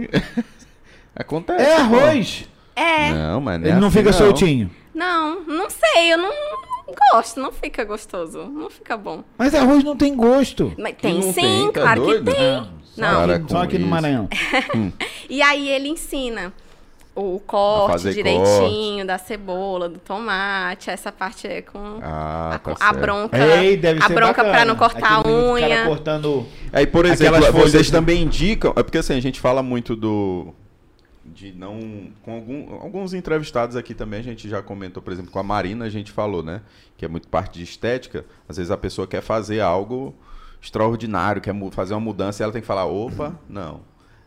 Acontece. 1.16 1.62
é 1.62 1.76
pô. 1.76 1.80
arroz. 1.98 2.48
É. 2.76 3.10
Não, 3.12 3.40
mas 3.40 3.60
Ele 3.62 3.72
não 3.74 3.88
assim, 3.88 3.98
fica 3.98 4.12
soltinho. 4.12 4.70
Não, 4.94 5.40
não 5.44 5.68
sei, 5.70 6.12
eu 6.12 6.18
não 6.18 6.30
gosto, 7.12 7.40
não 7.40 7.52
fica 7.52 7.84
gostoso, 7.84 8.44
não 8.44 8.70
fica 8.70 8.96
bom. 8.96 9.22
Mas 9.36 9.54
arroz 9.54 9.82
não 9.84 9.96
tem 9.96 10.14
gosto. 10.16 10.72
Mas 10.78 10.94
tem 11.00 11.14
não 11.14 11.32
sim, 11.32 11.40
tem, 11.40 11.72
tá 11.72 11.80
claro 11.82 12.02
doido? 12.02 12.30
que 12.30 12.36
tem. 12.36 12.50
Não, 12.96 13.12
Não. 13.12 13.26
Para 13.26 13.40
Só 13.40 13.46
com 13.46 13.58
aqui 13.58 13.78
no. 13.78 13.86
Maranhão. 13.86 14.28
E 15.30 15.42
aí 15.42 15.68
ele 15.68 15.88
ensina 15.88 16.52
o 17.14 17.38
corte 17.40 18.12
direitinho 18.14 19.04
da 19.06 19.18
cebola, 19.18 19.88
do 19.88 19.98
tomate, 19.98 20.88
essa 20.88 21.10
parte 21.12 21.46
é 21.46 21.60
com 21.62 21.98
Ah, 22.00 22.52
a, 22.54 22.58
tá 22.60 22.76
a 22.80 22.92
bronca, 22.92 23.36
Ei, 23.36 23.76
deve 23.76 24.00
a 24.02 24.06
ser 24.06 24.14
bronca 24.14 24.34
bacana. 24.34 24.50
pra 24.54 24.64
não 24.64 24.76
cortar 24.76 25.12
a 25.16 25.18
Aquele 25.18 25.34
unha. 25.34 25.84
cortando... 25.86 26.46
Aí, 26.72 26.86
por 26.86 27.04
exemplo, 27.06 27.52
vocês 27.52 27.86
de- 27.86 27.92
também 27.92 28.22
indicam. 28.22 28.72
É 28.76 28.82
porque 28.82 28.98
assim, 28.98 29.14
a 29.16 29.20
gente 29.20 29.38
fala 29.40 29.62
muito 29.62 29.94
do. 29.96 30.54
De 31.38 31.52
não. 31.52 31.78
Com 32.22 32.34
algum- 32.34 32.74
alguns 32.80 33.14
entrevistados 33.14 33.76
aqui 33.76 33.94
também, 33.94 34.18
a 34.18 34.22
gente 34.22 34.48
já 34.48 34.60
comentou, 34.60 35.00
por 35.00 35.12
exemplo, 35.12 35.30
com 35.30 35.38
a 35.38 35.42
Marina, 35.42 35.84
a 35.84 35.88
gente 35.88 36.10
falou, 36.10 36.42
né? 36.42 36.62
Que 36.96 37.04
é 37.04 37.08
muito 37.08 37.28
parte 37.28 37.58
de 37.58 37.62
estética. 37.64 38.24
Às 38.48 38.56
vezes 38.56 38.70
a 38.72 38.76
pessoa 38.76 39.06
quer 39.06 39.20
fazer 39.22 39.60
algo 39.60 40.14
extraordinário, 40.60 41.40
quer 41.40 41.54
fazer 41.70 41.94
uma 41.94 42.00
mudança 42.00 42.42
e 42.42 42.44
ela 42.44 42.52
tem 42.52 42.60
que 42.60 42.66
falar: 42.66 42.86
opa, 42.86 43.38
não. 43.48 43.82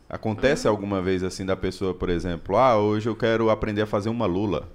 Acontece 0.10 0.68
alguma 0.68 1.02
vez 1.02 1.24
assim 1.24 1.46
da 1.46 1.56
pessoa, 1.56 1.94
por 1.94 2.10
exemplo, 2.10 2.58
ah, 2.58 2.78
hoje 2.78 3.08
eu 3.10 3.16
quero 3.16 3.50
aprender 3.50 3.82
a 3.82 3.86
fazer 3.86 4.10
uma 4.10 4.26
lula. 4.26 4.70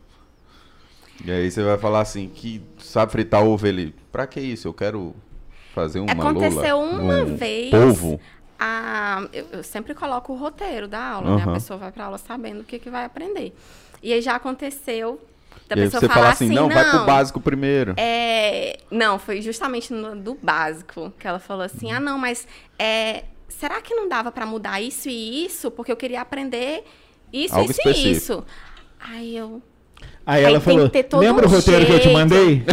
E 1.25 1.31
aí 1.31 1.51
você 1.51 1.63
vai 1.63 1.79
falar 1.79 2.01
assim, 2.01 2.29
que 2.29 2.63
sabe 2.79 3.13
fritar 3.13 3.43
ovo 3.43 3.67
ele. 3.67 3.95
Pra 4.13 4.27
que 4.27 4.41
isso? 4.41 4.69
Eu 4.69 4.75
quero 4.75 5.15
fazer 5.75 6.01
uma 6.01 6.13
lula. 6.13 6.31
Aconteceu 6.31 6.79
uma 6.81 7.23
um 7.23 7.37
vez. 7.37 7.71
Polvo. 7.71 8.21
A- 9.19 9.29
eu, 9.33 9.47
eu 9.53 9.63
sempre 9.63 9.95
coloco 9.95 10.33
o 10.33 10.37
roteiro 10.37 10.87
da 10.89 11.01
aula, 11.03 11.37
né? 11.37 11.43
A 11.43 11.53
pessoa 11.53 11.79
vai 11.79 11.91
pra 11.93 12.05
aula 12.07 12.19
sabendo 12.19 12.61
o 12.61 12.65
que, 12.65 12.79
que 12.79 12.91
vai 12.91 13.05
aprender. 13.05 13.55
E 14.03 14.13
aí 14.13 14.21
já 14.21 14.37
aconteceu 14.37 15.21
da 15.69 15.75
E 15.75 15.81
pessoa 15.81 16.01
você 16.01 16.07
falar 16.09 16.21
fala 16.21 16.29
assim, 16.31 16.49
não, 16.51 16.69
vai 16.69 16.89
pro 16.91 17.05
básico 17.05 17.41
primeiro. 17.41 17.95
É, 17.97 18.79
não, 18.91 19.19
foi 19.19 19.41
justamente 19.43 19.93
no, 19.93 20.15
do 20.15 20.35
básico 20.35 21.13
que 21.19 21.27
ela 21.27 21.39
falou 21.39 21.65
assim: 21.65 21.91
ah, 21.93 21.99
não, 22.01 22.17
mas 22.19 22.47
é, 22.79 23.25
será 23.49 23.81
que 23.81 23.95
não 23.95 24.09
dava 24.09 24.31
pra 24.31 24.47
mudar 24.47 24.81
isso 24.81 25.09
e 25.09 25.45
isso? 25.45 25.71
Porque 25.71 25.91
eu 25.91 25.97
queria 25.97 26.21
aprender 26.21 26.85
isso, 27.33 27.55
Algo 27.57 27.71
isso 27.71 27.81
e 27.85 27.91
específico. 27.91 28.17
isso. 28.17 28.45
Aí 29.01 29.37
eu. 29.37 29.61
Aí 30.29 30.39
Aí 30.39 30.45
ela 30.45 30.61
tem 30.61 30.75
falou, 30.75 30.87
que 30.87 30.93
ter 30.93 31.05
todo 31.05 31.21
lembra 31.21 31.47
um 31.47 31.49
o 31.49 31.53
roteiro 31.53 31.87
que 31.87 31.93
eu 31.93 31.99
te 32.01 32.05
jeito." 32.05 32.19
mandei? 32.19 32.65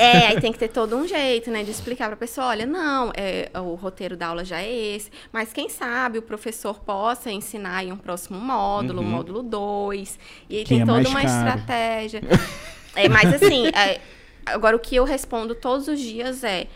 É, 0.00 0.26
aí 0.34 0.40
tem 0.40 0.52
que 0.52 0.58
ter 0.58 0.66
todo 0.68 0.96
um 0.96 1.06
jeito, 1.06 1.48
né, 1.48 1.62
de 1.62 1.70
explicar 1.70 2.08
pra 2.08 2.16
pessoa: 2.16 2.48
olha, 2.48 2.66
não, 2.66 3.12
é, 3.16 3.48
o 3.54 3.74
roteiro 3.76 4.16
da 4.16 4.26
aula 4.28 4.44
já 4.44 4.60
é 4.60 4.68
esse, 4.72 5.08
mas 5.32 5.52
quem 5.52 5.68
sabe 5.68 6.18
o 6.18 6.22
professor 6.22 6.80
possa 6.80 7.30
ensinar 7.30 7.84
em 7.84 7.92
um 7.92 7.96
próximo 7.96 8.36
módulo, 8.40 9.00
Uhum. 9.00 9.08
módulo 9.08 9.42
2. 9.44 10.18
E 10.50 10.56
aí 10.58 10.62
Que 10.64 10.70
tem 10.70 10.82
é 10.82 10.84
toda 10.86 11.08
uma 11.08 11.22
caro. 11.22 11.48
estratégia. 11.48 12.20
É, 12.94 13.08
mas 13.08 13.32
assim, 13.32 13.68
é, 13.68 14.00
agora 14.44 14.76
o 14.76 14.78
que 14.78 14.94
eu 14.96 15.04
respondo 15.04 15.54
todos 15.54 15.88
os 15.88 15.98
dias 15.98 16.44
é 16.44 16.66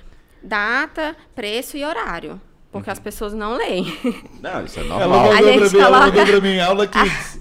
data, 0.43 1.15
preço 1.35 1.77
e 1.77 1.85
horário. 1.85 2.41
Porque 2.73 2.89
Uhum. 2.89 2.93
as 2.93 2.99
pessoas 2.99 3.35
não 3.35 3.55
leem. 3.57 3.85
Não, 4.41 4.65
isso 4.65 4.79
é 4.81 4.83
Ela 4.87 4.99
normal. 4.99 5.21
A 5.21 5.35
mandou 5.35 5.53
gente 5.53 5.59
pra 5.59 5.69
mim, 5.71 5.79
ela 5.85 6.01
mandou 6.01 6.27
pra 6.27 6.41
mim, 6.41 6.61
aula 6.61 6.87
kids. 6.89 7.39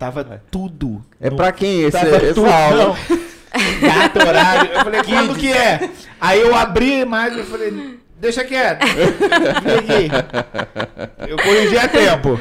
Tava 0.00 0.42
tudo. 0.50 1.04
É 1.20 1.28
no- 1.28 1.36
pra 1.36 1.52
quem 1.52 1.82
esse, 1.82 1.92
Tava 1.92 2.16
essa 2.16 2.34
tudo, 2.34 2.46
aula? 2.50 2.84
não. 2.86 2.96
Data, 3.86 4.26
horário. 4.28 4.72
Eu 4.72 4.80
falei, 4.80 5.02
quando 5.04 5.36
que 5.38 5.52
é? 5.52 5.90
Aí 6.18 6.40
eu 6.40 6.54
abri 6.54 7.04
mais 7.04 7.36
e 7.36 7.42
falei, 7.42 7.98
deixa 8.18 8.42
quieto. 8.44 8.80
Peguei. 9.62 10.10
Eu 11.28 11.36
corrigi 11.36 11.76
a 11.76 11.86
tempo. 11.86 12.40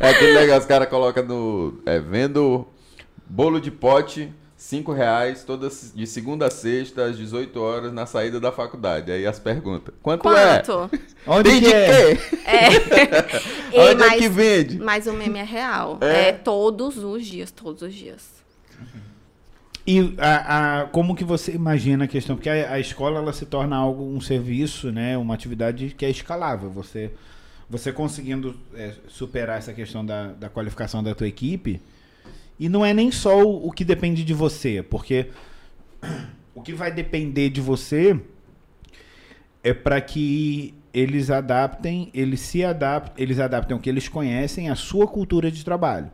É 0.00 0.10
aquele 0.10 0.34
negócio, 0.34 0.62
os 0.62 0.66
caras 0.66 0.88
colocam 0.88 1.24
no. 1.24 1.80
É, 1.86 2.00
vendo 2.00 2.66
bolo 3.24 3.60
de 3.60 3.70
pote, 3.70 4.32
5 4.76 4.92
reais, 4.92 5.44
todas, 5.44 5.92
de 5.94 6.04
segunda 6.06 6.46
a 6.46 6.50
sexta, 6.50 7.04
às 7.04 7.16
18 7.16 7.60
horas, 7.60 7.92
na 7.92 8.06
saída 8.06 8.40
da 8.40 8.50
faculdade. 8.50 9.12
Aí 9.12 9.24
as 9.26 9.38
perguntas. 9.38 9.94
Quanto, 10.02 10.28
é? 10.30 10.60
Quanto? 10.62 10.90
Onde 11.26 11.50
Tem 11.50 11.60
que 11.60 11.66
de 11.68 11.72
é? 11.72 12.16
quê? 12.16 12.20
É. 12.44 13.78
Onde 13.90 14.02
é 14.02 14.06
mas- 14.08 14.18
que 14.20 14.28
vende? 14.28 14.78
Mas 14.78 15.06
o 15.06 15.12
meme 15.12 15.38
é 15.38 15.44
real. 15.44 15.98
É? 16.00 16.28
É, 16.28 16.32
todos 16.32 16.98
os 16.98 17.24
dias, 17.24 17.50
todos 17.52 17.82
os 17.82 17.94
dias. 17.94 18.34
E 19.86 20.14
a, 20.18 20.80
a- 20.80 20.86
como 20.86 21.14
que 21.14 21.24
você 21.24 21.52
imagina 21.52 22.04
a 22.04 22.08
questão? 22.08 22.34
Porque 22.36 22.48
a, 22.50 22.72
a 22.72 22.80
escola 22.80 23.18
ela 23.18 23.32
se 23.32 23.46
torna 23.46 23.76
algo, 23.76 24.02
um 24.04 24.20
serviço, 24.20 24.90
né? 24.90 25.16
Uma 25.16 25.34
atividade 25.34 25.94
que 25.96 26.04
é 26.04 26.10
escalável. 26.10 26.70
Você, 26.70 27.12
você 27.70 27.92
conseguindo 27.92 28.56
é, 28.74 28.92
superar 29.08 29.58
essa 29.58 29.72
questão 29.72 30.04
da, 30.04 30.28
da 30.32 30.48
qualificação 30.48 31.02
da 31.02 31.14
tua 31.14 31.28
equipe. 31.28 31.80
E 32.58 32.68
não 32.68 32.84
é 32.84 32.94
nem 32.94 33.10
só 33.10 33.42
o, 33.42 33.68
o 33.68 33.72
que 33.72 33.84
depende 33.84 34.24
de 34.24 34.32
você, 34.32 34.82
porque 34.82 35.30
o 36.54 36.62
que 36.62 36.72
vai 36.72 36.92
depender 36.92 37.50
de 37.50 37.60
você 37.60 38.18
é 39.62 39.72
para 39.72 40.00
que 40.00 40.74
eles 40.92 41.30
adaptem, 41.30 42.10
eles 42.14 42.40
se 42.40 42.64
adaptem, 42.64 43.24
eles 43.24 43.40
adaptem 43.40 43.76
o 43.76 43.80
que 43.80 43.88
eles 43.88 44.08
conhecem 44.08 44.70
à 44.70 44.76
sua 44.76 45.08
cultura 45.08 45.50
de 45.50 45.64
trabalho, 45.64 46.10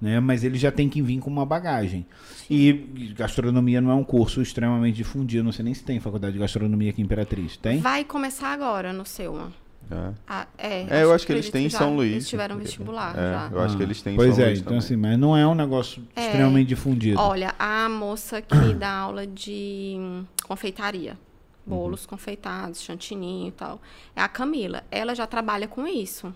né? 0.00 0.20
Mas 0.20 0.42
eles 0.42 0.58
já 0.58 0.72
têm 0.72 0.88
que 0.88 1.02
vir 1.02 1.18
com 1.18 1.28
uma 1.28 1.44
bagagem. 1.44 2.06
E 2.48 2.72
gastronomia 3.14 3.80
não 3.80 3.90
é 3.90 3.94
um 3.94 4.04
curso 4.04 4.40
extremamente 4.40 4.96
difundido, 4.96 5.44
não 5.44 5.52
sei 5.52 5.64
nem 5.64 5.74
se 5.74 5.84
tem 5.84 6.00
faculdade 6.00 6.32
de 6.32 6.38
gastronomia 6.38 6.90
aqui 6.90 7.02
em 7.02 7.04
Imperatriz, 7.04 7.58
tem? 7.58 7.80
Vai 7.80 8.04
começar 8.04 8.52
agora 8.52 8.92
no 8.92 9.04
seu. 9.04 9.52
É. 9.92 10.12
Ah, 10.26 10.46
é, 10.58 10.86
É, 10.88 11.02
eu 11.02 11.12
acho 11.12 11.26
que 11.26 11.32
eles 11.32 11.50
têm 11.50 11.66
em. 11.66 11.70
São 11.70 11.94
Luís. 11.96 12.12
Eles 12.12 12.28
tiveram 12.28 12.56
vestibular 12.58 13.10
É, 13.16 13.32
já. 13.32 13.48
eu 13.52 13.60
acho 13.60 13.76
que 13.76 13.82
eles 13.82 14.00
têm 14.02 14.14
em 14.14 14.16
Pois 14.16 14.34
São 14.34 14.44
é, 14.44 14.46
Luís 14.48 14.58
então 14.60 14.70
também. 14.72 14.78
assim, 14.78 14.96
mas 14.96 15.18
não 15.18 15.36
é 15.36 15.46
um 15.46 15.54
negócio 15.54 16.02
É. 16.16 16.24
extremamente 16.26 16.68
difundido. 16.68 17.20
Olha, 17.20 17.54
a 17.58 17.88
moça 17.88 18.40
que 18.40 18.74
dá 18.74 18.90
aula 18.90 19.26
de 19.26 19.96
hum, 19.98 20.24
confeitaria, 20.44 21.18
bolos 21.66 22.06
confeitados, 22.06 22.82
chantininho 22.82 23.48
e 23.48 23.52
tal, 23.52 23.80
é 24.16 24.20
a 24.22 24.28
Camila. 24.28 24.82
Ela 24.90 25.14
já 25.14 25.26
trabalha 25.26 25.68
com 25.68 25.86
isso. 25.86 26.34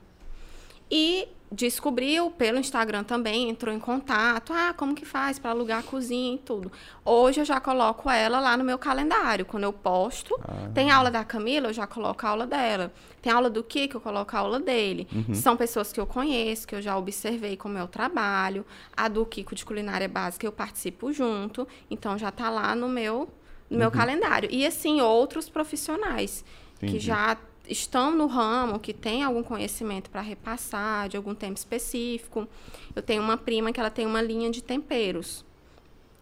E 0.91 1.29
descobriu 1.51 2.31
pelo 2.31 2.59
Instagram 2.59 3.05
também, 3.05 3.49
entrou 3.49 3.75
em 3.75 3.79
contato. 3.79 4.53
Ah, 4.53 4.75
como 4.77 4.95
que 4.95 5.05
faz 5.05 5.39
para 5.39 5.51
alugar 5.51 5.81
a 5.81 5.83
cozinha 5.83 6.35
e 6.35 6.39
tudo. 6.39 6.71
Hoje 7.05 7.41
eu 7.41 7.45
já 7.45 7.61
coloco 7.61 8.11
ela 8.11 8.41
lá 8.41 8.57
no 8.57 8.65
meu 8.65 8.79
calendário. 8.79 9.45
Quando 9.45 9.65
eu 9.65 9.73
posto, 9.73 10.39
tem 10.75 10.91
aula 10.91 11.11
da 11.11 11.25
Camila, 11.25 11.69
eu 11.69 11.73
já 11.73 11.87
coloco 11.87 12.27
a 12.27 12.31
aula 12.31 12.47
dela. 12.47 12.93
Tem 13.23 13.33
aula 13.33 13.49
do 13.49 13.63
Kiko, 13.63 13.97
eu 13.97 14.01
coloco 14.01 14.37
a 14.37 14.41
aula 14.41 14.61
dele. 14.61 15.09
São 15.35 15.57
pessoas 15.57 15.93
que 15.93 16.01
eu 16.01 16.07
conheço, 16.07 16.67
que 16.67 16.75
eu 16.75 16.83
já 16.83 16.97
observei 16.97 17.57
como 17.57 17.79
é 17.79 17.83
o 17.83 17.89
trabalho. 17.89 18.65
A 18.97 19.09
do 19.09 19.25
Kiko 19.25 19.55
de 19.55 19.65
culinária 19.65 20.09
básica 20.09 20.47
eu 20.47 20.53
participo 20.53 21.13
junto. 21.13 21.67
Então 21.91 22.19
já 22.19 22.31
tá 22.31 22.51
lá 22.51 22.75
no 22.75 22.89
meu, 22.89 23.29
no 23.71 23.79
meu 23.79 23.91
calendário. 23.91 24.49
E 24.53 24.67
assim, 24.67 25.01
outros 25.01 25.49
profissionais 25.49 26.45
que 26.79 26.87
Entendi. 26.87 27.07
já 27.07 27.37
estão 27.69 28.11
no 28.11 28.27
ramo, 28.27 28.79
que 28.79 28.93
têm 28.93 29.23
algum 29.23 29.43
conhecimento 29.43 30.11
para 30.11 30.21
repassar 30.21 31.09
de 31.09 31.17
algum 31.17 31.35
tema 31.35 31.55
específico. 31.55 32.47
Eu 32.95 33.03
tenho 33.03 33.23
uma 33.23 33.37
prima 33.37 33.73
que 33.73 33.81
ela 33.81 33.91
tem 33.91 34.07
uma 34.07 34.23
linha 34.23 34.51
de 34.51 34.63
temperos. 34.63 35.45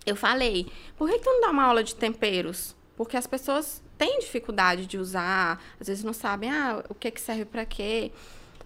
Eu 0.06 0.16
falei, 0.16 0.66
por 0.96 1.08
que, 1.08 1.18
que 1.18 1.24
tu 1.24 1.30
não 1.30 1.40
dá 1.40 1.50
uma 1.50 1.64
aula 1.64 1.82
de 1.82 1.94
temperos? 1.94 2.76
Porque 2.96 3.16
as 3.16 3.26
pessoas 3.26 3.82
têm 3.96 4.18
dificuldade 4.18 4.86
de 4.86 4.98
usar, 4.98 5.62
às 5.80 5.86
vezes 5.86 6.04
não 6.04 6.12
sabem 6.12 6.50
ah, 6.50 6.84
o 6.88 6.94
que, 6.94 7.10
que 7.10 7.20
serve 7.20 7.44
para 7.44 7.64
quê. 7.64 8.12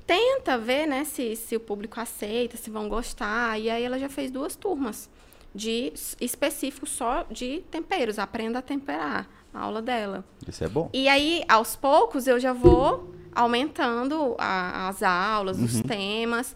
Tenta 0.07 0.57
ver 0.57 0.87
né, 0.87 1.05
se, 1.05 1.37
se 1.37 1.55
o 1.55 1.61
público 1.61 2.01
aceita, 2.01 2.57
se 2.57 2.71
vão 2.71 2.89
gostar. 2.89 3.61
E 3.61 3.71
aí 3.71 3.83
ela 3.83 3.99
já 3.99 4.09
fez 4.09 4.31
duas 4.31 4.57
turmas 4.57 5.09
de 5.55 5.93
específico 6.21 6.87
só 6.87 7.25
de 7.31 7.63
temperos. 7.71 8.19
Aprenda 8.19 8.59
a 8.59 8.63
temperar, 8.63 9.29
a 9.53 9.61
aula 9.61 9.81
dela. 9.83 10.25
Isso 10.47 10.63
é 10.65 10.69
bom. 10.69 10.89
E 10.93 11.09
aí, 11.09 11.43
aos 11.49 11.75
poucos, 11.77 12.27
eu 12.27 12.39
já 12.39 12.53
vou 12.53 13.15
aumentando 13.35 14.35
a- 14.39 14.89
as 14.89 15.03
aulas, 15.03 15.59
os 15.61 15.81
temas. 15.83 16.55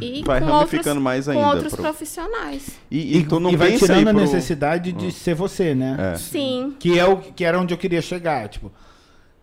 E 0.00 0.22
Vai 0.24 0.40
com 0.40 0.46
ramificando 0.46 0.88
outros, 0.90 1.02
mais 1.02 1.24
com 1.24 1.32
ainda 1.32 1.46
outros 1.48 1.72
pro- 1.74 1.82
profissionais. 1.82 2.78
E, 2.90 3.18
e 3.18 3.26
tu 3.26 3.40
não 3.40 3.50
e 3.50 3.56
vai 3.56 3.76
tirando 3.76 4.06
a 4.08 4.12
pro- 4.12 4.20
necessidade 4.20 4.92
de 4.92 5.10
ser 5.10 5.34
você, 5.34 5.74
né? 5.74 6.12
É. 6.14 6.16
Sim. 6.16 6.76
Que 6.78 6.96
é 6.98 7.04
o 7.04 7.16
que 7.18 7.44
era 7.44 7.58
onde 7.60 7.74
eu 7.74 7.78
queria 7.78 8.00
chegar, 8.00 8.48
tipo. 8.48 8.70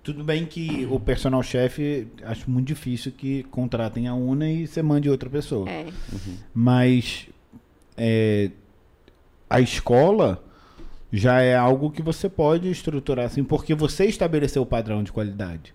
Tudo 0.02 0.24
bem 0.24 0.46
que 0.46 0.88
o 0.90 1.00
personal 1.00 1.44
chefe 1.44 2.08
acho 2.24 2.50
muito 2.50 2.66
difícil 2.68 3.12
que 3.12 3.44
contratem 3.52 4.08
a 4.08 4.16
Una 4.16 4.50
e 4.50 4.66
você 4.66 4.82
mande 4.82 5.08
outra 5.10 5.30
pessoa. 5.30 5.70
É. 5.70 5.86
Mas 6.54 7.28
é, 7.96 8.50
a 9.50 9.60
escola 9.62 10.44
já 11.12 11.42
é 11.42 11.56
algo 11.56 11.92
que 11.92 12.02
você 12.02 12.30
pode 12.30 12.70
estruturar 12.70 13.26
assim, 13.26 13.44
porque 13.44 13.76
você 13.76 14.06
estabeleceu 14.06 14.62
o 14.62 14.66
padrão 14.66 15.04
de 15.04 15.12
qualidade. 15.12 15.74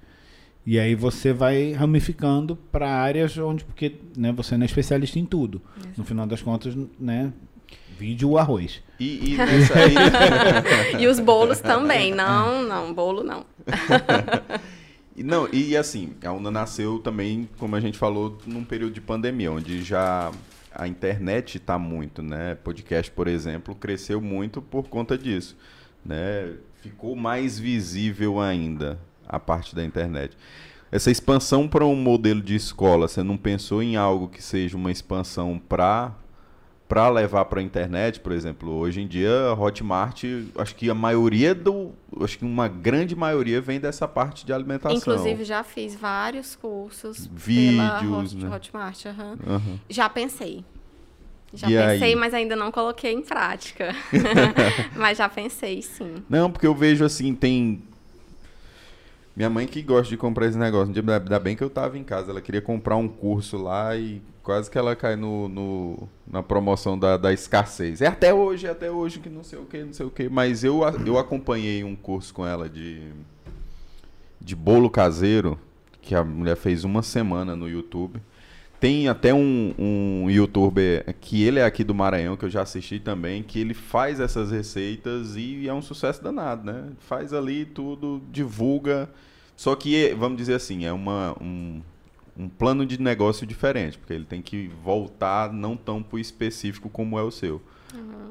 E 0.66 0.80
aí 0.80 0.94
você 0.94 1.32
vai 1.32 1.72
ramificando 1.72 2.56
para 2.56 2.88
áreas 2.88 3.36
onde, 3.38 3.64
porque 3.64 4.00
né, 4.16 4.32
você 4.32 4.56
não 4.56 4.64
é 4.64 4.66
especialista 4.66 5.18
em 5.18 5.24
tudo. 5.24 5.62
No 5.96 6.04
final 6.04 6.26
das 6.26 6.42
contas, 6.42 6.76
né? 6.98 7.32
Vídeo 7.96 8.30
o 8.30 8.38
arroz. 8.38 8.82
E, 8.98 9.32
e 9.32 9.36
nessa 9.38 9.74
aí... 9.78 9.94
E 11.00 11.06
os 11.06 11.20
bolos 11.20 11.60
também. 11.60 12.12
Não, 12.12 12.64
não, 12.64 12.92
bolo 12.92 13.22
não. 13.22 13.44
E 15.16 15.22
Não, 15.22 15.48
e 15.50 15.74
assim, 15.74 16.10
a 16.22 16.30
Una 16.30 16.50
nasceu 16.50 16.98
também, 16.98 17.48
como 17.56 17.74
a 17.74 17.80
gente 17.80 17.96
falou, 17.96 18.36
num 18.44 18.62
período 18.62 18.92
de 18.92 19.00
pandemia, 19.00 19.50
onde 19.50 19.82
já 19.82 20.30
a 20.76 20.86
internet 20.86 21.56
está 21.56 21.78
muito, 21.78 22.22
né? 22.22 22.54
Podcast, 22.56 23.10
por 23.10 23.26
exemplo, 23.26 23.74
cresceu 23.74 24.20
muito 24.20 24.60
por 24.60 24.88
conta 24.88 25.16
disso, 25.16 25.56
né? 26.04 26.54
Ficou 26.82 27.16
mais 27.16 27.58
visível 27.58 28.40
ainda 28.40 28.98
a 29.26 29.40
parte 29.40 29.74
da 29.74 29.84
internet. 29.84 30.36
Essa 30.92 31.10
expansão 31.10 31.66
para 31.66 31.84
um 31.84 31.96
modelo 31.96 32.40
de 32.40 32.54
escola, 32.54 33.08
você 33.08 33.22
não 33.22 33.36
pensou 33.36 33.82
em 33.82 33.96
algo 33.96 34.28
que 34.28 34.42
seja 34.42 34.76
uma 34.76 34.92
expansão 34.92 35.58
para 35.58 36.14
para 36.88 37.08
levar 37.08 37.44
para 37.46 37.60
a 37.60 37.62
internet, 37.62 38.20
por 38.20 38.32
exemplo, 38.32 38.72
hoje 38.72 39.00
em 39.00 39.08
dia 39.08 39.30
a 39.48 39.54
Hotmart, 39.54 40.22
acho 40.56 40.74
que 40.76 40.88
a 40.88 40.94
maioria 40.94 41.54
do, 41.54 41.90
acho 42.20 42.38
que 42.38 42.44
uma 42.44 42.68
grande 42.68 43.16
maioria 43.16 43.60
vem 43.60 43.80
dessa 43.80 44.06
parte 44.06 44.46
de 44.46 44.52
alimentação. 44.52 44.96
Inclusive, 44.96 45.44
já 45.44 45.64
fiz 45.64 45.94
vários 45.96 46.54
cursos 46.54 47.28
Vídeos, 47.32 48.34
Hot, 48.34 48.36
né? 48.36 48.54
Hotmart. 48.54 49.06
aham. 49.06 49.36
Aham. 49.46 49.78
Já 49.90 50.08
pensei. 50.08 50.64
Já 51.54 51.68
E 51.68 51.76
pensei, 51.76 52.10
aí? 52.10 52.16
mas 52.16 52.34
ainda 52.34 52.54
não 52.54 52.70
coloquei 52.70 53.12
em 53.12 53.22
prática. 53.22 53.94
mas 54.96 55.18
já 55.18 55.28
pensei, 55.28 55.80
sim. 55.82 56.22
Não, 56.28 56.50
porque 56.50 56.66
eu 56.66 56.74
vejo 56.74 57.04
assim, 57.04 57.34
tem. 57.34 57.82
Minha 59.34 59.50
mãe 59.50 59.66
que 59.66 59.82
gosta 59.82 60.08
de 60.08 60.16
comprar 60.16 60.46
esse 60.46 60.56
negócio. 60.58 60.88
Um 60.88 60.92
dia, 60.92 61.02
ainda 61.02 61.38
bem 61.38 61.54
que 61.56 61.62
eu 61.62 61.70
tava 61.70 61.98
em 61.98 62.04
casa. 62.04 62.30
Ela 62.30 62.40
queria 62.40 62.62
comprar 62.62 62.96
um 62.96 63.08
curso 63.08 63.56
lá 63.56 63.94
e 63.96 64.22
quase 64.46 64.70
que 64.70 64.78
ela 64.78 64.94
cai 64.94 65.16
no, 65.16 65.48
no- 65.48 66.08
na 66.24 66.40
promoção 66.40 66.96
da, 66.96 67.16
da 67.16 67.32
escassez. 67.32 68.00
É 68.00 68.06
até 68.06 68.32
hoje, 68.32 68.68
é 68.68 68.70
até 68.70 68.88
hoje 68.88 69.18
que 69.18 69.28
não 69.28 69.42
sei 69.42 69.58
o 69.58 69.64
que, 69.64 69.82
não 69.82 69.92
sei 69.92 70.06
o 70.06 70.10
que. 70.10 70.28
Mas 70.28 70.62
eu, 70.62 70.82
eu 71.04 71.18
acompanhei 71.18 71.82
um 71.82 71.96
curso 71.96 72.32
com 72.32 72.46
ela 72.46 72.68
de, 72.68 73.00
de 74.40 74.54
bolo 74.54 74.88
caseiro, 74.88 75.58
que 76.00 76.14
a 76.14 76.22
mulher 76.22 76.56
fez 76.56 76.84
uma 76.84 77.02
semana 77.02 77.56
no 77.56 77.68
YouTube. 77.68 78.20
Tem 78.78 79.08
até 79.08 79.34
um, 79.34 79.74
um 79.76 80.30
youtuber 80.30 81.12
que 81.20 81.42
ele 81.42 81.58
é 81.58 81.64
aqui 81.64 81.82
do 81.82 81.92
Maranhão, 81.92 82.36
que 82.36 82.44
eu 82.44 82.50
já 82.50 82.62
assisti 82.62 83.00
também, 83.00 83.42
que 83.42 83.58
ele 83.58 83.74
faz 83.74 84.20
essas 84.20 84.52
receitas 84.52 85.34
e 85.34 85.66
é 85.66 85.74
um 85.74 85.82
sucesso 85.82 86.22
danado, 86.22 86.64
né? 86.70 86.90
Faz 87.00 87.32
ali 87.32 87.64
tudo, 87.64 88.22
divulga. 88.30 89.10
Só 89.56 89.74
que, 89.74 90.14
vamos 90.16 90.36
dizer 90.38 90.54
assim, 90.54 90.84
é 90.84 90.92
uma, 90.92 91.34
um, 91.42 91.80
um 92.38 92.48
plano 92.48 92.84
de 92.84 93.00
negócio 93.00 93.46
diferente, 93.46 93.96
porque 93.98 94.12
ele 94.12 94.24
tem 94.24 94.42
que 94.42 94.70
voltar 94.84 95.52
não 95.52 95.76
tão 95.76 96.02
pro 96.02 96.18
específico 96.18 96.88
como 96.88 97.18
é 97.18 97.22
o 97.22 97.30
seu. 97.30 97.62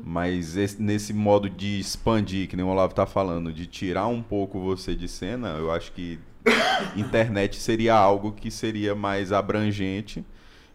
Mas 0.03 0.55
esse- 0.55 0.79
nesse 0.81 1.11
modo 1.13 1.49
de 1.49 1.79
expandir, 1.79 2.47
que 2.47 2.55
nem 2.55 2.63
o 2.63 2.69
Olavo 2.69 2.93
tá 2.93 3.05
falando, 3.07 3.51
de 3.51 3.65
tirar 3.65 4.07
um 4.07 4.21
pouco 4.21 4.59
você 4.59 4.93
de 4.95 5.07
cena, 5.07 5.49
eu 5.57 5.71
acho 5.71 5.91
que 5.93 6.19
internet 6.95 7.55
seria 7.55 7.95
algo 7.95 8.31
que 8.31 8.51
seria 8.51 8.93
mais 8.93 9.31
abrangente 9.31 10.23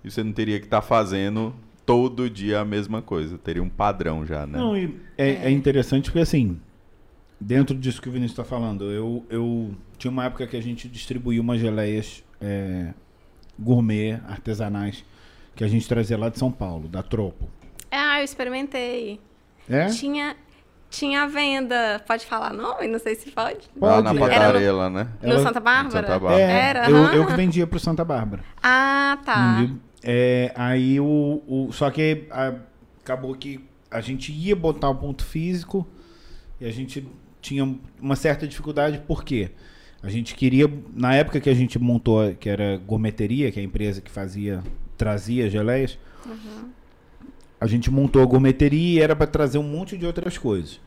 e 0.05 0.11
você 0.11 0.24
não 0.24 0.32
teria 0.32 0.59
que 0.59 0.66
estar 0.66 0.82
fazendo 0.82 1.55
todo 1.86 2.28
dia 2.28 2.61
a 2.61 2.65
mesma 2.65 3.01
coisa. 3.01 3.39
Teria 3.39 3.62
um 3.62 3.69
padrão 3.69 4.27
já, 4.27 4.47
né? 4.47 4.59
Não, 4.59 4.77
e 4.77 4.97
é, 5.16 5.47
é 5.47 5.51
interessante 5.51 6.05
porque 6.11 6.19
assim, 6.20 6.59
dentro 7.40 7.77
disso 7.77 8.02
que 8.02 8.09
o 8.09 8.12
Vinícius 8.12 8.32
está 8.39 8.44
falando, 8.44 8.90
eu, 8.90 9.24
eu 9.31 9.73
tinha 9.98 10.11
uma 10.11 10.24
época 10.24 10.47
que 10.47 10.57
a 10.57 10.61
gente 10.61 10.89
distribuía 10.89 11.40
umas 11.40 11.61
geleias 11.61 12.24
é, 12.40 12.93
gourmet, 13.61 14.20
artesanais, 14.28 15.05
que 15.55 15.62
a 15.65 15.69
gente 15.69 15.87
trazia 15.87 16.16
lá 16.19 16.28
de 16.28 16.39
São 16.39 16.51
Paulo, 16.51 16.89
da 16.89 17.03
Tropo. 17.03 17.49
Ah, 17.91 18.20
eu 18.20 18.24
experimentei. 18.24 19.20
É? 19.69 19.87
Tinha, 19.87 20.37
tinha 20.89 21.23
a 21.23 21.27
venda. 21.27 22.03
Pode 22.07 22.24
falar 22.27 22.53
nome? 22.53 22.87
Não 22.89 22.99
sei 22.99 23.15
se 23.15 23.31
pode. 23.31 23.69
Lá 23.81 24.01
na 24.01 24.12
lá, 24.73 24.91
né? 24.91 25.09
No 25.23 25.32
Ela- 25.32 25.43
Santa 25.43 25.61
Bárbara? 25.61 25.91
Santa 26.07 26.19
Bárbara. 26.19 26.41
É, 26.41 26.69
Era, 26.69 26.91
eu, 26.91 26.97
aham. 26.97 27.15
eu 27.15 27.27
que 27.27 27.32
vendia 27.35 27.66
pro 27.66 27.78
Santa 27.78 28.05
Bárbara. 28.05 28.43
Ah, 28.62 29.19
tá. 29.24 29.66
É, 30.03 30.53
aí 30.57 30.99
o, 31.01 31.43
o. 31.47 31.73
Só 31.73 31.91
que 31.91 32.27
a- 32.31 32.55
acabou 33.03 33.35
que 33.35 33.65
a 33.91 34.01
gente 34.01 34.32
ia 34.32 34.55
botar 34.57 34.89
o 34.89 34.95
ponto 34.95 35.24
físico 35.24 35.87
e 36.61 36.66
a 36.66 36.70
gente 36.73 37.07
tinha 37.41 37.77
uma 38.01 38.16
certa 38.16 38.47
dificuldade, 38.47 38.99
por 39.07 39.24
quê? 39.24 39.51
A 40.02 40.09
gente 40.09 40.35
queria, 40.35 40.66
na 40.94 41.14
época 41.14 41.40
que 41.40 41.51
a 41.51 41.55
gente 41.55 41.78
montou, 41.78 42.35
que 42.35 42.48
era 42.48 42.78
Gourmeteria, 42.78 43.52
que 43.52 43.59
é 43.59 43.62
a 43.62 43.66
empresa 43.66 44.01
que 44.01 44.10
fazia, 44.10 44.62
trazia 44.97 45.51
geleias, 45.51 45.98
a 47.60 47.66
gente 47.66 47.90
montou 47.90 48.22
a 48.22 48.27
gourmeteria 48.27 49.01
e 49.01 49.02
era 49.02 49.14
para 49.14 49.27
trazer 49.27 49.59
um 49.59 49.62
monte 49.62 49.97
de 49.98 50.06
outras 50.06 50.39
coisas. 50.39 50.81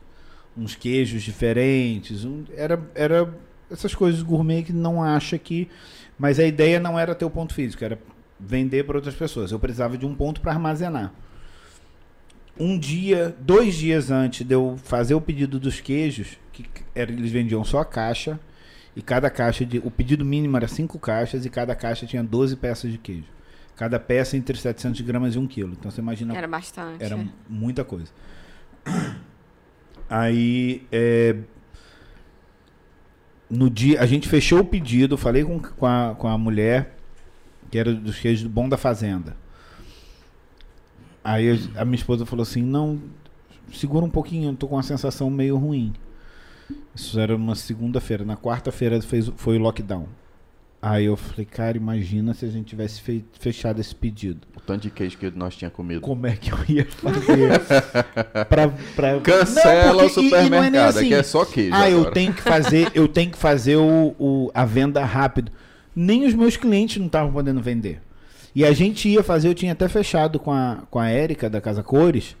Uns 0.56 0.74
queijos 0.74 1.22
diferentes, 1.22 2.24
um- 2.24 2.44
era, 2.56 2.80
era 2.94 3.32
essas 3.70 3.94
coisas 3.94 4.22
gourmet 4.22 4.62
que 4.64 4.72
não 4.72 5.02
acha 5.02 5.38
que. 5.38 5.68
Mas 6.18 6.38
a 6.40 6.44
ideia 6.44 6.80
não 6.80 6.98
era 6.98 7.14
ter 7.14 7.24
o 7.24 7.30
ponto 7.30 7.54
físico, 7.54 7.84
era 7.84 7.98
vender 8.38 8.84
para 8.84 8.96
outras 8.96 9.14
pessoas. 9.14 9.52
Eu 9.52 9.58
precisava 9.60 9.96
de 9.96 10.04
um 10.06 10.14
ponto 10.14 10.40
para 10.40 10.52
armazenar. 10.52 11.12
Um 12.58 12.78
dia, 12.78 13.34
dois 13.40 13.74
dias 13.74 14.10
antes 14.10 14.46
de 14.46 14.54
eu 14.54 14.76
fazer 14.84 15.14
o 15.14 15.20
pedido 15.20 15.58
dos 15.58 15.80
queijos, 15.80 16.38
que 16.52 16.64
era, 16.94 17.10
eles 17.10 17.32
vendiam 17.32 17.64
só 17.64 17.80
a 17.80 17.84
caixa, 17.84 18.38
e 18.96 19.02
cada 19.02 19.28
caixa 19.30 19.64
de. 19.64 19.78
O 19.78 19.90
pedido 19.90 20.24
mínimo 20.24 20.56
era 20.56 20.68
cinco 20.68 20.98
caixas 20.98 21.44
e 21.44 21.50
cada 21.50 21.74
caixa 21.74 22.06
tinha 22.06 22.22
12 22.22 22.56
peças 22.56 22.90
de 22.90 22.98
queijo. 22.98 23.26
Cada 23.76 23.98
peça 23.98 24.36
entre 24.36 24.56
700 24.56 25.00
gramas 25.00 25.34
e 25.34 25.38
1 25.38 25.46
quilo. 25.48 25.72
Então 25.72 25.90
você 25.90 26.00
imagina 26.00 26.36
Era 26.36 26.46
bastante. 26.46 27.02
era 27.02 27.18
muita 27.48 27.84
coisa. 27.84 28.12
Aí, 30.08 30.86
é, 30.92 31.34
no 33.50 33.68
dia, 33.68 34.00
a 34.00 34.06
gente 34.06 34.28
fechou 34.28 34.60
o 34.60 34.64
pedido, 34.64 35.16
falei 35.16 35.44
com, 35.44 35.58
com, 35.58 35.86
a, 35.86 36.14
com 36.16 36.28
a 36.28 36.38
mulher, 36.38 36.96
que 37.70 37.78
era 37.78 37.92
dos 37.92 38.18
queijos 38.18 38.44
do 38.44 38.48
Bom 38.48 38.68
da 38.68 38.76
Fazenda. 38.76 39.36
Aí 41.24 41.50
a, 41.74 41.80
a 41.80 41.84
minha 41.84 41.96
esposa 41.96 42.26
falou 42.26 42.42
assim: 42.42 42.62
não, 42.62 43.00
segura 43.72 44.04
um 44.04 44.10
pouquinho, 44.10 44.50
eu 44.50 44.56
tô 44.56 44.68
com 44.68 44.76
uma 44.76 44.82
sensação 44.82 45.30
meio 45.30 45.56
ruim. 45.56 45.92
Isso 46.94 47.18
era 47.18 47.34
uma 47.34 47.54
segunda-feira. 47.54 48.24
Na 48.24 48.36
quarta-feira 48.36 49.00
foi 49.36 49.56
o 49.58 49.60
lockdown. 49.60 50.06
Aí 50.80 51.06
eu 51.06 51.16
falei, 51.16 51.46
cara, 51.46 51.78
imagina 51.78 52.34
se 52.34 52.44
a 52.44 52.48
gente 52.48 52.66
tivesse 52.66 53.00
fechado 53.40 53.80
esse 53.80 53.94
pedido. 53.94 54.46
O 54.54 54.60
tanto 54.60 54.82
de 54.82 54.90
queijo 54.90 55.16
que 55.16 55.30
nós 55.34 55.56
tinha 55.56 55.70
comido. 55.70 56.02
Como 56.02 56.26
é 56.26 56.36
que 56.36 56.52
eu 56.52 56.58
ia 56.68 56.84
fazer? 56.84 57.60
pra, 58.48 58.68
pra... 58.94 59.20
Cancela 59.20 59.94
Não, 59.94 60.06
o 60.06 60.10
porque- 60.10 60.20
e- 60.20 60.24
e 60.24 60.26
é 60.26 60.30
supermercado, 60.42 60.88
assim, 60.98 61.06
aqui 61.06 61.14
é 61.14 61.22
só 61.22 61.44
queijo. 61.46 61.74
Ah, 61.74 61.88
eu 61.90 62.00
agora. 62.00 62.12
tenho 62.14 62.34
que 62.34 62.42
fazer, 62.42 62.90
eu 62.94 63.08
tenho 63.08 63.30
que 63.30 63.38
fazer 63.38 63.76
o, 63.76 64.14
o- 64.18 64.50
a 64.52 64.66
venda 64.66 65.02
rápido. 65.04 65.50
Nem 65.96 66.26
os 66.26 66.34
meus 66.34 66.56
clientes 66.58 66.98
não 66.98 67.06
estavam 67.06 67.32
podendo 67.32 67.62
vender. 67.62 68.02
E 68.54 68.62
a 68.64 68.72
gente 68.72 69.08
ia 69.08 69.22
fazer, 69.22 69.48
eu 69.48 69.54
tinha 69.54 69.72
até 69.72 69.88
fechado 69.88 70.38
com 70.38 70.52
a, 70.52 70.82
com 70.90 70.98
a 70.98 71.08
Érica 71.08 71.48
da 71.48 71.62
Casa 71.62 71.82
Cores. 71.82 72.36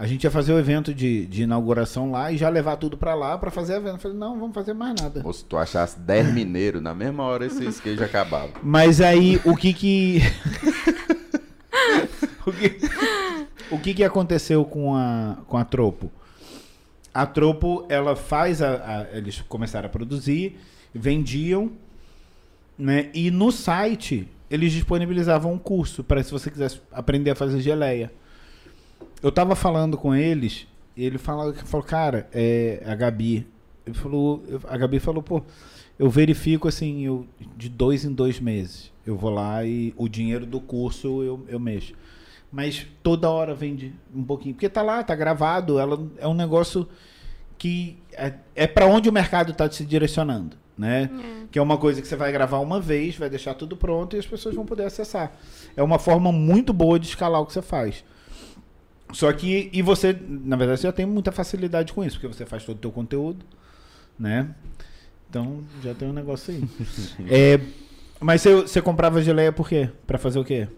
A 0.00 0.06
gente 0.06 0.24
ia 0.24 0.30
fazer 0.30 0.54
o 0.54 0.58
evento 0.58 0.94
de, 0.94 1.26
de 1.26 1.42
inauguração 1.42 2.10
lá 2.10 2.32
e 2.32 2.38
já 2.38 2.48
levar 2.48 2.76
tudo 2.78 2.96
pra 2.96 3.14
lá 3.14 3.36
pra 3.36 3.50
fazer 3.50 3.74
a 3.74 3.78
venda. 3.78 3.90
Eu 3.90 3.98
falei, 3.98 4.16
não, 4.16 4.40
vamos 4.40 4.54
fazer 4.54 4.72
mais 4.72 4.98
nada. 4.98 5.20
Ou 5.22 5.30
se 5.30 5.44
tu 5.44 5.58
achasse 5.58 5.98
10 6.00 6.32
mineiros, 6.32 6.80
na 6.80 6.94
mesma 6.94 7.22
hora 7.24 7.44
esses 7.44 7.78
queijos 7.80 8.00
acabavam. 8.02 8.48
Mas 8.62 9.02
aí, 9.02 9.38
o 9.44 9.54
que 9.54 9.74
que... 9.74 10.20
o 12.46 12.50
que... 12.50 12.80
O 13.70 13.78
que 13.78 13.92
que 13.92 14.02
aconteceu 14.02 14.64
com 14.64 14.96
a, 14.96 15.36
com 15.46 15.58
a 15.58 15.64
Tropo? 15.66 16.10
A 17.12 17.26
Tropo, 17.26 17.84
ela 17.90 18.16
faz 18.16 18.62
a, 18.62 18.76
a- 18.76 19.06
Eles 19.16 19.42
começaram 19.42 19.86
a 19.86 19.90
produzir, 19.90 20.58
vendiam, 20.94 21.70
né? 22.78 23.10
E 23.12 23.30
no 23.30 23.52
site, 23.52 24.26
eles 24.50 24.72
disponibilizavam 24.72 25.52
um 25.52 25.58
curso 25.58 26.02
para 26.02 26.22
se 26.22 26.32
você 26.32 26.50
quisesse 26.50 26.80
aprender 26.90 27.30
a 27.32 27.34
fazer 27.34 27.60
geleia. 27.60 28.10
Eu 29.22 29.30
tava 29.30 29.54
falando 29.54 29.96
com 29.96 30.14
eles, 30.14 30.66
e 30.96 31.04
ele 31.04 31.18
falou, 31.18 31.52
falou 31.54 31.86
cara, 31.86 32.28
é, 32.32 32.82
a 32.86 32.94
Gabi. 32.94 33.46
Ele 33.86 33.96
falou, 33.96 34.42
a 34.68 34.76
Gabi 34.76 34.98
falou, 34.98 35.22
pô, 35.22 35.42
eu 35.98 36.08
verifico 36.08 36.68
assim, 36.68 37.04
eu, 37.04 37.26
de 37.56 37.68
dois 37.68 38.04
em 38.04 38.12
dois 38.12 38.40
meses. 38.40 38.90
Eu 39.06 39.16
vou 39.16 39.30
lá 39.30 39.64
e 39.64 39.92
o 39.96 40.08
dinheiro 40.08 40.46
do 40.46 40.60
curso 40.60 41.22
eu, 41.22 41.44
eu 41.48 41.58
mexo. 41.58 41.94
Mas 42.50 42.86
toda 43.02 43.30
hora 43.30 43.54
vende 43.54 43.94
um 44.14 44.22
pouquinho. 44.24 44.54
Porque 44.54 44.68
tá 44.68 44.82
lá, 44.82 45.02
tá 45.02 45.14
gravado. 45.14 45.78
Ela 45.78 45.98
é 46.18 46.26
um 46.26 46.34
negócio 46.34 46.88
que 47.56 47.98
é, 48.12 48.32
é 48.54 48.66
para 48.66 48.86
onde 48.86 49.08
o 49.08 49.12
mercado 49.12 49.52
está 49.52 49.70
se 49.70 49.84
direcionando, 49.84 50.56
né? 50.76 51.10
Que 51.50 51.58
é 51.58 51.62
uma 51.62 51.76
coisa 51.76 52.00
que 52.00 52.08
você 52.08 52.16
vai 52.16 52.32
gravar 52.32 52.58
uma 52.58 52.80
vez, 52.80 53.16
vai 53.16 53.28
deixar 53.28 53.54
tudo 53.54 53.76
pronto 53.76 54.16
e 54.16 54.18
as 54.18 54.26
pessoas 54.26 54.54
vão 54.54 54.64
poder 54.64 54.84
acessar. 54.84 55.32
É 55.76 55.82
uma 55.82 55.98
forma 55.98 56.32
muito 56.32 56.72
boa 56.72 56.98
de 56.98 57.06
escalar 57.06 57.40
o 57.40 57.46
que 57.46 57.52
você 57.52 57.62
faz. 57.62 58.02
Só 59.12 59.32
que 59.32 59.68
e 59.72 59.82
você, 59.82 60.16
na 60.28 60.56
verdade, 60.56 60.80
você 60.80 60.86
já 60.86 60.92
tem 60.92 61.06
muita 61.06 61.32
facilidade 61.32 61.92
com 61.92 62.04
isso, 62.04 62.18
porque 62.20 62.34
você 62.34 62.46
faz 62.46 62.64
todo 62.64 62.76
o 62.76 62.80
teu 62.80 62.92
conteúdo, 62.92 63.44
né? 64.18 64.54
Então 65.28 65.62
já 65.82 65.94
tem 65.94 66.08
um 66.08 66.12
negócio 66.12 66.54
aí. 66.54 66.62
É, 67.30 67.60
mas 68.20 68.42
você, 68.42 68.54
você 68.54 68.82
comprava 68.82 69.22
geleia 69.22 69.52
por 69.52 69.68
quê? 69.68 69.90
Pra 70.06 70.18
fazer 70.18 70.38
o 70.38 70.44
quê? 70.44 70.68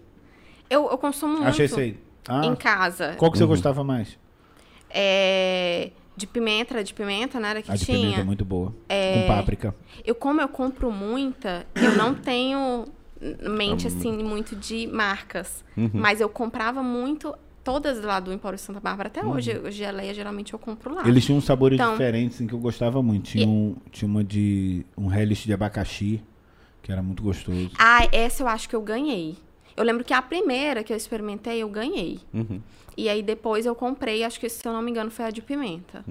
Eu, 0.69 0.89
eu 0.89 0.97
consumo 0.97 1.33
muito 1.33 1.47
Achei 1.47 1.67
sei. 1.67 1.99
Ah, 2.27 2.45
em 2.45 2.55
casa. 2.55 3.15
qual 3.17 3.31
que 3.31 3.37
você 3.37 3.45
gostava 3.45 3.83
mais? 3.83 4.17
É, 4.89 5.91
de 6.15 6.25
pimenta, 6.27 6.75
era 6.75 6.83
de 6.83 6.93
pimenta, 6.93 7.39
né? 7.39 7.49
Era 7.49 7.61
que 7.61 7.71
A 7.71 7.75
de 7.75 7.85
tinha. 7.85 7.97
pimenta 7.97 8.21
é 8.21 8.23
muito 8.23 8.45
boa. 8.45 8.71
Com 8.87 9.27
páprica. 9.27 9.75
Eu, 10.05 10.15
como 10.15 10.39
eu 10.39 10.47
compro 10.47 10.91
muita, 10.91 11.65
eu 11.75 11.95
não 11.95 12.13
tenho 12.15 12.85
mente, 13.49 13.87
assim, 13.87 14.11
muito 14.23 14.55
de 14.55 14.87
marcas. 14.87 15.63
Mas 15.93 16.21
eu 16.21 16.29
comprava 16.29 16.83
muito, 16.83 17.33
todas 17.63 18.03
lá 18.03 18.19
do 18.19 18.31
Empório 18.33 18.57
Santa 18.59 18.79
Bárbara. 18.79 19.07
Até 19.07 19.25
hoje, 19.25 19.51
eu- 19.51 19.71
geleia, 19.71 20.13
geralmente 20.13 20.53
eu 20.53 20.59
compro 20.59 20.93
lá. 20.95 21.07
Eles 21.07 21.25
tinham 21.25 21.39
sabores 21.41 21.79
Então- 21.79 21.91
diferentes 21.93 22.39
em 22.41 22.47
que 22.47 22.53
eu 22.53 22.59
gostava 22.59 23.01
muito. 23.01 23.25
Tinha, 23.31 23.47
um, 23.47 23.75
tinha 23.91 24.07
uma 24.09 24.23
de. 24.23 24.85
um 24.97 25.07
relish 25.07 25.45
de 25.45 25.53
abacaxi, 25.53 26.21
que 26.81 26.91
era 26.91 27.01
muito 27.01 27.23
gostoso. 27.23 27.71
Ah, 27.79 28.07
essa 28.11 28.43
eu 28.43 28.47
acho 28.47 28.67
que 28.67 28.75
eu 28.75 28.81
ganhei. 28.81 29.35
Eu 29.75 29.83
lembro 29.83 30.03
que 30.03 30.13
a 30.13 30.21
primeira 30.21 30.83
que 30.83 30.93
eu 30.93 30.97
experimentei, 30.97 31.57
eu 31.63 31.69
ganhei. 31.69 32.19
Uhum. 32.33 32.59
E 32.95 33.09
aí 33.09 33.23
depois 33.23 33.65
eu 33.65 33.73
comprei, 33.73 34.23
acho 34.23 34.39
que 34.39 34.47
se 34.47 34.67
eu 34.67 34.71
não 34.71 34.83
me 34.83 34.91
engano 34.91 35.09
foi 35.09 35.25
a 35.25 35.31
de 35.31 35.41
pimenta. 35.41 36.05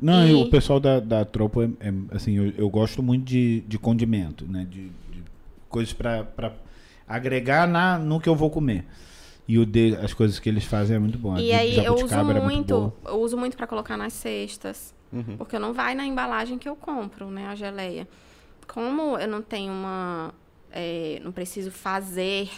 Não, 0.00 0.24
e 0.24 0.30
E- 0.30 0.34
o 0.34 0.48
pessoal 0.48 0.78
da, 0.78 1.00
da 1.00 1.24
tropa, 1.24 1.64
é, 1.80 1.88
é, 1.88 1.92
assim, 2.12 2.34
eu, 2.36 2.52
eu 2.56 2.70
gosto 2.70 3.02
muito 3.02 3.24
de, 3.24 3.62
de 3.66 3.76
condimento, 3.76 4.46
né? 4.46 4.64
De, 4.70 4.82
de 5.10 5.22
coisas 5.68 5.92
pra, 5.92 6.22
pra 6.22 6.52
agregar 7.08 7.66
na, 7.66 7.98
no 7.98 8.20
que 8.20 8.28
eu 8.28 8.36
vou 8.36 8.50
comer. 8.50 8.84
E 9.48 9.58
o 9.58 9.64
de, 9.66 9.96
as 9.96 10.12
coisas 10.12 10.38
que 10.38 10.48
eles 10.48 10.64
fazem 10.64 10.96
é 10.96 10.98
muito 10.98 11.18
bom. 11.18 11.36
E 11.38 11.44
de 11.44 11.52
aí 11.52 11.76
eu 11.76 11.94
uso 11.94 12.08
jabuticaba 12.08 12.30
era 12.32 12.40
muito, 12.40 12.92
eu 13.04 13.20
uso 13.20 13.36
muito 13.36 13.56
para 13.56 13.66
colocar 13.66 13.96
nas 13.96 14.12
cestas, 14.12 14.94
Uhum. 15.12 15.36
porque 15.36 15.56
não 15.58 15.72
vai 15.72 15.94
na 15.94 16.04
embalagem 16.04 16.58
que 16.58 16.68
eu 16.68 16.74
compro, 16.74 17.30
né, 17.30 17.46
a 17.46 17.54
geleia. 17.54 18.08
Como 18.66 19.16
eu 19.16 19.28
não 19.28 19.40
tenho 19.40 19.72
uma, 19.72 20.34
é, 20.72 21.20
não 21.22 21.30
preciso 21.30 21.70
fazer 21.70 22.50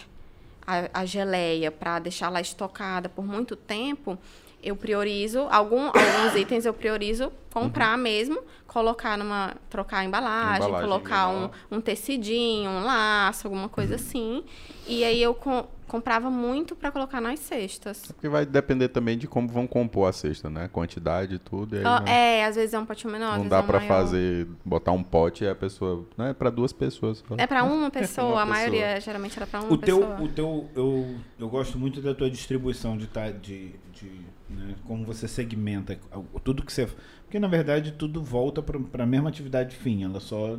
a, 0.65 1.01
a 1.01 1.05
geleia 1.05 1.71
para 1.71 1.99
deixar 1.99 2.29
lá 2.29 2.41
estocada 2.41 3.07
por 3.07 3.23
muito 3.25 3.55
tempo, 3.55 4.17
eu 4.61 4.75
priorizo 4.75 5.41
algum, 5.51 5.85
alguns 5.87 6.35
itens 6.41 6.65
eu 6.65 6.73
priorizo 6.73 7.31
comprar 7.53 7.97
mesmo, 7.97 8.39
colocar 8.67 9.17
numa 9.17 9.55
trocar 9.69 9.99
a 9.99 10.05
embalagem, 10.05 10.65
Embalagem 10.67 10.89
colocar 10.89 11.29
um, 11.29 11.49
um 11.71 11.81
tecidinho, 11.81 12.69
um 12.69 12.83
laço, 12.83 13.47
alguma 13.47 13.67
coisa 13.69 13.95
assim. 13.95 14.43
E 14.87 15.03
aí 15.03 15.21
eu 15.21 15.33
com- 15.33 15.67
comprava 15.87 16.29
muito 16.29 16.75
para 16.75 16.91
colocar 16.91 17.19
nas 17.19 17.39
cestas. 17.39 18.03
Porque 18.07 18.29
vai 18.29 18.45
depender 18.45 18.89
também 18.89 19.17
de 19.17 19.27
como 19.27 19.47
vão 19.47 19.65
compor 19.65 20.07
a 20.07 20.11
cesta, 20.13 20.47
né? 20.49 20.67
Quantidade 20.71 21.35
e 21.35 21.39
tudo. 21.39 21.75
e 21.75 21.79
aí 21.79 21.85
Ó, 21.85 21.99
não, 22.01 22.07
É, 22.07 22.45
às 22.45 22.55
vezes 22.55 22.73
é 22.75 22.79
um 22.79 22.85
potinho 22.85 23.11
menor, 23.11 23.39
não 23.39 23.47
dá 23.47 23.57
é 23.57 23.61
um 23.61 23.65
pra 23.65 23.79
maior. 23.79 23.87
fazer, 23.87 24.47
botar 24.63 24.91
um 24.91 25.01
pote 25.01 25.43
e 25.43 25.47
a 25.49 25.55
pessoa. 25.55 26.05
Não 26.15 26.25
é 26.25 26.33
pra 26.33 26.51
duas 26.51 26.71
pessoas. 26.71 27.23
É 27.37 27.47
pra 27.47 27.63
uma 27.65 27.89
pessoa, 27.89 28.33
Uma 28.33 28.41
a 28.43 28.45
maioria 28.45 28.81
pessoa. 28.85 29.01
geralmente 29.01 29.37
era 29.37 29.47
pra 29.47 29.61
uma 29.61 29.73
O 29.73 29.77
teu, 29.77 29.99
pessoa. 29.99 30.21
o 30.21 30.27
teu 30.27 30.69
eu, 30.75 31.15
eu 31.39 31.49
gosto 31.49 31.79
muito 31.79 32.01
da 32.01 32.13
tua 32.13 32.29
distribuição 32.29 32.95
de, 32.95 33.07
tá, 33.07 33.31
de, 33.31 33.71
de 33.91 34.11
né, 34.49 34.75
como 34.87 35.03
você 35.05 35.27
segmenta 35.27 35.99
tudo 36.43 36.63
que 36.63 36.71
você. 36.73 36.87
Porque 37.29 37.37
na 37.39 37.47
verdade 37.47 37.91
tudo 37.91 38.23
volta 38.23 38.59
para 38.59 39.03
a 39.03 39.05
mesma 39.05 39.29
atividade 39.29 39.75
fim, 39.75 40.03
ela 40.03 40.19
só 40.19 40.57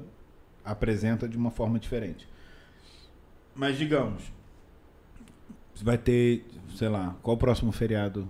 apresenta 0.64 1.28
de 1.28 1.36
uma 1.36 1.50
forma 1.50 1.80
diferente. 1.80 2.28
Mas 3.56 3.76
digamos, 3.76 4.22
você 5.74 5.84
vai 5.84 5.98
ter, 5.98 6.46
sei 6.76 6.88
lá, 6.88 7.16
qual 7.24 7.34
o 7.34 7.38
próximo 7.38 7.72
feriado? 7.72 8.28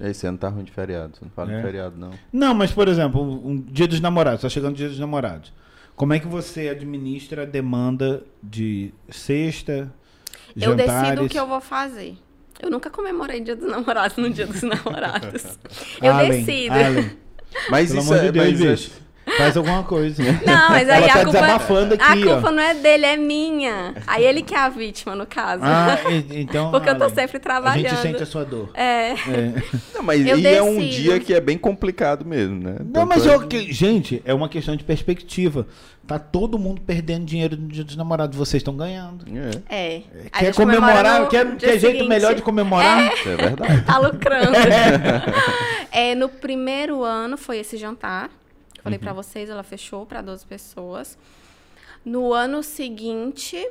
Esse 0.00 0.28
ano 0.28 0.38
tá 0.38 0.48
ruim 0.48 0.62
de 0.62 0.70
feriado. 0.70 1.16
Você 1.16 1.24
não 1.24 1.32
fala 1.32 1.52
É. 1.52 1.56
de 1.56 1.62
feriado, 1.62 1.98
não. 1.98 2.10
Não, 2.32 2.54
mas 2.54 2.70
por 2.70 2.86
exemplo, 2.86 3.20
um 3.20 3.60
Dia 3.60 3.88
dos 3.88 3.98
Namorados, 3.98 4.42
tá 4.42 4.48
chegando 4.48 4.74
o 4.74 4.76
Dia 4.76 4.88
dos 4.88 5.00
Namorados. 5.00 5.52
Como 5.96 6.12
é 6.12 6.20
que 6.20 6.28
você 6.28 6.68
administra 6.68 7.42
a 7.42 7.46
demanda 7.46 8.22
de 8.40 8.94
sexta, 9.08 9.92
Eu 10.54 10.70
jantares? 10.78 11.02
decido 11.02 11.24
o 11.24 11.28
que 11.28 11.38
eu 11.38 11.48
vou 11.48 11.60
fazer. 11.60 12.16
Eu 12.62 12.70
nunca 12.70 12.88
comemorei 12.90 13.40
Dia 13.40 13.56
dos 13.56 13.68
Namorados 13.68 14.16
no 14.18 14.30
Dia 14.30 14.46
dos 14.46 14.62
Namorados. 14.62 15.58
eu 16.00 16.12
Allen, 16.14 16.44
decido. 16.44 16.74
Allen, 16.74 17.10
Mas 17.70 17.88
pelo 17.88 18.00
isso 18.00 18.12
amor 18.12 18.22
de 18.22 18.28
é. 18.28 18.32
Deus, 18.32 18.46
mas 18.52 18.60
é- 18.60 18.70
bicho. 18.72 19.00
Faz 19.36 19.56
alguma 19.56 19.84
coisa. 19.84 20.20
Não, 20.44 20.70
mas 20.70 20.88
aí 20.88 21.04
Ela 21.04 21.06
tá 21.06 21.20
a 21.20 21.24
culpa, 21.24 21.30
desabafando 21.40 21.94
aqui, 21.94 22.02
a 22.04 22.14
ó. 22.32 22.32
culpa 22.34 22.50
não 22.50 22.62
é 22.62 22.74
dele, 22.74 23.06
é 23.06 23.16
minha. 23.16 23.94
Aí 24.04 24.24
ele 24.24 24.42
que 24.42 24.52
é 24.54 24.58
a 24.58 24.68
vítima, 24.68 25.14
no 25.14 25.24
caso. 25.24 25.62
Ah, 25.64 25.96
então. 26.32 26.70
Porque 26.72 26.88
eu 26.90 26.98
tô 26.98 27.08
sempre 27.10 27.36
A 27.36 27.40
trabalhando. 27.40 27.88
gente 27.88 28.02
sente 28.02 28.22
a 28.22 28.26
sua 28.26 28.44
dor. 28.44 28.70
É. 28.74 29.10
É. 29.12 29.16
Não, 29.94 30.02
mas 30.02 30.26
Eu 30.26 30.36
e 30.36 30.46
é 30.48 30.60
um 30.60 30.74
decido. 30.78 31.02
dia 31.02 31.20
que 31.20 31.32
é 31.32 31.40
bem 31.40 31.56
complicado 31.56 32.24
mesmo, 32.24 32.56
né? 32.60 32.76
Não, 32.80 32.92
Tanto 32.92 33.06
mas 33.08 33.24
é- 33.24 33.34
eu, 33.34 33.48
gente, 33.70 34.20
é 34.24 34.34
uma 34.34 34.48
questão 34.48 34.74
de 34.74 34.82
perspectiva. 34.82 35.64
Tá 36.10 36.18
todo 36.18 36.58
mundo 36.58 36.80
perdendo 36.80 37.24
dinheiro 37.24 37.56
no 37.56 37.68
dia 37.68 37.84
dos 37.84 37.94
namorados. 37.94 38.36
Vocês 38.36 38.60
estão 38.60 38.76
ganhando. 38.76 39.24
É, 39.68 39.98
É. 39.98 40.02
A 40.32 40.40
Quer 40.40 40.54
comemorar? 40.56 41.28
Quer, 41.28 41.56
quer 41.56 41.78
jeito 41.78 41.98
seguinte. 41.98 42.08
melhor 42.08 42.34
de 42.34 42.42
comemorar? 42.42 43.14
isso 43.14 43.28
é 43.28 43.36
verdade. 43.36 43.82
Tá 43.82 43.96
lucrando. 43.96 44.56
é, 45.92 46.16
no 46.16 46.28
primeiro 46.28 47.04
ano 47.04 47.36
foi 47.36 47.58
esse 47.58 47.76
jantar. 47.76 48.28
eu 48.76 48.82
Falei 48.82 48.98
pra 48.98 49.12
vocês, 49.12 49.48
ela 49.48 49.62
fechou 49.62 50.04
pra 50.04 50.20
12 50.20 50.44
pessoas. 50.46 51.16
No 52.04 52.32
ano 52.32 52.60
seguinte, 52.64 53.64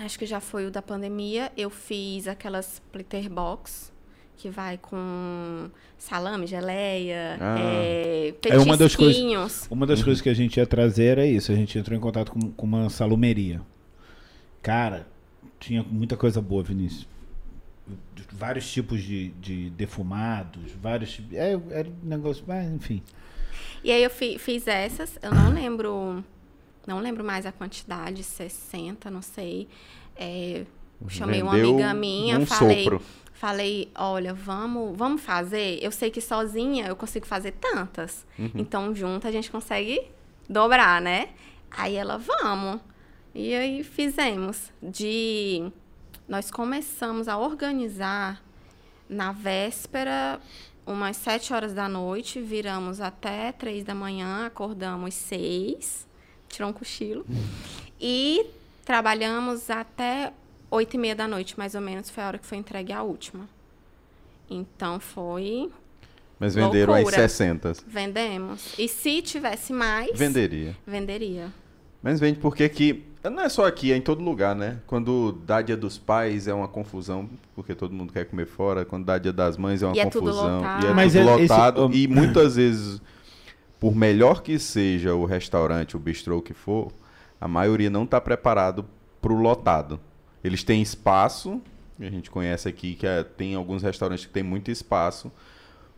acho 0.00 0.18
que 0.18 0.26
já 0.26 0.38
foi 0.38 0.66
o 0.66 0.70
da 0.70 0.82
pandemia, 0.82 1.50
eu 1.56 1.70
fiz 1.70 2.28
aquelas 2.28 2.74
splitter 2.74 3.30
box 3.30 3.91
que 4.42 4.50
vai 4.50 4.76
com 4.76 5.70
salame, 5.96 6.48
geleia, 6.48 7.38
Ah. 7.40 7.56
é, 7.60 8.34
É 8.50 8.58
uma 8.58 8.76
das 8.76 8.96
coisas-. 8.96 9.68
Uma 9.70 9.86
das 9.86 10.02
coisas 10.02 10.20
que 10.20 10.28
a 10.28 10.34
gente 10.34 10.56
ia 10.56 10.66
trazer 10.66 11.04
era 11.18 11.26
isso. 11.26 11.52
A 11.52 11.54
gente 11.54 11.78
entrou 11.78 11.96
em 11.96 12.00
contato 12.00 12.32
com, 12.32 12.50
com 12.50 12.66
uma 12.66 12.90
salumeria. 12.90 13.60
Cara, 14.60 15.06
tinha 15.60 15.82
muita 15.84 16.16
coisa 16.16 16.40
boa, 16.40 16.62
Vinícius. 16.62 17.06
Vários 18.32 18.70
tipos 18.72 19.00
de, 19.02 19.28
de 19.40 19.70
defumados, 19.70 20.72
vários 20.80 21.12
tipos. 21.12 21.34
É, 21.36 21.52
era 21.70 21.88
um 21.88 22.08
negócio. 22.08 22.42
Mas, 22.46 22.68
enfim. 22.72 23.00
E 23.84 23.92
aí 23.92 24.02
eu 24.02 24.10
fi- 24.10 24.38
fiz 24.38 24.66
essas, 24.66 25.18
eu 25.22 25.32
não 25.32 25.52
lembro, 25.52 26.24
não 26.86 26.98
lembro 27.00 27.22
mais 27.22 27.46
a 27.46 27.52
quantidade, 27.52 28.22
60, 28.24 29.08
não 29.10 29.22
sei. 29.22 29.68
É, 30.16 30.64
chamei 31.08 31.42
uma 31.42 31.52
Vendeu 31.52 31.70
amiga 31.70 31.94
minha, 31.94 32.38
um 32.38 32.46
falei, 32.46 32.84
sopro. 32.84 33.02
Falei, 33.42 33.90
olha, 33.96 34.32
vamos, 34.32 34.96
vamos 34.96 35.20
fazer. 35.20 35.82
Eu 35.82 35.90
sei 35.90 36.12
que 36.12 36.20
sozinha 36.20 36.86
eu 36.86 36.94
consigo 36.94 37.26
fazer 37.26 37.50
tantas. 37.50 38.24
Uhum. 38.38 38.52
Então 38.54 38.94
junto 38.94 39.26
a 39.26 39.32
gente 39.32 39.50
consegue 39.50 40.00
dobrar, 40.48 41.02
né? 41.02 41.30
Aí 41.68 41.96
ela, 41.96 42.18
vamos. 42.18 42.80
E 43.34 43.52
aí 43.52 43.82
fizemos. 43.82 44.70
De 44.80 45.72
nós 46.28 46.52
começamos 46.52 47.26
a 47.26 47.36
organizar 47.36 48.40
na 49.08 49.32
véspera, 49.32 50.40
umas 50.86 51.16
sete 51.16 51.52
horas 51.52 51.74
da 51.74 51.88
noite, 51.88 52.40
viramos 52.40 53.00
até 53.00 53.50
três 53.50 53.82
da 53.82 53.92
manhã, 53.92 54.46
acordamos 54.46 55.14
seis, 55.14 56.06
tirou 56.48 56.70
um 56.70 56.72
cochilo. 56.72 57.26
E 58.00 58.46
trabalhamos 58.84 59.68
até 59.68 60.32
oito 60.72 60.94
e 60.94 60.98
meia 60.98 61.14
da 61.14 61.28
noite, 61.28 61.56
mais 61.58 61.74
ou 61.74 61.80
menos, 61.80 62.10
foi 62.10 62.22
a 62.24 62.26
hora 62.26 62.38
que 62.38 62.46
foi 62.46 62.58
entregue 62.58 62.92
a 62.92 63.02
última. 63.02 63.48
Então 64.50 64.98
foi. 65.00 65.70
Mas 66.38 66.54
venderam 66.54 66.92
as 66.94 67.00
Loucura. 67.02 67.16
60. 67.28 67.72
Vendemos. 67.86 68.74
E 68.78 68.88
se 68.88 69.22
tivesse 69.22 69.72
mais, 69.72 70.18
Venderia. 70.18 70.76
venderia. 70.86 71.48
Mas 72.02 72.18
vende 72.18 72.38
porque 72.40 72.64
aqui. 72.64 73.04
Não 73.22 73.40
é 73.40 73.48
só 73.48 73.64
aqui, 73.68 73.92
é 73.92 73.96
em 73.96 74.00
todo 74.00 74.20
lugar, 74.20 74.56
né? 74.56 74.78
Quando 74.84 75.30
dá 75.46 75.62
dia 75.62 75.76
dos 75.76 75.96
pais 75.96 76.48
é 76.48 76.52
uma 76.54 76.66
confusão, 76.66 77.30
porque 77.54 77.72
todo 77.72 77.94
mundo 77.94 78.12
quer 78.12 78.24
comer 78.24 78.46
fora. 78.46 78.84
Quando 78.84 79.04
dá 79.04 79.16
dia 79.16 79.32
das 79.32 79.56
mães 79.56 79.80
é 79.80 79.86
uma 79.86 79.94
E 79.96 80.00
é 80.00 80.06
tudo 80.06 80.24
confusão. 80.26 80.56
lotado. 80.56 80.84
E 80.84 80.88
é 80.88 80.92
Mas 80.92 81.12
tudo 81.12 81.28
é- 81.28 81.34
esse- 81.34 81.42
lotado. 81.52 81.90
E 81.94 82.08
muitas 82.08 82.56
vezes, 82.56 83.00
por 83.78 83.94
melhor 83.94 84.42
que 84.42 84.58
seja 84.58 85.14
o 85.14 85.24
restaurante, 85.24 85.96
o 85.96 86.00
bistrô 86.00 86.42
que 86.42 86.52
for, 86.52 86.90
a 87.40 87.46
maioria 87.46 87.88
não 87.88 88.02
está 88.02 88.20
preparado 88.20 88.84
para 89.20 89.32
o 89.32 89.36
lotado. 89.40 90.00
Eles 90.42 90.62
têm 90.64 90.82
espaço, 90.82 91.60
a 92.00 92.04
gente 92.04 92.30
conhece 92.30 92.68
aqui 92.68 92.94
que 92.94 93.06
é- 93.06 93.22
tem 93.22 93.54
alguns 93.54 93.82
restaurantes 93.82 94.26
que 94.26 94.32
têm 94.32 94.42
muito 94.42 94.70
espaço, 94.70 95.30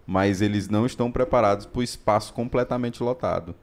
mas 0.06 0.42
eles 0.42 0.68
não 0.68 0.84
estão 0.84 1.10
preparados 1.10 1.64
para 1.66 1.80
o 1.80 1.82
espaço 1.82 2.32
completamente 2.32 3.02
lotado. 3.02 3.54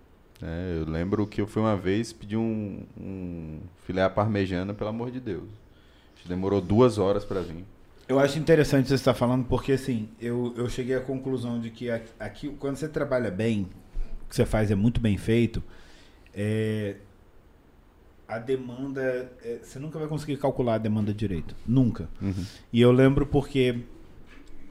É, 0.41 0.77
eu 0.79 0.89
lembro 0.91 1.27
que 1.27 1.39
eu 1.39 1.45
fui 1.45 1.61
uma 1.61 1.77
vez 1.77 2.11
pedir 2.11 2.37
um, 2.37 2.81
um 2.99 3.59
filé 3.85 4.01
à 4.03 4.09
parmejana, 4.09 4.73
pelo 4.73 4.89
amor 4.89 5.11
de 5.11 5.19
Deus. 5.19 5.49
Demorou 6.25 6.61
duas 6.61 6.97
horas 6.97 7.23
para 7.25 7.41
vir. 7.41 7.63
Eu 8.07 8.19
acho 8.19 8.37
interessante 8.37 8.87
você 8.89 8.95
estar 8.95 9.13
falando, 9.13 9.45
porque 9.45 9.71
assim, 9.71 10.09
eu, 10.19 10.53
eu 10.57 10.67
cheguei 10.67 10.95
à 10.95 10.99
conclusão 10.99 11.59
de 11.59 11.69
que 11.69 11.89
aqui, 11.89 12.11
aqui, 12.19 12.49
quando 12.59 12.75
você 12.75 12.87
trabalha 12.87 13.31
bem, 13.31 13.67
o 14.25 14.29
que 14.29 14.35
você 14.35 14.45
faz 14.45 14.69
é 14.69 14.75
muito 14.75 14.99
bem 14.99 15.17
feito, 15.17 15.63
é, 16.33 16.95
a 18.35 18.39
demanda. 18.39 19.31
é, 19.43 19.59
você 19.61 19.77
nunca 19.79 19.99
vai 19.99 20.07
conseguir 20.07 20.37
calcular 20.37 20.75
a 20.75 20.77
demanda 20.77 21.13
direito. 21.13 21.55
Nunca. 21.67 22.09
E 22.71 22.79
eu 22.81 22.91
lembro 22.91 23.25
porque 23.25 23.79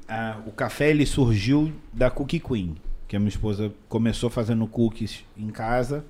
ah, 0.08 0.40
o 0.46 0.50
café 0.52 0.90
ele 0.90 1.04
surgiu 1.06 1.72
da 1.92 2.10
Cookie 2.10 2.40
Queen, 2.40 2.76
que 3.06 3.16
a 3.16 3.18
minha 3.18 3.28
esposa 3.28 3.72
começou 3.88 4.30
fazendo 4.30 4.66
cookies 4.66 5.24
em 5.36 5.48
casa. 5.48 6.04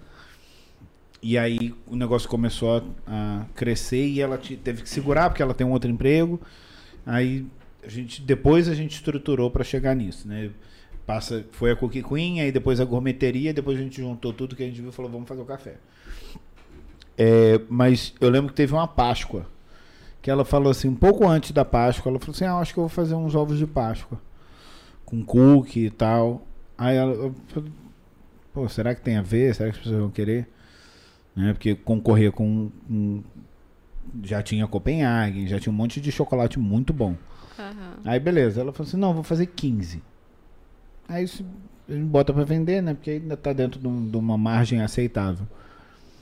E 1.22 1.36
aí 1.36 1.74
o 1.86 1.96
negócio 1.96 2.28
começou 2.28 2.78
a, 3.06 3.42
a 3.42 3.44
crescer 3.54 4.06
e 4.06 4.20
ela 4.20 4.38
te- 4.38 4.56
teve 4.56 4.82
que 4.82 4.88
segurar 4.88 5.28
porque 5.28 5.42
ela 5.42 5.52
tem 5.52 5.66
um 5.66 5.70
outro 5.72 5.90
emprego. 5.90 6.40
Aí 7.04 7.46
a 7.82 7.88
gente 7.88 8.22
depois 8.22 8.68
a 8.68 8.74
gente 8.74 8.92
estruturou 8.92 9.50
para 9.50 9.64
chegar 9.64 9.94
nisso, 9.94 10.26
né? 10.28 10.50
Passa, 11.06 11.44
foi 11.52 11.72
a 11.72 11.76
Cookie 11.76 12.02
Queen, 12.02 12.40
aí 12.40 12.52
depois 12.52 12.78
a 12.80 12.84
gourmeteria, 12.84 13.52
depois 13.52 13.78
a 13.78 13.82
gente 13.82 14.00
juntou 14.00 14.32
tudo 14.32 14.54
que 14.54 14.62
a 14.62 14.66
gente 14.66 14.80
viu 14.80 14.90
e 14.90 14.92
falou, 14.92 15.10
vamos 15.10 15.28
fazer 15.28 15.42
o 15.42 15.44
café. 15.44 15.76
É, 17.22 17.60
mas 17.68 18.14
eu 18.18 18.30
lembro 18.30 18.48
que 18.48 18.54
teve 18.56 18.72
uma 18.72 18.88
Páscoa, 18.88 19.44
que 20.22 20.30
ela 20.30 20.42
falou 20.42 20.70
assim, 20.70 20.88
um 20.88 20.94
pouco 20.94 21.28
antes 21.28 21.52
da 21.52 21.64
Páscoa, 21.66 22.08
ela 22.10 22.18
falou 22.18 22.34
assim, 22.34 22.44
ah, 22.46 22.56
acho 22.58 22.72
que 22.72 22.78
eu 22.78 22.84
vou 22.84 22.88
fazer 22.88 23.14
uns 23.14 23.34
ovos 23.34 23.58
de 23.58 23.66
Páscoa, 23.66 24.18
com 25.04 25.22
cookie 25.22 25.86
e 25.86 25.90
tal. 25.90 26.46
Aí 26.78 26.96
ela, 26.96 27.30
falei, 27.48 27.70
pô, 28.54 28.66
será 28.70 28.94
que 28.94 29.02
tem 29.02 29.18
a 29.18 29.22
ver? 29.22 29.54
Será 29.54 29.68
que 29.70 29.76
as 29.76 29.82
pessoas 29.82 30.00
vão 30.00 30.10
querer? 30.10 30.48
Né? 31.36 31.52
Porque 31.52 31.74
concorrer 31.74 32.32
com, 32.32 32.70
com- 32.88 33.22
já 34.24 34.42
tinha 34.42 34.66
Copenhagen, 34.66 35.46
já 35.46 35.60
tinha 35.60 35.72
um 35.72 35.76
monte 35.76 36.00
de 36.00 36.10
chocolate 36.10 36.58
muito 36.58 36.92
bom. 36.92 37.14
Aham. 37.58 37.96
Aí 38.04 38.18
beleza, 38.18 38.62
ela 38.62 38.72
falou 38.72 38.88
assim, 38.88 38.96
não, 38.96 39.12
vou 39.12 39.22
fazer 39.22 39.44
15. 39.46 40.02
Aí 41.06 41.24
isso 41.24 41.44
a 41.86 41.92
gente 41.92 42.04
bota 42.06 42.32
pra 42.32 42.44
vender, 42.44 42.82
né? 42.82 42.94
Porque 42.94 43.10
ainda 43.10 43.36
tá 43.36 43.52
dentro 43.52 43.78
de, 43.78 43.86
um- 43.86 44.08
de 44.08 44.16
uma 44.16 44.38
margem 44.38 44.80
aceitável. 44.80 45.46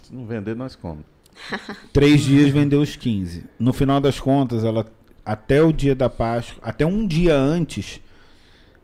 Se 0.08 0.14
não 0.14 0.26
vender, 0.26 0.56
nós 0.56 0.74
comemos. 0.74 1.04
Três 1.92 2.22
dias 2.22 2.50
vendeu 2.50 2.80
os 2.80 2.96
15. 2.96 3.44
No 3.58 3.72
final 3.72 4.00
das 4.00 4.18
contas, 4.18 4.64
ela 4.64 4.86
até 5.24 5.62
o 5.62 5.72
dia 5.72 5.94
da 5.94 6.08
Páscoa, 6.08 6.58
até 6.62 6.86
um 6.86 7.06
dia 7.06 7.36
antes, 7.36 8.00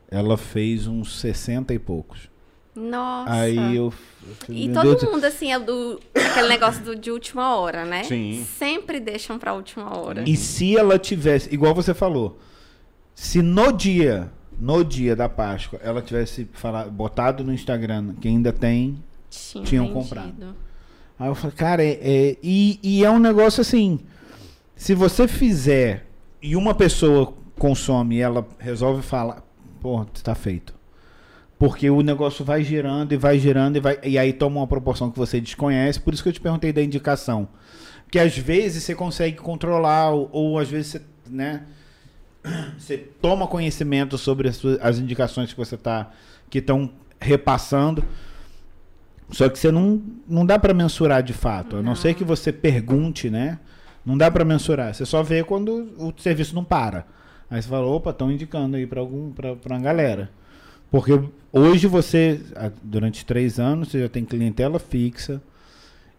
ela 0.08 0.36
fez 0.36 0.86
uns 0.86 1.18
60 1.20 1.72
e 1.72 1.78
poucos. 1.78 2.28
Nossa. 2.76 3.32
Aí 3.32 3.76
eu, 3.76 3.84
eu 4.26 4.34
falei, 4.34 4.64
E 4.64 4.72
todo 4.72 4.82
Deus 4.82 5.00
do- 5.02 5.10
mundo, 5.12 5.24
assim, 5.24 5.52
é 5.52 5.58
do. 5.58 5.98
aquele 6.14 6.48
negócio 6.48 6.84
do, 6.84 6.94
de 6.96 7.10
última 7.10 7.56
hora, 7.56 7.84
né? 7.84 8.02
Sim. 8.04 8.44
Sempre 8.58 9.00
deixam 9.00 9.38
pra 9.38 9.54
última 9.54 9.96
hora. 9.96 10.24
E 10.28 10.36
se 10.36 10.76
ela 10.76 10.98
tivesse, 10.98 11.52
igual 11.54 11.74
você 11.74 11.94
falou, 11.94 12.38
se 13.14 13.40
no 13.40 13.72
dia, 13.72 14.30
no 14.60 14.84
dia 14.84 15.14
da 15.16 15.28
Páscoa, 15.28 15.80
ela 15.82 16.02
tivesse 16.02 16.48
falado, 16.52 16.90
botado 16.90 17.42
no 17.44 17.52
Instagram 17.52 18.14
que 18.20 18.28
ainda 18.28 18.52
tem, 18.52 19.02
Tinham, 19.30 19.64
tinham 19.64 19.84
vendido. 19.86 20.00
comprado. 20.02 20.56
Aí 21.18 21.28
eu 21.28 21.34
falei, 21.34 21.56
cara, 21.56 21.84
é, 21.84 21.98
é- 22.02 22.36
e, 22.42 22.78
e 22.82 23.04
é 23.04 23.10
um 23.10 23.18
negócio 23.18 23.60
assim. 23.60 24.00
Se 24.76 24.94
você 24.94 25.28
fizer 25.28 26.06
e 26.42 26.56
uma 26.56 26.74
pessoa 26.74 27.32
consome 27.58 28.16
e 28.16 28.20
ela 28.20 28.46
resolve 28.58 29.02
falar, 29.02 29.42
pô, 29.80 30.04
está 30.12 30.34
feito. 30.34 30.74
Porque 31.58 31.88
o 31.88 32.02
negócio 32.02 32.44
vai 32.44 32.64
girando 32.64 33.12
e 33.12 33.16
vai 33.16 33.38
girando 33.38 33.76
e 33.76 33.80
vai. 33.80 33.98
E 34.02 34.18
aí 34.18 34.32
toma 34.32 34.60
uma 34.60 34.66
proporção 34.66 35.10
que 35.10 35.16
você 35.18 35.40
desconhece. 35.40 36.00
Por 36.00 36.12
isso 36.12 36.22
que 36.22 36.28
eu 36.28 36.32
te 36.32 36.40
perguntei 36.40 36.72
da 36.72 36.82
indicação. 36.82 37.48
Porque 38.04 38.18
às 38.18 38.36
vezes 38.36 38.82
você 38.82 38.94
consegue 38.94 39.36
controlar, 39.36 40.10
ou, 40.10 40.28
ou 40.32 40.58
às 40.58 40.68
vezes 40.68 40.92
você, 40.92 41.02
né? 41.30 41.62
Você 42.78 42.98
toma 42.98 43.46
conhecimento 43.46 44.18
sobre 44.18 44.50
as, 44.50 44.62
as 44.82 44.98
indicações 44.98 45.50
que 45.50 45.56
você 45.58 45.78
tá. 45.78 46.10
que 46.50 46.58
estão 46.58 46.90
repassando. 47.18 48.04
Só 49.30 49.48
que 49.48 49.58
você 49.58 49.70
não, 49.70 50.02
não 50.28 50.44
dá 50.44 50.58
para 50.58 50.74
mensurar 50.74 51.22
de 51.22 51.32
fato. 51.32 51.76
A 51.76 51.82
não 51.82 51.94
ser 51.94 52.14
que 52.14 52.24
você 52.24 52.52
pergunte, 52.52 53.30
né? 53.30 53.58
Não 54.04 54.16
dá 54.16 54.30
para 54.30 54.44
mensurar. 54.44 54.94
Você 54.94 55.06
só 55.06 55.22
vê 55.22 55.42
quando 55.42 55.92
o 55.98 56.12
serviço 56.18 56.54
não 56.54 56.62
para. 56.62 57.06
Aí 57.50 57.60
você 57.60 57.68
fala, 57.68 57.86
opa, 57.86 58.10
estão 58.10 58.30
indicando 58.30 58.76
aí 58.76 58.86
para 58.86 59.00
algum 59.00 59.30
para 59.32 59.56
uma 59.66 59.80
galera. 59.80 60.30
Porque 60.90 61.18
hoje 61.52 61.86
você, 61.86 62.40
durante 62.82 63.24
três 63.24 63.58
anos, 63.58 63.88
você 63.88 64.00
já 64.00 64.08
tem 64.08 64.24
clientela 64.24 64.78
fixa 64.78 65.42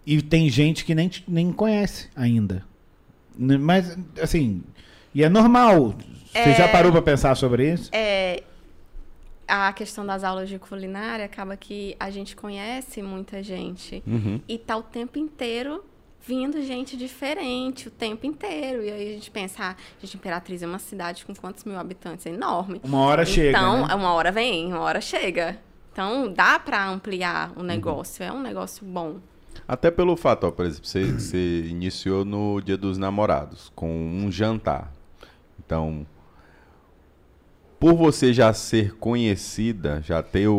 e 0.06 0.22
tem 0.22 0.49
gente 0.49 0.84
que 0.84 0.94
nem, 0.94 1.10
nem 1.27 1.52
conhece 1.52 2.10
ainda. 2.15 2.64
Mas, 3.38 3.98
assim, 4.22 4.61
e 5.14 5.23
é 5.23 5.30
normal. 5.30 5.95
Você 6.34 6.53
já 6.53 6.68
parou 6.68 6.91
para 6.91 7.02
pensar 7.02 7.36
sobre 7.36 7.72
isso? 7.72 7.90
É, 7.94 8.44
a 9.48 9.72
questão 9.74 10.06
das 10.06 10.24
aulas 10.24 10.50
de 10.50 10.58
culinária 10.60 11.26
acaba 11.26 11.56
que 11.56 11.96
a 12.00 12.10
gente 12.10 12.36
conhece 12.36 13.02
muita 13.02 13.42
gente 13.44 14.02
Uhum. 14.08 14.42
e 14.48 14.58
tá 14.58 14.76
o 14.78 14.84
tempo 14.84 15.18
inteiro 15.20 15.84
vindo 16.28 16.60
gente 16.64 16.98
diferente, 16.98 17.88
o 17.88 17.92
tempo 17.92 18.26
inteiro. 18.26 18.84
E 18.84 18.90
aí 18.92 19.10
a 19.10 19.12
gente 19.14 19.30
pensa, 19.30 19.58
ah, 19.62 19.76
gente, 20.02 20.18
Imperatriz 20.18 20.64
é 20.64 20.66
uma 20.68 20.80
cidade 20.80 21.24
com 21.24 21.36
quantos 21.36 21.64
mil 21.64 21.78
habitantes? 21.78 22.26
É 22.26 22.32
enorme. 22.32 22.82
Uma 22.84 23.02
hora 23.02 23.24
chega. 23.26 23.50
Então, 23.58 23.86
né? 23.88 23.94
uma 23.94 24.12
hora 24.14 24.32
vem, 24.32 24.68
uma 24.74 24.80
hora 24.82 25.00
chega. 25.00 25.60
Então, 25.92 26.34
dá 26.34 26.58
pra 26.58 26.88
ampliar 26.90 27.52
Uhum. 27.56 27.62
o 27.62 27.64
negócio. 27.64 28.24
É 28.24 28.32
um 28.32 28.42
negócio 28.42 28.84
bom. 28.86 29.18
Até 29.68 29.90
pelo 29.92 30.18
fato, 30.18 30.46
ó, 30.48 30.52
por 30.52 30.66
exemplo, 30.66 30.88
você, 30.88 31.04
você 31.12 31.62
iniciou 31.68 32.26
no 32.26 32.60
Dia 32.60 32.76
dos 32.78 32.98
Namorados, 32.98 33.72
com 33.76 33.88
um 33.90 34.32
jantar. 34.32 34.92
Então, 35.64 36.06
por 37.86 37.94
você 37.94 38.34
já 38.34 38.52
ser 38.52 38.95
conhecida, 38.95 40.02
já 40.03 40.24
ter 40.24 40.48
o, 40.48 40.56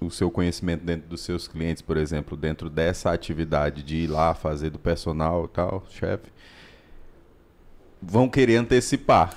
o, 0.00 0.06
o 0.06 0.10
seu 0.10 0.30
conhecimento 0.30 0.82
dentro 0.82 1.06
dos 1.06 1.20
seus 1.20 1.46
clientes, 1.46 1.82
por 1.82 1.98
exemplo, 1.98 2.38
dentro 2.38 2.70
dessa 2.70 3.12
atividade 3.12 3.82
de 3.82 3.96
ir 3.96 4.06
lá 4.06 4.32
fazer 4.32 4.70
do 4.70 4.78
personal 4.78 5.44
e 5.44 5.48
tal, 5.48 5.84
chefe, 5.90 6.30
vão 8.00 8.30
querer 8.30 8.56
antecipar. 8.56 9.34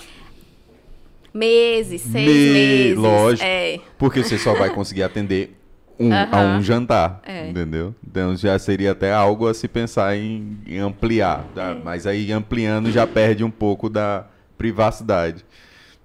Meses, 1.33 1.99
seis 1.99 2.13
Me- 2.25 2.53
meses. 2.53 2.97
lógico. 2.97 3.45
É. 3.45 3.79
Porque 3.97 4.23
você 4.23 4.37
só 4.37 4.53
vai 4.53 4.69
conseguir 4.69 5.03
atender 5.03 5.53
um, 5.99 6.13
a 6.13 6.55
um 6.57 6.61
jantar, 6.63 7.21
É. 7.25 7.49
entendeu? 7.49 7.93
Então 8.09 8.37
já 8.37 8.57
seria 8.57 8.93
até 8.93 9.11
algo 9.11 9.49
a 9.49 9.53
se 9.53 9.67
pensar 9.67 10.15
em, 10.15 10.59
em 10.65 10.77
ampliar, 10.77 11.43
tá? 11.53 11.71
É. 11.71 11.73
mas 11.83 12.07
aí 12.07 12.31
ampliando 12.31 12.89
já 12.89 13.05
perde 13.05 13.43
um 13.43 13.51
pouco 13.51 13.89
da 13.89 14.27
privacidade. 14.57 15.43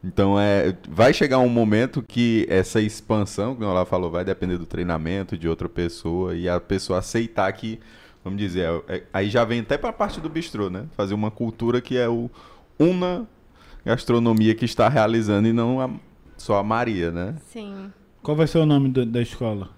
Então 0.05 0.39
é, 0.39 0.77
vai 0.89 1.13
chegar 1.13 1.39
um 1.39 1.49
momento 1.49 2.03
que 2.03 2.47
essa 2.49 2.81
expansão, 2.81 3.55
como 3.55 3.67
ela 3.69 3.85
falou, 3.85 4.11
vai 4.11 4.25
depender 4.25 4.57
do 4.57 4.67
treinamento 4.67 5.37
de 5.37 5.49
outra 5.49 5.69
pessoa 5.69 6.37
e 6.37 6.49
a 6.49 6.61
pessoa 6.61 7.01
aceitar 7.01 7.51
que, 7.53 7.81
vamos 8.23 8.39
dizer, 8.39 8.69
é- 8.89 8.97
é- 8.97 9.03
aí 9.13 9.29
já 9.29 9.45
vem 9.45 9.61
até 9.61 9.77
para 9.77 9.91
a 9.91 9.93
parte 9.93 10.21
do 10.21 10.29
bistrô, 10.29 10.71
né? 10.71 10.85
Fazer 10.97 11.15
uma 11.15 11.31
cultura 11.31 11.81
que 11.81 11.97
é 11.97 12.09
o 12.09 12.31
una 12.79 13.27
gastronomia 13.85 14.55
que 14.55 14.65
está 14.65 14.89
realizando 14.89 15.49
e 15.49 15.53
não 15.53 15.81
a- 15.81 15.91
só 16.37 16.57
a 16.59 16.63
Maria, 16.63 17.11
né? 17.11 17.35
Sim. 17.53 17.91
Qual 18.23 18.37
vai 18.37 18.47
ser 18.47 18.59
o 18.59 18.67
nome 18.67 18.89
do- 18.91 19.07
da 19.07 19.21
escola? 19.23 19.71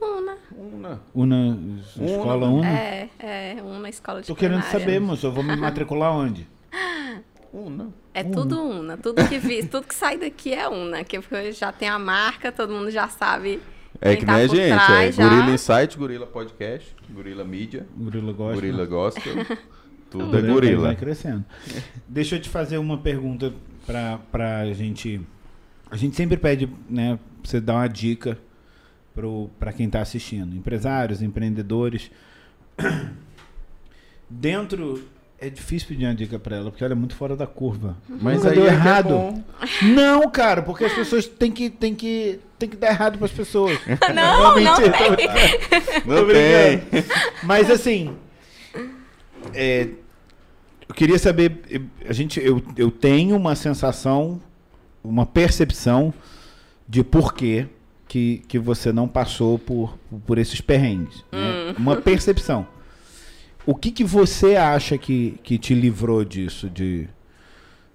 Una. 0.00 0.36
Una. 0.58 1.00
Una, 1.14 1.58
escola 2.02 2.46
Una? 2.46 2.68
É, 2.68 3.08
é, 3.18 3.56
Una 3.62 3.88
escola 3.88 4.20
de 4.20 4.26
Tô 4.26 4.34
querendo 4.34 4.62
saber, 4.64 5.00
moço. 5.00 5.26
Eu 5.26 5.32
vou 5.32 5.42
me 5.44 5.54
matricular 5.56 6.12
onde? 6.12 6.46
Una. 7.52 7.88
É 8.18 8.24
tudo 8.24 8.62
Una. 8.62 8.96
Tudo 8.96 9.22
que 9.28 9.38
vi, 9.38 9.62
tudo 9.68 9.86
que 9.86 9.94
sai 9.94 10.16
daqui 10.18 10.54
é 10.54 10.68
Una. 10.68 11.04
Que 11.04 11.20
porque 11.20 11.52
já 11.52 11.70
tem 11.70 11.88
a 11.88 11.98
marca, 11.98 12.50
todo 12.50 12.72
mundo 12.72 12.90
já 12.90 13.08
sabe. 13.08 13.60
É 14.00 14.16
que 14.16 14.24
tá 14.26 14.32
nem 14.34 14.44
a 14.44 14.46
gente, 14.46 14.60
é 14.60 14.68
trás 14.76 15.14
já. 15.16 15.28
Gorila 15.28 15.50
Insight, 15.50 15.96
Gorila 15.98 16.26
Podcast, 16.26 16.94
Gorila 17.10 17.44
Mídia, 17.44 17.86
Gorila 17.96 18.32
gosta. 18.32 18.54
Gorila 18.54 18.86
Gospel, 18.86 19.34
tudo 20.10 20.24
é 20.24 20.30
Vai- 20.32 20.42
Vai 20.42 20.50
gorila. 20.50 20.94
crescendo. 20.94 21.44
Deixa 22.08 22.36
eu 22.36 22.40
te 22.40 22.48
fazer 22.48 22.78
uma 22.78 22.98
pergunta 22.98 23.52
pra, 23.86 24.18
pra 24.30 24.66
gente. 24.72 25.20
A 25.90 25.96
gente 25.96 26.14
sempre 26.16 26.36
pede, 26.36 26.68
né, 26.90 27.18
pra 27.42 27.50
você 27.50 27.60
dar 27.60 27.74
uma 27.74 27.86
dica 27.88 28.38
pro, 29.14 29.48
pra 29.58 29.72
quem 29.72 29.88
tá 29.88 30.00
assistindo. 30.00 30.54
Empresários, 30.56 31.22
empreendedores. 31.22 32.10
Dentro. 34.28 35.02
É 35.38 35.50
difícil 35.50 35.88
pedir 35.88 36.06
uma 36.06 36.14
dica 36.14 36.38
pra 36.38 36.56
ela, 36.56 36.70
porque 36.70 36.82
ela 36.82 36.94
é 36.94 36.96
muito 36.96 37.14
fora 37.14 37.36
da 37.36 37.46
curva. 37.46 37.96
Mas 38.08 38.36
Nunca 38.38 38.48
aí 38.50 38.54
deu 38.54 38.64
é 38.64 38.68
é 38.68 38.72
errado. 38.72 39.08
bom. 39.10 39.42
Não, 39.82 40.30
cara, 40.30 40.62
porque 40.62 40.84
as 40.86 40.92
pessoas 40.94 41.26
têm 41.26 41.52
que, 41.52 41.68
têm 41.68 41.94
que, 41.94 42.40
têm 42.58 42.68
que 42.70 42.76
dar 42.76 42.88
errado 42.88 43.18
pras 43.18 43.30
pessoas. 43.32 43.78
Não, 44.14 44.42
não 44.44 44.54
mentira, 44.56 44.92
tô 44.96 45.14
tem. 45.16 45.28
Não 46.06 46.16
Tô 46.16 46.26
tem. 46.32 46.82
Mas 47.42 47.70
assim, 47.70 48.16
é, 49.52 49.88
eu 50.88 50.94
queria 50.94 51.18
saber, 51.18 51.60
eu- 51.68 51.82
a 52.08 52.12
gente, 52.14 52.40
eu, 52.40 52.62
eu 52.76 52.90
tenho 52.90 53.36
uma 53.36 53.54
sensação, 53.54 54.40
uma 55.04 55.26
percepção 55.26 56.14
de 56.88 57.04
por 57.04 57.34
que 57.34 57.66
que, 58.08 58.42
você 58.58 58.90
não 58.92 59.06
passou 59.06 59.58
por, 59.58 59.98
por 60.26 60.38
esses 60.38 60.60
perrengues. 60.62 61.22
né? 61.30 61.74
Uma 61.76 61.96
percepção. 61.96 62.66
O 63.66 63.74
que, 63.74 63.90
que 63.90 64.04
você 64.04 64.54
acha 64.56 64.96
que, 64.96 65.38
que 65.42 65.58
te 65.58 65.74
livrou 65.74 66.24
disso, 66.24 66.70
de 66.70 67.08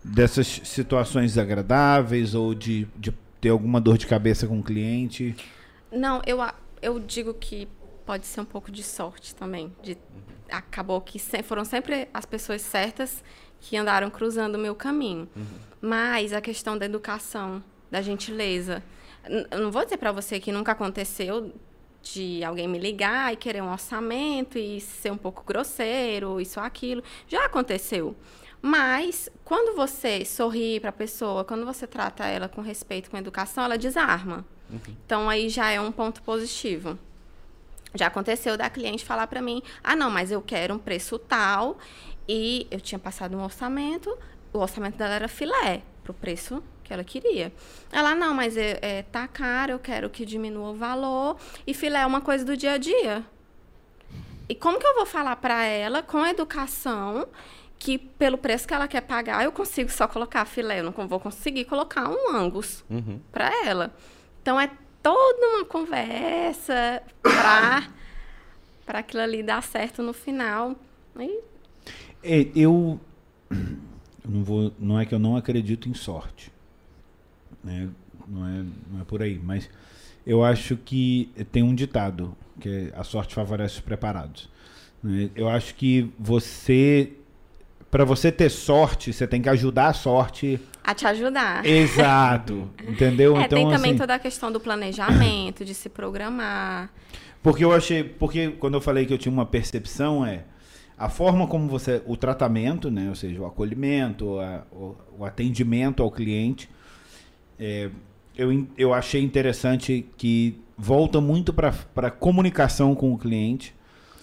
dessas 0.03 0.47
situações 0.47 1.31
desagradáveis 1.31 2.33
ou 2.35 2.53
de, 2.55 2.87
de 2.97 3.11
ter 3.39 3.49
alguma 3.49 3.79
dor 3.79 3.97
de 3.97 4.05
cabeça 4.07 4.47
com 4.47 4.59
o 4.59 4.63
cliente? 4.63 5.35
Não, 5.91 6.21
eu, 6.25 6.39
eu 6.81 6.99
digo 6.99 7.33
que 7.33 7.67
pode 8.05 8.25
ser 8.25 8.41
um 8.41 8.45
pouco 8.45 8.71
de 8.71 8.83
sorte 8.83 9.33
também. 9.35 9.71
De, 9.81 9.97
acabou 10.49 10.99
que 11.01 11.17
se- 11.19 11.43
foram 11.43 11.63
sempre 11.63 12.07
as 12.13 12.25
pessoas 12.25 12.61
certas 12.61 13.23
que 13.61 13.77
andaram 13.77 14.09
cruzando 14.09 14.55
o 14.55 14.59
meu 14.59 14.73
caminho. 14.75 15.29
Mas 15.79 16.33
a 16.33 16.41
questão 16.41 16.77
da 16.77 16.85
educação, 16.85 17.63
da 17.89 18.01
gentileza. 18.01 18.83
N- 19.29 19.45
Eu 19.51 19.59
não 19.59 19.71
vou 19.71 19.83
dizer 19.83 19.97
para 19.97 20.11
você 20.11 20.39
que 20.39 20.51
nunca 20.51 20.71
aconteceu 20.71 21.53
de 22.01 22.43
alguém 22.43 22.67
me 22.67 22.79
ligar 22.79 23.33
e 23.33 23.35
querer 23.35 23.61
um 23.61 23.71
orçamento 23.71 24.57
e 24.57 24.81
ser 24.81 25.11
um 25.11 25.17
pouco 25.17 25.43
grosseiro, 25.45 26.39
isso 26.41 26.59
ou 26.59 26.65
aquilo. 26.65 27.03
Já 27.27 27.45
aconteceu. 27.45 28.15
Mas 28.61 29.29
quando 29.43 29.75
você 29.75 30.23
sorri 30.23 30.79
para 30.79 30.89
a 30.89 30.93
pessoa, 30.93 31.43
quando 31.43 31.65
você 31.65 31.87
trata 31.87 32.25
ela 32.25 32.47
com 32.47 32.61
respeito, 32.61 33.09
com 33.09 33.17
educação, 33.17 33.63
ela 33.63 33.77
desarma. 33.77 34.45
Então 35.05 35.29
aí 35.29 35.49
já 35.49 35.69
é 35.69 35.81
um 35.81 35.91
ponto 35.91 36.21
positivo. 36.21 36.97
Já 37.93 38.07
aconteceu 38.07 38.55
da 38.55 38.69
cliente 38.69 39.03
falar 39.03 39.27
para 39.27 39.41
mim: 39.41 39.61
"Ah, 39.83 39.95
não, 39.95 40.09
mas 40.09 40.31
eu 40.31 40.41
quero 40.41 40.75
um 40.75 40.79
preço 40.79 41.19
tal" 41.19 41.77
e 42.27 42.67
eu 42.71 42.79
tinha 42.79 42.99
passado 42.99 43.35
um 43.35 43.43
orçamento, 43.43 44.17
o 44.53 44.59
orçamento 44.59 44.97
dela 44.97 45.15
era 45.15 45.27
filé 45.27 45.81
pro 46.03 46.13
preço 46.13 46.63
que 46.91 46.93
ela 46.93 47.03
queria. 47.03 47.53
Ela: 47.91 48.13
"Não, 48.13 48.33
mas 48.33 48.57
é, 48.57 48.77
é, 48.81 49.03
tá 49.03 49.27
caro, 49.27 49.71
eu 49.71 49.79
quero 49.79 50.09
que 50.09 50.25
diminua 50.25 50.71
o 50.71 50.75
valor 50.75 51.37
e 51.65 51.73
filé 51.73 52.01
é 52.01 52.05
uma 52.05 52.19
coisa 52.21 52.43
do 52.43 52.55
dia 52.57 52.73
a 52.73 52.77
dia". 52.77 53.23
E 54.49 54.55
como 54.55 54.77
que 54.77 54.85
eu 54.85 54.95
vou 54.95 55.05
falar 55.05 55.37
para 55.37 55.63
ela 55.63 56.03
com 56.03 56.25
educação 56.25 57.27
que 57.79 57.97
pelo 57.97 58.37
preço 58.37 58.67
que 58.67 58.73
ela 58.73 58.87
quer 58.87 59.01
pagar, 59.01 59.43
eu 59.43 59.51
consigo 59.51 59.89
só 59.89 60.07
colocar 60.07 60.45
filé, 60.45 60.81
eu 60.81 60.83
não 60.83 61.07
vou 61.07 61.19
conseguir 61.19 61.65
colocar 61.65 62.09
um 62.09 62.35
angus 62.35 62.83
Uhum. 62.89 63.19
para 63.31 63.49
ela. 63.65 63.91
Então 64.41 64.59
é 64.59 64.69
toda 65.01 65.47
uma 65.55 65.65
conversa 65.65 67.01
para 67.23 67.87
para 68.85 68.99
aquilo 68.99 69.23
ali 69.23 69.41
dar 69.41 69.63
certo 69.63 70.03
no 70.03 70.11
final. 70.13 70.75
E 71.17 71.39
É, 72.21 72.47
eu 72.55 72.99
eu 73.51 74.29
não 74.29 74.43
vou, 74.43 74.71
não 74.77 74.99
é 74.99 75.05
que 75.05 75.15
eu 75.15 75.19
não 75.19 75.35
acredito 75.35 75.89
em 75.89 75.93
sorte, 75.93 76.51
né? 77.63 77.89
Não 78.27 78.45
é, 78.47 78.63
não 78.91 79.01
é 79.01 79.03
por 79.03 79.21
aí, 79.21 79.39
mas 79.43 79.69
eu 80.25 80.43
acho 80.43 80.77
que 80.77 81.29
tem 81.51 81.63
um 81.63 81.73
ditado 81.75 82.35
que 82.59 82.69
é, 82.69 82.93
a 82.95 83.03
sorte 83.03 83.33
favorece 83.35 83.75
os 83.75 83.81
preparados. 83.81 84.49
né? 85.03 85.29
Eu 85.35 85.49
acho 85.49 85.73
que 85.75 86.11
você, 86.19 87.11
para 87.89 88.05
você 88.05 88.31
ter 88.31 88.49
sorte, 88.49 89.11
você 89.11 89.25
tem 89.27 89.41
que 89.41 89.49
ajudar 89.49 89.87
a 89.87 89.93
sorte. 89.93 90.59
a 90.83 90.93
te 90.93 91.05
ajudar. 91.07 91.65
Exato, 91.65 92.69
entendeu? 92.87 93.35
É, 93.41 93.47
tem 93.47 93.67
também 93.69 93.91
assim, 93.91 93.97
toda 93.99 94.13
a 94.15 94.19
questão 94.19 94.51
do 94.51 94.59
planejamento, 94.59 95.65
de 95.65 95.73
se 95.73 95.89
programar. 95.89 96.91
Porque 97.43 97.63
eu 97.65 97.71
achei, 97.73 98.03
porque 98.03 98.49
quando 98.59 98.75
eu 98.75 98.81
falei 98.81 99.05
que 99.05 99.13
eu 99.13 99.17
tinha 99.17 99.31
uma 99.33 99.45
percepção 99.47 100.23
é 100.25 100.43
a 100.97 101.09
forma 101.09 101.47
como 101.47 101.67
você, 101.67 101.99
o 102.05 102.15
tratamento, 102.15 102.91
né, 102.91 103.09
ou 103.09 103.15
seja, 103.15 103.41
o 103.41 103.45
acolhimento, 103.47 104.39
a- 104.39 104.63
o, 104.71 104.95
o 105.17 105.25
atendimento 105.25 106.03
ao 106.03 106.11
cliente, 106.11 106.69
é, 107.59 107.89
eu, 108.37 108.67
eu 108.77 108.93
achei 108.93 109.21
interessante 109.21 110.07
que 110.17 110.59
volta 110.77 111.21
muito 111.21 111.53
para 111.53 111.73
a 111.97 112.11
comunicação 112.11 112.95
com 112.95 113.13
o 113.13 113.17
cliente. 113.17 113.75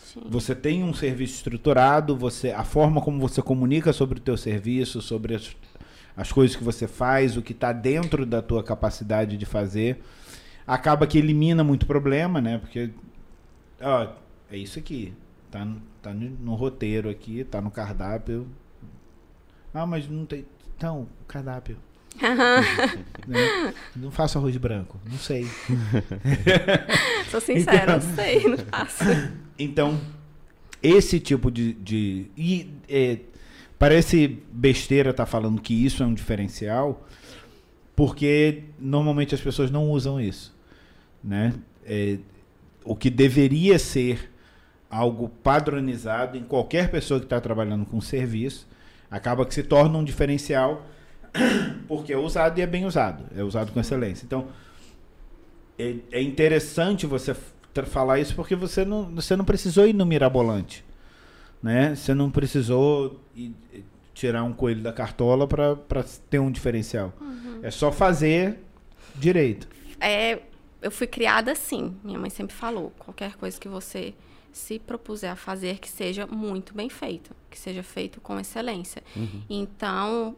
Sim. 0.03 0.21
Você 0.29 0.55
tem 0.55 0.83
um 0.83 0.95
serviço 0.95 1.35
estruturado, 1.37 2.17
você, 2.17 2.51
a 2.51 2.65
forma 2.65 3.01
como 3.01 3.21
você 3.21 3.43
comunica 3.43 3.93
sobre 3.93 4.19
o 4.19 4.23
teu 4.23 4.37
serviço, 4.37 5.01
sobre 5.03 5.35
as, 5.35 5.57
as 6.17 6.33
coisas 6.33 6.57
que 6.57 6.65
você 6.65 6.89
faz, 6.89 7.37
o 7.37 7.43
que 7.43 7.53
está 7.53 7.73
dentro 7.73 8.27
da 8.27 8.43
tua 8.43 8.63
capacidade 8.63 9.37
de 9.37 9.47
fazer, 9.47 10.03
acaba 10.67 11.07
que 11.07 11.19
elimina 11.19 11.63
muito 11.65 11.87
problema, 11.87 12.41
né? 12.41 12.59
Porque 12.59 12.91
ó, 13.81 14.09
é 14.51 14.57
isso 14.57 14.79
aqui, 14.79 15.15
tá, 15.51 15.65
no- 15.65 15.83
tá 16.03 16.13
no, 16.15 16.31
no 16.31 16.55
roteiro 16.55 17.09
aqui, 17.11 17.45
tá 17.45 17.61
no 17.61 17.71
cardápio. 17.71 18.47
Ah, 19.73 19.87
mas 19.87 20.09
não 20.09 20.25
tem. 20.27 20.45
Então, 20.77 21.09
cardápio. 21.27 21.77
Né? 23.27 23.75
Não 23.95 24.11
faço 24.11 24.39
arroz 24.39 24.57
branco, 24.57 24.99
não 25.09 25.19
sei. 25.19 25.47
Sou 27.31 27.41
sincera, 27.41 27.97
Então- 27.97 28.09
não 28.09 28.17
sei, 28.17 28.49
não 28.49 28.59
faço. 28.59 29.05
Então, 29.59 30.01
esse 30.83 31.21
tipo 31.21 31.51
de. 31.51 31.75
de 31.75 32.31
e 32.37 32.71
é, 32.89 33.19
parece 33.79 34.39
besteira 34.53 35.11
estar 35.11 35.27
falando 35.27 35.61
que 35.61 35.75
isso 35.75 36.03
é 36.03 36.07
um 36.07 36.15
diferencial, 36.15 37.07
porque 37.95 38.65
normalmente 38.79 39.35
as 39.35 39.41
pessoas 39.41 39.71
não 39.71 39.91
usam 39.91 40.21
isso. 40.21 40.57
Né? 41.23 41.53
É, 41.85 42.19
o 42.85 42.95
que 42.97 43.11
deveria 43.11 43.79
ser 43.79 44.31
algo 44.91 45.29
padronizado 45.29 46.37
em 46.39 46.43
qualquer 46.45 46.91
pessoa 46.91 47.21
que 47.21 47.27
está 47.27 47.41
trabalhando 47.41 47.85
com 47.85 48.01
serviço, 48.01 48.67
acaba 49.11 49.45
que 49.45 49.53
se 49.53 49.63
torna 49.63 49.99
um 49.99 50.05
diferencial 50.05 50.87
porque 51.87 52.13
é 52.13 52.17
usado 52.19 52.59
e 52.59 52.63
é 52.63 52.67
bem 52.67 52.85
usado, 52.85 53.25
é 53.37 53.43
usado 53.43 53.73
com 53.73 53.81
excelência. 53.81 54.25
Então, 54.25 54.49
é, 55.79 55.97
é 56.13 56.23
interessante 56.23 57.07
você 57.07 57.35
falar 57.87 58.19
isso 58.19 58.35
porque 58.35 58.57
você 58.57 58.85
não, 58.85 59.05
você 59.15 59.37
não 59.37 59.45
precisou 59.45 59.87
ir 59.87 59.93
no 59.93 60.05
mirabolante, 60.05 60.85
né? 61.63 61.95
Você 61.95 62.13
não 62.13 62.29
precisou 62.31 63.21
ir- 63.37 63.55
ir 63.73 63.85
tirar 64.13 64.43
um 64.43 64.53
coelho 64.53 64.83
da 64.83 64.93
cartola 64.93 65.47
para 65.47 66.03
ter 66.29 66.41
um 66.41 66.51
diferencial. 66.51 67.13
É 67.63 67.71
só 67.71 67.93
fazer 67.93 68.59
direito. 69.15 69.69
É, 70.01 70.41
eu 70.83 70.91
fui 70.91 71.07
criada 71.07 71.53
assim. 71.53 71.97
Minha 72.03 72.19
mãe 72.19 72.31
sempre 72.31 72.55
falou: 72.55 72.93
qualquer 72.99 73.37
coisa 73.37 73.61
que 73.61 73.69
você 73.69 74.13
se 74.53 74.81
propuser 74.81 75.31
a 75.31 75.37
fazer, 75.37 75.79
que 75.79 75.89
seja 75.89 76.27
muito 76.27 76.75
bem 76.75 76.89
feito, 76.89 77.31
que 77.49 77.57
seja 77.57 77.85
feito 77.85 78.21
com 78.21 78.41
excelência. 78.41 79.05
Então, 79.49 80.35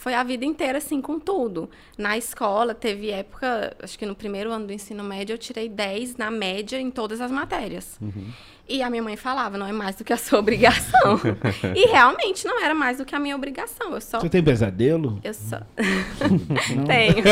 foi 0.00 0.14
a 0.14 0.22
vida 0.22 0.44
inteira 0.44 0.78
assim 0.78 1.00
com 1.02 1.18
tudo. 1.18 1.68
Na 1.96 2.16
escola 2.16 2.74
teve 2.74 3.10
época, 3.10 3.76
acho 3.82 3.98
que 3.98 4.06
no 4.06 4.14
primeiro 4.14 4.52
ano 4.52 4.66
do 4.66 4.72
ensino 4.72 5.02
médio 5.02 5.34
eu 5.34 5.38
tirei 5.38 5.68
10 5.68 6.16
na 6.16 6.30
média 6.30 6.80
em 6.80 6.90
todas 6.90 7.20
as 7.20 7.30
matérias. 7.30 7.98
E 8.68 8.82
a 8.82 8.90
minha 8.90 9.02
mãe 9.02 9.16
falava, 9.16 9.56
não 9.58 9.66
é 9.66 9.72
mais 9.72 9.96
do 9.96 10.04
que 10.04 10.12
a 10.12 10.16
sua 10.16 10.38
obrigação. 10.40 11.18
e 11.74 11.86
realmente 11.88 12.44
não 12.46 12.62
era 12.62 12.74
mais 12.74 12.98
do 12.98 13.04
que 13.04 13.14
a 13.14 13.18
minha 13.18 13.34
obrigação. 13.34 13.92
Eu 13.94 14.00
só 14.00 14.20
Você 14.20 14.28
tem 14.28 14.42
pesadelo? 14.42 15.18
eu 15.24 15.34
só 15.34 15.58
Não? 16.76 16.84
tenho. 16.86 17.24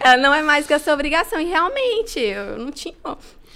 Ela 0.00 0.16
não 0.16 0.32
é 0.34 0.42
mais 0.42 0.66
que 0.66 0.72
a 0.74 0.78
sua 0.78 0.94
obrigação. 0.94 1.40
E 1.40 1.44
realmente, 1.44 2.18
eu 2.20 2.58
não 2.58 2.70
tinha 2.70 2.94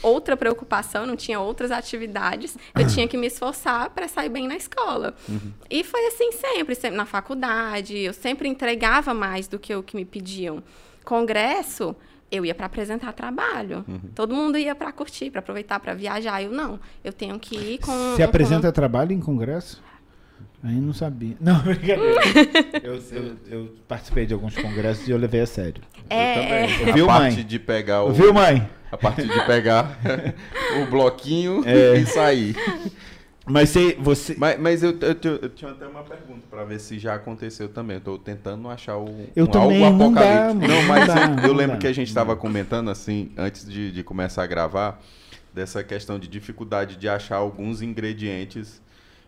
outra 0.03 0.37
preocupação, 0.37 1.07
não 1.07 1.17
tinha 1.17 1.39
outras 1.41 1.71
atividades. 1.71 2.57
Eu 2.79 2.87
tinha 2.87 3.07
que 3.09 3.17
me 3.17 3.27
esforçar 3.27 3.91
para 3.91 4.09
sair 4.09 4.29
bem 4.29 4.47
na 4.49 4.57
escola. 4.57 5.15
E 5.69 5.85
foi 5.85 6.07
assim 6.07 6.33
sempre, 6.33 6.75
sempre 6.75 6.97
na 6.97 7.07
faculdade. 7.07 7.97
Eu 7.99 8.13
sempre 8.13 8.49
entregava 8.49 9.13
mais 9.15 9.47
do 9.49 9.59
que 9.59 9.75
o 9.75 9.83
que 9.83 9.97
me 9.97 10.05
pediam. 10.05 10.63
Congresso, 11.05 11.95
eu 12.31 12.45
ia 12.47 12.55
para 12.55 12.67
apresentar 12.67 13.13
trabalho. 13.13 13.85
Todo 14.15 14.35
mundo 14.35 14.57
ia 14.57 14.75
para 14.75 14.93
curtir, 14.93 15.31
para 15.31 15.41
aproveitar, 15.41 15.81
para 15.81 15.93
viajar. 15.95 16.43
Eu 16.43 16.53
não. 16.53 16.79
Eu 17.03 17.13
tenho 17.13 17.39
que 17.39 17.57
ir 17.57 17.79
com. 17.79 17.93
Você 18.15 18.23
com- 18.23 18.29
apresenta 18.29 18.71
trabalho 18.71 19.13
em 19.13 19.21
congresso? 19.21 19.83
Aí 20.63 20.75
não 20.75 20.93
sabia. 20.93 21.37
Não, 21.41 21.59
brincadeira. 21.61 22.21
eu, 22.85 22.95
eu- 23.13 23.37
eu 23.51 23.75
participei 23.89 24.27
de 24.27 24.35
alguns 24.35 24.55
congressos 24.55 25.09
e 25.09 25.11
eu 25.11 25.17
levei 25.17 25.41
a 25.41 25.47
sério. 25.47 25.83
É, 26.09 26.37
Eu 26.39 26.43
é. 26.43 26.67
também. 26.79 26.95
Viu, 26.95 27.05
a 27.05 27.09
parte 27.19 27.37
mãe? 27.37 27.45
de 27.47 27.59
pegar 27.59 28.03
o. 28.05 28.13
Viu, 28.13 28.35
mãe? 28.35 28.69
A 28.93 28.97
parte 28.97 29.23
de 29.27 29.47
pegar 29.47 29.99
o 30.83 30.91
bloquinho 30.91 31.63
É. 31.67 31.97
e 31.99 32.05
sair. 32.07 32.55
Mas 33.47 33.71
você. 33.71 33.97
você 33.99 34.35
Mas, 34.37 34.61
mas 34.61 34.83
eu, 34.83 34.91
eu, 35.01 35.15
tinha- 35.15 35.39
eu 35.41 35.49
tinha 35.49 35.71
até 35.71 35.87
uma 35.87 36.03
pergunta 36.03 36.43
pra 36.51 36.65
ver 36.65 36.79
se 36.79 36.99
já 36.99 37.15
aconteceu 37.15 37.69
também. 37.69 37.97
Eu 37.97 38.01
tô 38.03 38.19
tentando 38.19 38.69
achar 38.69 38.99
o, 38.99 39.29
Eu 39.35 39.45
um, 39.45 39.49
também, 39.49 39.83
algo 39.85 39.97
não 39.99 40.13
dá, 40.13 40.21
apocalíptico. 40.51 40.69
não 40.73 40.83
Não, 40.83 40.89
mas 40.89 41.07
dá, 41.07 41.23
eu, 41.23 41.29
não 41.37 41.45
eu 41.45 41.53
lembro 41.55 41.73
dá. 41.77 41.79
que 41.81 41.87
a 41.87 41.93
gente 41.93 42.09
estava 42.09 42.37
comentando 42.37 42.91
assim, 42.91 43.33
antes 43.37 43.67
de, 43.69 43.91
de 43.91 44.03
começar 44.05 44.43
a 44.43 44.47
gravar, 44.47 45.01
dessa 45.55 45.83
questão 45.83 46.19
de 46.19 46.29
dificuldade 46.29 46.97
de 46.97 47.09
achar 47.09 47.37
alguns 47.37 47.81
ingredientes 47.83 48.81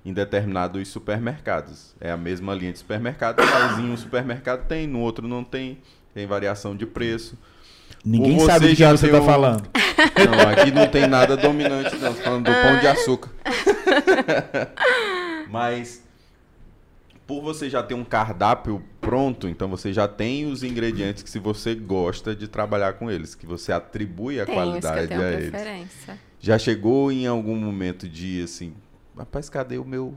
em 0.05 0.12
determinados 0.12 0.89
supermercados. 0.89 1.95
É 2.01 2.11
a 2.11 2.16
mesma 2.16 2.55
linha 2.55 2.73
de 2.73 2.79
supermercado, 2.79 3.43
mas 3.45 3.79
em 3.79 3.91
um 3.91 3.97
supermercado 3.97 4.66
tem, 4.66 4.87
no 4.87 5.01
outro 5.01 5.29
não 5.29 5.45
tem. 5.45 5.79
Tem 6.15 6.27
variação 6.27 6.77
de 6.77 6.85
preço. 6.85 7.39
ninguém 8.05 8.39
sabe 8.41 8.69
de 8.69 8.77
quem 8.77 8.87
já 8.87 8.91
você 8.91 9.09
deu- 9.09 9.20
tá 9.20 9.27
falando. 9.27 9.69
Não, 10.31 10.49
aqui 10.51 10.70
não 10.70 10.87
tem 10.89 11.07
nada 11.07 11.37
dominante, 11.37 11.97
não. 11.97 12.12
Falando 12.15 12.47
do 12.47 12.53
pão 12.53 12.79
de 12.81 12.87
açúcar. 12.87 13.31
Mas 15.49 16.03
por 17.27 17.41
você 17.41 17.70
já 17.70 17.83
ter 17.83 17.95
um 17.95 18.05
cardápio 18.05 18.83
pronto, 19.01 19.49
então 19.49 19.69
você 19.69 19.93
já 19.93 20.09
tem 20.09 20.47
os 20.47 20.62
ingredientes 20.62 21.23
que 21.23 21.31
se 21.31 21.39
você 21.39 21.74
gosta 21.74 22.35
de 22.35 22.49
trabalhar 22.49 22.95
com 22.95 23.11
eles, 23.11 23.35
que 23.35 23.47
você 23.47 23.73
atribui 23.73 24.41
a 24.41 24.47
Tenho, 24.47 24.59
isso 24.59 24.70
que 24.81 24.87
eu 24.87 24.91
qualidade 24.93 25.09
tenho 25.09 25.23
a 25.23 25.33
eles. 25.33 25.53
Já 26.41 26.59
chegou 26.59 27.12
em 27.12 27.27
algum 27.27 27.57
momento 27.57 28.09
de 28.09 28.43
assim, 28.43 28.74
rapaz, 29.23 29.49
cadê 29.49 29.78
o 29.78 29.85
meu 29.85 30.15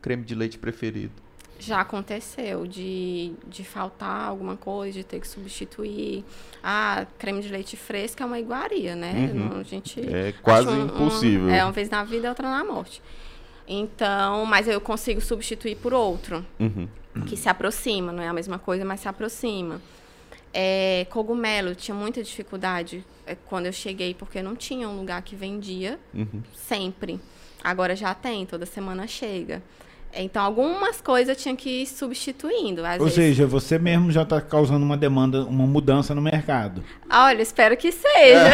creme 0.00 0.24
de 0.24 0.34
leite 0.34 0.58
preferido? 0.58 1.12
Já 1.58 1.80
aconteceu 1.80 2.66
de, 2.66 3.32
de 3.46 3.64
faltar 3.64 4.28
alguma 4.28 4.56
coisa, 4.56 4.92
de 4.98 5.04
ter 5.04 5.20
que 5.20 5.28
substituir. 5.28 6.22
Ah, 6.62 7.06
creme 7.18 7.40
de 7.40 7.48
leite 7.48 7.76
fresco 7.76 8.22
é 8.22 8.26
uma 8.26 8.38
iguaria, 8.38 8.94
né? 8.94 9.30
Uhum. 9.34 9.60
A 9.60 9.62
gente 9.62 10.00
É 10.00 10.32
quase 10.42 10.68
um- 10.68 10.82
um- 10.82 10.86
impossível. 10.86 11.48
é, 11.48 11.62
uma 11.64 11.72
vez 11.72 11.88
na 11.88 12.04
vida, 12.04 12.28
outra 12.28 12.50
na 12.50 12.62
morte. 12.64 13.02
Então, 13.68 14.44
mas 14.46 14.68
eu 14.68 14.80
consigo 14.80 15.20
substituir 15.20 15.76
por 15.76 15.92
outro, 15.94 16.44
Uhum. 16.60 16.88
que 17.26 17.36
se 17.36 17.48
aproxima, 17.48 18.12
não 18.12 18.22
é 18.22 18.28
a 18.28 18.32
mesma 18.34 18.58
coisa, 18.58 18.84
mas 18.84 19.00
se 19.00 19.08
aproxima. 19.08 19.80
É, 20.52 21.06
cogumelo, 21.10 21.74
tinha 21.74 21.94
muita 21.94 22.22
dificuldade 22.22 23.04
é, 23.26 23.34
quando 23.34 23.66
eu 23.66 23.72
cheguei, 23.72 24.14
porque 24.14 24.40
não 24.42 24.54
tinha 24.54 24.88
um 24.88 24.96
lugar 24.98 25.20
que 25.22 25.34
vendia 25.34 25.98
Uhum. 26.14 26.42
sempre. 26.54 27.18
Agora 27.62 27.96
já 27.96 28.14
tem, 28.14 28.46
toda 28.46 28.64
semana 28.66 29.06
chega. 29.06 29.62
Então, 30.18 30.42
algumas 30.42 31.00
coisas 31.00 31.36
eu 31.36 31.42
tinha 31.42 31.54
que 31.54 31.82
ir 31.82 31.86
substituindo. 31.86 32.84
Às 32.86 32.98
Ou 33.00 33.04
vezes, 33.06 33.14
seja, 33.14 33.46
você 33.46 33.78
mesmo 33.78 34.10
já 34.10 34.24
tá 34.24 34.40
causando 34.40 34.82
uma 34.84 34.96
demanda, 34.96 35.44
uma 35.44 35.66
mudança 35.66 36.14
no 36.14 36.22
mercado. 36.22 36.82
Olha, 37.10 37.42
espero 37.42 37.76
que 37.76 37.92
seja. 37.92 38.48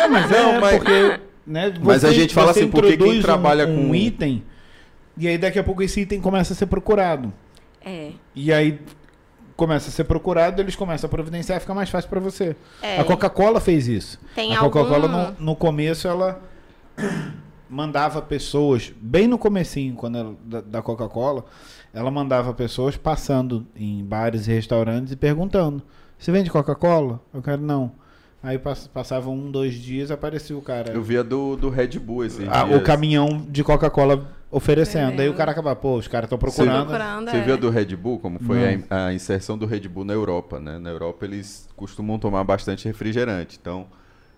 É, 0.00 0.06
mas 0.08 0.30
Não, 0.30 0.54
é 0.54 0.60
mas- 0.60 0.76
porque, 0.76 1.20
né, 1.46 1.74
Mas 1.82 2.04
a 2.04 2.12
gente 2.12 2.32
fala 2.32 2.52
você 2.52 2.60
assim, 2.60 2.70
porque 2.70 2.96
quem 2.96 3.18
um- 3.18 3.22
trabalha 3.22 3.66
um, 3.66 3.88
com- 3.88 3.94
item 3.94 4.44
e 5.16 5.26
aí 5.26 5.36
daqui 5.38 5.58
a 5.58 5.64
pouco 5.64 5.82
esse 5.82 6.00
item 6.02 6.20
começa 6.20 6.52
a 6.52 6.56
ser 6.56 6.66
procurado. 6.66 7.32
É. 7.84 8.10
E 8.34 8.52
aí 8.52 8.78
começa 9.56 9.88
a 9.88 9.92
ser 9.92 10.04
procurado, 10.04 10.60
eles 10.62 10.76
começam 10.76 11.08
a 11.08 11.10
providenciar, 11.10 11.60
fica 11.60 11.74
mais 11.74 11.88
fácil 11.90 12.08
para 12.10 12.20
você. 12.20 12.54
É. 12.80 13.00
A 13.00 13.04
Coca-Cola 13.04 13.60
fez 13.60 13.88
isso. 13.88 14.20
Tem 14.34 14.54
a 14.54 14.60
Coca-Cola 14.60 14.94
algum- 15.08 15.40
no, 15.40 15.46
no 15.46 15.56
começo 15.56 16.06
ela 16.06 16.40
mandava 17.74 18.22
pessoas, 18.22 18.92
bem 19.00 19.26
no 19.26 19.36
comecinho, 19.36 19.94
quando 19.96 20.16
ela- 20.18 20.34
da, 20.44 20.60
da 20.60 20.82
Coca-Cola, 20.82 21.44
ela 21.92 22.10
mandava 22.10 22.54
pessoas 22.54 22.96
passando 22.96 23.66
em 23.74 24.04
bares 24.04 24.46
e 24.46 24.52
restaurantes 24.52 25.12
e 25.12 25.16
perguntando: 25.16 25.82
"Você 26.16 26.30
vende 26.30 26.50
Coca-Cola?" 26.50 27.20
Eu 27.32 27.42
quero 27.42 27.60
não. 27.60 27.92
Aí 28.42 28.58
pass- 28.58 28.86
passava 28.86 29.30
um, 29.30 29.50
dois 29.50 29.74
dias, 29.74 30.10
aparecia 30.10 30.56
o 30.56 30.60
cara. 30.62 30.92
Eu 30.92 31.02
via 31.02 31.24
do, 31.24 31.56
do 31.56 31.68
Red 31.70 31.98
Bull 31.98 32.24
esse 32.26 32.46
Ah, 32.48 32.64
o 32.66 32.82
caminhão 32.82 33.44
de 33.48 33.64
Coca-Cola 33.64 34.30
oferecendo. 34.50 35.20
Aí 35.20 35.28
o 35.28 35.34
cara 35.34 35.50
acaba, 35.50 35.74
pô, 35.74 35.96
os 35.96 36.06
caras 36.06 36.26
estão 36.26 36.38
procurando. 36.38 36.86
Procurando, 36.86 37.30
Você 37.30 37.36
é. 37.38 37.42
viu 37.42 37.54
a 37.54 37.56
do 37.56 37.70
Red 37.70 37.96
Bull, 37.96 38.18
como 38.20 38.38
foi 38.38 38.84
a, 38.90 39.06
a 39.06 39.14
inserção 39.14 39.56
do 39.58 39.64
Red 39.66 39.88
Bull 39.88 40.04
na 40.04 40.12
Europa, 40.12 40.60
né? 40.60 40.78
Na 40.78 40.90
Europa 40.90 41.24
eles 41.24 41.66
costumam 41.74 42.18
tomar 42.18 42.44
bastante 42.44 42.86
refrigerante. 42.86 43.58
Então, 43.60 43.86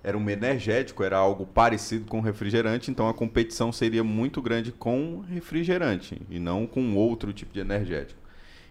era 0.07 0.17
um 0.17 0.31
energético, 0.31 1.03
era 1.03 1.17
algo 1.17 1.45
parecido 1.45 2.05
com 2.05 2.21
refrigerante, 2.21 2.93
então 2.93 3.09
a 3.09 3.13
competição 3.13 3.73
seria 3.73 4.05
muito 4.05 4.41
grande 4.41 4.71
com 4.71 5.25
refrigerante 5.29 6.23
e 6.31 6.39
não 6.39 6.65
com 6.65 6.95
outro 6.95 7.33
tipo 7.33 7.53
de 7.53 7.59
energético. 7.59 8.21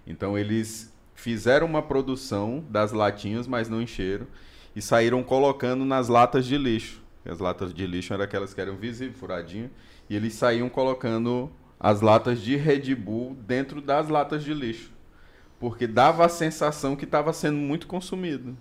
Então, 0.08 0.38
eles 0.38 0.94
fizeram 1.14 1.68
uma 1.68 1.82
produção 1.82 2.64
das 2.70 2.94
latinhas, 2.94 3.48
mas 3.48 3.68
não 3.68 3.82
encheram, 3.82 4.26
e 4.74 4.82
saíram 4.82 5.22
colocando 5.24 5.84
nas 5.84 6.08
latas 6.08 6.46
de 6.46 6.58
lixo. 6.58 7.04
As 7.26 7.40
latas 7.40 7.74
de 7.74 7.86
lixo 7.86 8.14
eram 8.14 8.24
aquelas 8.24 8.54
que 8.54 8.62
eram 8.62 8.78
visíveis, 8.78 9.20
furadinho, 9.20 9.70
e 10.10 10.16
eles 10.16 10.36
saíam 10.36 10.70
colocando 10.70 11.52
as 11.78 12.00
latas 12.00 12.40
de 12.40 12.56
Red 12.56 12.96
Bull 12.96 13.36
dentro 13.46 13.82
das 13.82 14.08
latas 14.08 14.42
de 14.42 14.54
lixo. 14.54 14.90
Porque 15.60 15.86
dava 15.86 16.26
a 16.26 16.30
sensação 16.30 16.96
que 16.96 17.04
estava 17.04 17.34
sendo 17.34 17.58
muito 17.58 17.88
consumido. 17.88 18.56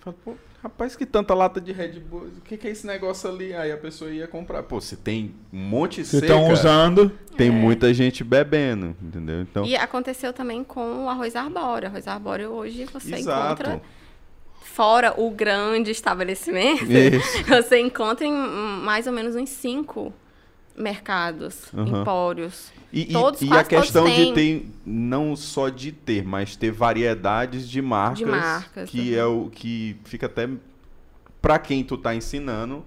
Falei, 0.00 0.18
pô, 0.24 0.34
rapaz, 0.62 0.96
que 0.96 1.06
tanta 1.06 1.34
lata 1.34 1.60
de 1.60 1.72
Red 1.72 2.00
Bull, 2.00 2.28
o 2.38 2.40
que, 2.40 2.56
que 2.56 2.68
é 2.68 2.70
esse 2.70 2.86
negócio 2.86 3.28
ali? 3.30 3.54
Aí 3.54 3.70
a 3.72 3.76
pessoa 3.76 4.10
ia 4.10 4.26
comprar. 4.26 4.62
Pô, 4.62 4.80
se 4.80 4.96
tem 4.96 5.34
um 5.52 5.58
monte 5.58 6.04
seca, 6.04 6.26
estão 6.26 6.50
usando. 6.52 7.10
tem 7.36 7.50
muita 7.50 7.92
gente 7.94 8.22
bebendo, 8.24 8.94
entendeu? 9.02 9.40
Então, 9.42 9.64
E 9.64 9.76
aconteceu 9.76 10.32
também 10.32 10.64
com 10.64 11.04
o 11.04 11.08
arroz 11.08 11.36
arbóreo. 11.36 11.88
Arroz 11.88 12.06
arbóreo 12.08 12.50
hoje 12.50 12.84
você 12.86 13.14
exato. 13.14 13.62
encontra, 13.62 13.82
fora 14.62 15.14
o 15.20 15.30
grande 15.30 15.90
estabelecimento, 15.90 16.84
Isso. 16.84 17.44
você 17.48 17.80
encontra 17.80 18.26
em 18.26 18.32
mais 18.32 19.06
ou 19.06 19.12
menos 19.12 19.34
uns 19.34 19.48
cinco 19.50 20.12
mercados, 20.76 21.72
Aham. 21.74 22.00
empórios. 22.02 22.72
E, 22.92 23.02
e- 23.02 23.12
Todos, 23.12 23.42
e 23.42 23.52
a 23.52 23.62
questão 23.64 24.06
de 24.08 24.32
ter, 24.32 24.66
não 24.84 25.36
só 25.36 25.68
de 25.68 25.92
ter, 25.92 26.24
mas 26.24 26.56
ter 26.56 26.70
variedades 26.72 27.68
de 27.68 27.82
marcas, 27.82 28.26
marcas, 28.26 28.88
que 28.90 29.12
uhum. 29.12 29.18
é 29.18 29.24
o 29.26 29.50
que 29.50 29.96
fica 30.04 30.24
até 30.26 30.48
pra 31.42 31.58
quem 31.58 31.84
tu 31.84 31.98
tá 31.98 32.14
ensinando, 32.14 32.84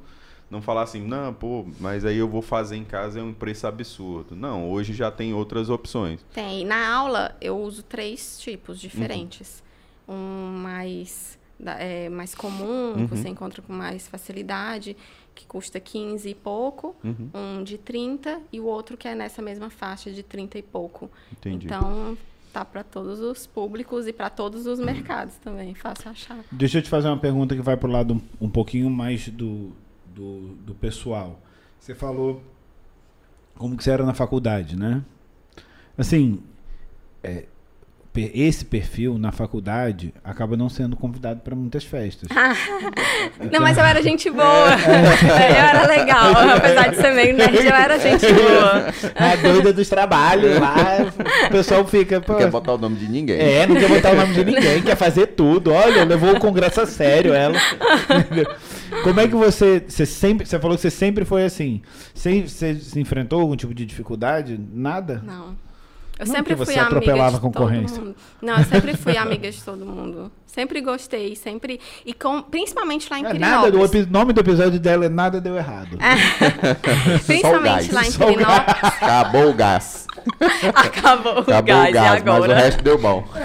não 0.49 0.61
falar 0.61 0.81
assim, 0.83 1.01
não, 1.05 1.33
pô, 1.33 1.65
mas 1.79 2.03
aí 2.03 2.17
eu 2.17 2.27
vou 2.27 2.41
fazer 2.41 2.75
em 2.75 2.83
casa 2.83 3.19
é 3.19 3.23
um 3.23 3.31
preço 3.33 3.65
absurdo. 3.67 4.35
Não, 4.35 4.69
hoje 4.69 4.91
já 4.93 5.09
tem 5.11 5.33
outras 5.33 5.69
opções. 5.69 6.19
Tem. 6.33 6.65
Na 6.65 6.89
aula, 6.93 7.35
eu 7.39 7.57
uso 7.59 7.83
três 7.83 8.39
tipos 8.39 8.77
Uhum. 8.77 8.89
diferentes. 8.89 9.63
Um 10.09 10.57
mais, 10.61 11.39
é, 11.79 12.09
mais 12.09 12.35
comum, 12.35 12.93
Uhum. 12.97 13.07
que 13.07 13.15
você 13.15 13.29
encontra 13.29 13.61
com 13.61 13.71
mais 13.71 14.07
facilidade, 14.07 14.97
que 15.33 15.45
custa 15.45 15.79
15 15.79 16.29
e 16.29 16.35
pouco. 16.35 16.95
Uhum. 17.03 17.29
Um 17.33 17.63
de 17.63 17.77
30 17.77 18.41
e 18.51 18.59
o 18.59 18.65
outro 18.65 18.97
que 18.97 19.07
é 19.07 19.15
nessa 19.15 19.41
mesma 19.41 19.69
faixa 19.69 20.11
de 20.11 20.23
30 20.23 20.57
e 20.57 20.61
pouco. 20.61 21.09
Entendi. 21.31 21.65
Então, 21.65 22.17
tá 22.51 22.65
para 22.65 22.83
todos 22.83 23.19
os 23.19 23.47
públicos 23.47 24.07
e 24.07 24.13
para 24.13 24.29
todos 24.29 24.65
os 24.65 24.79
mercados 24.79 25.35
também. 25.37 25.73
Fácil 25.73 26.11
achar. 26.11 26.39
Deixa 26.51 26.79
eu 26.79 26.81
te 26.81 26.89
fazer 26.89 27.07
uma 27.07 27.19
pergunta 27.19 27.55
que 27.55 27.61
vai 27.61 27.77
pro 27.77 27.89
lado 27.89 28.15
um, 28.15 28.45
um 28.45 28.49
pouquinho 28.49 28.89
mais 28.89 29.29
do, 29.29 29.71
do, 30.05 30.55
do 30.55 30.75
pessoal. 30.75 31.39
Você 31.79 31.95
falou 31.95 32.43
como 33.55 33.77
que 33.77 33.83
você 33.83 33.91
era 33.91 34.05
na 34.05 34.13
faculdade, 34.13 34.75
né? 34.75 35.03
Assim, 35.97 36.41
é, 37.23 37.45
esse 38.19 38.65
perfil 38.65 39.17
na 39.17 39.31
faculdade 39.31 40.13
acaba 40.21 40.57
não 40.57 40.67
sendo 40.67 40.97
convidado 40.97 41.39
para 41.39 41.55
muitas 41.55 41.85
festas. 41.85 42.27
Não, 43.51 43.61
mas 43.61 43.77
eu 43.77 43.85
era 43.85 44.01
gente 44.03 44.29
boa. 44.29 44.43
Eu 45.21 45.55
era 45.55 45.87
legal. 45.87 46.31
Apesar 46.57 46.89
de 46.89 46.97
ser 46.97 47.13
meio 47.13 47.35
nerd, 47.35 47.65
eu 47.65 47.73
era 47.73 47.97
gente 47.97 48.25
boa. 48.33 48.87
a 49.15 49.35
doida 49.35 49.73
dos 49.73 49.87
trabalhos 49.87 50.59
lá, 50.59 50.75
o 51.47 51.51
pessoal 51.51 51.85
fica. 51.85 52.19
Pô, 52.21 52.33
Não 52.33 52.39
quer 52.39 52.51
botar 52.51 52.73
o 52.73 52.77
nome 52.77 52.97
de 52.97 53.07
ninguém. 53.07 53.39
É, 53.39 53.65
não 53.65 53.75
quer 53.75 53.87
botar 53.87 54.11
o 54.11 54.15
nome 54.15 54.33
de 54.33 54.45
ninguém, 54.45 54.81
quer 54.81 54.95
fazer 54.95 55.27
tudo. 55.27 55.71
Olha, 55.71 56.03
levou 56.03 56.35
o 56.35 56.39
congresso 56.39 56.81
a 56.81 56.85
sério 56.85 57.33
ela. 57.33 57.57
Como 59.03 59.19
é 59.19 59.27
que 59.27 59.35
você. 59.35 59.83
Você 59.87 60.05
sempre. 60.05 60.45
Você 60.45 60.59
falou 60.59 60.75
que 60.75 60.81
você 60.81 60.89
sempre 60.91 61.25
foi 61.25 61.43
assim. 61.45 61.81
Você, 62.13 62.41
você 62.41 62.75
se 62.75 62.99
enfrentou 62.99 63.41
algum 63.41 63.55
tipo 63.55 63.73
de 63.73 63.85
dificuldade? 63.85 64.59
Nada? 64.73 65.21
Não. 65.25 65.55
Eu 66.21 66.27
Não, 66.27 66.35
sempre 66.35 66.55
fui 66.55 66.65
você 66.65 66.73
amiga 66.73 66.85
atropelava 66.97 67.31
de 67.31 67.37
a 67.37 67.39
concorrência. 67.39 67.95
todo 67.97 68.05
mundo. 68.05 68.15
Não, 68.43 68.57
eu 68.59 68.63
sempre 68.65 68.95
fui 68.95 69.17
amiga 69.17 69.49
de 69.49 69.63
todo 69.63 69.83
mundo. 69.83 70.31
Sempre 70.45 70.79
gostei, 70.81 71.35
sempre. 71.35 71.79
E 72.05 72.13
com, 72.13 72.43
principalmente 72.43 73.07
lá 73.09 73.17
em 73.17 73.25
É, 73.25 73.33
nada, 73.33 73.61
o 73.61 73.71
Pirinópolis. 73.71 73.95
epi- 74.03 74.11
nome 74.11 74.31
do 74.33 74.39
episódio 74.41 74.79
dela 74.79 75.05
é 75.05 75.09
Nada 75.09 75.41
Deu 75.41 75.55
Errado. 75.57 75.97
Principalmente 77.25 77.87
gás. 77.87 77.91
lá 77.91 78.05
em 78.05 78.09
o 78.09 78.13
Pirinópolis. 78.33 78.83
Acabou 79.01 79.49
o 79.49 79.53
gás. 79.55 80.05
Acabou 80.75 81.33
o 81.37 81.39
Acabou 81.39 81.63
gás, 81.63 81.89
o 81.89 81.93
gás, 81.93 82.21
e 82.21 82.23
mas 82.23 82.23
o 82.23 82.31
agora? 82.43 82.53
resto 82.55 82.83
deu 82.83 82.97
bom. 82.99 83.27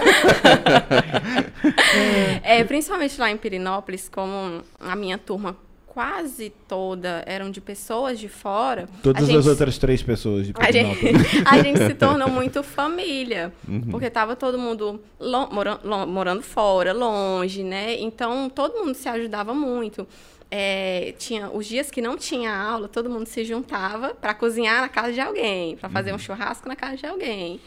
É, 2.43 2.63
principalmente 2.63 3.19
lá 3.19 3.29
em 3.31 3.37
Pirinópolis, 3.37 4.07
como 4.09 4.61
a 4.79 4.95
minha 4.95 5.17
turma 5.17 5.55
quase 5.97 6.53
toda 6.67 7.23
eram 7.25 7.49
de 7.49 7.59
pessoas 7.59 8.19
de 8.19 8.29
fora. 8.29 8.87
Todas 9.01 9.25
gente, 9.25 9.35
as 9.39 9.47
outras 9.47 9.79
três 9.79 10.03
pessoas 10.03 10.45
de 10.45 10.53
A 10.59 10.71
gente, 10.71 10.99
a 11.43 11.57
gente 11.63 11.79
se 11.79 11.95
tornou 11.95 12.29
muito 12.29 12.61
família, 12.61 13.51
porque 13.89 14.07
tava 14.07 14.35
todo 14.35 14.59
mundo 14.59 15.01
lo- 15.19 15.49
moran- 15.51 15.79
lo- 15.83 16.05
morando 16.05 16.43
fora, 16.43 16.93
longe, 16.93 17.63
né? 17.63 17.95
Então 17.99 18.47
todo 18.47 18.75
mundo 18.85 18.93
se 18.93 19.09
ajudava 19.09 19.55
muito. 19.55 20.07
É, 20.51 21.15
tinha 21.17 21.49
os 21.49 21.65
dias 21.65 21.89
que 21.89 21.99
não 21.99 22.15
tinha 22.15 22.55
aula, 22.55 22.87
todo 22.87 23.09
mundo 23.09 23.25
se 23.25 23.43
juntava 23.43 24.09
para 24.13 24.35
cozinhar 24.35 24.81
na 24.81 24.89
casa 24.89 25.11
de 25.13 25.19
alguém, 25.19 25.77
para 25.77 25.89
fazer 25.89 26.13
um 26.13 26.19
churrasco 26.19 26.69
na 26.69 26.75
casa 26.75 26.95
de 26.95 27.07
alguém. 27.07 27.59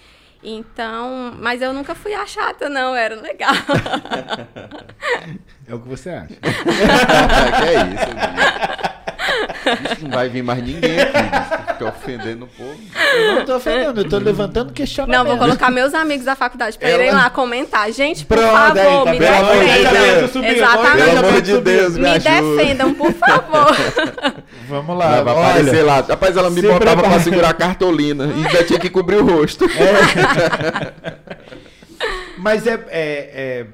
Então, 0.43 1.35
mas 1.39 1.61
eu 1.61 1.73
nunca 1.73 1.97
fui 1.97 2.15
a 2.15 2.25
chata, 2.27 2.69
não, 2.69 2.95
era 2.95 3.21
legal. 3.21 3.53
É 5.71 5.75
o 5.75 5.79
que 5.79 5.89
você 5.89 6.11
acha. 6.11 6.35
que 6.43 7.69
é 7.69 7.75
isso, 7.95 8.11
não 10.03 10.11
vai 10.11 10.29
vir 10.29 10.43
mais 10.43 10.61
ninguém 10.63 11.01
aqui, 11.01 11.13
bicho. 11.23 11.61
Fica 11.73 11.85
ofendendo 11.89 12.45
o 12.45 12.49
povo. 12.49 12.77
Eu 13.17 13.35
não 13.37 13.45
tô 13.45 13.57
ofendendo, 13.57 14.01
eu 14.01 14.09
tô 14.09 14.19
levantando 14.19 14.73
questionamento. 14.73 15.19
Não, 15.19 15.25
vou 15.27 15.39
colocar 15.39 15.71
meus 15.71 15.95
amigos 15.95 16.25
da 16.27 16.35
faculdade 16.35 16.77
para 16.79 16.91
irem 16.91 17.09
Ela- 17.09 17.23
lá 17.25 17.31
comentar. 17.31 17.91
Gente, 17.93 18.25
por 18.25 18.37
Pronto, 18.37 18.53
aí, 18.53 18.85
favor, 18.85 19.05
tá 19.05 19.13
me? 19.13 19.19
Olha, 19.19 19.91
defendam. 19.91 20.29
subindo, 20.29 20.53
Exatamente. 20.57 21.05
Pelo 21.15 21.27
amor 21.29 21.43
de 21.43 21.61
Deus, 21.61 21.97
me 21.97 22.11
Me 22.11 22.19
defendam, 22.19 22.95
por 22.95 23.13
favor. 23.13 23.77
Vamos 24.69 24.97
lá, 24.99 25.17
Ela 25.17 25.23
vai 25.25 25.35
olha. 25.35 25.47
aparecer 25.51 25.83
lá. 25.83 26.01
Rapaz, 26.01 26.37
ela 26.37 26.51
me 26.51 26.63
botava 26.63 26.81
prepara. 26.81 27.09
pra 27.09 27.21
segurar 27.21 27.49
a 27.51 27.55
cartolina. 27.55 28.25
E 28.27 28.47
ainda 28.47 28.65
tinha 28.65 28.79
que 28.79 28.91
cobrir 28.91 29.17
o 29.17 29.27
rosto. 29.27 29.67
Mas 32.39 32.67
é, 32.67 32.73
é- 32.73 32.79
é- 33.35 33.67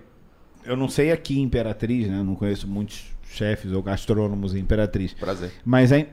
Eu 0.66 0.76
não 0.76 0.88
sei 0.88 1.12
aqui 1.12 1.40
Imperatriz, 1.40 2.08
né? 2.08 2.22
Não 2.22 2.34
conheço 2.34 2.66
muitos 2.66 3.04
chefes 3.30 3.72
ou 3.72 3.82
gastrônomos 3.82 4.54
em 4.54 4.58
Imperatriz. 4.60 5.12
Prazer. 5.14 5.50
Mas 5.64 5.92
a, 5.92 6.04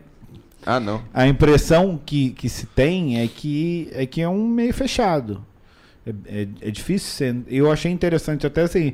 Ah, 0.66 0.80
não. 0.80 1.04
a 1.14 1.28
impressão 1.28 2.00
que, 2.06 2.30
que 2.32 2.48
se 2.50 2.66
tem 2.68 3.20
é 3.22 3.28
que 3.28 3.90
é 3.94 4.06
que 4.06 4.22
é 4.22 4.30
um 4.30 4.48
meio 4.48 4.74
fechado. 4.74 5.46
É, 6.06 6.42
é- 6.42 6.48
é 6.62 6.72
difícil 6.72 7.10
ser. 7.10 7.36
Eu 7.48 7.72
achei 7.72 7.92
interessante 7.92 8.46
até 8.46 8.62
assim. 8.64 8.94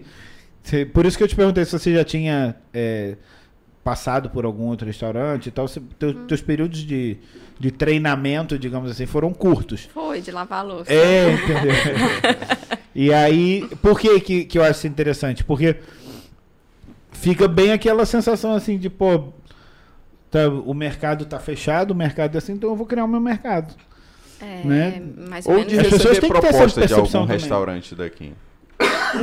por 0.93 1.05
isso 1.05 1.17
que 1.17 1.23
eu 1.23 1.27
te 1.27 1.35
perguntei 1.35 1.65
se 1.65 1.71
você 1.71 1.93
já 1.93 2.03
tinha 2.03 2.55
é, 2.73 3.15
passado 3.83 4.29
por 4.29 4.45
algum 4.45 4.65
outro 4.67 4.85
restaurante 4.87 5.47
e 5.47 5.51
tal. 5.51 5.67
Se, 5.67 5.79
teu- 5.79 6.13
Teus 6.25 6.41
períodos 6.41 6.79
de, 6.79 7.17
de 7.59 7.71
treinamento, 7.71 8.57
digamos 8.59 8.91
assim, 8.91 9.05
foram 9.05 9.33
curtos. 9.33 9.87
Foi, 9.93 10.21
de 10.21 10.31
lavar 10.31 10.59
a 10.59 10.63
louça. 10.63 10.91
É, 10.93 11.33
entendeu? 11.33 11.73
e 12.93 13.13
aí, 13.13 13.67
por 13.81 13.99
que, 13.99 14.19
que 14.19 14.45
que 14.45 14.57
eu 14.57 14.63
acho 14.63 14.71
isso 14.79 14.87
interessante? 14.87 15.43
Porque 15.43 15.77
fica 17.11 17.47
bem 17.47 17.71
aquela 17.71 18.05
sensação 18.05 18.53
assim 18.53 18.77
de, 18.77 18.89
pô, 18.89 19.29
tá, 20.29 20.47
o 20.49 20.73
mercado 20.73 21.25
tá 21.25 21.39
fechado, 21.39 21.91
o 21.91 21.95
mercado 21.95 22.35
é 22.35 22.37
assim, 22.37 22.53
então 22.53 22.69
eu 22.69 22.75
vou 22.75 22.85
criar 22.85 23.05
o 23.05 23.07
meu 23.07 23.19
mercado. 23.19 23.73
É, 24.41 24.63
né? 24.63 25.01
mais 25.29 25.45
ou 25.45 25.51
Ou 25.53 25.57
menos 25.59 25.73
de 25.73 25.79
As 25.79 25.87
pessoas 25.89 26.17
têm 26.19 26.29
que 26.31 26.39
ter 26.39 26.47
essa 26.47 26.57
proposta 26.57 26.67
de 26.81 26.87
percepção 26.87 27.21
algum 27.21 27.27
também. 27.33 27.41
restaurante 27.41 27.95
daqui. 27.95 28.33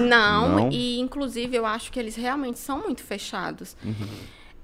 Não, 0.07 0.49
Não? 0.57 0.69
e 0.71 0.99
inclusive 1.01 1.57
eu 1.57 1.65
acho 1.65 1.91
que 1.91 1.99
eles 1.99 2.17
realmente 2.17 2.59
são 2.59 2.83
muito 2.83 3.03
fechados. 3.03 3.75
Uhum. 3.85 3.95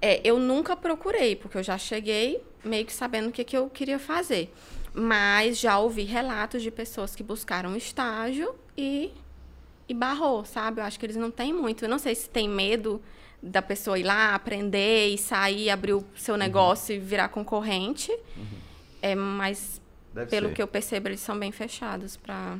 É, 0.04 0.20
eu 0.24 0.38
nunca 0.38 0.76
procurei, 0.76 1.36
porque 1.36 1.56
eu 1.56 1.62
já 1.62 1.78
cheguei 1.78 2.42
meio 2.64 2.84
que 2.84 2.92
sabendo 2.92 3.28
o 3.28 3.32
que, 3.32 3.44
que 3.44 3.56
eu 3.56 3.70
queria 3.70 3.98
fazer. 4.00 4.52
Mas 4.92 5.58
já 5.58 5.78
ouvi 5.78 6.02
relatos 6.02 6.60
de 6.62 6.70
pessoas 6.70 7.14
que 7.14 7.22
buscaram 7.22 7.76
estágio 7.76 8.54
e, 8.76 9.12
e 9.88 9.94
barrou, 9.94 10.44
sabe? 10.44 10.80
Eu 10.80 10.84
acho 10.84 10.98
que 10.98 11.06
eles 11.06 11.16
não 11.16 11.30
têm 11.30 11.52
muito. 11.52 11.84
Eu 11.84 11.88
não 11.88 11.98
sei 12.00 12.14
se 12.16 12.28
tem 12.28 12.48
medo 12.48 13.00
da 13.40 13.62
pessoa 13.62 13.98
ir 13.98 14.02
lá, 14.02 14.34
aprender 14.34 15.08
e 15.08 15.16
sair, 15.18 15.70
abrir 15.70 15.92
o 15.94 15.98
Uhum. 15.98 16.04
seu 16.16 16.36
negócio 16.36 16.94
e 16.94 16.98
virar 16.98 17.28
concorrente. 17.28 18.12
É, 19.00 19.14
mas 19.14 19.80
Deve 20.12 20.30
pelo 20.30 20.48
ser. 20.48 20.54
que 20.54 20.62
eu 20.62 20.66
percebo, 20.68 21.08
eles 21.08 21.20
são 21.20 21.38
bem 21.38 21.50
fechados 21.52 22.16
para 22.16 22.56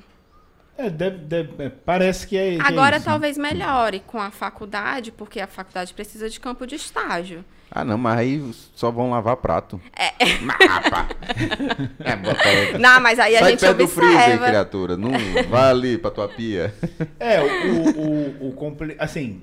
É, 0.77 0.89
deve- 0.89 1.19
deve- 1.19 1.63
é, 1.65 1.69
parece 1.69 2.27
que 2.27 2.37
é. 2.37 2.57
que 2.57 2.63
é 2.63 2.65
Agora 2.67 2.97
isso, 2.97 3.07
né? 3.07 3.13
talvez 3.13 3.37
melhore 3.39 4.01
com 4.07 4.19
a 4.21 4.31
faculdade, 4.31 5.13
porque 5.13 5.39
a 5.41 5.47
faculdade 5.47 5.93
precisa 5.95 6.29
de 6.31 6.41
campo 6.41 6.67
de 6.67 6.75
estágio. 6.77 7.45
Ah, 7.71 7.85
não, 7.85 7.97
mas 7.97 8.19
aí 8.19 8.51
só 8.75 8.91
vão 8.91 9.11
lavar 9.11 9.37
prato. 9.37 9.81
É. 9.97 10.13
É, 12.01 12.17
bota 12.17 12.79
Não, 12.79 13.01
mas 13.01 13.19
aí 13.19 13.37
a 13.37 13.41
Sai 13.41 13.51
gente 13.53 13.61
perto 13.61 13.79
do 13.79 13.89
freezer, 13.89 14.39
criatura. 14.39 14.97
Não 14.97 15.11
vai 15.49 15.71
ali 15.71 15.99
pra 15.99 16.11
tua 16.11 16.29
pia. 16.29 16.75
É, 17.19 17.41
o, 17.41 17.99
o, 18.47 18.49
o 18.49 18.53
compli- 18.53 18.97
assim, 18.99 19.43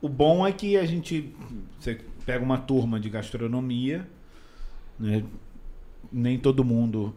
o 0.00 0.08
bom 0.08 0.46
é 0.46 0.52
que 0.52 0.76
a 0.76 0.84
gente 0.86 1.34
você 1.78 2.00
pega 2.26 2.42
uma 2.44 2.58
turma 2.58 2.98
de 2.98 3.08
gastronomia, 3.10 4.06
né? 4.98 5.22
Nem 6.12 6.38
todo 6.38 6.64
mundo, 6.64 7.14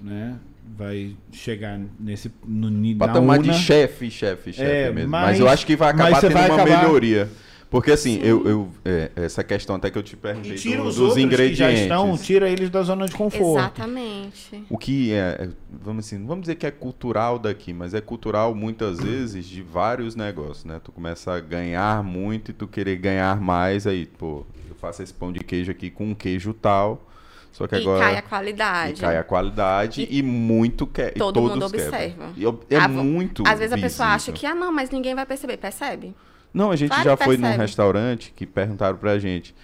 né, 0.00 0.38
vai 0.76 1.16
chegar 1.32 1.78
nesse 2.00 2.30
no 2.46 2.96
Patamar 2.96 3.38
de 3.38 3.52
chefe, 3.54 4.10
chefe, 4.10 4.52
chefe 4.52 4.68
É, 4.70 4.90
mesmo. 4.90 5.10
mas- 5.10 5.22
Mas, 5.30 5.40
eu 5.40 5.48
acho 5.48 5.66
que 5.66 5.76
vai 5.76 5.90
acabar 5.90 6.20
tendo 6.20 6.32
vai 6.32 6.48
uma 6.50 6.62
acabar- 6.62 6.82
melhoria. 6.84 7.28
Porque 7.70 7.90
assim, 7.90 8.20
eu, 8.22 8.46
eu 8.46 8.68
é, 8.84 9.10
essa 9.16 9.42
questão 9.42 9.74
até 9.74 9.90
que 9.90 9.98
eu 9.98 10.02
te 10.02 10.16
perguntei 10.16 10.52
E 10.52 10.54
tira 10.54 10.76
do- 10.82 10.88
os 10.88 10.94
dos 10.94 11.08
outros 11.08 11.18
ingredientes. 11.24 11.58
que 11.58 11.58
já 11.58 11.72
estão, 11.72 12.16
tira 12.16 12.48
eles 12.48 12.70
da 12.70 12.82
zona 12.82 13.06
de 13.06 13.12
conforto. 13.16 13.58
Exatamente. 13.58 14.62
O 14.70 14.78
que 14.78 15.12
é, 15.12 15.16
é, 15.16 15.48
vamos 15.82 16.06
assim, 16.06 16.18
não 16.18 16.26
vamos 16.28 16.42
dizer 16.42 16.54
que 16.54 16.66
é 16.66 16.70
cultural 16.70 17.36
daqui, 17.36 17.72
mas 17.72 17.92
é 17.92 18.00
cultural 18.00 18.54
muitas 18.54 19.00
vezes 19.00 19.44
de 19.46 19.60
vários 19.60 20.14
negócios, 20.14 20.64
né? 20.64 20.80
Tu 20.84 20.92
começa 20.92 21.32
a 21.32 21.40
ganhar 21.40 22.02
muito 22.04 22.52
e 22.52 22.54
tu 22.54 22.68
querer 22.68 22.96
ganhar 22.96 23.40
mais, 23.40 23.88
aí, 23.88 24.06
pô, 24.06 24.46
eu 24.68 24.76
faço 24.76 25.02
esse 25.02 25.12
pão 25.12 25.32
de 25.32 25.40
queijo 25.40 25.72
aqui 25.72 25.90
com 25.90 26.10
um 26.10 26.14
queijo 26.14 26.52
tal, 26.54 27.10
só 27.54 27.68
que 27.68 27.76
E 27.76 27.78
agora 27.78 28.00
cai 28.04 28.16
a 28.16 28.22
qualidade. 28.22 28.98
e 28.98 29.00
cai 29.00 29.16
a 29.16 29.22
qualidade 29.22 30.08
e, 30.10 30.22
muito 30.24 30.86
que, 30.88 31.02
e 31.02 31.10
todo 31.12 31.40
mundo 31.40 31.64
observa. 31.64 32.32
E 32.36 32.44
é 32.74 32.76
Ah, 32.76 32.88
muito 32.88 33.44
Às 33.46 33.60
vezes 33.60 33.72
a 33.72 33.78
pessoa 33.78 34.08
acha 34.08 34.32
que, 34.32 34.44
ah, 34.44 34.54
não, 34.56 34.72
mas 34.72 34.90
ninguém 34.90 35.14
vai 35.14 35.24
perceber. 35.24 35.56
Percebe? 35.56 36.14
Não, 36.52 36.72
a 36.72 36.76
gente 36.76 36.88
Claro 36.90 37.04
já 37.04 37.16
foi 37.16 37.36
num 37.36 37.42
percebe. 37.44 37.62
restaurante 37.62 38.32
que 38.34 38.44
perguntaram 38.44 38.96
pra 38.96 39.18
gente. 39.20 39.54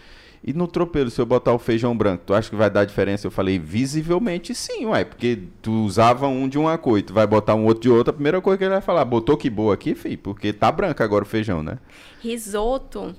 E 0.43 0.53
no 0.55 0.67
tropeiro, 0.69 1.11
se 1.11 1.21
eu 1.21 1.27
botar 1.27 1.53
o 1.53 1.59
feijão 1.59 1.95
branco, 1.97 2.23
tu 2.27 2.33
acha 2.33 2.49
que 2.49 2.57
vai 2.57 2.71
dar 2.71 2.85
diferença? 2.85 3.27
Eu 3.27 3.31
falei, 3.31 3.59
visivelmente 3.59 4.55
sim, 4.55 4.87
ué. 4.87 5.05
Porque 5.05 5.39
tu 5.61 5.71
usava 5.85 6.29
um 6.29 6.49
de 6.49 6.59
uma 6.59 6.79
cor 6.79 6.99
e 6.99 7.03
tu 7.03 7.13
vai 7.13 7.27
botar 7.27 7.55
um 7.57 7.65
outro 7.67 7.83
de 7.83 7.91
outra, 7.91 8.11
a 8.11 8.15
primeira 8.15 8.41
coisa 8.41 8.57
que 8.57 8.65
ele 8.65 8.71
vai 8.73 8.81
falar, 8.81 9.05
botou 9.05 9.37
que 9.37 9.51
boa 9.51 9.75
aqui, 9.75 9.95
fi, 9.95 10.17
porque 10.17 10.53
tá 10.53 10.71
branco 10.73 11.03
agora 11.03 11.25
o 11.25 11.27
feijão, 11.27 11.63
né? 11.63 11.77
Risoto, 12.23 13.15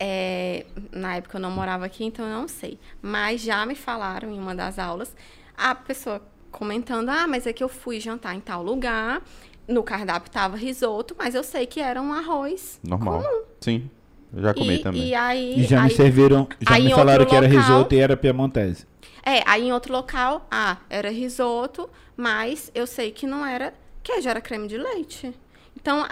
é, 0.00 0.64
na 0.90 1.16
época 1.16 1.36
eu 1.36 1.40
não 1.42 1.50
morava 1.50 1.84
aqui, 1.84 2.04
então 2.04 2.26
eu 2.26 2.32
não 2.34 2.48
sei. 2.48 2.78
Mas 3.02 3.42
já 3.42 3.64
me 3.66 3.74
falaram 3.74 4.30
em 4.32 4.38
uma 4.38 4.54
das 4.54 4.78
aulas, 4.78 5.14
a 5.56 5.74
pessoa 5.74 6.22
comentando, 6.50 7.10
ah, 7.10 7.26
mas 7.28 7.46
é 7.46 7.52
que 7.52 7.62
eu 7.62 7.68
fui 7.68 8.00
jantar 8.00 8.34
em 8.34 8.40
tal 8.40 8.62
lugar, 8.62 9.22
no 9.68 9.82
cardápio 9.84 10.30
tava 10.32 10.56
risoto, 10.56 11.14
mas 11.18 11.34
eu 11.34 11.44
sei 11.44 11.66
que 11.66 11.78
era 11.80 12.00
um 12.02 12.12
arroz 12.12 12.80
Normal. 12.82 13.22
comum. 13.22 13.42
Sim, 13.60 13.88
eu 14.34 14.42
já 14.42 14.54
comi 14.54 14.74
e, 14.74 14.78
também. 14.78 15.06
E 15.08 15.14
aí, 15.14 15.60
E 15.60 15.62
já 15.64 15.82
me 15.82 15.90
aí- 15.90 15.94
serviram, 15.96 16.48
já 16.60 16.74
aí 16.74 16.84
me 16.84 16.90
falaram 16.94 17.24
que 17.26 17.36
era 17.36 17.46
local- 17.46 17.60
risoto 17.60 17.94
e 17.94 17.98
era 17.98 18.16
piemontese. 18.16 18.86
É, 19.22 19.42
aí 19.46 19.68
em 19.68 19.72
outro 19.72 19.92
local, 19.92 20.46
ah, 20.50 20.78
era 20.88 21.10
risoto, 21.10 21.88
mas 22.16 22.72
eu 22.74 22.86
sei 22.86 23.12
que 23.12 23.26
não 23.26 23.44
era 23.46 23.74
queijo, 24.02 24.28
era 24.28 24.40
creme 24.40 24.66
de 24.66 24.78
leite. 24.78 25.32
Então, 25.76 26.04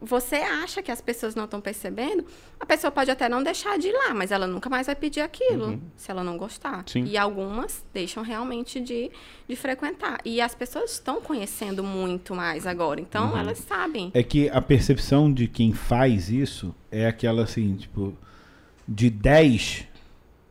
você 0.00 0.36
acha 0.36 0.82
que 0.82 0.90
as 0.90 1.00
pessoas 1.00 1.34
não 1.34 1.44
estão 1.44 1.60
percebendo, 1.60 2.24
a 2.60 2.66
pessoa 2.66 2.90
pode 2.90 3.10
até 3.10 3.28
não 3.28 3.42
deixar 3.42 3.78
de 3.78 3.88
ir 3.88 3.92
lá, 3.92 4.12
mas 4.14 4.30
ela 4.30 4.46
nunca 4.46 4.68
mais 4.68 4.86
vai 4.86 4.94
pedir 4.94 5.20
aquilo, 5.20 5.80
se 5.96 6.10
ela 6.10 6.22
não 6.22 6.36
gostar. 6.36 6.84
Sim. 6.86 7.04
E 7.04 7.16
algumas 7.16 7.84
deixam 7.94 8.22
realmente 8.22 8.78
de, 8.78 9.10
de 9.48 9.56
frequentar. 9.56 10.20
E 10.24 10.40
as 10.40 10.54
pessoas 10.54 10.92
estão 10.92 11.20
conhecendo 11.20 11.82
muito 11.82 12.34
mais 12.34 12.66
agora, 12.66 13.00
então 13.00 13.36
elas 13.36 13.58
sabem. 13.58 14.10
É 14.12 14.22
que 14.22 14.48
a 14.50 14.60
percepção 14.60 15.32
de 15.32 15.48
quem 15.48 15.72
faz 15.72 16.30
isso 16.30 16.74
é 16.90 17.06
aquela 17.06 17.42
assim, 17.42 17.74
tipo, 17.76 18.14
de 18.86 19.08
10, 19.08 19.86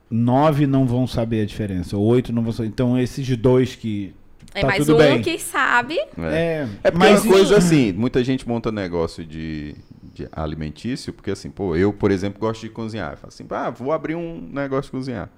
9 0.10 0.68
não 0.68 0.86
vão 0.86 1.06
saber 1.06 1.42
a 1.42 1.46
diferença, 1.46 1.98
8 1.98 2.34
não 2.34 2.44
vão 2.44 2.52
saber. 2.52 2.70
Então 2.70 2.98
esses 2.98 3.38
dois 3.38 3.76
que 3.76 4.14
É 4.56 4.62
tá 4.62 4.68
mais 4.68 4.86
tudo 4.86 4.96
um 4.96 4.98
bem. 4.98 5.22
que 5.22 5.38
sabe. 5.38 6.00
É, 6.18 6.68
É 6.82 6.92
porque 6.92 6.98
mas 6.98 7.24
uma 7.26 7.34
coisa 7.34 7.58
assim, 7.58 7.92
muita 7.92 8.24
gente 8.24 8.48
monta 8.48 8.72
negócio 8.72 9.26
de, 9.26 9.76
de 10.14 10.28
alimentício, 10.32 11.12
porque 11.12 11.32
assim, 11.32 11.52
pô, 11.52 11.76
eu, 11.76 11.92
por 11.92 12.10
exemplo, 12.10 12.40
gosto 12.40 12.62
de 12.62 12.70
cozinhar. 12.70 13.12
Eu 13.12 13.18
falo 13.18 13.28
assim, 13.34 13.46
ah, 13.50 13.70
vou 13.70 13.92
abrir 13.92 14.16
um 14.16 14.50
negócio 14.52 14.86
de 14.86 14.92
cozinhar. 14.92 15.30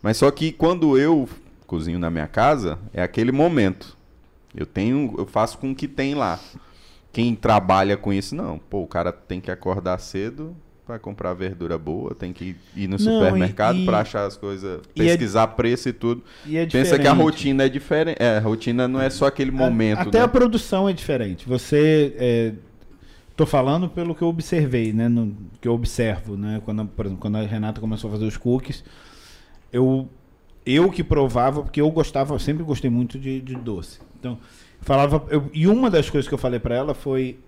Mas 0.00 0.16
só 0.16 0.30
que 0.30 0.52
quando 0.52 0.96
eu 0.96 1.28
cozinho 1.66 1.98
na 1.98 2.08
minha 2.08 2.28
casa, 2.28 2.78
é 2.94 3.02
aquele 3.02 3.32
momento. 3.32 3.96
Eu 4.54 4.64
tenho, 4.64 5.14
eu 5.18 5.26
faço 5.26 5.58
com 5.58 5.72
o 5.72 5.74
que 5.74 5.88
tem 5.88 6.14
lá. 6.14 6.38
Quem 7.12 7.34
trabalha 7.34 7.96
com 7.96 8.12
isso, 8.12 8.34
não. 8.34 8.58
Pô, 8.58 8.82
o 8.82 8.86
cara 8.86 9.10
tem 9.10 9.40
que 9.40 9.50
acordar 9.50 9.98
cedo 9.98 10.56
para 10.86 11.00
comprar 11.00 11.34
verdura 11.34 11.76
boa, 11.76 12.14
tem 12.14 12.32
que 12.32 12.54
ir 12.76 12.86
no 12.86 12.92
Não, 12.92 12.98
supermercado 12.98 13.84
para 13.84 13.98
achar 13.98 14.24
as 14.24 14.36
coisas, 14.36 14.80
é- 14.96 15.02
pesquisar 15.04 15.48
preço 15.48 15.88
e 15.88 15.92
tudo. 15.92 16.22
E 16.46 16.56
é 16.56 16.64
Pensa 16.64 16.96
que 16.96 17.08
a 17.08 17.12
rotina 17.12 17.64
é 17.64 17.68
diferente. 17.68 18.18
É, 18.20 18.36
a 18.36 18.40
rotina 18.40 18.86
não 18.86 19.00
é 19.02 19.10
só 19.10 19.26
aquele 19.26 19.50
momento. 19.50 19.98
Até 20.02 20.18
né? 20.18 20.24
a 20.24 20.28
produção 20.28 20.88
é 20.88 20.92
diferente. 20.92 21.48
Você. 21.48 22.14
É, 22.16 22.52
tô 23.36 23.44
falando 23.44 23.88
pelo 23.88 24.14
que 24.14 24.22
eu 24.22 24.28
observei, 24.28 24.92
né? 24.92 25.08
No, 25.08 25.36
que 25.60 25.66
eu 25.66 25.72
observo, 25.74 26.36
né? 26.36 26.62
Quando, 26.64 26.86
por 26.86 27.06
exemplo, 27.06 27.20
quando 27.20 27.36
a 27.36 27.42
Renata 27.42 27.80
começou 27.80 28.08
a 28.08 28.12
fazer 28.12 28.24
os 28.24 28.36
cookies, 28.36 28.84
eu, 29.72 30.08
eu 30.64 30.88
que 30.88 31.02
provava, 31.02 31.62
porque 31.62 31.80
eu 31.80 31.90
gostava, 31.90 32.32
eu 32.32 32.38
sempre 32.38 32.62
gostei 32.62 32.88
muito 32.88 33.18
de, 33.18 33.40
de 33.40 33.56
doce. 33.56 33.98
Então, 34.20 34.38
falava. 34.80 35.24
eu- 35.30 35.50
e 35.52 35.66
uma 35.66 35.90
das 35.90 36.08
coisas 36.08 36.28
que 36.28 36.34
eu 36.34 36.38
falei 36.38 36.60
pra 36.60 36.76
ela 36.76 36.94
foi: 36.94 37.40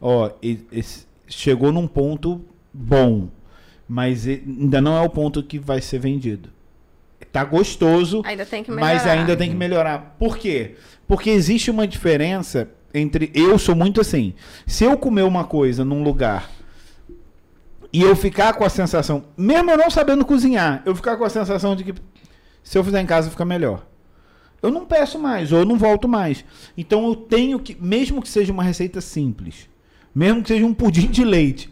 ó, 0.00 0.30
esse- 0.72 1.04
chegou 1.28 1.70
num 1.70 1.86
ponto 1.86 2.42
bom, 2.76 3.28
mas 3.88 4.26
ainda 4.26 4.80
não 4.80 4.96
é 4.96 5.00
o 5.00 5.10
ponto 5.10 5.42
que 5.42 5.58
vai 5.58 5.80
ser 5.80 5.98
vendido. 5.98 6.50
Tá 7.32 7.44
gostoso. 7.44 8.22
Ainda 8.24 8.44
tem 8.46 8.62
que 8.62 8.70
melhorar. 8.70 8.94
Mas 8.94 9.06
ainda 9.06 9.36
tem 9.36 9.50
que 9.50 9.56
melhorar. 9.56 10.16
Por 10.18 10.36
quê? 10.36 10.76
Porque 11.06 11.30
existe 11.30 11.70
uma 11.70 11.86
diferença 11.86 12.68
entre. 12.92 13.30
Eu 13.34 13.58
sou 13.58 13.74
muito 13.74 14.00
assim. 14.00 14.34
Se 14.66 14.84
eu 14.84 14.96
comer 14.96 15.22
uma 15.22 15.44
coisa 15.44 15.84
num 15.84 16.02
lugar 16.02 16.50
e 17.92 18.02
eu 18.02 18.14
ficar 18.16 18.54
com 18.54 18.64
a 18.64 18.68
sensação, 18.68 19.24
mesmo 19.36 19.70
eu 19.70 19.78
não 19.78 19.90
sabendo 19.90 20.24
cozinhar, 20.24 20.82
eu 20.84 20.94
ficar 20.94 21.16
com 21.16 21.24
a 21.24 21.30
sensação 21.30 21.76
de 21.76 21.84
que 21.84 21.94
se 22.62 22.76
eu 22.76 22.84
fizer 22.84 23.00
em 23.00 23.06
casa 23.06 23.30
fica 23.30 23.44
melhor. 23.44 23.86
Eu 24.62 24.70
não 24.70 24.86
peço 24.86 25.18
mais, 25.18 25.52
ou 25.52 25.60
eu 25.60 25.64
não 25.64 25.76
volto 25.76 26.08
mais. 26.08 26.44
Então 26.76 27.06
eu 27.06 27.14
tenho 27.14 27.60
que, 27.60 27.76
mesmo 27.80 28.22
que 28.22 28.28
seja 28.28 28.52
uma 28.52 28.62
receita 28.62 29.00
simples, 29.00 29.68
mesmo 30.14 30.42
que 30.42 30.48
seja 30.48 30.64
um 30.64 30.74
pudim 30.74 31.08
de 31.08 31.24
leite, 31.24 31.70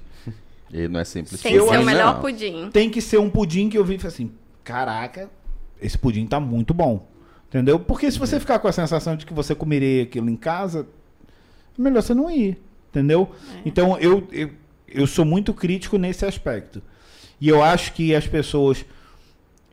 E 0.72 0.88
não 0.88 1.00
é 1.00 1.04
simples. 1.04 1.40
Tem 1.40 1.52
eu 1.54 1.64
que 1.64 1.70
ser 1.70 1.76
o 1.76 1.78
acho- 1.78 1.86
melhor 1.86 2.14
não. 2.14 2.20
pudim. 2.20 2.70
tem 2.70 2.90
que 2.90 3.00
ser 3.00 3.18
um 3.18 3.30
pudim 3.30 3.68
que 3.68 3.78
eu 3.78 3.84
vi 3.84 3.94
e 3.94 3.98
falei 3.98 4.12
assim, 4.14 4.32
caraca, 4.64 5.30
esse 5.80 5.96
pudim 5.96 6.26
tá 6.26 6.40
muito 6.40 6.72
bom. 6.74 7.08
Entendeu? 7.48 7.78
Porque 7.78 8.10
se 8.10 8.18
você 8.18 8.40
ficar 8.40 8.58
com 8.58 8.66
a 8.66 8.72
sensação 8.72 9.16
de 9.16 9.24
que 9.24 9.32
você 9.32 9.54
comeria 9.54 10.02
aquilo 10.02 10.28
em 10.28 10.36
casa, 10.36 10.88
é 11.78 11.82
melhor 11.82 12.02
você 12.02 12.12
não 12.14 12.28
ir. 12.30 12.60
Entendeu? 12.90 13.30
Então 13.64 13.96
eu, 13.98 14.26
eu, 14.32 14.50
eu 14.88 15.06
sou 15.06 15.24
muito 15.24 15.54
crítico 15.54 15.96
nesse 15.96 16.24
aspecto. 16.26 16.82
E 17.40 17.48
eu 17.48 17.62
acho 17.62 17.92
que 17.92 18.14
as 18.14 18.26
pessoas. 18.26 18.84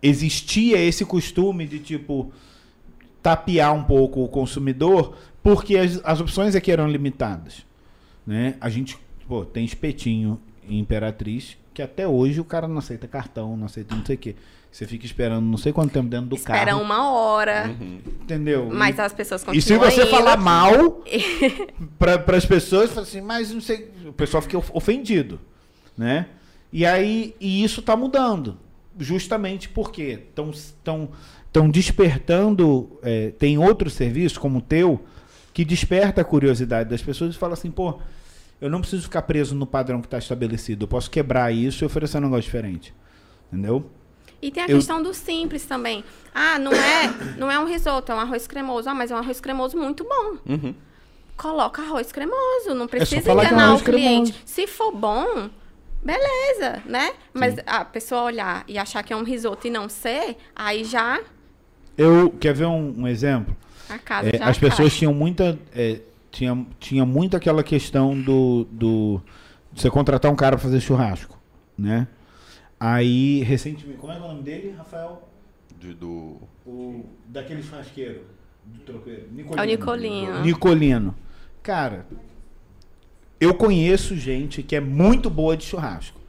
Existia 0.04 0.80
esse 0.80 1.06
costume 1.06 1.66
de 1.68 1.80
tipo. 1.80 2.32
tapear 3.22 3.72
um 3.74 3.84
pouco 3.84 4.24
o 4.24 4.28
consumidor, 4.28 5.16
porque 5.44 5.78
as, 5.78 6.00
as 6.04 6.20
opções 6.20 6.56
aqui 6.56 6.72
eram 6.72 6.88
limitadas. 6.88 7.64
Né? 8.26 8.56
A 8.60 8.70
gente 8.70 8.98
pô, 9.28 9.46
tem 9.46 9.64
espetinho 9.64 10.40
em 10.68 10.80
Imperatriz, 10.80 11.58
que 11.74 11.82
até 11.82 12.08
hoje 12.08 12.40
o 12.40 12.46
cara 12.46 12.68
não 12.68 12.78
aceita 12.78 13.08
cartão, 13.08 13.56
não 13.58 13.66
aceita 13.66 13.96
não 13.96 14.06
sei 14.06 14.16
o 14.16 14.20
quê. 14.20 14.36
Você 14.72 14.88
fica 14.88 15.06
esperando 15.06 15.44
não 15.46 15.58
sei 15.58 15.74
quanto 15.74 15.92
tempo 15.92 16.08
dentro 16.08 16.28
do 16.28 16.36
Espera 16.38 16.68
carro. 16.72 16.82
uma 16.82 17.12
hora. 17.12 17.76
Entendeu? 18.22 18.70
Mas 18.72 18.98
as 19.00 19.12
pessoas 19.12 19.44
continuam 19.44 19.58
E 19.60 19.62
se 19.62 19.78
você 19.78 20.02
indo. 20.04 20.10
falar 20.12 20.38
mal 20.38 21.02
para 22.00 22.38
as 22.38 22.46
pessoas, 22.46 22.90
fala 22.90 23.02
assim, 23.06 23.20
mas 23.22 23.52
não 23.52 23.60
sei, 23.62 23.92
o 24.06 24.14
pessoal 24.14 24.42
fica 24.42 24.58
of- 24.58 24.72
ofendido, 24.74 25.40
né? 25.98 26.28
E 26.72 26.86
aí 26.86 27.36
e 27.40 27.64
isso 27.66 27.82
está 27.82 27.98
mudando, 27.98 28.58
justamente 28.98 29.68
porque 29.68 30.04
estão 30.30 30.50
estão 30.52 31.10
estão 31.48 31.70
despertando, 31.70 32.98
é, 33.04 33.32
tem 33.32 33.58
outros 33.58 33.92
serviços 33.94 34.38
como 34.38 34.60
o 34.60 34.62
teu 34.62 35.02
que 35.54 35.66
desperta 35.66 36.22
a 36.22 36.24
curiosidade 36.24 36.90
das 36.90 37.02
pessoas 37.02 37.36
e 37.36 37.38
fala 37.38 37.54
assim, 37.56 37.70
pô, 37.70 38.00
eu 38.62 38.70
não 38.70 38.80
preciso 38.80 39.04
ficar 39.04 39.24
preso 39.24 39.54
no 39.56 39.66
padrão 39.66 40.00
que 40.00 40.08
está 40.08 40.18
estabelecido, 40.20 40.84
eu 40.86 40.88
posso 40.88 41.10
quebrar 41.12 41.52
isso 41.52 41.84
e 41.84 41.86
oferecer 41.86 42.20
um 42.20 42.22
negócio 42.22 42.44
diferente, 42.44 42.94
entendeu? 43.52 43.90
E 44.42 44.50
tem 44.52 44.64
a 44.64 44.68
Eu- 44.68 44.78
questão 44.78 45.04
do 45.04 45.14
simples 45.14 45.66
também. 45.66 46.04
Ah, 46.34 46.58
não 46.58 46.72
é, 46.72 47.36
não 47.38 47.52
é 47.52 47.60
um 47.60 47.66
risoto, 47.66 48.12
é 48.12 48.16
um 48.16 48.20
arroz 48.20 48.48
cremoso. 48.48 48.90
Ah, 48.90 48.94
mas 48.96 49.12
é 49.12 49.16
um 49.16 49.18
arroz 49.20 49.40
cremoso 49.42 49.78
muito 49.78 50.04
bom. 50.04 50.38
Uhum. 50.48 50.74
Coloca 51.38 51.82
arroz 51.82 52.12
cremoso, 52.12 52.74
não 52.74 52.88
precisa 52.88 53.22
falar 53.22 53.42
que 53.42 53.48
é 53.48 53.52
um 53.52 53.54
enganar 53.56 53.68
arroz 53.70 53.82
o 53.82 53.86
cliente. 53.86 54.32
cremoso. 54.32 54.34
Se 54.46 54.66
for 54.68 54.92
bom, 54.92 55.50
beleza, 56.04 56.82
né? 56.86 57.14
Mas 57.34 57.56
a 57.66 57.86
pessoa 57.86 58.24
olhar 58.24 58.64
e 58.68 58.78
achar 58.78 59.04
que 59.04 59.14
é 59.14 59.16
um 59.16 59.24
risoto 59.24 59.68
e 59.68 59.70
não 59.70 59.88
ser, 59.88 60.38
aí 60.56 60.84
já 60.84 61.20
Eu 61.98 62.32
quer 62.40 62.54
ver 62.54 62.66
um, 62.66 63.02
um 63.02 63.08
exemplo? 63.08 63.56
a 63.90 63.98
casa 64.00 64.30
É, 64.30 64.38
já 64.38 64.46
as 64.48 64.58
cai. 64.58 64.70
pessoas 64.70 64.96
tinham 64.96 65.14
muita. 65.14 65.60
Tinha, 66.32 66.66
tinha 66.80 67.06
muito 67.06 67.36
aquela 67.36 67.64
questão 67.64 68.20
do, 68.20 68.66
do. 68.72 69.22
de 69.72 69.82
Você 69.82 69.90
contratar 69.90 70.32
um 70.32 70.36
cara 70.36 70.56
pra 70.56 70.64
fazer 70.64 70.80
churrasco. 70.80 71.40
Né? 71.78 72.08
Aí, 72.80 73.44
recentemente. 73.44 74.00
Como 74.00 74.12
é 74.12 74.16
que 74.16 74.22
é 74.22 74.26
o 74.26 74.28
nome 74.30 74.42
dele, 74.42 74.74
Rafael? 74.78 75.28
De- 75.80 75.94
do... 75.94 76.38
O, 76.66 77.06
daquele 77.28 77.62
churrasqueiro. 77.62 78.22
Do 78.66 78.80
tropeiro. 78.80 79.28
É 79.58 79.62
o 79.62 79.66
Nicolino. 79.66 80.42
Nicolino. 80.42 81.16
Cara, 81.62 82.06
eu 83.40 83.54
conheço 83.54 84.16
gente 84.16 84.64
que 84.64 84.76
é 84.76 84.80
muito 84.80 85.30
boa 85.30 85.58
de 85.58 85.64
churrasco. 85.66 86.20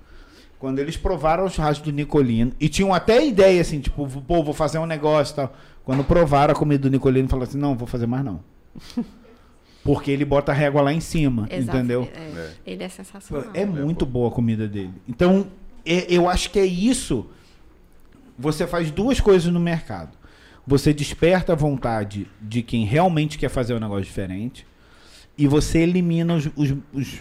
Quando 0.58 0.78
eles 0.78 0.96
provaram 0.96 1.44
o 1.44 1.50
churrasco 1.50 1.84
do 1.84 1.92
Nicolino, 1.92 2.52
e 2.60 2.68
tinham 2.68 2.94
até 2.94 3.26
ideia 3.26 3.60
assim, 3.60 3.80
tipo, 3.80 4.06
pô, 4.22 4.42
vou 4.42 4.54
fazer 4.54 4.78
um 4.78 4.86
negócio 4.86 5.32
e 5.32 5.36
tal. 5.36 5.54
Quando 5.84 6.04
provaram 6.04 6.52
a 6.52 6.56
comida 6.56 6.82
do 6.82 6.90
Nicolino, 6.90 7.28
falaram 7.28 7.48
assim: 7.48 7.58
não, 7.58 7.76
vou 7.76 7.86
fazer 7.86 8.06
mais 8.06 8.24
não. 8.24 8.40
Porque 9.84 10.10
ele 10.10 10.24
bota 10.24 10.52
a 10.52 10.54
régua 10.54 10.80
lá 10.80 10.92
em 10.92 11.00
cima, 11.00 11.46
Exato, 11.50 11.76
entendeu? 11.78 12.08
é. 12.14 12.50
Ele 12.64 12.84
é 12.84 12.88
sensacional. 12.88 13.50
É 13.52 13.64
muito 13.66 14.06
boa 14.06 14.28
a 14.28 14.30
comida 14.30 14.68
dele. 14.68 14.92
Então, 15.08 15.48
é- 15.84 16.06
eu 16.08 16.28
acho 16.28 16.50
que 16.50 16.58
é 16.58 16.64
isso. 16.66 17.26
Você 18.38 18.66
faz 18.66 18.90
duas 18.90 19.20
coisas 19.20 19.52
no 19.52 19.60
mercado. 19.60 20.16
Você 20.66 20.92
desperta 20.92 21.52
a 21.52 21.56
vontade 21.56 22.28
de 22.40 22.62
quem 22.62 22.84
realmente 22.84 23.36
quer 23.36 23.48
fazer 23.48 23.74
um 23.74 23.80
negócio 23.80 24.04
diferente. 24.04 24.64
E 25.36 25.46
você 25.48 25.80
elimina 25.80 26.34
os, 26.34 26.46
os- 26.54 26.74
os- 26.92 27.18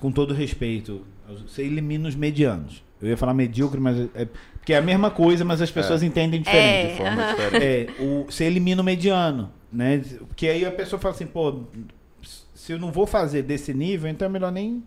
com 0.00 0.10
todo 0.10 0.32
respeito, 0.32 1.02
você 1.46 1.62
elimina 1.62 2.08
os 2.08 2.14
medianos. 2.14 2.82
Eu 3.02 3.08
ia 3.08 3.16
falar 3.16 3.34
medíocre, 3.34 3.78
mas 3.80 4.08
é, 4.14 4.26
é- 4.64 4.66
porque 4.66 4.72
é 4.72 4.78
a 4.78 4.82
mesma 4.82 5.10
coisa, 5.10 5.44
mas 5.44 5.60
as 5.60 5.70
pessoas 5.70 6.02
entendem 6.02 6.40
diferente. 6.40 6.92
De 6.92 6.96
forma 6.96 7.26
diferente. 7.34 7.64
É, 7.64 8.02
o, 8.02 8.24
você 8.24 8.44
elimina 8.44 8.80
o 8.80 8.84
mediano, 8.84 9.52
né? 9.72 9.98
Porque 10.28 10.48
aí 10.48 10.64
a 10.64 10.70
pessoa 10.72 10.98
fala 10.98 11.14
assim, 11.14 11.26
pô, 11.26 11.64
se 12.54 12.72
eu 12.72 12.78
não 12.78 12.90
vou 12.90 13.06
fazer 13.06 13.42
desse 13.42 13.74
nível, 13.74 14.10
então 14.10 14.26
é 14.26 14.28
melhor 14.30 14.50
nem. 14.50 14.82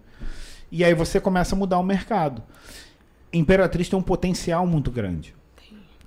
E 0.71 0.83
aí 0.83 0.93
você 0.95 1.19
começa 1.19 1.53
a 1.55 1.57
mudar 1.57 1.77
o 1.79 1.83
mercado. 1.83 2.41
Imperatriz 3.31 3.87
tem 3.87 3.97
um 3.99 4.01
potencial 4.01 4.65
muito 4.65 4.89
grande. 4.89 5.35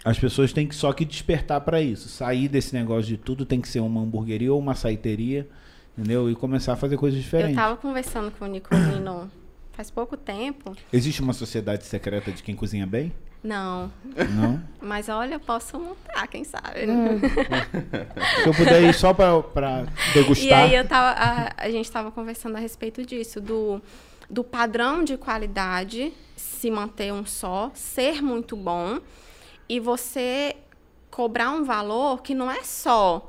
As 0.05 0.19
pessoas 0.19 0.53
têm 0.53 0.67
que 0.67 0.75
só 0.75 0.93
que 0.93 1.05
despertar 1.05 1.61
para 1.61 1.81
isso. 1.81 2.09
Sair 2.09 2.49
desse 2.49 2.75
negócio 2.75 3.05
de 3.05 3.17
tudo 3.19 3.45
tem 3.45 3.61
que 3.61 3.69
ser 3.69 3.81
uma 3.81 4.01
hamburgueria 4.01 4.53
ou 4.53 4.59
uma 4.59 4.75
saiteria, 4.75 5.47
entendeu? 5.97 6.31
E 6.31 6.35
começar 6.35 6.73
a 6.73 6.77
fazer 6.77 6.97
coisas 6.97 7.19
Eu 7.21 7.23
diferentes. 7.23 7.55
tava 7.55 7.77
conversando 7.77 8.31
com 8.33 8.47
o 8.47 8.49
Nicolino 8.49 9.31
faz 9.73 9.91
pouco 9.91 10.17
tempo. 10.17 10.75
Existe 10.93 11.23
uma 11.23 11.33
sociedade 11.33 11.85
secreta 11.85 12.33
de 12.33 12.43
quem 12.43 12.57
cozinha 12.57 12.87
bem? 12.87 13.13
Não, 13.43 13.91
Não? 14.05 14.63
mas 14.83 15.09
olha, 15.09 15.35
eu 15.35 15.41
posso 15.41 15.79
montar, 15.79 16.27
quem 16.27 16.45
sabe. 16.45 16.81
Se 18.43 18.49
eu 18.49 18.55
puder 18.55 18.83
ir 18.83 18.95
só 18.95 19.15
para 19.15 19.87
E 20.11 20.15
degustar. 20.15 20.65
aí 20.65 20.75
eu 20.75 20.87
tava, 20.87 21.19
a, 21.19 21.65
a 21.65 21.71
gente 21.71 21.87
estava 21.87 22.11
conversando 22.11 22.57
a 22.57 22.61
respeito 22.61 23.05
disso, 23.05 23.41
do, 23.41 23.81
do 24.29 24.45
padrão 24.45 25.03
de 25.03 25.17
qualidade 25.17 26.13
se 26.37 26.71
manter 26.71 27.13
um 27.13 27.25
só, 27.25 27.71
ser 27.75 28.21
muito 28.23 28.55
bom, 28.57 29.01
e 29.69 29.81
você 29.81 30.57
cobrar 31.11 31.51
um 31.51 31.65
valor 31.65 32.21
que 32.23 32.35
não 32.35 32.51
é 32.51 32.63
só 32.63 33.27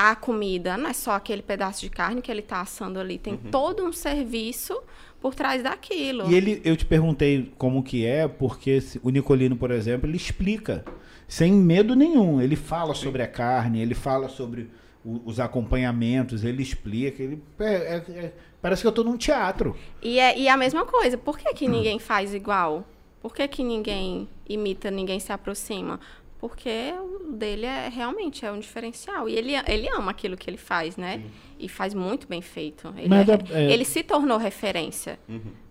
a 0.00 0.14
comida 0.14 0.76
não 0.76 0.88
é 0.90 0.92
só 0.92 1.10
aquele 1.12 1.42
pedaço 1.42 1.80
de 1.80 1.90
carne 1.90 2.22
que 2.22 2.30
ele 2.30 2.38
está 2.38 2.60
assando 2.60 3.00
ali, 3.00 3.18
tem 3.18 3.36
todo 3.36 3.84
um 3.84 3.92
serviço 3.92 4.80
por 5.20 5.34
trás 5.34 5.62
daquilo. 5.62 6.30
E 6.30 6.34
ele, 6.34 6.60
eu 6.64 6.76
te 6.76 6.84
perguntei 6.84 7.52
como 7.58 7.82
que 7.82 8.04
é, 8.06 8.26
porque 8.28 8.78
o 9.02 9.10
Nicolino, 9.10 9.56
por 9.56 9.70
exemplo, 9.70 10.08
ele 10.08 10.16
explica 10.16 10.84
sem 11.26 11.52
medo 11.52 11.94
nenhum. 11.96 12.40
Ele 12.40 12.56
fala 12.56 12.94
sobre 12.94 13.22
a 13.22 13.26
carne, 13.26 13.80
ele 13.80 13.94
fala 13.94 14.28
sobre 14.28 14.70
o- 15.04 15.20
os 15.24 15.38
acompanhamentos, 15.40 16.44
ele 16.44 16.62
explica. 16.62 17.22
Ele, 17.22 17.42
é- 17.58 17.64
é- 18.08 18.12
é- 18.12 18.32
parece 18.62 18.82
que 18.82 18.88
eu 18.88 18.92
tô 18.92 19.02
num 19.04 19.16
teatro. 19.16 19.76
E 20.02 20.18
é 20.18 20.38
e 20.38 20.48
a 20.48 20.56
mesma 20.56 20.84
coisa, 20.86 21.18
por 21.18 21.38
que, 21.38 21.52
que 21.54 21.68
ninguém 21.68 21.98
faz 21.98 22.32
igual? 22.34 22.86
Por 23.20 23.34
que, 23.34 23.46
que 23.48 23.64
ninguém 23.64 24.28
imita, 24.48 24.90
ninguém 24.90 25.18
se 25.18 25.32
aproxima? 25.32 25.98
Porque 26.40 26.94
o 27.26 27.32
dele 27.32 27.66
é 27.66 27.88
realmente 27.88 28.46
é 28.46 28.52
um 28.52 28.60
diferencial. 28.60 29.28
E 29.28 29.34
ele, 29.34 29.52
ele 29.66 29.88
ama 29.88 30.12
aquilo 30.12 30.36
que 30.36 30.48
ele 30.48 30.56
faz, 30.56 30.96
né? 30.96 31.20
E 31.58 31.68
faz 31.68 31.92
muito 31.94 32.26
bem 32.28 32.40
feito. 32.40 32.92
Ele, 32.96 33.08
Mas 33.08 33.28
é- 33.28 33.32
é- 33.32 33.64
é- 33.64 33.72
ele 33.72 33.84
se 33.84 34.02
tornou 34.02 34.38
referência 34.38 35.18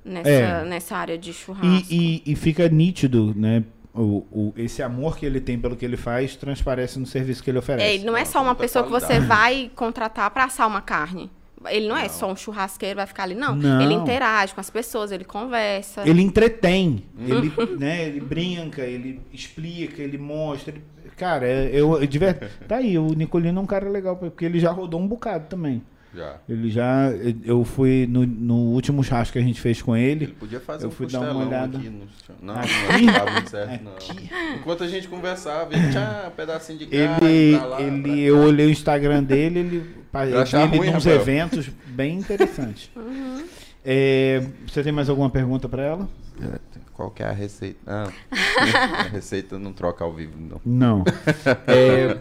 nessa, 0.04 0.30
É. 0.30 0.64
nessa 0.66 0.96
área 0.98 1.18
de 1.18 1.32
churrasco. 1.34 1.88
E, 1.92 2.22
e- 2.26 2.32
e 2.32 2.36
fica 2.36 2.68
nítido, 2.68 3.34
né? 3.36 3.64
O, 3.94 4.26
o- 4.32 4.54
esse 4.58 4.84
amor 4.84 5.18
que 5.18 5.26
ele 5.26 5.40
tem 5.42 5.58
pelo 5.58 5.76
que 5.76 5.84
ele 5.84 5.98
faz 5.98 6.36
transparece 6.36 7.00
no 7.00 7.06
serviço 7.06 7.44
que 7.44 7.50
ele 7.50 7.58
É, 7.58 7.60
oferece. 7.60 7.96
ele 7.96 8.04
não 8.06 8.16
é 8.16 8.26
só 8.26 8.42
uma 8.44 8.54
pessoa 8.54 8.84
que 8.86 8.92
você 8.92 9.20
vai 9.20 9.72
contratar 9.76 10.30
para 10.30 10.44
assar 10.44 10.68
uma 10.68 10.82
carne. 10.82 11.32
Ele 11.70 11.88
não, 11.88 11.98
é 11.98 12.08
só 12.08 12.32
um 12.32 12.36
churrasqueiro, 12.36 12.98
vai 12.98 13.08
ficar 13.08 13.24
ali, 13.24 13.34
não. 13.34 13.56
Não. 13.56 13.82
Ele 13.82 13.96
interage 13.96 14.54
com 14.54 14.62
as 14.62 14.70
pessoas, 14.70 15.12
ele 15.12 15.24
conversa. 15.26 16.08
Ele 16.08 16.22
entretém, 16.22 17.04
ele, 17.20 17.52
né, 17.80 18.06
ele 18.08 18.20
brinca, 18.22 18.84
ele 18.84 19.20
explica, 19.34 20.02
ele 20.04 20.18
mostra. 20.20 20.72
ele- 20.76 20.84
cara, 21.18 21.46
é- 21.48 21.70
eu, 21.74 21.94
eu 22.02 22.08
verdade- 22.08 22.52
Tá 22.68 22.78
aí, 22.78 22.98
o 22.98 23.08
Nicolino 23.14 23.60
é 23.60 23.62
um 23.62 23.66
cara 23.66 23.90
legal, 23.90 24.16
porque 24.16 24.46
ele 24.46 24.60
já 24.60 24.72
rodou 24.72 25.00
um 25.02 25.08
bocado 25.08 25.48
também. 25.50 25.82
Já. 26.16 26.38
Ele 26.50 26.72
já. 26.72 27.12
Eu 27.44 27.64
fui 27.64 28.08
no, 28.10 28.26
no 28.26 28.56
último 28.72 29.04
churrasco 29.04 29.34
que 29.34 29.40
a 29.40 29.42
gente 29.42 29.60
fez 29.62 29.82
com 29.82 29.96
Ele 29.96 30.24
ele. 30.26 30.28
podia 30.34 30.60
fazer 30.60 30.86
Eu 30.86 30.90
um 30.90 30.92
fui 30.92 31.06
dar 31.06 31.20
uma 31.20 31.46
olhada. 31.46 31.78
aqui 31.78 31.90
no. 31.90 32.08
Não, 32.42 32.56
Aqui? 32.56 32.72
não 33.04 33.10
estava 33.12 33.32
muito 33.32 33.50
certo, 33.50 33.84
não. 33.84 34.56
Enquanto 34.56 34.84
a 34.84 34.88
gente 34.88 35.08
conversava, 35.08 35.74
ele 35.76 35.92
tinha 35.92 36.24
um 36.28 36.32
pedacinho 36.32 36.80
de 36.80 36.86
carne 36.88 37.28
Ele, 37.28 37.58
pra 37.58 37.66
lá, 37.68 37.82
ele, 37.82 38.02
pra 38.02 38.12
eu 38.16 38.38
olhei 38.40 38.66
o 38.66 38.70
Instagram 38.72 39.22
dele, 39.24 39.60
ele, 39.60 39.78
ele 39.78 40.78
ruim, 40.78 40.88
nos 40.92 41.04
Rafael. 41.06 41.22
eventos 41.22 41.70
bem 41.88 42.18
interessantes. 42.18 42.90
Uhum. 42.96 43.44
É, 43.90 44.42
você 44.68 44.84
tem 44.84 44.92
mais 44.92 45.08
alguma 45.08 45.30
pergunta 45.30 45.70
para 45.70 45.82
ela? 45.82 46.10
É, 46.42 46.60
Qual 46.92 47.10
que 47.10 47.24
é 47.24 47.28
a 47.28 47.32
receita? 47.32 47.80
Ah, 47.88 48.12
a 49.00 49.04
receita 49.04 49.58
não 49.58 49.72
troca 49.72 50.04
ao 50.04 50.14
vivo, 50.14 50.38
não. 50.38 50.62
Não. 50.66 51.04
É, 51.66 52.20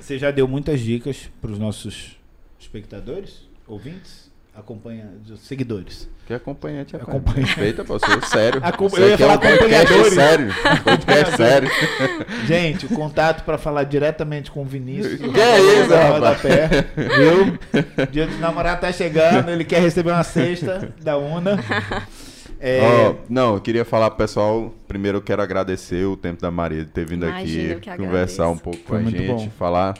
você 0.00 0.18
já 0.18 0.30
deu 0.30 0.48
muitas 0.48 0.80
dicas 0.80 1.28
para 1.38 1.50
os 1.50 1.58
nossos 1.58 2.18
espectadores, 2.58 3.46
ouvintes, 3.66 4.30
acompanhantes, 4.56 5.40
seguidores. 5.40 6.08
Que 6.26 6.34
acompanhante 6.34 6.96
é 6.96 6.98
Acompanhante. 6.98 7.46
Respeita, 7.50 7.84
pô, 7.84 7.98
sou 7.98 8.20
sério. 8.22 8.60
Acom- 8.64 8.86
Isso 8.86 8.96
eu 8.96 9.08
ia 9.08 9.14
aqui 9.14 9.22
é 9.22 9.26
falar 9.26 9.38
um 9.38 9.58
podcast 9.58 10.10
sério. 10.10 10.54
Podcast 10.82 11.36
sério. 11.36 11.68
Gente, 12.46 12.86
o 12.86 12.88
contato 12.88 13.44
para 13.44 13.56
falar 13.58 13.84
diretamente 13.84 14.50
com 14.50 14.62
o 14.62 14.64
Vinícius. 14.64 15.20
Que 15.20 15.40
é 15.40 15.60
isso, 15.60 15.94
rapaz? 15.94 16.40
Viu? 16.96 18.06
Dia 18.10 18.26
dos 18.26 18.40
namorados 18.40 18.80
tá 18.80 18.92
chegando, 18.92 19.50
ele 19.50 19.64
quer 19.64 19.80
receber 19.80 20.10
uma 20.10 20.24
cesta 20.24 20.92
da 21.00 21.16
UNA. 21.16 21.58
É, 22.58 22.80
Ó, 22.82 23.14
não, 23.28 23.54
eu 23.54 23.60
queria 23.60 23.84
falar 23.84 24.08
pro 24.10 24.18
pessoal. 24.18 24.74
Primeiro 24.88 25.18
eu 25.18 25.22
quero 25.22 25.42
agradecer 25.42 26.06
o 26.06 26.16
tempo 26.16 26.40
da 26.40 26.50
Maria 26.50 26.84
de 26.84 26.90
ter 26.90 27.06
vindo 27.06 27.26
Imagina, 27.26 27.74
aqui 27.76 27.96
conversar 27.98 28.48
um 28.48 28.56
pouco 28.58 28.80
Foi 28.86 29.02
com 29.02 29.08
a 29.08 29.10
gente, 29.10 29.26
bom. 29.26 29.50
falar 29.58 29.94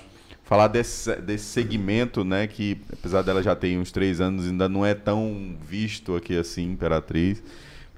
falar 0.46 0.68
desse, 0.68 1.14
desse 1.16 1.44
segmento, 1.44 2.24
né, 2.24 2.46
que 2.46 2.78
apesar 2.92 3.22
dela 3.22 3.42
já 3.42 3.54
ter 3.54 3.78
uns 3.78 3.92
três 3.92 4.20
anos, 4.20 4.46
ainda 4.46 4.68
não 4.68 4.86
é 4.86 4.94
tão 4.94 5.56
visto 5.68 6.16
aqui 6.16 6.38
assim, 6.38 6.70
Imperatriz, 6.72 7.42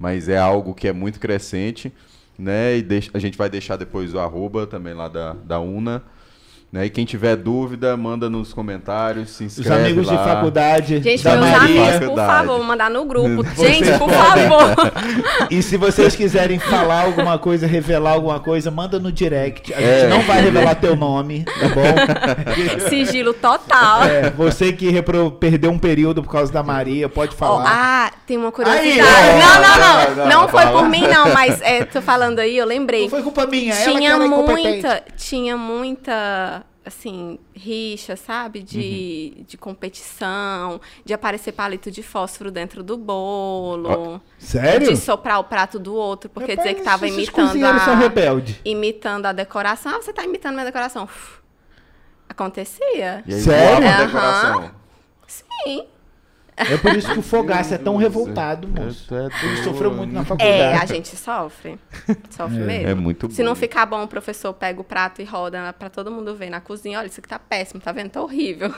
mas 0.00 0.28
é 0.28 0.38
algo 0.38 0.74
que 0.74 0.88
é 0.88 0.92
muito 0.92 1.20
crescente, 1.20 1.92
né, 2.38 2.78
e 2.78 2.82
deixa- 2.82 3.10
a 3.14 3.18
gente 3.20 3.38
vai 3.38 3.50
deixar 3.50 3.76
depois 3.76 4.14
o 4.14 4.18
arroba 4.18 4.66
também 4.66 4.94
lá 4.94 5.08
da, 5.08 5.34
da 5.34 5.60
UNA, 5.60 6.02
né, 6.70 6.85
e 6.85 6.90
quem 6.90 7.05
tiver 7.07 7.35
dúvida, 7.35 7.97
manda 7.97 8.28
nos 8.28 8.53
comentários, 8.53 9.31
se 9.31 9.45
os 9.47 9.59
inscreve 9.59 9.85
amigos 9.86 10.07
lá. 10.07 10.16
de 10.16 10.24
faculdade. 10.24 11.03
Gente, 11.03 11.24
da 11.24 11.36
meus 11.36 11.51
Maria. 11.51 11.82
amigos, 11.89 12.09
por 12.11 12.16
favor, 12.16 12.62
mandar 12.62 12.90
no 12.90 13.05
grupo. 13.07 13.43
Gente, 13.57 13.90
por 13.99 14.11
favor. 14.12 14.93
E 15.51 15.62
se 15.62 15.77
vocês 15.78 16.15
quiserem 16.15 16.59
falar 16.59 17.05
alguma 17.05 17.39
coisa, 17.39 17.66
revelar 17.66 18.11
alguma 18.12 18.39
coisa, 18.40 18.70
manda 18.70 18.99
no 18.99 19.11
direct. 19.11 19.73
A 19.73 19.78
gente 19.81 19.89
É. 19.89 20.09
não 20.09 20.20
vai 20.23 20.43
revelar 20.43 20.74
teu 20.74 20.95
nome, 20.95 21.45
tá 21.45 21.69
bom? 21.69 22.85
Sigilo 22.90 23.32
total. 23.32 24.03
É, 24.05 24.28
você 24.31 24.70
que 24.73 24.90
repro- 24.90 25.31
perdeu 25.31 25.70
um 25.70 25.78
período 25.78 26.23
por 26.23 26.31
causa 26.31 26.53
da 26.53 26.62
Maria, 26.62 27.09
pode 27.09 27.35
falar. 27.35 27.65
ah, 27.66 28.12
tem 28.27 28.36
uma 28.36 28.53
curiosidade. 28.53 29.01
Aí, 29.01 29.39
não, 29.40 29.55
não, 29.55 29.78
não, 29.78 30.09
Não, 30.09 30.16
não. 30.16 30.40
não, 30.43 30.49
foi 30.49 30.62
fala. 30.62 30.81
por 30.81 30.89
mim, 30.90 31.07
não, 31.09 31.32
mas 31.32 31.62
é, 31.62 31.85
tô 31.85 32.03
falando 32.03 32.39
aí, 32.40 32.59
eu 32.59 32.66
lembrei. 32.66 33.03
não 33.05 33.09
foi 33.11 33.23
culpa 33.23 33.47
minha, 33.47 33.73
ela 33.74 33.85
que 33.93 33.99
tinha 33.99 34.12
era 34.12 34.27
incompetente. 34.27 34.69
muita, 34.69 35.03
tinha 35.16 35.57
muita, 35.57 36.57
assim, 36.89 37.39
rixa, 37.55 38.16
sabe? 38.16 38.62
De, 38.62 39.32
Uhum. 39.39 39.44
de 39.44 39.56
competição, 39.56 40.81
de 41.05 41.15
aparecer 41.15 41.52
palito 41.52 41.90
de 41.90 42.02
fósforo 42.02 42.51
dentro 42.51 42.82
do 42.82 42.97
bolo. 42.97 44.20
Sério? 44.39 44.89
De 44.89 44.97
soprar 44.97 45.39
o 45.39 45.44
prato 45.44 45.78
do 45.78 45.94
outro, 45.94 46.28
porque 46.28 46.52
Rapaz, 46.52 46.69
dizer 46.69 46.78
que 46.81 46.85
tava 46.85 47.06
imitando 47.06 47.65
a, 47.65 47.78
são 47.81 47.97
rebeldes. 47.97 48.56
imitando 48.65 49.27
a 49.27 49.32
decoração. 49.32 49.93
Ah, 49.97 50.02
você 50.02 50.12
tá 50.12 50.24
imitando 50.24 50.55
minha 50.55 50.65
decoração. 50.66 51.05
Uf, 51.05 51.39
Acontecia. 52.28 53.23
E 53.27 53.35
aí 53.35 53.40
Sério? 53.40 54.06
decoração. 54.06 54.70
Sim. 55.27 55.86
É 56.59 56.76
por 56.76 56.97
isso 56.97 57.12
que 57.12 57.18
o 57.18 57.22
Fogaça 57.22 57.74
é 57.76 57.78
tão 57.78 57.97
revoltado, 57.97 58.66
moço. 58.68 59.06
Ele 59.14 59.62
sofreu 59.62 59.93
muito 59.93 60.12
na 60.12 60.24
faculdade. 60.24 60.51
É, 60.52 60.76
a 60.76 60.85
gente 60.86 61.14
sofre. 61.16 61.78
Sofre 62.30 62.59
mesmo. 62.59 62.89
É 62.89 62.94
muito 62.94 63.30
Se 63.30 63.43
não 63.43 63.52
bom. 63.52 63.56
ficar 63.60 63.86
bom, 63.86 64.02
o 64.02 64.09
professor 64.09 64.52
pega 64.52 64.80
o 64.80 64.85
prato 64.85 65.22
e 65.22 65.24
roda 65.24 65.72
pra 65.78 65.89
todo 65.89 66.10
mundo 66.10 66.35
ver 66.35 66.51
na 66.51 66.60
cozinha. 66.60 66.98
Olha, 66.98 67.06
isso 67.06 67.20
aqui 67.20 67.28
tá 67.28 67.39
péssimo, 67.39 67.80
tá 67.80 67.93
vendo? 67.93 68.10
Tá 68.10 68.20
horrível. 68.22 68.72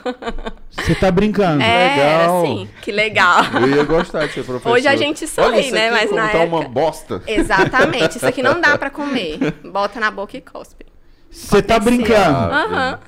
Você 0.71 0.95
tá 0.95 1.11
brincando. 1.11 1.63
É, 1.71 1.89
legal. 1.97 2.43
assim, 2.43 2.69
que 2.83 2.93
legal. 2.93 3.45
Eu 3.63 3.69
ia 3.77 3.85
gostar 3.85 4.27
de 4.27 4.33
ser 4.35 4.45
professor. 4.45 4.73
Hoje 4.73 4.87
a 4.89 4.97
gente 4.97 5.27
sorri, 5.27 5.49
Olha, 5.49 5.61
isso 5.61 5.75
né, 5.75 5.91
mas 5.91 6.11
na 6.11 6.29
tá 6.29 6.39
uma 6.39 6.59
época- 6.61 6.69
bosta. 6.69 7.23
Exatamente. 7.27 8.17
Isso 8.17 8.27
aqui 8.27 8.43
não 8.43 8.61
dá 8.61 8.77
pra 8.77 8.89
comer. 8.91 9.39
Bota 9.65 9.99
na 10.01 10.11
boca 10.11 10.37
e 10.37 10.41
cospe. 10.41 10.87
Você 11.31 11.63
tá 11.63 11.79
brincando. 11.79 12.37
Aham. 12.53 12.99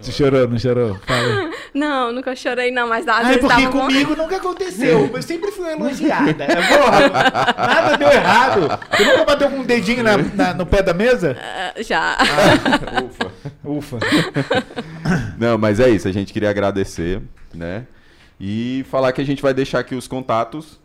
Você 0.00 0.12
chorou, 0.12 0.48
não 0.48 0.58
chorou? 0.58 0.98
Fala. 1.06 1.50
Não, 1.72 2.10
nunca 2.12 2.34
chorei, 2.34 2.72
não, 2.72 2.88
mas 2.88 3.06
às 3.06 3.18
Ai, 3.18 3.34
vezes 3.34 3.40
porque 3.42 3.68
comigo 3.68 4.16
nunca 4.16 4.38
aconteceu. 4.38 5.08
Eu 5.14 5.22
sempre 5.22 5.52
fui 5.52 5.70
elogiada. 5.70 6.42
É, 6.42 6.56
Porra, 6.56 7.08
nada 7.56 7.96
deu 7.96 8.08
errado. 8.08 8.80
Tu 8.96 9.04
nunca 9.04 9.24
bateu 9.24 9.50
com 9.50 9.56
um 9.58 9.64
dedinho 9.64 10.02
na- 10.02 10.16
na- 10.18 10.52
no 10.54 10.66
pé 10.66 10.82
da 10.82 10.92
mesa? 10.92 11.36
Ah, 11.40 11.80
Já. 11.80 12.16
Ufa. 13.04 13.32
Ufa. 13.64 13.98
Não, 15.38 15.56
mas 15.58 15.78
é 15.78 15.88
isso. 15.88 16.08
A 16.08 16.12
gente 16.12 16.32
queria 16.32 16.50
agradecer, 16.50 17.22
né? 17.54 17.86
E 18.40 18.84
falar 18.90 19.12
que 19.12 19.20
a 19.20 19.24
gente 19.24 19.40
vai 19.40 19.54
deixar 19.54 19.78
aqui 19.78 19.94
os 19.94 20.08
contatos 20.08 20.80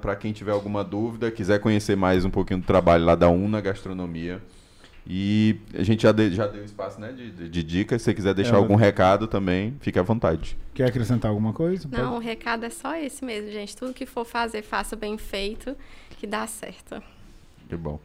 pra 0.00 0.14
quem 0.14 0.32
tiver 0.32 0.52
alguma 0.52 0.84
dúvida, 0.84 1.30
quiser 1.32 1.58
conhecer 1.58 1.96
mais 1.96 2.24
um 2.24 2.30
pouquinho 2.30 2.60
do 2.60 2.66
trabalho 2.66 3.04
lá 3.04 3.14
da 3.16 3.28
Una 3.28 3.60
Gastronomia. 3.60 4.40
E 5.06 5.56
a 5.74 5.82
gente 5.82 6.02
já, 6.02 6.12
de- 6.12 6.32
já 6.32 6.46
deu 6.46 6.64
espaço, 6.64 7.00
né, 7.00 7.12
de, 7.12 7.30
de- 7.32 7.48
de 7.48 7.62
dicas. 7.62 8.02
Se 8.02 8.06
você 8.06 8.14
quiser 8.14 8.34
deixar 8.34 8.54
É, 8.54 8.56
algum 8.56 8.76
recado 8.76 9.26
também, 9.26 9.74
fique 9.80 9.98
à 9.98 10.02
vontade. 10.02 10.56
Quer 10.74 10.86
acrescentar 10.86 11.30
alguma 11.30 11.52
coisa? 11.52 11.88
Não, 11.90 12.16
o 12.16 12.20
recado 12.20 12.64
é 12.64 12.70
só 12.70 12.94
esse 12.96 13.24
mesmo, 13.24 13.50
gente. 13.50 13.76
Tudo 13.76 13.92
que 13.92 14.06
for 14.06 14.24
fazer, 14.24 14.62
faça 14.62 14.94
bem 14.94 15.18
feito, 15.18 15.76
que 16.18 16.26
dá 16.26 16.46
certo. 16.46 17.02
Que 17.68 17.76
bom. 17.76 17.98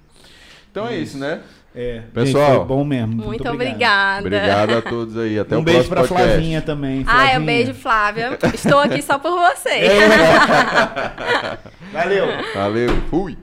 Então 0.72 0.88
é 0.88 0.98
isso, 0.98 1.18
né? 1.18 1.42
É, 1.74 2.02
Pessoal. 2.14 2.46
gente, 2.48 2.56
foi 2.58 2.66
bom 2.66 2.84
mesmo. 2.84 3.08
Muito, 3.16 3.28
Muito, 3.28 3.50
obrigado. 3.50 4.22
obrigada. 4.26 4.64
Obrigado 4.64 4.88
a 4.88 4.90
todos 4.90 5.18
aí. 5.18 5.38
Até 5.40 5.56
um 5.56 5.60
o 5.60 5.64
beijo 5.64 5.88
próximo 5.90 6.16
pra 6.16 6.18
podcast. 6.18 6.34
Flavinha 6.34 6.62
também. 6.62 7.04
Ah, 7.08 7.32
é 7.32 7.40
um 7.40 7.46
beijo, 7.46 7.74
Flávia. 7.76 8.38
Estou 8.54 8.80
aqui 8.80 9.02
só 9.04 9.18
por 9.20 9.32
você. 9.32 9.70
Valeu. 11.94 12.26
Valeu. 12.56 12.90
Fui. 13.10 13.38